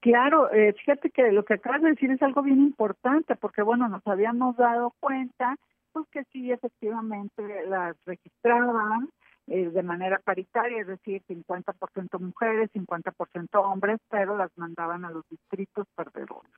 Claro, 0.00 0.50
eh, 0.50 0.72
fíjate 0.72 1.10
que 1.10 1.30
lo 1.30 1.44
que 1.44 1.54
acabas 1.54 1.82
de 1.82 1.90
decir 1.90 2.10
es 2.10 2.22
algo 2.22 2.40
bien 2.40 2.60
importante, 2.60 3.36
porque 3.36 3.60
bueno, 3.60 3.86
nos 3.86 4.00
habíamos 4.06 4.56
dado 4.56 4.94
cuenta, 4.98 5.56
pues 5.92 6.06
que 6.10 6.24
sí, 6.32 6.50
efectivamente 6.50 7.66
las 7.68 8.02
registraban 8.06 9.10
eh, 9.46 9.68
de 9.68 9.82
manera 9.82 10.18
paritaria, 10.24 10.80
es 10.80 10.86
decir, 10.86 11.22
50% 11.28 12.18
mujeres, 12.18 12.70
50% 12.72 13.62
hombres, 13.62 14.00
pero 14.08 14.38
las 14.38 14.56
mandaban 14.56 15.04
a 15.04 15.10
los 15.10 15.28
distritos 15.28 15.86
perdedores. 15.94 16.50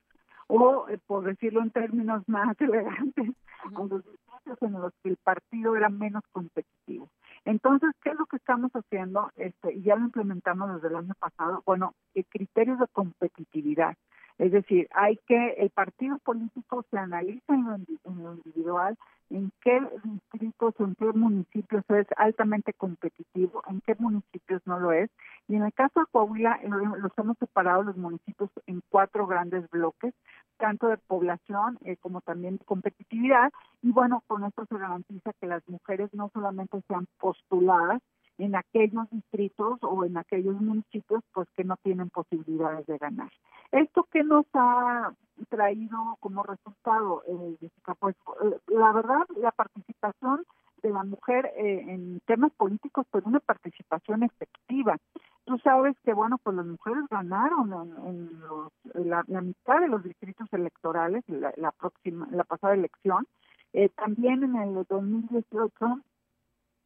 O, 0.47 0.87
por 1.05 1.25
decirlo 1.25 1.61
en 1.61 1.71
términos 1.71 2.23
más 2.27 2.55
elegantes, 2.61 3.31
a 3.63 3.83
los 3.83 4.05
distritos 4.05 4.61
en 4.61 4.73
los 4.73 4.93
que 5.03 5.09
el 5.09 5.17
partido 5.17 5.75
era 5.75 5.89
menos 5.89 6.23
competitivo. 6.31 7.09
Entonces, 7.45 7.91
¿qué 8.03 8.09
es 8.09 8.17
lo 8.17 8.25
que 8.25 8.37
estamos 8.37 8.71
haciendo? 8.71 9.31
Este, 9.35 9.73
y 9.73 9.81
ya 9.81 9.95
lo 9.95 10.05
implementamos 10.05 10.75
desde 10.75 10.89
el 10.89 10.95
año 10.97 11.13
pasado. 11.19 11.63
Bueno, 11.65 11.93
el 12.13 12.25
criterios 12.25 12.79
de 12.79 12.87
competitividad. 12.87 13.95
Es 14.37 14.51
decir, 14.51 14.87
hay 14.93 15.17
que, 15.27 15.55
el 15.57 15.69
partido 15.71 16.19
político 16.19 16.85
se 16.91 16.97
analiza 16.97 17.53
en 17.53 17.65
lo, 17.65 18.33
individual, 18.35 18.95
en 19.31 19.51
qué 19.61 19.81
distritos, 20.03 20.75
en 20.79 20.95
qué 20.95 21.05
municipios 21.05 21.83
es 21.89 22.07
altamente 22.17 22.73
competitivo, 22.73 23.63
en 23.67 23.81
qué 23.81 23.95
municipios 23.97 24.61
no 24.65 24.79
lo 24.79 24.91
es. 24.91 25.09
Y 25.47 25.55
en 25.55 25.63
el 25.63 25.73
caso 25.73 26.01
de 26.01 26.05
Coahuila, 26.11 26.59
eh, 26.61 26.69
los 26.69 27.11
hemos 27.17 27.37
separado 27.39 27.83
los 27.83 27.97
municipios 27.97 28.51
en 28.67 28.81
cuatro 28.89 29.25
grandes 29.25 29.67
bloques, 29.71 30.13
tanto 30.57 30.87
de 30.87 30.97
población 30.97 31.79
eh, 31.85 31.97
como 31.97 32.21
también 32.21 32.57
de 32.57 32.65
competitividad. 32.65 33.51
Y 33.81 33.91
bueno, 33.91 34.23
con 34.27 34.43
esto 34.43 34.65
se 34.69 34.77
garantiza 34.77 35.33
que 35.41 35.47
las 35.47 35.67
mujeres 35.67 36.13
no 36.13 36.29
solamente 36.31 36.79
sean 36.87 37.07
postuladas, 37.19 38.01
en 38.37 38.55
aquellos 38.55 39.09
distritos 39.09 39.79
o 39.81 40.05
en 40.05 40.17
aquellos 40.17 40.59
municipios 40.61 41.23
pues 41.33 41.47
que 41.55 41.63
no 41.63 41.77
tienen 41.77 42.09
posibilidades 42.09 42.85
de 42.85 42.97
ganar. 42.97 43.31
Esto 43.71 44.07
que 44.11 44.23
nos 44.23 44.45
ha 44.53 45.13
traído 45.49 46.17
como 46.19 46.43
resultado, 46.43 47.23
eh, 47.27 47.69
pues 47.99 48.15
eh, 48.43 48.57
la 48.67 48.91
verdad 48.91 49.25
la 49.35 49.51
participación 49.51 50.43
de 50.81 50.89
la 50.91 51.03
mujer 51.03 51.51
eh, 51.57 51.85
en 51.87 52.19
temas 52.25 52.51
políticos, 52.53 53.05
pues 53.09 53.25
una 53.25 53.39
participación 53.39 54.23
efectiva. 54.23 54.97
Tú 55.45 55.57
sabes 55.59 55.95
que, 56.03 56.13
bueno, 56.13 56.37
pues 56.43 56.55
las 56.55 56.65
mujeres 56.65 57.05
ganaron 57.09 57.71
en, 58.05 59.09
la, 59.09 59.23
mitad 59.41 59.79
de 59.79 59.87
los 59.87 60.03
distritos 60.03 60.47
electorales, 60.51 61.23
la, 61.27 61.53
la 61.55 61.71
próxima, 61.71 62.27
la 62.31 62.43
pasada 62.43 62.73
elección. 62.73 63.25
Eh, 63.73 63.89
también 63.89 64.43
en 64.43 64.55
el 64.55 64.85
2018 64.89 66.01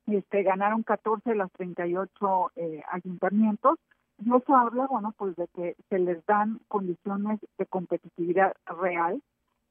este, 0.07 0.43
ganaron 0.43 0.83
14 0.83 1.29
de 1.29 1.35
los 1.35 1.51
38 1.53 2.51
eh, 2.55 2.83
ayuntamientos 2.91 3.77
y 4.23 4.35
eso 4.35 4.55
habla, 4.55 4.85
bueno, 4.87 5.13
pues 5.17 5.35
de 5.35 5.47
que 5.47 5.75
se 5.89 5.99
les 5.99 6.23
dan 6.25 6.59
condiciones 6.67 7.39
de 7.57 7.65
competitividad 7.65 8.53
real 8.65 9.21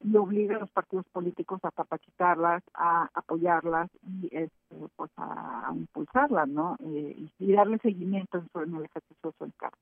y 0.03 0.17
obliga 0.17 0.57
a 0.57 0.59
los 0.59 0.71
partidos 0.71 1.05
políticos 1.09 1.59
a 1.63 1.71
capacitarlas, 1.71 2.63
a 2.73 3.09
apoyarlas 3.13 3.89
y 4.03 4.25
este, 4.31 4.75
pues 4.95 5.11
a, 5.17 5.71
impulsarlas, 5.73 6.47
¿no? 6.47 6.75
Eh, 6.79 7.29
y, 7.39 7.51
darle 7.53 7.77
seguimiento 7.79 8.39
en, 8.39 8.49
su, 8.51 8.59
en 8.59 8.75
el 8.75 8.85
ejercicio 8.85 9.31
de 9.31 9.37
su 9.37 9.45
encargo. 9.45 9.77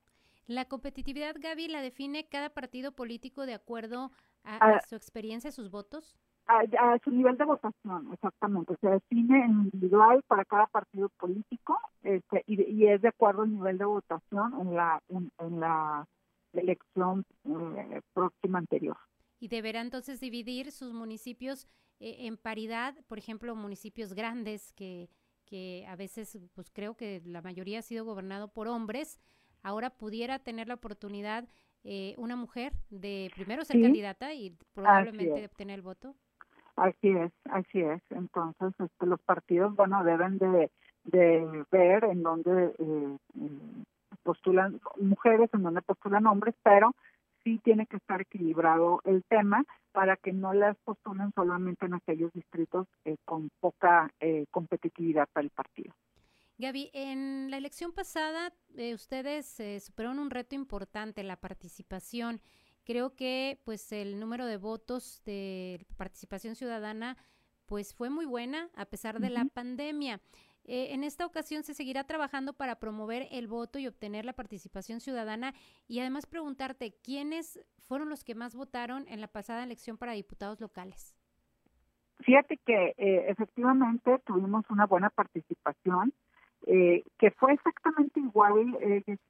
La 0.48 0.66
competitividad, 0.66 1.36
Gaby, 1.40 1.68
la 1.68 1.82
define 1.82 2.28
cada 2.28 2.50
partido 2.50 2.92
político 2.92 3.46
de 3.46 3.54
acuerdo 3.54 4.12
a, 4.44 4.58
a 4.58 4.82
su 4.82 4.96
experiencia, 4.96 5.52
sus 5.52 5.72
votos 5.72 6.16
a, 6.50 6.98
su 7.04 7.12
nivel 7.12 7.38
de 7.38 7.46
votación, 7.46 8.12
exactamente. 8.12 8.76
Se 8.82 8.88
define 8.88 9.46
en 9.46 9.52
individual 9.52 10.24
para 10.28 10.46
cada 10.46 10.66
partido 10.68 11.10
político 11.10 11.78
este, 12.04 12.44
y, 12.48 12.86
es 12.88 13.02
de 13.02 13.10
acuerdo 13.10 13.44
al 13.44 13.54
nivel 13.54 13.78
de 13.78 13.86
votación 13.86 14.60
en 14.60 14.76
la 14.76 15.02
en, 15.10 15.60
la 15.60 16.08
elección 16.54 17.26
eh, 17.46 18.02
próxima 18.14 18.58
anterior. 18.58 18.98
Y 19.40 19.48
deberá 19.48 19.82
entonces 19.82 20.20
dividir 20.20 20.72
sus 20.72 20.92
municipios 20.92 21.68
eh, 22.00 22.28
en 22.28 22.38
paridad, 22.38 22.96
por 23.08 23.20
ejemplo, 23.20 23.56
municipios 23.56 24.14
grandes 24.14 24.74
que, 24.74 25.10
que 25.46 25.86
a 25.88 25.96
veces, 25.96 26.40
pues 26.56 26.72
creo 26.72 26.96
que 26.96 27.22
la 27.26 27.42
mayoría 27.42 27.80
ha 27.80 27.84
sido 27.84 28.06
gobernado 28.06 28.48
por 28.48 28.68
hombres, 28.68 29.20
ahora 29.62 29.92
pudiera 29.92 30.40
tener 30.40 30.68
la 30.68 30.76
oportunidad 30.76 31.48
eh, 31.84 32.16
una 32.18 32.36
mujer 32.36 32.74
de 32.90 33.32
primero 33.36 33.64
ser 33.64 33.82
candidata 33.82 34.34
y 34.34 34.58
probablemente 34.74 35.46
obtener 35.46 35.76
el 35.76 35.82
voto. 35.82 36.16
Así 36.80 37.10
es, 37.10 37.32
así 37.52 37.82
es. 37.82 38.02
Entonces, 38.10 38.74
este, 38.80 39.06
los 39.06 39.22
partidos, 39.22 39.76
bueno, 39.76 40.04
deben 40.04 40.38
de, 40.38 40.72
de 41.04 41.66
ver 41.72 42.06
en 42.06 42.24
dónde 42.24 42.74
eh, 42.78 43.18
postulan 44.24 44.80
mujeres, 44.98 45.50
en 45.54 45.64
dónde 45.64 45.82
postulan 45.82 46.26
hombres, 46.26 46.56
pero 46.64 46.96
sí 47.44 47.60
tiene 47.64 47.86
que 47.86 47.98
estar 47.98 48.22
equilibrado 48.22 49.02
el 49.04 49.24
tema 49.24 49.66
para 49.92 50.16
que 50.16 50.32
no 50.32 50.54
las 50.54 50.78
postulen 50.86 51.32
solamente 51.36 51.86
en 51.86 51.96
aquellos 51.96 52.32
distritos 52.34 52.88
eh, 53.06 53.18
con 53.26 53.50
poca 53.60 54.10
eh, 54.20 54.46
competitividad 54.52 55.28
para 55.34 55.44
el 55.44 55.50
partido. 55.50 55.94
Gaby, 56.58 56.92
en 56.94 57.50
la 57.50 57.58
elección 57.58 57.92
pasada 57.92 58.54
eh, 58.78 58.94
ustedes 58.94 59.62
superaron 59.84 60.20
un 60.20 60.30
reto 60.30 60.56
importante, 60.56 61.24
la 61.24 61.38
participación. 61.38 62.42
Creo 62.90 63.16
que 63.16 63.60
pues 63.66 63.92
el 63.92 64.20
número 64.20 64.48
de 64.48 64.58
votos 64.58 65.22
de 65.24 65.86
participación 65.96 66.56
ciudadana 66.56 67.18
pues 67.68 67.94
fue 67.94 68.10
muy 68.10 68.26
buena 68.26 68.68
a 68.76 68.86
pesar 68.86 69.20
de 69.20 69.30
la 69.30 69.46
pandemia. 69.46 70.22
Eh, 70.64 70.96
en 70.96 71.04
esta 71.04 71.28
ocasión 71.28 71.62
se 71.62 71.76
seguirá 71.76 72.06
trabajando 72.06 72.54
para 72.54 72.80
promover 72.80 73.28
el 73.30 73.48
voto 73.48 73.78
y 73.78 73.86
obtener 73.86 74.26
la 74.26 74.34
participación 74.34 75.02
ciudadana 75.02 75.54
y 75.88 76.00
además 76.00 76.26
preguntarte 76.26 76.96
quiénes 77.04 77.64
fueron 77.88 78.10
los 78.10 78.24
que 78.24 78.34
más 78.34 78.56
votaron 78.56 79.08
en 79.08 79.22
la 79.22 79.28
pasada 79.28 79.64
elección 79.64 80.00
para 80.00 80.14
diputados 80.14 80.60
locales. 80.60 81.16
Fíjate 82.22 82.58
que 82.66 82.96
eh, 82.98 83.26
efectivamente 83.30 84.18
tuvimos 84.26 84.66
una 84.72 84.88
buena 84.88 85.12
participación, 85.12 86.12
eh, 86.66 87.04
que 87.20 87.30
fue 87.30 87.54
exactamente 87.54 88.20
igual, 88.20 88.80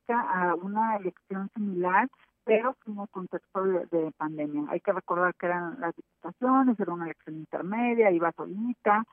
a 0.07 0.55
una 0.55 0.95
elección 0.95 1.51
similar, 1.53 2.09
pero 2.43 2.75
el 2.85 3.09
contexto 3.09 3.63
de, 3.63 3.85
de, 3.87 4.11
pandemia. 4.13 4.65
Hay 4.69 4.79
que 4.79 4.91
recordar 4.91 5.35
que 5.35 5.45
eran 5.45 5.79
las 5.79 5.95
diputaciones, 5.95 6.79
era 6.79 6.93
una 6.93 7.05
elección 7.05 7.37
intermedia, 7.37 8.11
iba 8.11 8.31
solita, 8.31 9.05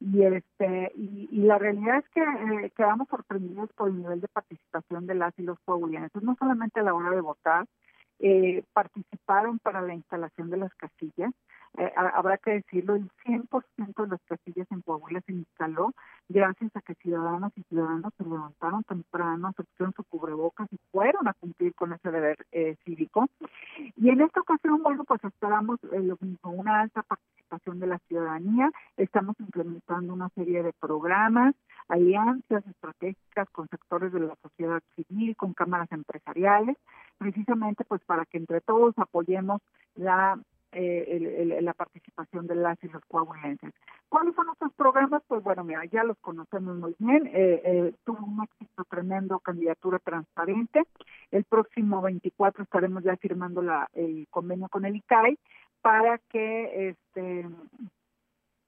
y 0.00 0.24
este 0.24 0.90
y, 0.94 1.42
la 1.42 1.58
realidad 1.58 1.98
es 1.98 2.08
que 2.08 2.22
eh, 2.22 2.72
quedamos 2.74 3.06
sorprendidos 3.08 3.70
por 3.74 3.88
el 3.90 3.98
nivel 3.98 4.20
de 4.20 4.28
participación 4.28 5.06
de 5.06 5.14
las 5.14 5.38
y 5.38 5.42
los 5.42 5.58
coahuilenses, 5.60 6.22
no 6.22 6.34
solamente 6.38 6.80
a 6.80 6.82
la 6.82 6.94
hora 6.94 7.10
de 7.10 7.20
votar, 7.20 7.66
eh, 8.20 8.64
participaron 8.72 9.58
para 9.58 9.80
la 9.80 9.94
instalación 9.94 10.50
de 10.50 10.58
las 10.58 10.74
casillas, 10.74 11.32
eh, 11.78 11.92
habrá 11.94 12.36
que 12.38 12.50
decirlo, 12.50 12.96
el 12.96 13.08
100% 13.24 14.02
de 14.02 14.08
las 14.08 14.20
casillas 14.24 14.66
en 14.72 14.80
Coahuila 14.82 15.20
se 15.20 15.32
instaló 15.32 15.94
gracias 16.28 16.74
a 16.74 16.80
que 16.80 16.94
ciudadanas 16.96 17.52
y 17.56 17.62
ciudadanos 17.62 18.12
se 18.18 18.24
levantaron 18.24 18.82
temprano, 18.84 19.52
se 19.56 19.62
pusieron 19.62 19.94
su 19.94 20.02
cubrebocas 20.04 20.66
y 20.72 20.78
fueron 20.90 21.28
a 21.28 21.34
cumplir 21.34 21.74
con 21.74 21.92
ese 21.92 22.10
deber 22.10 22.44
eh, 22.50 22.76
cívico. 22.84 23.28
Y 23.96 24.08
en 24.10 24.20
esta 24.20 24.40
ocasión, 24.40 24.82
bueno, 24.82 25.04
pues 25.04 25.22
esperamos 25.22 25.78
eh, 25.92 26.00
lo 26.00 26.18
mismo, 26.20 26.50
una 26.50 26.80
alta 26.80 27.02
participación 27.02 27.78
de 27.78 27.86
la 27.86 27.98
ciudadanía, 28.08 28.70
estamos 28.96 29.36
implementando 29.38 30.12
una 30.12 30.28
serie 30.30 30.64
de 30.64 30.72
programas, 30.72 31.54
alianzas 31.88 32.66
estratégicas 32.66 33.48
con 33.50 33.68
sectores 33.68 34.12
de 34.12 34.20
la 34.20 34.36
sociedad 34.42 34.82
civil, 34.96 35.36
con 35.36 35.54
cámaras 35.54 35.90
empresariales, 35.92 36.76
precisamente 37.18 37.84
pues 37.84 38.00
para 38.10 38.26
que 38.26 38.38
entre 38.38 38.60
todos 38.60 38.92
apoyemos 38.98 39.62
la 39.94 40.36
eh, 40.72 41.58
la 41.62 41.74
participación 41.74 42.48
de 42.48 42.56
las 42.56 42.82
y 42.82 42.88
los 42.88 43.04
coahuilenses. 43.04 43.72
¿Cuáles 44.08 44.34
son 44.34 44.46
nuestros 44.46 44.72
programas? 44.72 45.22
Pues 45.28 45.44
bueno, 45.44 45.62
mira, 45.62 45.84
ya 45.84 46.02
los 46.02 46.18
conocemos 46.18 46.76
muy 46.76 46.96
bien. 46.98 47.28
Eh, 47.28 47.62
eh, 47.64 47.94
tuvo 48.04 48.26
un 48.26 48.42
éxito 48.42 48.84
tremendo, 48.90 49.38
candidatura 49.38 50.00
transparente. 50.00 50.82
El 51.30 51.44
próximo 51.44 52.02
24 52.02 52.64
estaremos 52.64 53.04
ya 53.04 53.16
firmando 53.16 53.62
la, 53.62 53.88
el 53.94 54.26
convenio 54.28 54.68
con 54.68 54.84
el 54.84 54.96
ICAI 54.96 55.38
para 55.80 56.18
que 56.18 56.88
este 56.88 57.46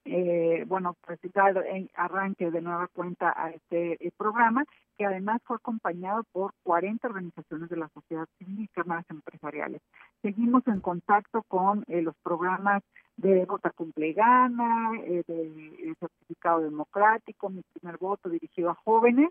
eh, 0.05 0.65
bueno, 0.67 0.95
pues 1.05 1.19
en 1.23 1.89
arranque 1.95 2.51
de 2.51 2.61
nueva 2.61 2.87
cuenta 2.87 3.33
a 3.35 3.51
este 3.51 4.05
eh, 4.05 4.11
programa, 4.17 4.65
que 4.97 5.05
además 5.05 5.41
fue 5.45 5.55
acompañado 5.55 6.23
por 6.31 6.53
40 6.63 7.07
organizaciones 7.07 7.69
de 7.69 7.77
la 7.77 7.89
sociedad 7.89 8.27
civil 8.37 8.61
y 8.61 8.67
cámaras 8.67 9.05
empresariales. 9.09 9.81
Seguimos 10.21 10.67
en 10.67 10.81
contacto 10.81 11.43
con 11.43 11.83
eh, 11.87 12.01
los 12.01 12.15
programas 12.23 12.83
de 13.17 13.45
Vota 13.45 13.69
Cumple 13.71 14.13
Gana, 14.13 14.91
eh, 15.03 15.23
de 15.27 15.95
Certificado 15.99 16.61
Democrático, 16.61 17.49
Mi 17.49 17.61
Primer 17.73 17.97
Voto 17.97 18.29
dirigido 18.29 18.71
a 18.71 18.75
jóvenes, 18.75 19.29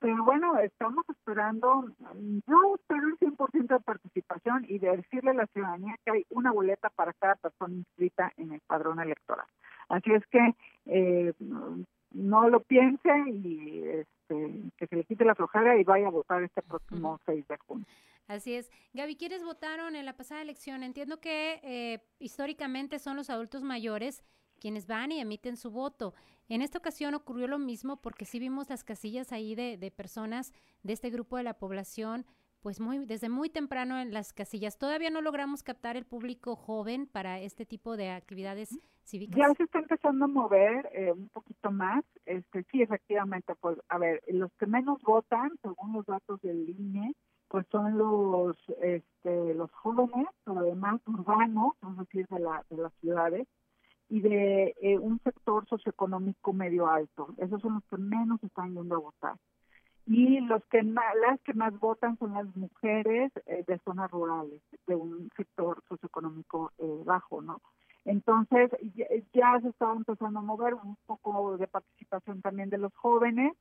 pero 0.00 0.24
bueno, 0.24 0.58
estamos 0.58 1.04
esperando, 1.10 1.84
yo 2.46 2.74
espero 2.74 3.06
el 3.06 3.18
100% 3.18 3.68
de 3.68 3.80
participación 3.80 4.64
y 4.66 4.78
de 4.78 4.96
decirle 4.96 5.32
a 5.32 5.34
la 5.34 5.46
ciudadanía 5.48 5.94
que 6.04 6.10
hay 6.10 6.26
una 6.30 6.52
boleta 6.52 6.88
para 6.88 7.12
cada 7.12 7.34
persona 7.34 7.74
inscrita 7.74 8.32
en 8.38 8.52
el 8.52 8.60
padrón 8.66 8.98
electoral. 9.00 9.46
Así 9.90 10.12
es 10.12 10.24
que 10.28 10.54
eh, 10.86 11.34
no 12.12 12.48
lo 12.48 12.60
piense 12.60 13.10
y 13.28 13.82
este, 13.84 14.62
que 14.78 14.86
se 14.86 14.96
le 14.96 15.04
quite 15.04 15.24
la 15.24 15.34
flojera 15.34 15.78
y 15.78 15.84
vaya 15.84 16.06
a 16.06 16.10
votar 16.10 16.42
este 16.42 16.62
próximo 16.62 17.20
6 17.26 17.46
de 17.46 17.56
junio. 17.58 17.86
Así 18.28 18.54
es. 18.54 18.70
Gaby, 18.94 19.16
¿quiénes 19.16 19.42
votaron 19.42 19.96
en 19.96 20.06
la 20.06 20.16
pasada 20.16 20.40
elección? 20.40 20.84
Entiendo 20.84 21.20
que 21.20 21.60
eh, 21.64 21.98
históricamente 22.20 23.00
son 23.00 23.16
los 23.16 23.28
adultos 23.28 23.64
mayores 23.64 24.24
quienes 24.60 24.86
van 24.86 25.10
y 25.10 25.20
emiten 25.20 25.56
su 25.56 25.72
voto. 25.72 26.14
En 26.48 26.62
esta 26.62 26.78
ocasión 26.78 27.14
ocurrió 27.14 27.48
lo 27.48 27.58
mismo 27.58 28.00
porque 28.00 28.24
sí 28.24 28.38
vimos 28.38 28.68
las 28.70 28.84
casillas 28.84 29.32
ahí 29.32 29.56
de, 29.56 29.76
de 29.76 29.90
personas 29.90 30.52
de 30.84 30.92
este 30.92 31.10
grupo 31.10 31.36
de 31.36 31.42
la 31.42 31.54
población, 31.54 32.24
pues 32.62 32.80
muy 32.80 33.04
desde 33.06 33.28
muy 33.28 33.50
temprano 33.50 33.98
en 33.98 34.12
las 34.12 34.32
casillas. 34.32 34.78
Todavía 34.78 35.10
no 35.10 35.20
logramos 35.20 35.62
captar 35.62 35.96
el 35.96 36.04
público 36.04 36.56
joven 36.56 37.06
para 37.06 37.40
este 37.40 37.66
tipo 37.66 37.96
de 37.96 38.10
actividades 38.10 38.78
cívicas. 39.04 39.36
Ya 39.36 39.54
se 39.54 39.64
está 39.64 39.78
empezando 39.78 40.24
a 40.24 40.28
mover 40.28 40.88
eh, 40.92 41.12
un 41.12 41.28
poquito 41.28 41.70
más. 41.70 42.04
Este, 42.26 42.64
sí, 42.70 42.82
efectivamente, 42.82 43.54
pues 43.60 43.78
a 43.88 43.98
ver, 43.98 44.22
los 44.28 44.52
que 44.58 44.66
menos 44.66 45.00
votan, 45.02 45.50
según 45.62 45.92
los 45.92 46.06
datos 46.06 46.40
del 46.42 46.68
INE, 46.68 47.14
pues 47.48 47.66
son 47.72 47.98
los 47.98 48.56
este, 48.80 49.54
los 49.54 49.72
jóvenes, 49.72 50.28
pero 50.44 50.60
además 50.60 51.00
urbanos, 51.06 51.72
es 51.82 51.96
decir, 51.98 52.26
de, 52.28 52.38
la, 52.38 52.64
de 52.70 52.76
las 52.76 52.92
ciudades, 53.00 53.48
y 54.08 54.20
de 54.20 54.74
eh, 54.80 54.98
un 54.98 55.20
sector 55.22 55.66
socioeconómico 55.68 56.52
medio 56.52 56.88
alto. 56.88 57.34
Esos 57.38 57.60
son 57.62 57.74
los 57.74 57.84
que 57.84 57.96
menos 57.96 58.42
están 58.42 58.74
yendo 58.74 58.96
a 58.96 58.98
votar. 58.98 59.36
Y 60.12 60.40
los 60.40 60.64
que 60.64 60.82
más, 60.82 61.14
las 61.24 61.40
que 61.42 61.54
más 61.54 61.78
votan 61.78 62.18
son 62.18 62.34
las 62.34 62.56
mujeres 62.56 63.30
eh, 63.46 63.62
de 63.64 63.78
zonas 63.84 64.10
rurales, 64.10 64.60
de 64.88 64.96
un 64.96 65.30
sector 65.36 65.80
socioeconómico 65.88 66.72
eh, 66.78 67.02
bajo, 67.04 67.40
¿no? 67.40 67.60
Entonces 68.04 68.72
ya, 69.32 69.60
se 69.60 69.68
está 69.68 69.92
empezando 69.92 70.40
a 70.40 70.42
mover 70.42 70.74
un 70.74 70.96
poco 71.06 71.56
de 71.56 71.68
participación 71.68 72.42
también 72.42 72.70
de 72.70 72.78
los 72.78 72.92
jóvenes, 72.96 73.52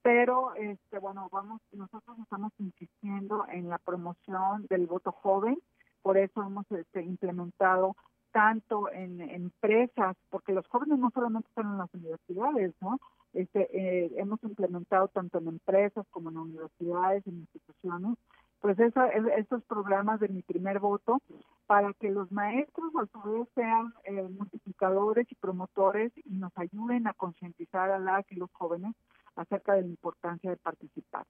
pero 0.00 0.54
este 0.54 0.98
bueno 0.98 1.28
vamos 1.30 1.60
nosotros 1.72 2.18
estamos 2.18 2.52
insistiendo 2.58 3.44
en 3.50 3.68
la 3.68 3.76
promoción 3.76 4.66
del 4.70 4.86
voto 4.86 5.12
joven, 5.12 5.58
por 6.00 6.16
eso 6.16 6.42
hemos 6.42 6.64
este, 6.70 7.02
implementado 7.02 7.94
tanto 8.32 8.90
en 8.90 9.20
empresas, 9.20 10.16
porque 10.30 10.54
los 10.54 10.66
jóvenes 10.68 10.98
no 10.98 11.10
solamente 11.10 11.48
están 11.48 11.72
en 11.72 11.78
las 11.78 11.92
universidades, 11.92 12.72
¿no? 12.80 12.98
Este, 13.32 13.68
eh, 13.72 14.10
hemos 14.16 14.42
implementado 14.42 15.08
tanto 15.08 15.38
en 15.38 15.48
empresas 15.48 16.06
como 16.10 16.30
en 16.30 16.38
universidades, 16.38 17.26
en 17.26 17.38
instituciones, 17.38 18.16
pues 18.60 18.78
eso, 18.78 19.02
estos 19.36 19.62
programas 19.64 20.20
de 20.20 20.28
mi 20.28 20.42
primer 20.42 20.80
voto 20.80 21.18
para 21.66 21.94
que 21.94 22.10
los 22.10 22.30
maestros 22.30 22.92
a 22.96 23.06
su 23.06 23.30
vez 23.30 23.48
sean 23.54 23.94
eh, 24.04 24.28
multiplicadores 24.28 25.26
y 25.30 25.34
promotores 25.36 26.12
y 26.16 26.34
nos 26.34 26.52
ayuden 26.56 27.06
a 27.06 27.14
concientizar 27.14 27.90
a 27.90 27.98
las 27.98 28.30
y 28.30 28.34
los 28.34 28.50
jóvenes 28.52 28.94
acerca 29.36 29.74
de 29.74 29.82
la 29.82 29.88
importancia 29.88 30.50
de 30.50 30.56
participar. 30.56 31.24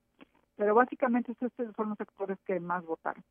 Pero 0.57 0.75
básicamente 0.75 1.33
estos 1.33 1.53
son 1.77 1.91
los 1.91 1.99
sectores 1.99 2.39
que 2.45 2.59
más 2.59 2.85
votaron. 2.85 3.23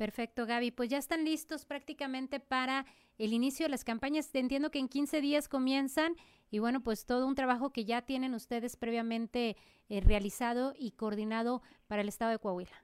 Perfecto, 0.00 0.46
Gaby. 0.46 0.70
Pues 0.70 0.88
ya 0.88 0.96
están 0.96 1.26
listos 1.26 1.66
prácticamente 1.66 2.40
para 2.40 2.86
el 3.18 3.34
inicio 3.34 3.66
de 3.66 3.70
las 3.70 3.84
campañas. 3.84 4.34
Entiendo 4.34 4.70
que 4.70 4.78
en 4.78 4.88
15 4.88 5.20
días 5.20 5.46
comienzan 5.46 6.14
y 6.50 6.58
bueno, 6.58 6.80
pues 6.80 7.04
todo 7.04 7.26
un 7.26 7.34
trabajo 7.34 7.68
que 7.68 7.84
ya 7.84 8.00
tienen 8.00 8.32
ustedes 8.32 8.78
previamente 8.78 9.58
eh, 9.90 10.00
realizado 10.00 10.72
y 10.74 10.92
coordinado 10.92 11.60
para 11.86 12.00
el 12.00 12.08
estado 12.08 12.30
de 12.30 12.38
Coahuila. 12.38 12.82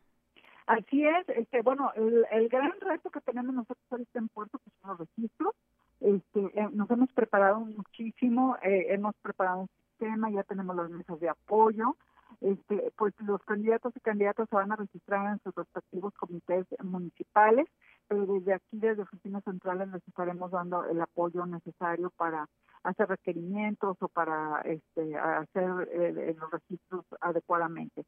Así 0.67 1.07
es, 1.07 1.27
este, 1.31 1.63
bueno, 1.63 1.91
el, 1.95 2.51
gran 2.51 2.79
reto 2.83 3.09
que 3.09 3.23
tenemos 3.23 3.55
nosotros 3.55 3.87
ahorita 3.89 4.19
en 4.19 4.29
Puerto 4.29 4.59
pues, 4.63 4.77
son 4.83 4.91
los 4.91 4.99
registros. 4.99 5.55
Este, 6.01 6.61
eh, 6.61 6.69
nos 6.73 6.91
hemos 6.91 7.11
preparado 7.15 7.61
muchísimo, 7.61 8.59
eh, 8.63 8.89
hemos 8.91 9.15
preparado 9.23 9.61
un 9.61 9.71
sistema, 9.89 10.31
ya 10.31 10.43
tenemos 10.43 10.77
las 10.77 10.91
mesas 10.91 11.19
de 11.19 11.31
apoyo, 11.31 11.97
este, 12.41 12.93
pues 12.97 13.15
los 13.21 13.43
candidatos 13.45 13.93
y 13.97 14.01
candidatas 14.01 14.49
se 14.49 14.57
van 14.57 14.73
a 14.73 14.77
registrar 14.77 15.33
en 15.33 15.41
sus 15.43 15.55
respectivos 15.55 16.15
comités 16.15 16.67
municipales, 16.83 17.67
pero 18.09 18.27
desde 18.27 18.55
aquí, 18.55 18.79
desde 18.79 19.03
oficinas 19.03 19.45
centrales, 19.45 19.89
les 19.89 20.07
estaremos 20.07 20.51
dando 20.51 20.85
el 20.85 21.01
apoyo 21.01 21.47
necesario 21.47 22.11
para 22.17 22.47
hacer 22.85 23.09
requerimientos 23.09 23.97
o 24.01 24.09
para 24.09 24.61
este, 24.63 25.17
hacer 25.17 25.89
eh, 25.93 26.37
los 26.39 26.51
registros 26.51 27.05
adecuadamente. 27.21 28.05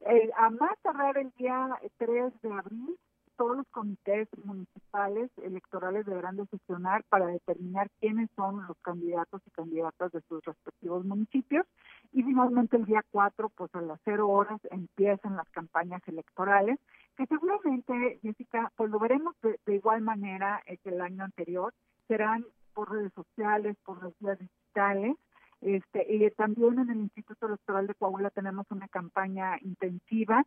Eh, 0.00 0.30
a 0.36 0.50
más 0.50 0.78
tardar 0.82 1.18
el 1.18 1.30
día 1.36 1.68
3 1.98 2.40
de 2.42 2.52
abril, 2.52 2.96
todos 3.40 3.56
los 3.56 3.68
comités 3.68 4.28
municipales 4.44 5.30
electorales 5.42 6.04
deberán 6.04 6.36
de 6.36 6.44
sesionar 6.48 7.04
para 7.04 7.26
determinar 7.28 7.88
quiénes 7.98 8.28
son 8.36 8.66
los 8.68 8.76
candidatos 8.82 9.40
y 9.46 9.50
candidatas 9.52 10.12
de 10.12 10.20
sus 10.28 10.44
respectivos 10.44 11.06
municipios. 11.06 11.66
Y 12.12 12.22
finalmente 12.22 12.76
el 12.76 12.84
día 12.84 13.02
4, 13.10 13.48
pues 13.56 13.74
a 13.74 13.80
las 13.80 13.98
0 14.04 14.28
horas 14.28 14.60
empiezan 14.70 15.36
las 15.36 15.48
campañas 15.52 16.02
electorales 16.06 16.78
que 17.16 17.24
seguramente, 17.24 18.18
Jessica, 18.20 18.70
pues 18.76 18.90
lo 18.90 18.98
veremos 18.98 19.34
de, 19.40 19.74
igual 19.74 20.02
manera 20.02 20.62
que 20.66 20.90
el 20.90 21.00
año 21.00 21.24
anterior, 21.24 21.72
serán 22.08 22.44
por 22.74 22.92
redes 22.92 23.14
sociales, 23.14 23.74
por 23.86 24.04
las 24.04 24.12
vías 24.18 24.38
digitales, 24.38 25.16
este, 25.62 26.06
y 26.14 26.30
también 26.32 26.78
en 26.78 26.90
el 26.90 27.00
Instituto 27.00 27.46
Electoral 27.46 27.86
de 27.86 27.94
Coahuila 27.94 28.28
tenemos 28.28 28.66
una 28.70 28.88
campaña 28.88 29.56
intensiva. 29.62 30.44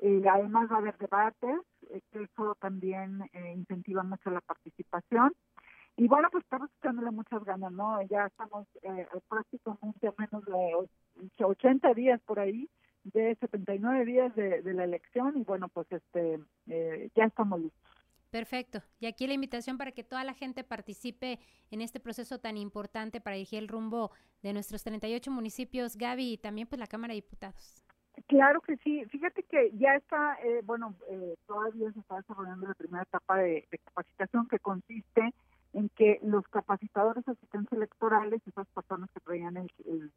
Eh, 0.00 0.22
además 0.30 0.70
va 0.70 0.76
a 0.76 0.78
haber 0.78 0.98
debates, 0.98 1.40
eh, 1.50 1.75
eso 2.12 2.56
también 2.60 3.22
eh, 3.32 3.52
incentiva 3.54 4.02
mucho 4.02 4.30
la 4.30 4.40
participación. 4.40 5.32
Y 5.96 6.08
bueno, 6.08 6.28
pues 6.30 6.44
estamos 6.44 6.70
echándole 6.78 7.10
muchas 7.10 7.42
ganas, 7.44 7.72
¿no? 7.72 8.02
Ya 8.02 8.26
estamos 8.26 8.66
eh, 8.82 9.06
prácticamente 9.28 10.08
a 10.08 10.14
menos 10.18 10.44
de 10.44 11.44
80 11.44 11.94
días 11.94 12.20
por 12.26 12.38
ahí, 12.38 12.68
de 13.04 13.34
79 13.40 14.04
días 14.04 14.34
de, 14.34 14.62
de 14.62 14.74
la 14.74 14.84
elección 14.84 15.38
y 15.38 15.44
bueno, 15.44 15.68
pues 15.68 15.86
este 15.90 16.40
ya 17.14 17.24
estamos 17.24 17.60
listos. 17.60 17.96
Perfecto. 18.30 18.82
Y 19.00 19.06
aquí 19.06 19.26
la 19.26 19.32
invitación 19.32 19.78
para 19.78 19.92
que 19.92 20.04
toda 20.04 20.22
la 20.22 20.34
gente 20.34 20.64
participe 20.64 21.38
en 21.70 21.80
este 21.80 22.00
proceso 22.00 22.38
tan 22.38 22.56
importante 22.56 23.20
para 23.20 23.36
dirigir 23.36 23.60
el 23.60 23.68
rumbo 23.68 24.10
de 24.42 24.52
nuestros 24.52 24.82
38 24.82 25.30
municipios, 25.30 25.96
Gaby, 25.96 26.32
y 26.32 26.36
también 26.36 26.66
pues 26.68 26.78
la 26.78 26.86
Cámara 26.86 27.12
de 27.12 27.22
Diputados. 27.22 27.85
Claro 28.26 28.60
que 28.60 28.76
sí. 28.78 29.04
Fíjate 29.06 29.44
que 29.44 29.70
ya 29.74 29.94
está, 29.94 30.36
eh, 30.42 30.60
bueno, 30.64 30.94
eh, 31.08 31.36
todavía 31.46 31.92
se 31.92 32.00
está 32.00 32.16
desarrollando 32.16 32.66
la 32.66 32.74
primera 32.74 33.04
etapa 33.04 33.36
de, 33.38 33.68
capacitación 33.84 34.48
que 34.48 34.58
consiste 34.58 35.32
en 35.72 35.88
que 35.90 36.18
los 36.22 36.46
capacitadores 36.48 37.26
asistentes 37.28 37.72
electorales, 37.72 38.40
esas 38.46 38.66
personas 38.68 39.10
que 39.12 39.20
traían 39.20 39.56
el, 39.56 39.70
el 39.86 40.10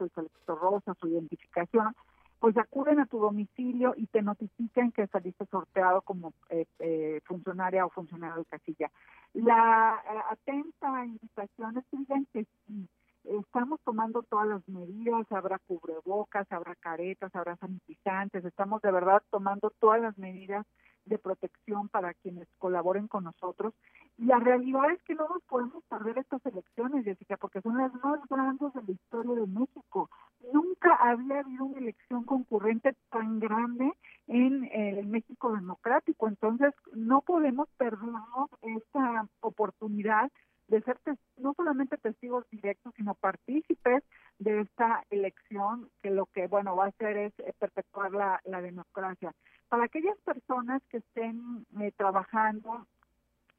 el 0.00 0.10
selector 0.10 0.58
rosa, 0.58 0.94
su 1.00 1.08
identificación, 1.08 1.94
pues 2.40 2.56
acuden 2.56 3.00
a 3.00 3.06
tu 3.06 3.18
domicilio 3.18 3.94
y 3.96 4.06
te 4.06 4.20
notifican 4.20 4.92
que 4.92 5.06
saliste 5.06 5.46
sorteado 5.46 6.02
como 6.02 6.34
eh, 6.50 6.66
eh 6.78 7.20
funcionaria 7.24 7.86
o 7.86 7.90
funcionario 7.90 8.36
de 8.36 8.44
casilla. 8.44 8.90
La 9.32 10.02
eh, 10.04 10.18
atenta 10.30 11.06
invitación 11.06 11.78
es 11.78 11.84
que 12.32 12.46
sí, 12.66 12.88
estamos 13.24 13.80
tomando 13.84 14.22
todas 14.22 14.46
las 14.46 14.68
medidas, 14.68 15.30
habrá 15.30 15.58
cubrebocas, 15.60 16.50
habrá 16.50 16.74
caretas, 16.76 17.34
habrá 17.34 17.56
sanitizantes, 17.56 18.44
estamos 18.44 18.82
de 18.82 18.92
verdad 18.92 19.22
tomando 19.30 19.70
todas 19.80 20.00
las 20.00 20.16
medidas 20.18 20.66
de 21.06 21.18
protección 21.18 21.88
para 21.88 22.14
quienes 22.14 22.48
colaboren 22.58 23.08
con 23.08 23.24
nosotros. 23.24 23.74
Y 24.16 24.26
la 24.26 24.38
realidad 24.38 24.90
es 24.90 25.02
que 25.02 25.14
no 25.14 25.28
nos 25.28 25.42
podemos 25.44 25.82
perder 25.84 26.18
estas 26.18 26.44
elecciones, 26.46 27.04
Jessica, 27.04 27.36
porque 27.36 27.60
son 27.60 27.76
las 27.76 27.92
más 28.02 28.20
grandes 28.28 28.72
de 28.72 28.82
la 28.82 28.92
historia 28.92 29.34
de 29.34 29.46
México. 29.46 30.08
Nunca 30.52 30.94
había 30.94 31.40
habido 31.40 31.64
una 31.64 31.78
elección 31.78 32.24
concurrente 32.24 32.94
tan 33.10 33.40
grande 33.40 33.92
en 34.26 34.64
el 34.72 35.06
México 35.06 35.52
democrático, 35.52 36.28
entonces 36.28 36.72
no 36.94 37.20
podemos 37.20 37.68
perdernos 37.76 38.50
esta 38.62 39.28
oportunidad 39.40 40.30
de 40.68 40.80
ser 40.82 40.98
no 41.36 41.54
solamente 41.54 41.96
testigos 41.98 42.48
directos, 42.50 42.94
sino 42.96 43.14
partícipes 43.14 44.02
de 44.38 44.62
esta 44.62 45.04
elección, 45.10 45.90
que 46.02 46.10
lo 46.10 46.26
que, 46.26 46.46
bueno, 46.46 46.76
va 46.76 46.86
a 46.86 46.88
hacer 46.88 47.16
es 47.16 47.32
eh, 47.40 47.52
perpetuar 47.58 48.12
la, 48.12 48.40
la 48.44 48.60
democracia. 48.60 49.32
Para 49.68 49.84
aquellas 49.84 50.18
personas 50.18 50.82
que 50.88 50.98
estén 50.98 51.66
eh, 51.80 51.92
trabajando, 51.96 52.86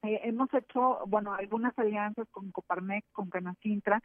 eh, 0.03 0.21
hemos 0.23 0.53
hecho, 0.53 0.99
bueno, 1.07 1.33
algunas 1.33 1.77
alianzas 1.77 2.27
con 2.29 2.51
Coparmex, 2.51 3.07
con 3.11 3.29
Canacintra, 3.29 4.01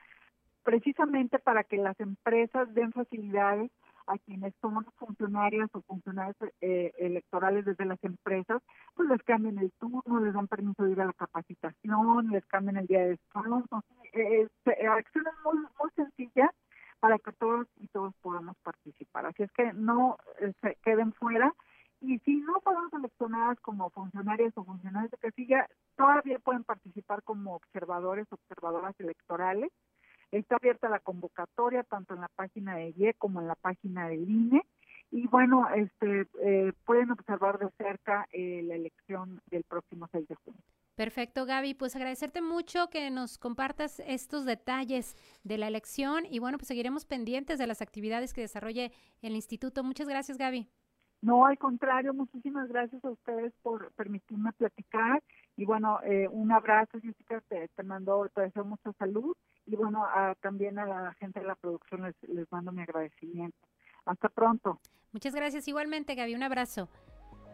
precisamente 0.63 1.39
para 1.39 1.65
que 1.65 1.77
las 1.77 1.99
empresas 2.01 2.73
den 2.75 2.93
facilidades 2.93 3.71
a 4.11 4.19
quienes 4.19 4.53
son 4.61 4.85
funcionarios 4.97 5.71
o 5.73 5.83
funcionarios 5.83 6.37
eh, 6.61 6.93
electorales 6.99 7.65
desde 7.65 7.85
las 7.85 8.03
empresas, 8.03 8.61
pues 8.95 9.09
les 9.09 9.23
cambien 9.23 9.59
el 9.59 9.71
turno, 9.79 10.21
les 10.21 10.35
dan 10.35 10.49
permiso 10.49 10.83
de 10.85 10.93
ir 10.93 11.01
a 11.01 11.07
la 11.07 11.13
capacitación, 11.13 12.29
les 12.31 12.45
cambien 12.47 12.77
el 12.77 12.87
día 12.87 13.01
de 13.01 13.11
descanso. 13.11 13.85
Eh, 14.13 14.49
eh, 14.67 14.87
acciones 14.89 15.33
muy, 15.45 15.59
muy 15.59 15.91
sencillas 15.95 16.51
para 16.99 17.19
que 17.19 17.33
todos 17.33 17.69
y 17.77 17.87
todos 17.89 18.13
podamos 18.21 18.57
participar. 18.63 19.27
Así 19.27 19.45
es 19.45 19.53
que 19.53 19.73
no 19.73 20.17
se 20.61 20.77
queden 20.83 21.13
fuera. 21.13 21.55
Y 22.01 22.19
si 22.21 22.37
no 22.37 22.55
podemos 22.65 22.91
seleccionadas 22.91 23.61
como 23.61 23.91
funcionarios 23.91 24.53
o 24.57 24.65
funcionarios 24.65 25.11
de 25.11 25.19
casilla, 25.19 25.69
todavía 25.97 26.39
pueden 26.39 26.65
participar 26.65 27.23
como 27.23 27.55
observadores, 27.55 28.27
observadoras 28.31 28.99
electorales 28.99 29.71
Está 30.33 30.57
abierta 30.57 30.89
la 30.89 31.01
convocatoria 31.01 31.83
tanto 31.83 32.15
en 32.15 32.21
la 32.21 32.29
página 32.29 32.77
de 32.77 32.95
IE 32.97 33.15
como 33.15 33.41
en 33.41 33.49
la 33.49 33.57
página 33.57 34.09
del 34.09 34.29
INE. 34.31 34.63
Y 35.11 35.27
bueno, 35.27 35.69
este 35.75 36.29
eh, 36.43 36.73
pueden 36.85 37.11
observar 37.11 37.59
de 37.59 37.69
cerca 37.77 38.29
eh, 38.33 38.63
la 38.65 38.77
elección 38.77 39.41
del 39.51 39.65
próximo 39.65 40.09
6 40.13 40.29
de 40.29 40.35
junio. 40.37 40.61
Perfecto, 40.95 41.47
Gaby. 41.47 41.75
Pues 41.75 41.97
agradecerte 41.97 42.43
mucho 42.43 42.91
que 42.91 43.11
nos 43.11 43.39
compartas 43.39 44.01
estos 44.07 44.45
detalles 44.45 45.17
de 45.43 45.59
la 45.59 45.67
elección 45.67 46.27
y 46.31 46.39
bueno, 46.39 46.59
pues 46.59 46.69
seguiremos 46.69 47.07
pendientes 47.07 47.59
de 47.59 47.67
las 47.67 47.83
actividades 47.83 48.33
que 48.33 48.43
desarrolle 48.43 48.93
el 49.23 49.35
instituto. 49.35 49.83
Muchas 49.83 50.09
gracias, 50.09 50.39
Gaby. 50.39 50.69
No, 51.23 51.45
al 51.45 51.59
contrario, 51.59 52.15
muchísimas 52.15 52.69
gracias 52.69 53.05
a 53.05 53.11
ustedes 53.11 53.53
por 53.63 53.93
permitirme 53.93 54.53
platicar 54.53 55.23
y 55.57 55.65
bueno, 55.67 56.01
eh, 56.05 56.29
un 56.29 56.51
abrazo, 56.53 56.99
Jessica, 57.01 57.43
te, 57.49 57.69
te 57.69 57.83
mando, 57.83 58.31
te 58.35 58.43
deseo 58.43 58.65
mucha 58.65 58.93
salud 58.93 59.37
y 59.71 59.77
bueno, 59.77 60.05
también 60.41 60.79
a 60.79 60.87
la 60.87 61.15
gente 61.15 61.41
de 61.41 61.47
la 61.47 61.55
producción 61.55 62.03
les, 62.03 62.53
mando 62.53 62.73
mi 62.73 62.83
agradecimiento. 62.83 63.57
Hasta 64.05 64.29
pronto. 64.29 64.81
Muchas 65.13 65.35
gracias 65.35 65.69
igualmente, 65.69 66.15
Gaby. 66.15 66.35
Un 66.35 66.43
abrazo. 66.43 66.89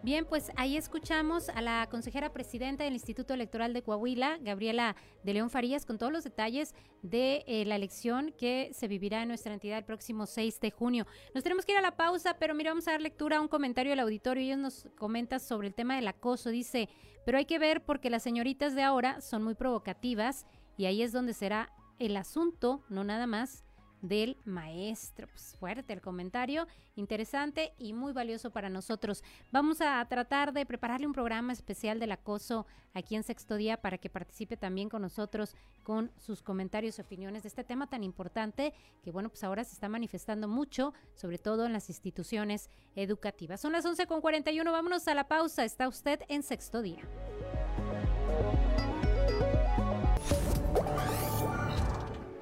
Bien, 0.02 0.24
pues 0.24 0.52
ahí 0.56 0.76
escuchamos 0.76 1.48
a 1.48 1.60
la 1.60 1.88
consejera 1.90 2.32
presidenta 2.32 2.84
del 2.84 2.92
Instituto 2.94 3.34
Electoral 3.34 3.72
de 3.72 3.82
Coahuila, 3.82 4.38
Gabriela 4.40 4.94
de 5.24 5.34
León 5.34 5.50
Farías, 5.50 5.84
con 5.84 5.98
todos 5.98 6.12
los 6.12 6.22
detalles 6.22 6.74
de 7.02 7.44
eh, 7.46 7.64
la 7.64 7.76
elección 7.76 8.32
que 8.38 8.70
se 8.72 8.88
vivirá 8.88 9.22
en 9.22 9.28
nuestra 9.28 9.52
entidad 9.52 9.78
el 9.78 9.84
próximo 9.84 10.26
6 10.26 10.60
de 10.60 10.70
junio. 10.70 11.06
Nos 11.34 11.42
tenemos 11.42 11.66
que 11.66 11.72
ir 11.72 11.78
a 11.78 11.82
la 11.82 11.96
pausa, 11.96 12.36
pero 12.38 12.54
mira, 12.54 12.70
vamos 12.70 12.86
a 12.88 12.92
dar 12.92 13.00
lectura 13.00 13.38
a 13.38 13.40
un 13.40 13.48
comentario 13.48 13.90
del 13.90 14.00
auditorio. 14.00 14.44
Ellos 14.44 14.58
nos 14.58 14.88
comentan 14.96 15.40
sobre 15.40 15.68
el 15.68 15.74
tema 15.74 15.96
del 15.96 16.08
acoso. 16.08 16.50
Dice, 16.50 16.88
pero 17.24 17.38
hay 17.38 17.44
que 17.44 17.58
ver 17.58 17.82
porque 17.82 18.08
las 18.08 18.22
señoritas 18.22 18.74
de 18.74 18.82
ahora 18.82 19.20
son 19.20 19.42
muy 19.42 19.54
provocativas 19.54 20.46
y 20.76 20.84
ahí 20.84 21.02
es 21.02 21.12
donde 21.12 21.32
será 21.32 21.72
el 21.98 22.16
asunto, 22.16 22.82
no 22.88 23.04
nada 23.04 23.26
más 23.26 23.64
del 24.02 24.36
maestro. 24.44 25.26
Pues 25.28 25.56
fuerte 25.58 25.92
el 25.92 26.00
comentario, 26.00 26.66
interesante 26.94 27.72
y 27.78 27.92
muy 27.92 28.12
valioso 28.12 28.50
para 28.50 28.68
nosotros. 28.68 29.22
Vamos 29.52 29.80
a 29.80 30.04
tratar 30.08 30.52
de 30.52 30.66
prepararle 30.66 31.06
un 31.06 31.12
programa 31.12 31.52
especial 31.52 31.98
del 31.98 32.12
acoso 32.12 32.66
aquí 32.94 33.16
en 33.16 33.22
Sexto 33.22 33.56
Día 33.56 33.80
para 33.80 33.98
que 33.98 34.10
participe 34.10 34.56
también 34.56 34.88
con 34.88 35.02
nosotros 35.02 35.54
con 35.82 36.10
sus 36.16 36.42
comentarios 36.42 36.98
y 36.98 37.02
opiniones 37.02 37.42
de 37.42 37.48
este 37.48 37.64
tema 37.64 37.88
tan 37.88 38.02
importante 38.02 38.72
que, 39.02 39.12
bueno, 39.12 39.28
pues 39.28 39.44
ahora 39.44 39.64
se 39.64 39.74
está 39.74 39.88
manifestando 39.88 40.48
mucho, 40.48 40.94
sobre 41.14 41.38
todo 41.38 41.66
en 41.66 41.72
las 41.72 41.88
instituciones 41.88 42.70
educativas. 42.94 43.60
Son 43.60 43.72
las 43.72 43.84
11.41, 43.84 44.64
vámonos 44.70 45.06
a 45.08 45.14
la 45.14 45.28
pausa. 45.28 45.64
Está 45.64 45.88
usted 45.88 46.20
en 46.28 46.42
Sexto 46.42 46.82
Día. 46.82 47.02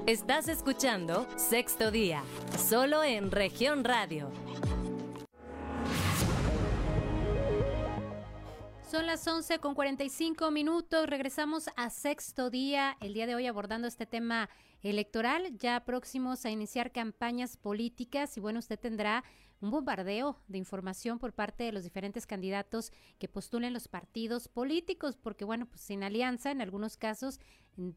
Estás 0.06 0.48
escuchando 0.48 1.26
Sexto 1.38 1.90
Día, 1.90 2.22
solo 2.58 3.02
en 3.02 3.30
región 3.30 3.84
radio. 3.84 4.30
Son 8.86 9.06
las 9.06 9.26
11 9.26 9.60
con 9.60 9.74
45 9.74 10.50
minutos. 10.50 11.06
Regresamos 11.06 11.70
a 11.76 11.88
sexto 11.88 12.50
día. 12.50 12.98
El 13.00 13.14
día 13.14 13.26
de 13.26 13.34
hoy 13.34 13.46
abordando 13.46 13.88
este 13.88 14.04
tema 14.04 14.50
electoral, 14.82 15.56
ya 15.56 15.86
próximos 15.86 16.44
a 16.44 16.50
iniciar 16.50 16.92
campañas 16.92 17.56
políticas. 17.56 18.36
Y 18.36 18.40
bueno, 18.40 18.58
usted 18.58 18.78
tendrá 18.78 19.24
un 19.62 19.70
bombardeo 19.70 20.38
de 20.48 20.58
información 20.58 21.18
por 21.18 21.32
parte 21.32 21.64
de 21.64 21.72
los 21.72 21.82
diferentes 21.82 22.26
candidatos 22.26 22.92
que 23.18 23.26
postulen 23.26 23.72
los 23.72 23.88
partidos 23.88 24.48
políticos, 24.48 25.16
porque 25.16 25.46
bueno, 25.46 25.64
pues 25.64 25.80
sin 25.80 26.04
alianza, 26.04 26.50
en 26.50 26.60
algunos 26.60 26.98
casos 26.98 27.40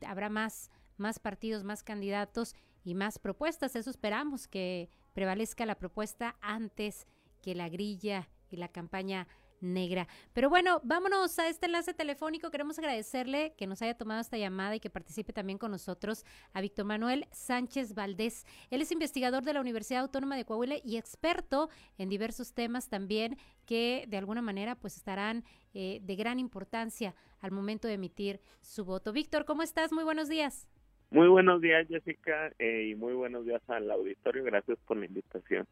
habrá 0.06 0.30
más 0.30 0.72
más 0.98 1.20
partidos, 1.20 1.64
más 1.64 1.84
candidatos 1.84 2.56
y 2.84 2.96
más 2.96 3.20
propuestas. 3.20 3.76
Eso 3.76 3.90
esperamos 3.90 4.48
que 4.48 4.90
prevalezca 5.14 5.66
la 5.66 5.76
propuesta 5.76 6.38
antes 6.42 7.08
que 7.42 7.56
la 7.56 7.70
grilla 7.70 8.30
y 8.50 8.58
la 8.58 8.70
campaña 8.70 9.28
negra. 9.62 10.08
Pero 10.34 10.50
bueno, 10.50 10.82
vámonos 10.84 11.38
a 11.40 11.48
este 11.48 11.66
enlace 11.66 11.94
telefónico. 11.94 12.52
Queremos 12.52 12.78
agradecerle 12.78 13.54
que 13.58 13.68
nos 13.68 13.82
haya 13.82 13.98
tomado 13.98 14.22
esta 14.22 14.38
llamada 14.38 14.76
y 14.76 14.80
que 14.80 14.90
participe 14.90 15.34
también 15.34 15.58
con 15.58 15.72
nosotros 15.72 16.26
a 16.54 16.62
Víctor 16.62 16.86
Manuel 16.86 17.28
Sánchez 17.32 17.94
Valdés. 17.94 18.46
Él 18.70 18.82
es 18.82 18.92
investigador 18.92 19.44
de 19.44 19.54
la 19.54 19.62
Universidad 19.62 20.02
Autónoma 20.02 20.36
de 20.36 20.46
Coahuila 20.46 20.76
y 20.84 20.98
experto 20.98 21.70
en 21.98 22.10
diversos 22.10 22.54
temas 22.54 22.90
también 22.90 23.38
que 23.66 24.06
de 24.08 24.18
alguna 24.18 24.42
manera 24.42 24.76
pues 24.76 24.98
estarán 24.98 25.44
eh, 25.74 26.00
de 26.02 26.16
gran 26.16 26.40
importancia 26.40 27.16
al 27.40 27.52
momento 27.52 27.88
de 27.88 27.96
emitir 27.96 28.42
su 28.62 28.86
voto. 28.86 29.12
Víctor, 29.12 29.46
¿cómo 29.46 29.64
estás? 29.64 29.92
Muy 29.92 30.04
buenos 30.04 30.30
días. 30.30 30.68
Muy 31.10 31.28
buenos 31.28 31.62
días, 31.62 31.88
Jessica, 31.88 32.52
eh, 32.60 32.90
y 32.92 32.96
muy 32.96 33.14
buenos 33.14 33.46
días 33.46 33.62
al 33.68 33.90
auditorio. 33.90 34.44
Gracias 34.44 34.78
por 34.86 34.98
la 34.98 35.06
invitación. 35.06 35.68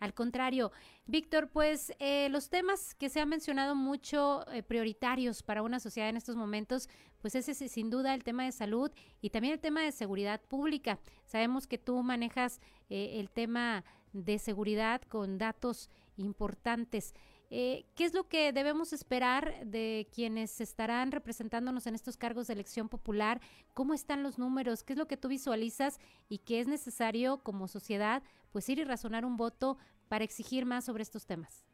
Al 0.00 0.14
contrario, 0.14 0.70
Víctor, 1.06 1.48
pues 1.48 1.92
eh, 1.98 2.28
los 2.30 2.50
temas 2.50 2.94
que 2.94 3.08
se 3.08 3.20
han 3.20 3.28
mencionado 3.28 3.74
mucho 3.74 4.44
eh, 4.52 4.62
prioritarios 4.62 5.42
para 5.42 5.62
una 5.62 5.80
sociedad 5.80 6.08
en 6.08 6.16
estos 6.16 6.36
momentos, 6.36 6.88
pues 7.20 7.34
ese 7.34 7.52
es 7.52 7.72
sin 7.72 7.90
duda 7.90 8.14
el 8.14 8.22
tema 8.22 8.44
de 8.44 8.52
salud 8.52 8.92
y 9.20 9.30
también 9.30 9.54
el 9.54 9.60
tema 9.60 9.82
de 9.82 9.90
seguridad 9.90 10.40
pública. 10.40 11.00
Sabemos 11.24 11.66
que 11.66 11.78
tú 11.78 12.00
manejas 12.02 12.60
eh, 12.88 13.18
el 13.18 13.28
tema 13.30 13.84
de 14.12 14.38
seguridad 14.38 15.02
con 15.02 15.36
datos 15.36 15.90
importantes. 16.16 17.14
Eh, 17.50 17.84
¿Qué 17.96 18.04
es 18.04 18.14
lo 18.14 18.28
que 18.28 18.52
debemos 18.52 18.92
esperar 18.92 19.64
de 19.64 20.06
quienes 20.14 20.60
estarán 20.60 21.12
representándonos 21.12 21.86
en 21.86 21.94
estos 21.94 22.18
cargos 22.18 22.46
de 22.46 22.52
elección 22.52 22.90
popular? 22.90 23.40
¿Cómo 23.72 23.94
están 23.94 24.22
los 24.22 24.38
números? 24.38 24.84
¿Qué 24.84 24.92
es 24.92 24.98
lo 24.98 25.08
que 25.08 25.16
tú 25.16 25.28
visualizas 25.28 25.98
y 26.28 26.38
qué 26.38 26.60
es 26.60 26.68
necesario 26.68 27.38
como 27.38 27.66
sociedad 27.66 28.22
pues 28.52 28.68
ir 28.68 28.78
y 28.78 28.84
razonar 28.84 29.24
un 29.24 29.36
voto 29.36 29.78
para 30.08 30.24
exigir 30.24 30.66
más 30.66 30.84
sobre 30.84 31.02
estos 31.02 31.26
temas? 31.26 31.64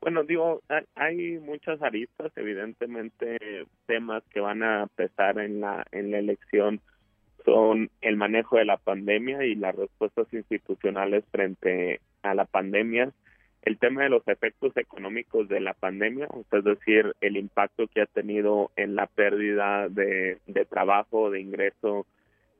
Bueno, 0.00 0.22
digo, 0.22 0.62
hay 0.94 1.38
muchas 1.38 1.82
aristas, 1.82 2.30
evidentemente 2.36 3.66
temas 3.86 4.22
que 4.30 4.40
van 4.40 4.62
a 4.62 4.86
pesar 4.94 5.38
en 5.38 5.60
la 5.60 5.84
en 5.92 6.10
la 6.10 6.18
elección 6.18 6.80
son 7.44 7.90
el 8.00 8.16
manejo 8.16 8.56
de 8.56 8.64
la 8.64 8.76
pandemia 8.76 9.44
y 9.44 9.54
las 9.54 9.74
respuestas 9.74 10.32
institucionales 10.32 11.24
frente 11.30 12.00
a 12.22 12.34
la 12.34 12.44
pandemia 12.44 13.12
el 13.62 13.78
tema 13.78 14.02
de 14.02 14.08
los 14.08 14.26
efectos 14.28 14.76
económicos 14.76 15.48
de 15.48 15.60
la 15.60 15.74
pandemia, 15.74 16.28
es 16.52 16.64
decir, 16.64 17.14
el 17.20 17.36
impacto 17.36 17.86
que 17.88 18.02
ha 18.02 18.06
tenido 18.06 18.70
en 18.76 18.94
la 18.94 19.06
pérdida 19.06 19.88
de, 19.88 20.38
trabajo, 20.70 21.30
de 21.30 21.40
ingreso 21.40 22.06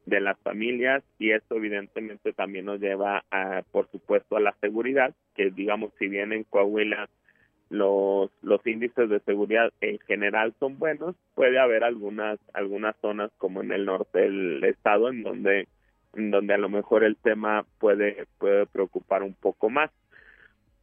de 0.07 0.21
las 0.21 0.39
familias 0.41 1.03
y 1.19 1.33
esto 1.33 1.57
evidentemente 1.57 2.33
también 2.33 2.65
nos 2.65 2.81
lleva, 2.81 3.25
a, 3.31 3.63
por 3.71 3.91
supuesto, 3.91 4.37
a 4.37 4.41
la 4.41 4.55
seguridad, 4.61 5.15
que 5.35 5.51
digamos, 5.51 5.93
si 5.99 6.09
bien 6.09 6.33
en 6.33 6.45
Coahuila 6.45 7.09
los, 7.71 8.31
los 8.43 8.67
índices 8.67 9.09
de 9.11 9.21
seguridad 9.21 9.73
en 9.81 9.99
general 10.01 10.55
son 10.59 10.79
buenos, 10.79 11.15
puede 11.35 11.59
haber 11.59 11.85
algunas, 11.85 12.39
algunas 12.55 12.97
zonas 13.01 13.31
como 13.39 13.61
en 13.61 13.73
el 13.73 13.85
norte 13.85 14.21
del 14.21 14.65
estado 14.65 15.11
en 15.11 15.23
donde, 15.23 15.69
en 16.15 16.31
donde 16.31 16.55
a 16.55 16.59
lo 16.59 16.69
mejor 16.69 17.05
el 17.05 17.17
tema 17.17 17.67
puede, 17.79 18.27
puede 18.39 18.67
preocupar 18.67 19.23
un 19.23 19.35
poco 19.35 19.69
más. 19.69 19.91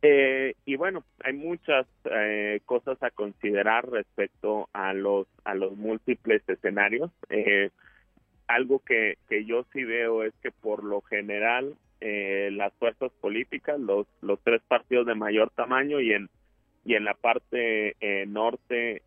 Eh, 0.08 0.54
y 0.66 0.76
bueno, 0.76 1.04
hay 1.24 1.34
muchas 1.34 1.88
eh, 2.04 2.62
cosas 2.66 3.02
a 3.02 3.10
considerar 3.10 3.90
respecto 3.90 4.70
a 4.72 4.94
los 4.94 5.26
a 5.46 5.56
los 5.56 5.76
múltiples 5.78 6.48
escenarios. 6.48 7.10
Eh, 7.30 7.72
algo 8.46 8.84
que, 8.86 9.18
yo 9.48 9.66
sí 9.74 9.84
veo 9.84 10.22
es 10.22 10.32
que 10.44 10.52
por 10.52 10.84
lo 10.84 11.02
general 11.02 11.76
las 12.02 12.72
fuerzas 12.74 13.12
políticas, 13.20 13.80
los 13.80 14.06
los 14.22 14.40
tres 14.44 14.62
partidos 14.68 15.08
de 15.08 15.16
mayor 15.16 15.50
tamaño 15.56 16.00
y 16.00 16.14
en 16.14 16.30
y 16.84 16.94
en 16.94 17.04
la 17.04 17.16
parte 17.16 17.96
norte 18.28 19.02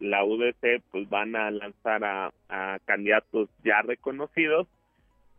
la 0.00 0.22
UDC 0.22 0.82
pues 0.90 1.08
van 1.08 1.34
a 1.34 1.50
lanzar 1.50 2.04
a 2.04 2.78
candidatos 2.84 3.48
ya 3.64 3.80
reconocidos 3.80 4.68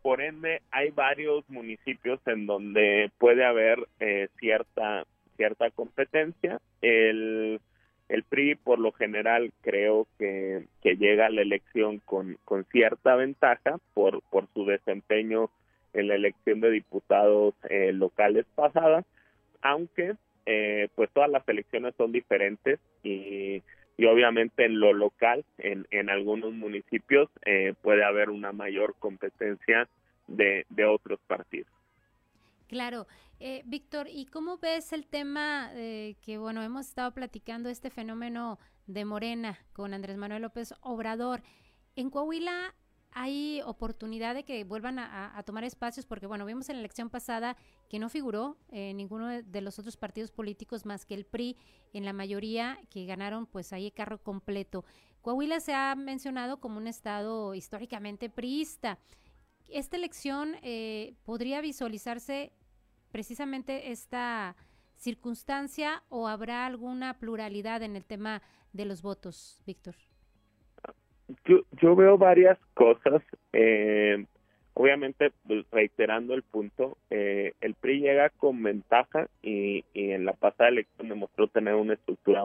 por 0.02 0.20
ende 0.20 0.60
hay 0.70 0.90
varios 0.90 1.48
municipios 1.48 2.20
en 2.26 2.46
donde 2.46 3.10
puede 3.18 3.44
haber 3.44 3.78
eh, 4.00 4.28
cierta 4.38 5.06
cierta 5.36 5.70
competencia. 5.70 6.60
El 6.80 7.60
el 8.08 8.24
PRI 8.24 8.56
por 8.56 8.78
lo 8.78 8.92
general 8.92 9.52
creo 9.62 10.06
que, 10.18 10.66
que 10.82 10.96
llega 10.96 11.26
a 11.26 11.30
la 11.30 11.40
elección 11.40 11.98
con, 12.00 12.36
con 12.44 12.64
cierta 12.64 13.16
ventaja 13.16 13.78
por 13.94 14.22
por 14.24 14.48
su 14.52 14.66
desempeño 14.66 15.50
en 15.94 16.08
la 16.08 16.16
elección 16.16 16.60
de 16.60 16.70
diputados 16.70 17.54
eh, 17.70 17.92
locales 17.92 18.44
pasadas 18.54 19.06
aunque 19.62 20.14
eh, 20.44 20.88
pues 20.94 21.10
todas 21.10 21.30
las 21.30 21.48
elecciones 21.48 21.94
son 21.96 22.12
diferentes 22.12 22.80
y 23.02 23.62
y 23.96 24.06
obviamente 24.06 24.64
en 24.64 24.80
lo 24.80 24.92
local, 24.92 25.44
en, 25.58 25.86
en 25.90 26.10
algunos 26.10 26.52
municipios, 26.52 27.28
eh, 27.44 27.74
puede 27.82 28.04
haber 28.04 28.30
una 28.30 28.52
mayor 28.52 28.94
competencia 28.98 29.88
de, 30.26 30.66
de 30.70 30.84
otros 30.84 31.20
partidos. 31.26 31.70
Claro. 32.68 33.06
Eh, 33.38 33.62
Víctor, 33.64 34.06
¿y 34.08 34.26
cómo 34.26 34.58
ves 34.58 34.92
el 34.92 35.04
tema 35.06 35.70
eh, 35.74 36.14
que, 36.24 36.38
bueno, 36.38 36.62
hemos 36.62 36.86
estado 36.86 37.12
platicando 37.12 37.68
este 37.68 37.90
fenómeno 37.90 38.58
de 38.86 39.04
Morena 39.04 39.58
con 39.72 39.94
Andrés 39.94 40.16
Manuel 40.16 40.42
López 40.42 40.72
Obrador? 40.80 41.42
En 41.96 42.08
Coahuila 42.08 42.74
hay 43.14 43.60
oportunidad 43.64 44.34
de 44.34 44.44
que 44.44 44.64
vuelvan 44.64 44.98
a, 44.98 45.42
tomar 45.44 45.64
espacios 45.64 46.06
porque, 46.06 46.26
bueno, 46.26 46.46
vimos 46.46 46.68
en 46.68 46.76
la 46.76 46.80
elección 46.80 47.10
pasada 47.10 47.56
que 47.88 47.98
no 47.98 48.08
figuró 48.08 48.56
eh, 48.70 48.94
ninguno 48.94 49.28
de 49.28 49.60
los 49.60 49.78
otros 49.78 49.96
partidos 49.96 50.30
políticos 50.30 50.86
más 50.86 51.04
que 51.04 51.14
el 51.14 51.24
PRI 51.24 51.56
en 51.92 52.04
la 52.04 52.12
mayoría 52.12 52.78
que 52.90 53.04
ganaron 53.06 53.46
pues 53.46 53.72
ahí 53.72 53.90
carro 53.90 54.22
completo. 54.22 54.84
Coahuila 55.20 55.60
se 55.60 55.74
ha 55.74 55.94
mencionado 55.94 56.60
como 56.60 56.78
un 56.78 56.86
estado 56.86 57.54
históricamente 57.54 58.30
priista. 58.30 58.98
¿Esta 59.68 59.96
elección 59.96 60.56
eh, 60.62 61.14
podría 61.24 61.60
visualizarse 61.60 62.52
precisamente 63.10 63.92
esta 63.92 64.56
circunstancia 64.96 66.02
o 66.08 66.28
habrá 66.28 66.66
alguna 66.66 67.18
pluralidad 67.18 67.82
en 67.82 67.96
el 67.96 68.04
tema 68.04 68.42
de 68.72 68.84
los 68.84 69.02
votos, 69.02 69.62
Víctor? 69.66 69.96
Yo, 71.44 71.96
veo 71.96 72.18
varias 72.18 72.58
cosas. 72.74 73.22
Eh, 73.52 74.24
obviamente, 74.74 75.32
pues, 75.46 75.64
reiterando 75.70 76.34
el 76.34 76.42
punto, 76.42 76.96
eh, 77.10 77.52
el 77.60 77.74
PRI 77.74 78.00
llega 78.00 78.30
con 78.30 78.62
ventaja 78.62 79.28
y, 79.42 79.84
en 79.94 80.24
la 80.24 80.32
pasada 80.32 80.70
elección 80.70 81.08
demostró 81.08 81.48
tener 81.48 81.74
una 81.74 81.94
estructura 81.94 82.44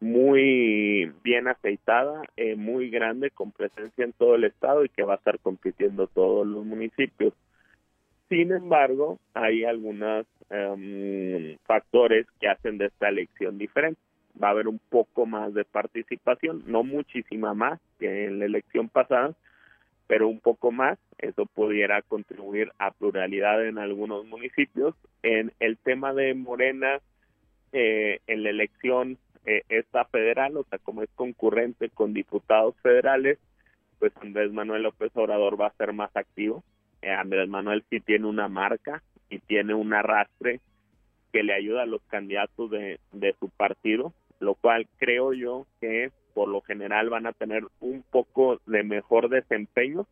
muy 0.00 1.12
bien 1.24 1.48
aceitada, 1.48 2.22
eh, 2.36 2.54
muy 2.54 2.90
grande, 2.90 3.30
con 3.30 3.50
presencia 3.52 4.04
en 4.04 4.12
todo 4.12 4.36
el 4.36 4.44
estado 4.44 4.84
y 4.84 4.88
que 4.88 5.02
va 5.02 5.14
a 5.14 5.16
estar 5.16 5.38
compitiendo 5.40 6.06
todos 6.06 6.46
los 6.46 6.64
municipios. 6.64 7.34
Sin 8.28 8.52
embargo, 8.52 9.18
hay 9.34 9.64
algunos 9.64 10.26
em, 10.50 11.56
factores 11.64 12.26
que 12.40 12.48
hacen 12.48 12.78
de 12.78 12.86
esta 12.86 13.08
elección 13.08 13.58
diferente 13.58 14.00
va 14.42 14.48
a 14.48 14.50
haber 14.52 14.68
un 14.68 14.80
poco 14.90 15.26
más 15.26 15.52
de 15.54 15.64
participación, 15.64 16.62
no 16.66 16.82
muchísima 16.82 17.54
más 17.54 17.80
que 17.98 18.26
en 18.26 18.38
la 18.38 18.44
elección 18.44 18.88
pasada, 18.88 19.34
pero 20.08 20.28
un 20.28 20.40
poco 20.40 20.72
más. 20.72 20.98
Eso 21.18 21.46
pudiera 21.46 22.02
contribuir 22.02 22.72
a 22.78 22.90
pluralidad 22.92 23.64
en 23.66 23.78
algunos 23.78 24.24
municipios. 24.24 24.94
En 25.22 25.52
el 25.60 25.76
tema 25.76 26.14
de 26.14 26.34
Morena, 26.34 27.00
eh, 27.72 28.20
en 28.26 28.42
la 28.42 28.50
elección 28.50 29.18
eh, 29.44 29.62
esta 29.68 30.04
federal, 30.06 30.56
o 30.56 30.64
sea, 30.64 30.78
como 30.78 31.02
es 31.02 31.10
concurrente 31.14 31.90
con 31.90 32.14
diputados 32.14 32.74
federales, 32.82 33.38
pues 33.98 34.12
Andrés 34.22 34.52
Manuel 34.52 34.84
López 34.84 35.10
Obrador 35.14 35.60
va 35.60 35.66
a 35.66 35.76
ser 35.76 35.92
más 35.92 36.14
activo. 36.16 36.64
Eh, 37.02 37.10
Andrés 37.10 37.48
Manuel 37.48 37.84
sí 37.90 38.00
tiene 38.00 38.26
una 38.26 38.48
marca 38.48 39.02
y 39.28 39.40
tiene 39.40 39.74
un 39.74 39.92
arrastre 39.92 40.60
que 41.32 41.42
le 41.42 41.52
ayuda 41.52 41.82
a 41.82 41.86
los 41.86 42.00
candidatos 42.02 42.70
de, 42.70 43.00
de 43.12 43.34
su 43.38 43.50
partido 43.50 44.14
lo 44.40 44.54
cual 44.54 44.86
creo 44.98 45.32
yo 45.32 45.66
que 45.80 46.10
por 46.34 46.48
lo 46.48 46.60
general 46.60 47.10
van 47.10 47.26
a 47.26 47.32
tener 47.32 47.64
un 47.80 48.02
poco 48.02 48.60
de 48.66 48.82
mejor 48.82 49.28
desempeño. 49.28 50.06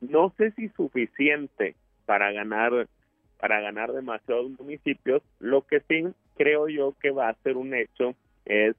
No 0.00 0.32
sé 0.36 0.52
si 0.52 0.68
suficiente 0.70 1.74
para 2.06 2.32
ganar 2.32 2.88
para 3.38 3.60
ganar 3.60 3.92
demasiados 3.92 4.50
municipios. 4.58 5.22
Lo 5.38 5.62
que 5.62 5.80
sí 5.88 6.04
creo 6.36 6.68
yo 6.68 6.94
que 7.00 7.10
va 7.10 7.28
a 7.28 7.42
ser 7.42 7.56
un 7.56 7.74
hecho 7.74 8.14
es 8.44 8.76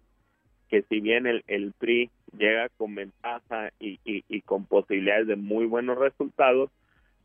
que 0.69 0.83
si 0.83 0.99
bien 0.99 1.25
el, 1.27 1.43
el 1.47 1.73
PRI 1.73 2.09
llega 2.37 2.69
con 2.69 2.95
ventaja 2.95 3.71
y, 3.79 3.99
y, 4.05 4.23
y 4.27 4.41
con 4.41 4.65
posibilidades 4.65 5.27
de 5.27 5.35
muy 5.35 5.65
buenos 5.65 5.97
resultados, 5.97 6.69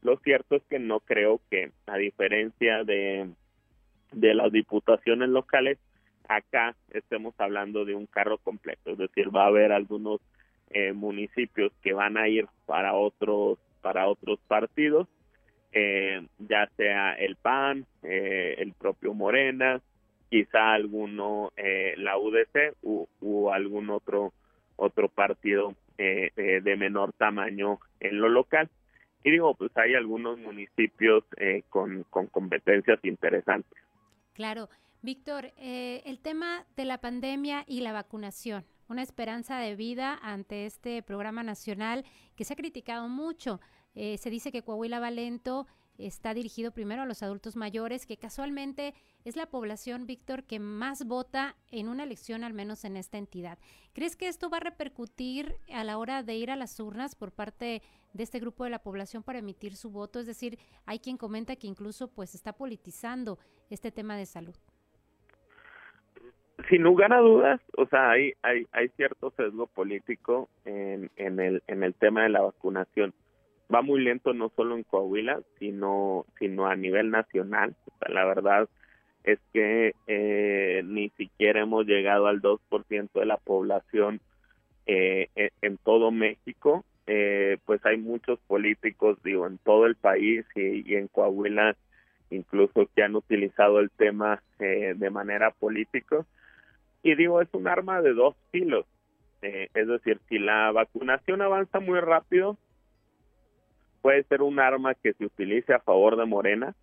lo 0.02 0.16
cierto 0.18 0.56
es 0.56 0.62
que 0.64 0.78
no 0.78 1.00
creo 1.00 1.40
que, 1.50 1.70
a 1.86 1.96
diferencia 1.96 2.84
de, 2.84 3.28
de 4.12 4.34
las 4.34 4.50
diputaciones 4.50 5.28
locales, 5.28 5.78
acá 6.28 6.74
estemos 6.90 7.34
hablando 7.38 7.84
de 7.84 7.94
un 7.94 8.06
carro 8.06 8.38
completo, 8.38 8.90
es 8.90 8.98
decir, 8.98 9.34
va 9.34 9.44
a 9.44 9.48
haber 9.48 9.72
algunos 9.72 10.20
eh, 10.70 10.92
municipios 10.92 11.72
que 11.82 11.92
van 11.92 12.16
a 12.16 12.28
ir 12.28 12.46
para 12.66 12.94
otros 12.94 13.58
para 13.82 14.08
otros 14.08 14.40
partidos. 14.48 15.06
eh, 15.72 16.26
ya 16.38 16.68
sea 16.76 17.12
el 17.12 17.36
PAN, 17.36 17.86
eh, 18.02 18.54
el 18.58 18.72
propio 18.72 19.12
Morena, 19.14 19.80
quizá 20.30 20.72
alguno 20.72 21.52
eh, 21.56 21.94
la 21.98 22.16
UDC 22.16 22.76
u, 22.82 23.50
algún 23.50 23.90
otro 23.90 24.32
otro 24.76 25.08
partido 25.08 25.74
de 25.98 26.76
menor 26.76 27.14
tamaño 27.14 27.78
en 28.00 28.20
lo 28.20 28.28
local. 28.28 28.68
Y 29.24 29.30
digo, 29.30 29.54
pues 29.54 29.70
hay 29.76 29.94
algunos 29.94 30.38
municipios 30.38 31.24
con, 31.70 32.04
con 32.10 32.26
competencias 32.26 32.98
interesantes. 33.02 33.78
Claro. 34.34 34.68
Víctor, 35.06 35.52
el 35.56 36.18
tema 36.18 36.66
de 36.74 36.84
la 36.84 37.00
pandemia 37.00 37.62
y 37.68 37.78
la 37.78 37.92
vacunación, 37.92 38.66
una 38.88 39.04
esperanza 39.04 39.56
de 39.56 39.76
vida 39.76 40.18
ante 40.20 40.66
este 40.66 41.00
programa 41.00 41.44
nacional 41.44 42.04
que 42.34 42.44
se 42.44 42.54
ha 42.54 42.56
criticado 42.56 43.08
mucho. 43.08 43.60
Eh, 43.94 44.18
se 44.18 44.30
dice 44.30 44.50
que 44.50 44.64
Coahuila 44.64 44.98
Valento 44.98 45.68
está 45.96 46.34
dirigido 46.34 46.72
primero 46.72 47.02
a 47.02 47.06
los 47.06 47.22
adultos 47.22 47.54
mayores, 47.54 48.04
que 48.04 48.16
casualmente 48.16 48.94
es 49.24 49.36
la 49.36 49.48
población, 49.48 50.06
Víctor, 50.06 50.42
que 50.42 50.58
más 50.58 51.06
vota 51.06 51.54
en 51.70 51.88
una 51.88 52.02
elección, 52.02 52.42
al 52.42 52.52
menos 52.52 52.84
en 52.84 52.96
esta 52.96 53.16
entidad. 53.16 53.60
¿Crees 53.92 54.16
que 54.16 54.26
esto 54.26 54.50
va 54.50 54.56
a 54.56 54.60
repercutir 54.60 55.54
a 55.72 55.84
la 55.84 55.98
hora 55.98 56.24
de 56.24 56.34
ir 56.34 56.50
a 56.50 56.56
las 56.56 56.80
urnas 56.80 57.14
por 57.14 57.30
parte 57.30 57.80
de 58.12 58.22
este 58.24 58.40
grupo 58.40 58.64
de 58.64 58.70
la 58.70 58.82
población 58.82 59.22
para 59.22 59.38
emitir 59.38 59.76
su 59.76 59.88
voto? 59.88 60.18
Es 60.18 60.26
decir, 60.26 60.58
hay 60.84 60.98
quien 60.98 61.16
comenta 61.16 61.54
que 61.54 61.68
incluso 61.68 62.08
pues 62.08 62.34
está 62.34 62.54
politizando 62.54 63.38
este 63.70 63.92
tema 63.92 64.16
de 64.16 64.26
salud. 64.26 64.56
Sin 66.68 66.82
lugar 66.82 67.12
a 67.12 67.20
dudas, 67.20 67.60
o 67.76 67.86
sea, 67.86 68.10
hay, 68.10 68.32
hay, 68.42 68.66
hay 68.72 68.88
cierto 68.96 69.30
sesgo 69.36 69.66
político 69.68 70.48
en, 70.64 71.10
en, 71.16 71.38
el, 71.38 71.62
en 71.66 71.84
el 71.84 71.94
tema 71.94 72.24
de 72.24 72.30
la 72.30 72.40
vacunación 72.42 73.14
va 73.72 73.82
muy 73.82 74.02
lento 74.02 74.32
no 74.32 74.50
solo 74.54 74.76
en 74.76 74.84
Coahuila, 74.84 75.40
sino, 75.58 76.26
sino 76.38 76.66
a 76.66 76.76
nivel 76.76 77.10
nacional. 77.10 77.74
la 78.08 78.24
verdad 78.24 78.68
es 79.24 79.40
que 79.52 79.92
eh, 80.06 80.82
ni 80.84 81.10
siquiera 81.10 81.62
hemos 81.62 81.86
llegado 81.86 82.28
al 82.28 82.40
2% 82.40 83.10
de 83.12 83.26
la 83.26 83.38
población 83.38 84.20
eh, 84.86 85.28
en, 85.34 85.76
todo 85.78 86.12
México. 86.12 86.84
Eh, 87.08 87.58
pues 87.64 87.84
hay 87.84 87.98
muchos 87.98 88.38
políticos, 88.46 89.18
digo, 89.24 89.46
en 89.46 89.58
todo 89.58 89.86
el 89.86 89.96
país 89.96 90.44
y, 90.54 90.94
en 90.94 91.08
Coahuila 91.08 91.76
incluso 92.30 92.88
que 92.94 93.04
han 93.04 93.14
utilizado 93.14 93.78
el 93.78 93.90
tema 93.90 94.42
de 94.58 95.10
manera 95.10 95.52
política. 95.52 96.26
Y 97.06 97.14
digo, 97.14 97.40
es 97.40 97.48
un 97.52 97.68
arma 97.68 98.02
de 98.02 98.14
dos 98.14 98.34
filos. 98.50 98.84
es 99.40 99.86
decir, 99.86 100.18
si 100.28 100.40
la 100.40 100.72
vacunación 100.72 101.40
avanza 101.40 101.78
muy 101.78 102.00
rápido, 102.00 102.58
puede 104.02 104.24
ser 104.24 104.42
un 104.42 104.58
arma 104.58 104.96
que 104.96 105.12
se 105.12 105.26
utilice 105.26 105.72
a 105.72 105.78
favor 105.78 106.16
de 106.16 106.24
Morena, 106.24 106.74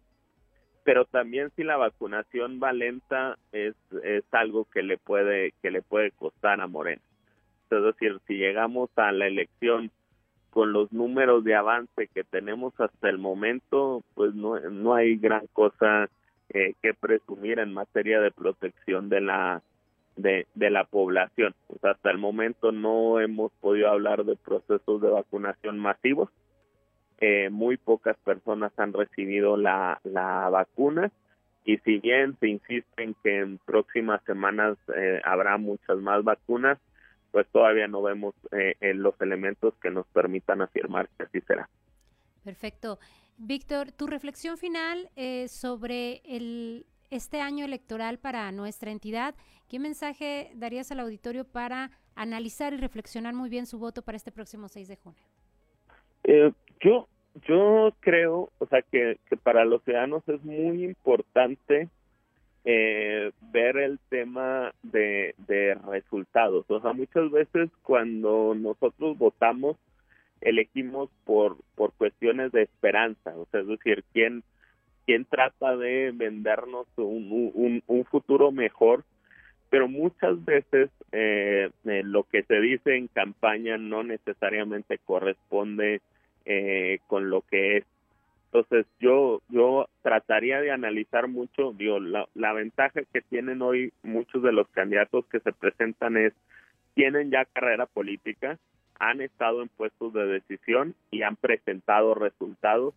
pero 0.86 1.04
también 1.04 1.52
si 1.58 1.66
la 1.66 1.76
vacunación 1.76 2.62
va 2.64 2.72
lenta 2.72 3.38
es, 3.52 3.76
es 4.02 4.24
algo 4.32 4.64
que 4.74 4.82
le 4.82 4.98
puede 4.98 5.52
que 5.62 5.72
le 5.72 5.82
puede 5.82 6.12
costar 6.12 6.62
a 6.62 6.68
Morena. 6.68 7.02
Es 7.70 7.84
decir, 7.84 8.22
si 8.26 8.36
llegamos 8.36 8.90
a 8.96 9.12
la 9.12 9.28
elección 9.28 9.92
con 10.52 10.72
los 10.72 10.94
números 10.94 11.44
de 11.44 11.56
avance 11.56 12.08
que 12.14 12.24
tenemos 12.24 12.74
hasta 12.80 13.10
el 13.10 13.18
momento, 13.18 14.04
pues 14.14 14.34
no, 14.36 14.58
no 14.58 14.94
hay 14.94 15.18
gran 15.18 15.48
cosa 15.48 16.08
eh, 16.48 16.76
que 16.82 16.94
presumir 16.94 17.60
en 17.60 17.74
materia 17.74 18.22
de 18.22 18.32
protección 18.32 19.10
de 19.10 19.20
la 19.20 19.62
de, 20.16 20.46
la 20.56 20.86
población. 20.86 21.56
hasta 21.82 22.12
el 22.12 22.18
momento 22.18 22.72
no 22.72 23.20
hemos 23.20 23.52
podido 23.54 23.90
hablar 23.90 24.26
de 24.26 24.36
procesos 24.36 25.02
de 25.02 25.10
vacunación 25.10 25.80
masivos 25.80 26.30
eh, 27.26 27.50
muy 27.50 27.78
pocas 27.78 28.18
personas 28.18 28.74
han 28.78 28.92
recibido 28.92 29.56
la, 29.56 30.02
la 30.04 30.50
vacuna 30.50 31.10
y 31.64 31.78
si 31.78 32.00
bien 32.00 32.36
se 32.40 32.50
insiste 32.50 33.02
en 33.02 33.16
que 33.24 33.40
en 33.40 33.60
próximas 33.60 34.22
semanas 34.26 34.78
eh, 34.94 35.22
habrá 35.24 35.58
muchas 35.58 36.00
más 36.00 36.22
vacunas, 36.26 36.78
pues 37.32 37.48
todavía 37.48 37.88
no 37.88 38.02
vemos 38.02 38.36
eh, 38.52 38.76
los 38.96 39.14
elementos 39.22 39.74
que 39.82 39.90
nos 39.90 40.06
permitan 40.08 40.62
afirmar 40.62 41.08
que 41.18 41.24
así 41.24 41.40
será. 41.48 41.70
Perfecto. 42.44 43.00
Víctor, 43.38 43.94
tu 43.94 44.08
reflexión 44.08 44.58
final 44.58 45.10
sobre 45.48 46.22
el, 46.26 46.86
este 47.14 47.42
año 47.42 47.64
electoral 47.66 48.18
para 48.18 48.52
nuestra 48.52 48.92
entidad, 48.92 49.36
¿qué 49.70 49.80
mensaje 49.80 50.52
darías 50.56 50.92
al 50.92 51.00
auditorio 51.00 51.46
para 51.46 51.92
analizar 52.16 52.74
y 52.74 52.78
reflexionar 52.78 53.34
muy 53.34 53.50
bien 53.50 53.68
su 53.68 53.78
voto 53.78 54.02
para 54.02 54.16
este 54.16 54.32
próximo 54.32 54.68
6 54.68 54.88
de 54.88 54.96
junio? 54.98 55.24
yo 56.80 57.08
yo 57.48 57.94
creo, 58.00 58.52
o 58.60 58.68
sea, 58.68 58.82
que, 58.84 59.18
que 59.28 59.38
para 59.38 59.66
los 59.66 59.84
ciudadanos 59.84 60.22
es 60.28 60.44
muy 60.44 60.84
importante 60.84 61.90
eh, 62.64 63.32
ver 63.52 63.78
el 63.78 64.00
tema 64.10 64.74
de, 64.84 65.34
de 65.48 65.76
resultados. 65.76 66.66
O 66.70 66.80
sea, 66.80 66.94
muchas 66.94 67.32
veces 67.32 67.70
cuando 67.82 68.54
nosotros 68.56 69.18
votamos, 69.18 69.78
elegimos 70.42 71.10
por, 71.26 71.58
por 71.76 71.94
cuestiones 71.94 72.52
de 72.52 72.64
esperanza, 72.64 73.36
o 73.36 73.48
sea, 73.52 73.62
es 73.62 73.68
decir, 73.68 74.04
quién, 74.14 74.44
quién 75.06 75.26
trata 75.26 75.76
de 75.76 76.12
vendernos 76.14 76.88
un, 76.98 77.52
un, 77.54 77.84
un 77.88 78.06
futuro 78.06 78.52
mejor, 78.52 79.04
pero 79.70 79.88
muchas 79.88 80.44
veces 80.46 80.90
eh, 81.12 81.70
eh, 81.86 82.02
lo 82.04 82.24
que 82.24 82.44
se 82.44 82.60
dice 82.60 82.96
en 82.96 83.08
campaña 83.08 83.78
no 83.78 84.04
necesariamente 84.04 85.00
corresponde 85.00 86.02
eh, 86.46 87.00
con 87.08 87.30
lo 87.30 87.42
que 87.42 87.78
es. 87.78 87.86
Entonces 88.46 88.86
yo 89.00 89.42
yo 89.50 89.90
trataría 90.04 90.62
de 90.62 90.72
analizar 90.72 91.28
mucho, 91.28 91.74
digo, 91.74 92.00
la, 92.00 92.28
la 92.36 92.54
ventaja 92.54 93.02
que 93.12 93.22
tienen 93.22 93.64
hoy 93.64 93.92
muchos 94.04 94.44
de 94.44 94.52
los 94.52 94.68
candidatos 94.70 95.26
que 95.26 95.40
se 95.40 95.52
presentan 95.52 96.18
es 96.18 96.34
tienen 96.94 97.32
ya 97.32 97.46
carrera 97.46 97.88
política, 97.88 98.60
han 99.00 99.22
estado 99.22 99.64
en 99.64 99.70
puestos 99.70 100.14
de 100.14 100.28
decisión 100.28 100.94
y 101.10 101.24
han 101.24 101.36
presentado 101.36 102.14
resultados 102.14 102.94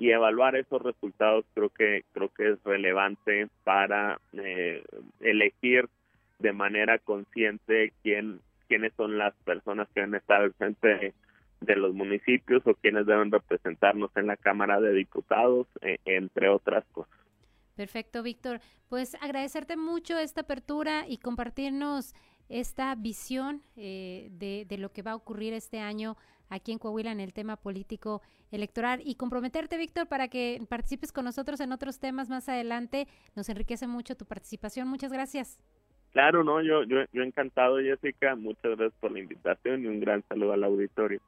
y 0.00 0.10
evaluar 0.10 0.56
esos 0.56 0.82
resultados 0.82 1.44
creo 1.54 1.68
que 1.68 2.04
creo 2.12 2.30
que 2.30 2.52
es 2.52 2.64
relevante 2.64 3.48
para 3.62 4.18
eh, 4.32 4.82
elegir 5.20 5.88
de 6.38 6.52
manera 6.52 6.98
consciente 6.98 7.92
quién 8.02 8.40
quiénes 8.66 8.92
son 8.96 9.18
las 9.18 9.34
personas 9.44 9.88
que 9.94 10.00
han 10.00 10.14
estado 10.14 10.44
al 10.44 10.54
frente 10.54 11.12
de 11.60 11.76
los 11.76 11.94
municipios 11.94 12.66
o 12.66 12.74
quienes 12.74 13.04
deben 13.04 13.30
representarnos 13.30 14.10
en 14.16 14.28
la 14.28 14.36
Cámara 14.36 14.80
de 14.80 14.94
Diputados, 14.94 15.66
eh, 15.82 15.98
entre 16.06 16.48
otras 16.48 16.84
cosas. 16.92 17.12
Perfecto, 17.76 18.22
Víctor. 18.22 18.60
Pues 18.88 19.16
agradecerte 19.20 19.76
mucho 19.76 20.18
esta 20.18 20.42
apertura 20.42 21.04
y 21.06 21.18
compartirnos 21.18 22.14
esta 22.48 22.94
visión 22.94 23.62
eh, 23.76 24.28
de, 24.32 24.64
de, 24.66 24.78
lo 24.78 24.92
que 24.92 25.02
va 25.02 25.12
a 25.12 25.16
ocurrir 25.16 25.52
este 25.52 25.80
año 25.80 26.16
aquí 26.50 26.72
en 26.72 26.78
Coahuila 26.78 27.12
en 27.12 27.20
el 27.20 27.32
tema 27.32 27.56
político 27.56 28.20
electoral 28.50 29.00
y 29.04 29.14
comprometerte, 29.14 29.78
Víctor, 29.78 30.06
para 30.06 30.28
que 30.28 30.60
participes 30.68 31.12
con 31.12 31.24
nosotros 31.24 31.60
en 31.60 31.72
otros 31.72 31.98
temas 31.98 32.28
más 32.28 32.48
adelante. 32.48 33.08
Nos 33.34 33.48
enriquece 33.48 33.86
mucho 33.86 34.16
tu 34.16 34.26
participación. 34.26 34.88
Muchas 34.88 35.12
gracias. 35.12 35.58
Claro, 36.12 36.42
no, 36.42 36.60
yo, 36.60 36.82
yo, 36.82 36.98
yo 37.12 37.22
encantado, 37.22 37.78
Jessica. 37.78 38.34
Muchas 38.34 38.76
gracias 38.76 38.92
por 39.00 39.12
la 39.12 39.20
invitación 39.20 39.84
y 39.84 39.86
un 39.86 40.00
gran 40.00 40.22
saludo 40.28 40.52
al 40.52 40.64
auditorio. 40.64 41.20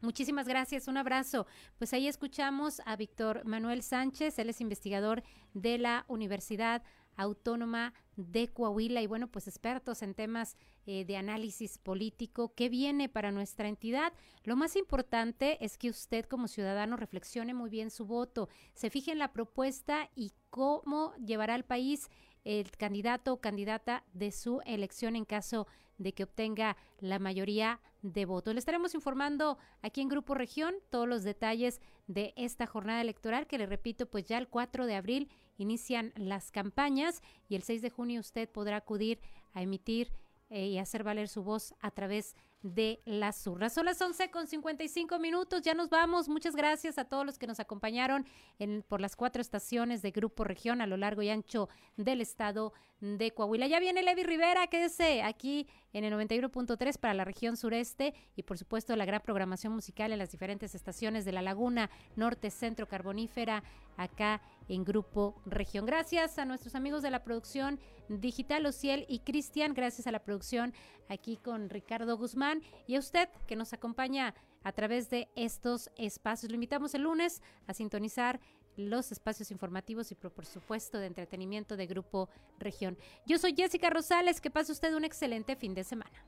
Muchísimas 0.00 0.48
gracias, 0.48 0.88
un 0.88 0.96
abrazo. 0.96 1.46
Pues 1.78 1.92
ahí 1.92 2.08
escuchamos 2.08 2.82
a 2.86 2.96
Víctor 2.96 3.44
Manuel 3.44 3.82
Sánchez, 3.82 4.36
él 4.40 4.50
es 4.50 4.60
investigador 4.60 5.22
de 5.54 5.78
la 5.78 6.04
Universidad 6.08 6.82
Autónoma 7.16 7.94
de 8.16 8.48
Coahuila 8.48 9.00
y 9.00 9.06
bueno, 9.06 9.26
pues 9.28 9.48
expertos 9.48 10.02
en 10.02 10.14
temas 10.14 10.56
eh, 10.86 11.04
de 11.04 11.16
análisis 11.16 11.78
político. 11.78 12.54
¿Qué 12.54 12.68
viene 12.68 13.08
para 13.08 13.32
nuestra 13.32 13.68
entidad? 13.68 14.12
Lo 14.44 14.56
más 14.56 14.76
importante 14.76 15.64
es 15.64 15.78
que 15.78 15.90
usted 15.90 16.26
como 16.26 16.48
ciudadano 16.48 16.96
reflexione 16.96 17.54
muy 17.54 17.70
bien 17.70 17.90
su 17.90 18.06
voto, 18.06 18.48
se 18.74 18.90
fije 18.90 19.12
en 19.12 19.18
la 19.18 19.32
propuesta 19.32 20.10
y 20.14 20.32
cómo 20.50 21.14
llevará 21.16 21.54
al 21.54 21.64
país 21.64 22.08
el 22.44 22.70
candidato 22.72 23.34
o 23.34 23.40
candidata 23.40 24.04
de 24.12 24.32
su 24.32 24.60
elección 24.66 25.16
en 25.16 25.24
caso 25.24 25.66
de 25.98 26.12
que 26.12 26.24
obtenga 26.24 26.76
la 26.98 27.18
mayoría 27.18 27.80
de 28.02 28.24
votos. 28.24 28.54
Le 28.54 28.58
estaremos 28.58 28.94
informando 28.94 29.58
aquí 29.80 30.00
en 30.00 30.08
Grupo 30.08 30.34
Región 30.34 30.74
todos 30.90 31.08
los 31.08 31.22
detalles 31.22 31.80
de 32.08 32.34
esta 32.36 32.66
jornada 32.66 33.00
electoral 33.00 33.46
que 33.46 33.58
le 33.58 33.66
repito, 33.66 34.06
pues 34.06 34.24
ya 34.24 34.38
el 34.38 34.48
4 34.48 34.86
de 34.86 34.96
abril 34.96 35.30
inician 35.56 36.12
las 36.16 36.50
campañas 36.50 37.22
y 37.48 37.56
el 37.56 37.62
6 37.62 37.82
de 37.82 37.90
junio 37.90 38.20
usted 38.20 38.48
podrá 38.48 38.76
acudir 38.76 39.20
a 39.52 39.62
emitir 39.62 40.12
eh, 40.50 40.66
y 40.66 40.78
hacer 40.78 41.02
valer 41.02 41.28
su 41.28 41.42
voz 41.42 41.74
a 41.80 41.90
través 41.90 42.36
de 42.62 43.00
las 43.04 43.46
urnas. 43.46 43.72
Son 43.72 43.86
las 43.86 44.00
11 44.00 44.30
con 44.30 44.46
55 44.46 45.18
minutos, 45.18 45.62
ya 45.62 45.74
nos 45.74 45.88
vamos. 45.88 46.28
Muchas 46.28 46.54
gracias 46.54 46.98
a 46.98 47.04
todos 47.04 47.26
los 47.26 47.38
que 47.38 47.46
nos 47.46 47.58
acompañaron 47.58 48.26
en, 48.58 48.84
por 48.86 49.00
las 49.00 49.16
cuatro 49.16 49.42
estaciones 49.42 50.02
de 50.02 50.10
Grupo 50.10 50.44
Región 50.44 50.80
a 50.80 50.86
lo 50.86 50.96
largo 50.96 51.22
y 51.22 51.30
ancho 51.30 51.68
del 51.96 52.20
estado 52.20 52.72
de 53.02 53.32
Coahuila. 53.32 53.66
Ya 53.66 53.80
viene 53.80 54.02
Levi 54.02 54.22
Rivera, 54.22 54.68
quédese 54.68 55.22
aquí 55.22 55.66
en 55.92 56.04
el 56.04 56.14
91.3 56.14 56.98
para 56.98 57.14
la 57.14 57.24
región 57.24 57.56
sureste 57.56 58.14
y 58.36 58.44
por 58.44 58.58
supuesto 58.58 58.94
la 58.94 59.04
gran 59.04 59.20
programación 59.20 59.74
musical 59.74 60.12
en 60.12 60.20
las 60.20 60.30
diferentes 60.30 60.76
estaciones 60.76 61.24
de 61.24 61.32
la 61.32 61.42
Laguna 61.42 61.90
Norte, 62.14 62.50
Centro 62.50 62.86
Carbonífera, 62.86 63.64
acá 63.96 64.40
en 64.68 64.84
Grupo 64.84 65.34
Región. 65.44 65.84
Gracias 65.84 66.38
a 66.38 66.44
nuestros 66.44 66.76
amigos 66.76 67.02
de 67.02 67.10
la 67.10 67.24
producción 67.24 67.80
digital, 68.08 68.64
Ociel 68.66 69.04
y 69.08 69.18
Cristian, 69.18 69.74
gracias 69.74 70.06
a 70.06 70.12
la 70.12 70.20
producción 70.20 70.72
aquí 71.08 71.36
con 71.36 71.70
Ricardo 71.70 72.16
Guzmán 72.16 72.62
y 72.86 72.94
a 72.94 73.00
usted 73.00 73.28
que 73.48 73.56
nos 73.56 73.72
acompaña 73.72 74.32
a 74.62 74.70
través 74.70 75.10
de 75.10 75.28
estos 75.34 75.90
espacios. 75.96 76.50
Lo 76.50 76.54
invitamos 76.54 76.94
el 76.94 77.02
lunes 77.02 77.42
a 77.66 77.74
sintonizar 77.74 78.38
los 78.76 79.12
espacios 79.12 79.50
informativos 79.50 80.10
y 80.12 80.14
por 80.14 80.46
supuesto 80.46 80.98
de 80.98 81.06
entretenimiento 81.06 81.76
de 81.76 81.86
Grupo 81.86 82.28
Región. 82.58 82.98
Yo 83.26 83.38
soy 83.38 83.54
Jessica 83.54 83.90
Rosales, 83.90 84.40
que 84.40 84.50
pase 84.50 84.72
usted 84.72 84.94
un 84.94 85.04
excelente 85.04 85.56
fin 85.56 85.74
de 85.74 85.84
semana. 85.84 86.24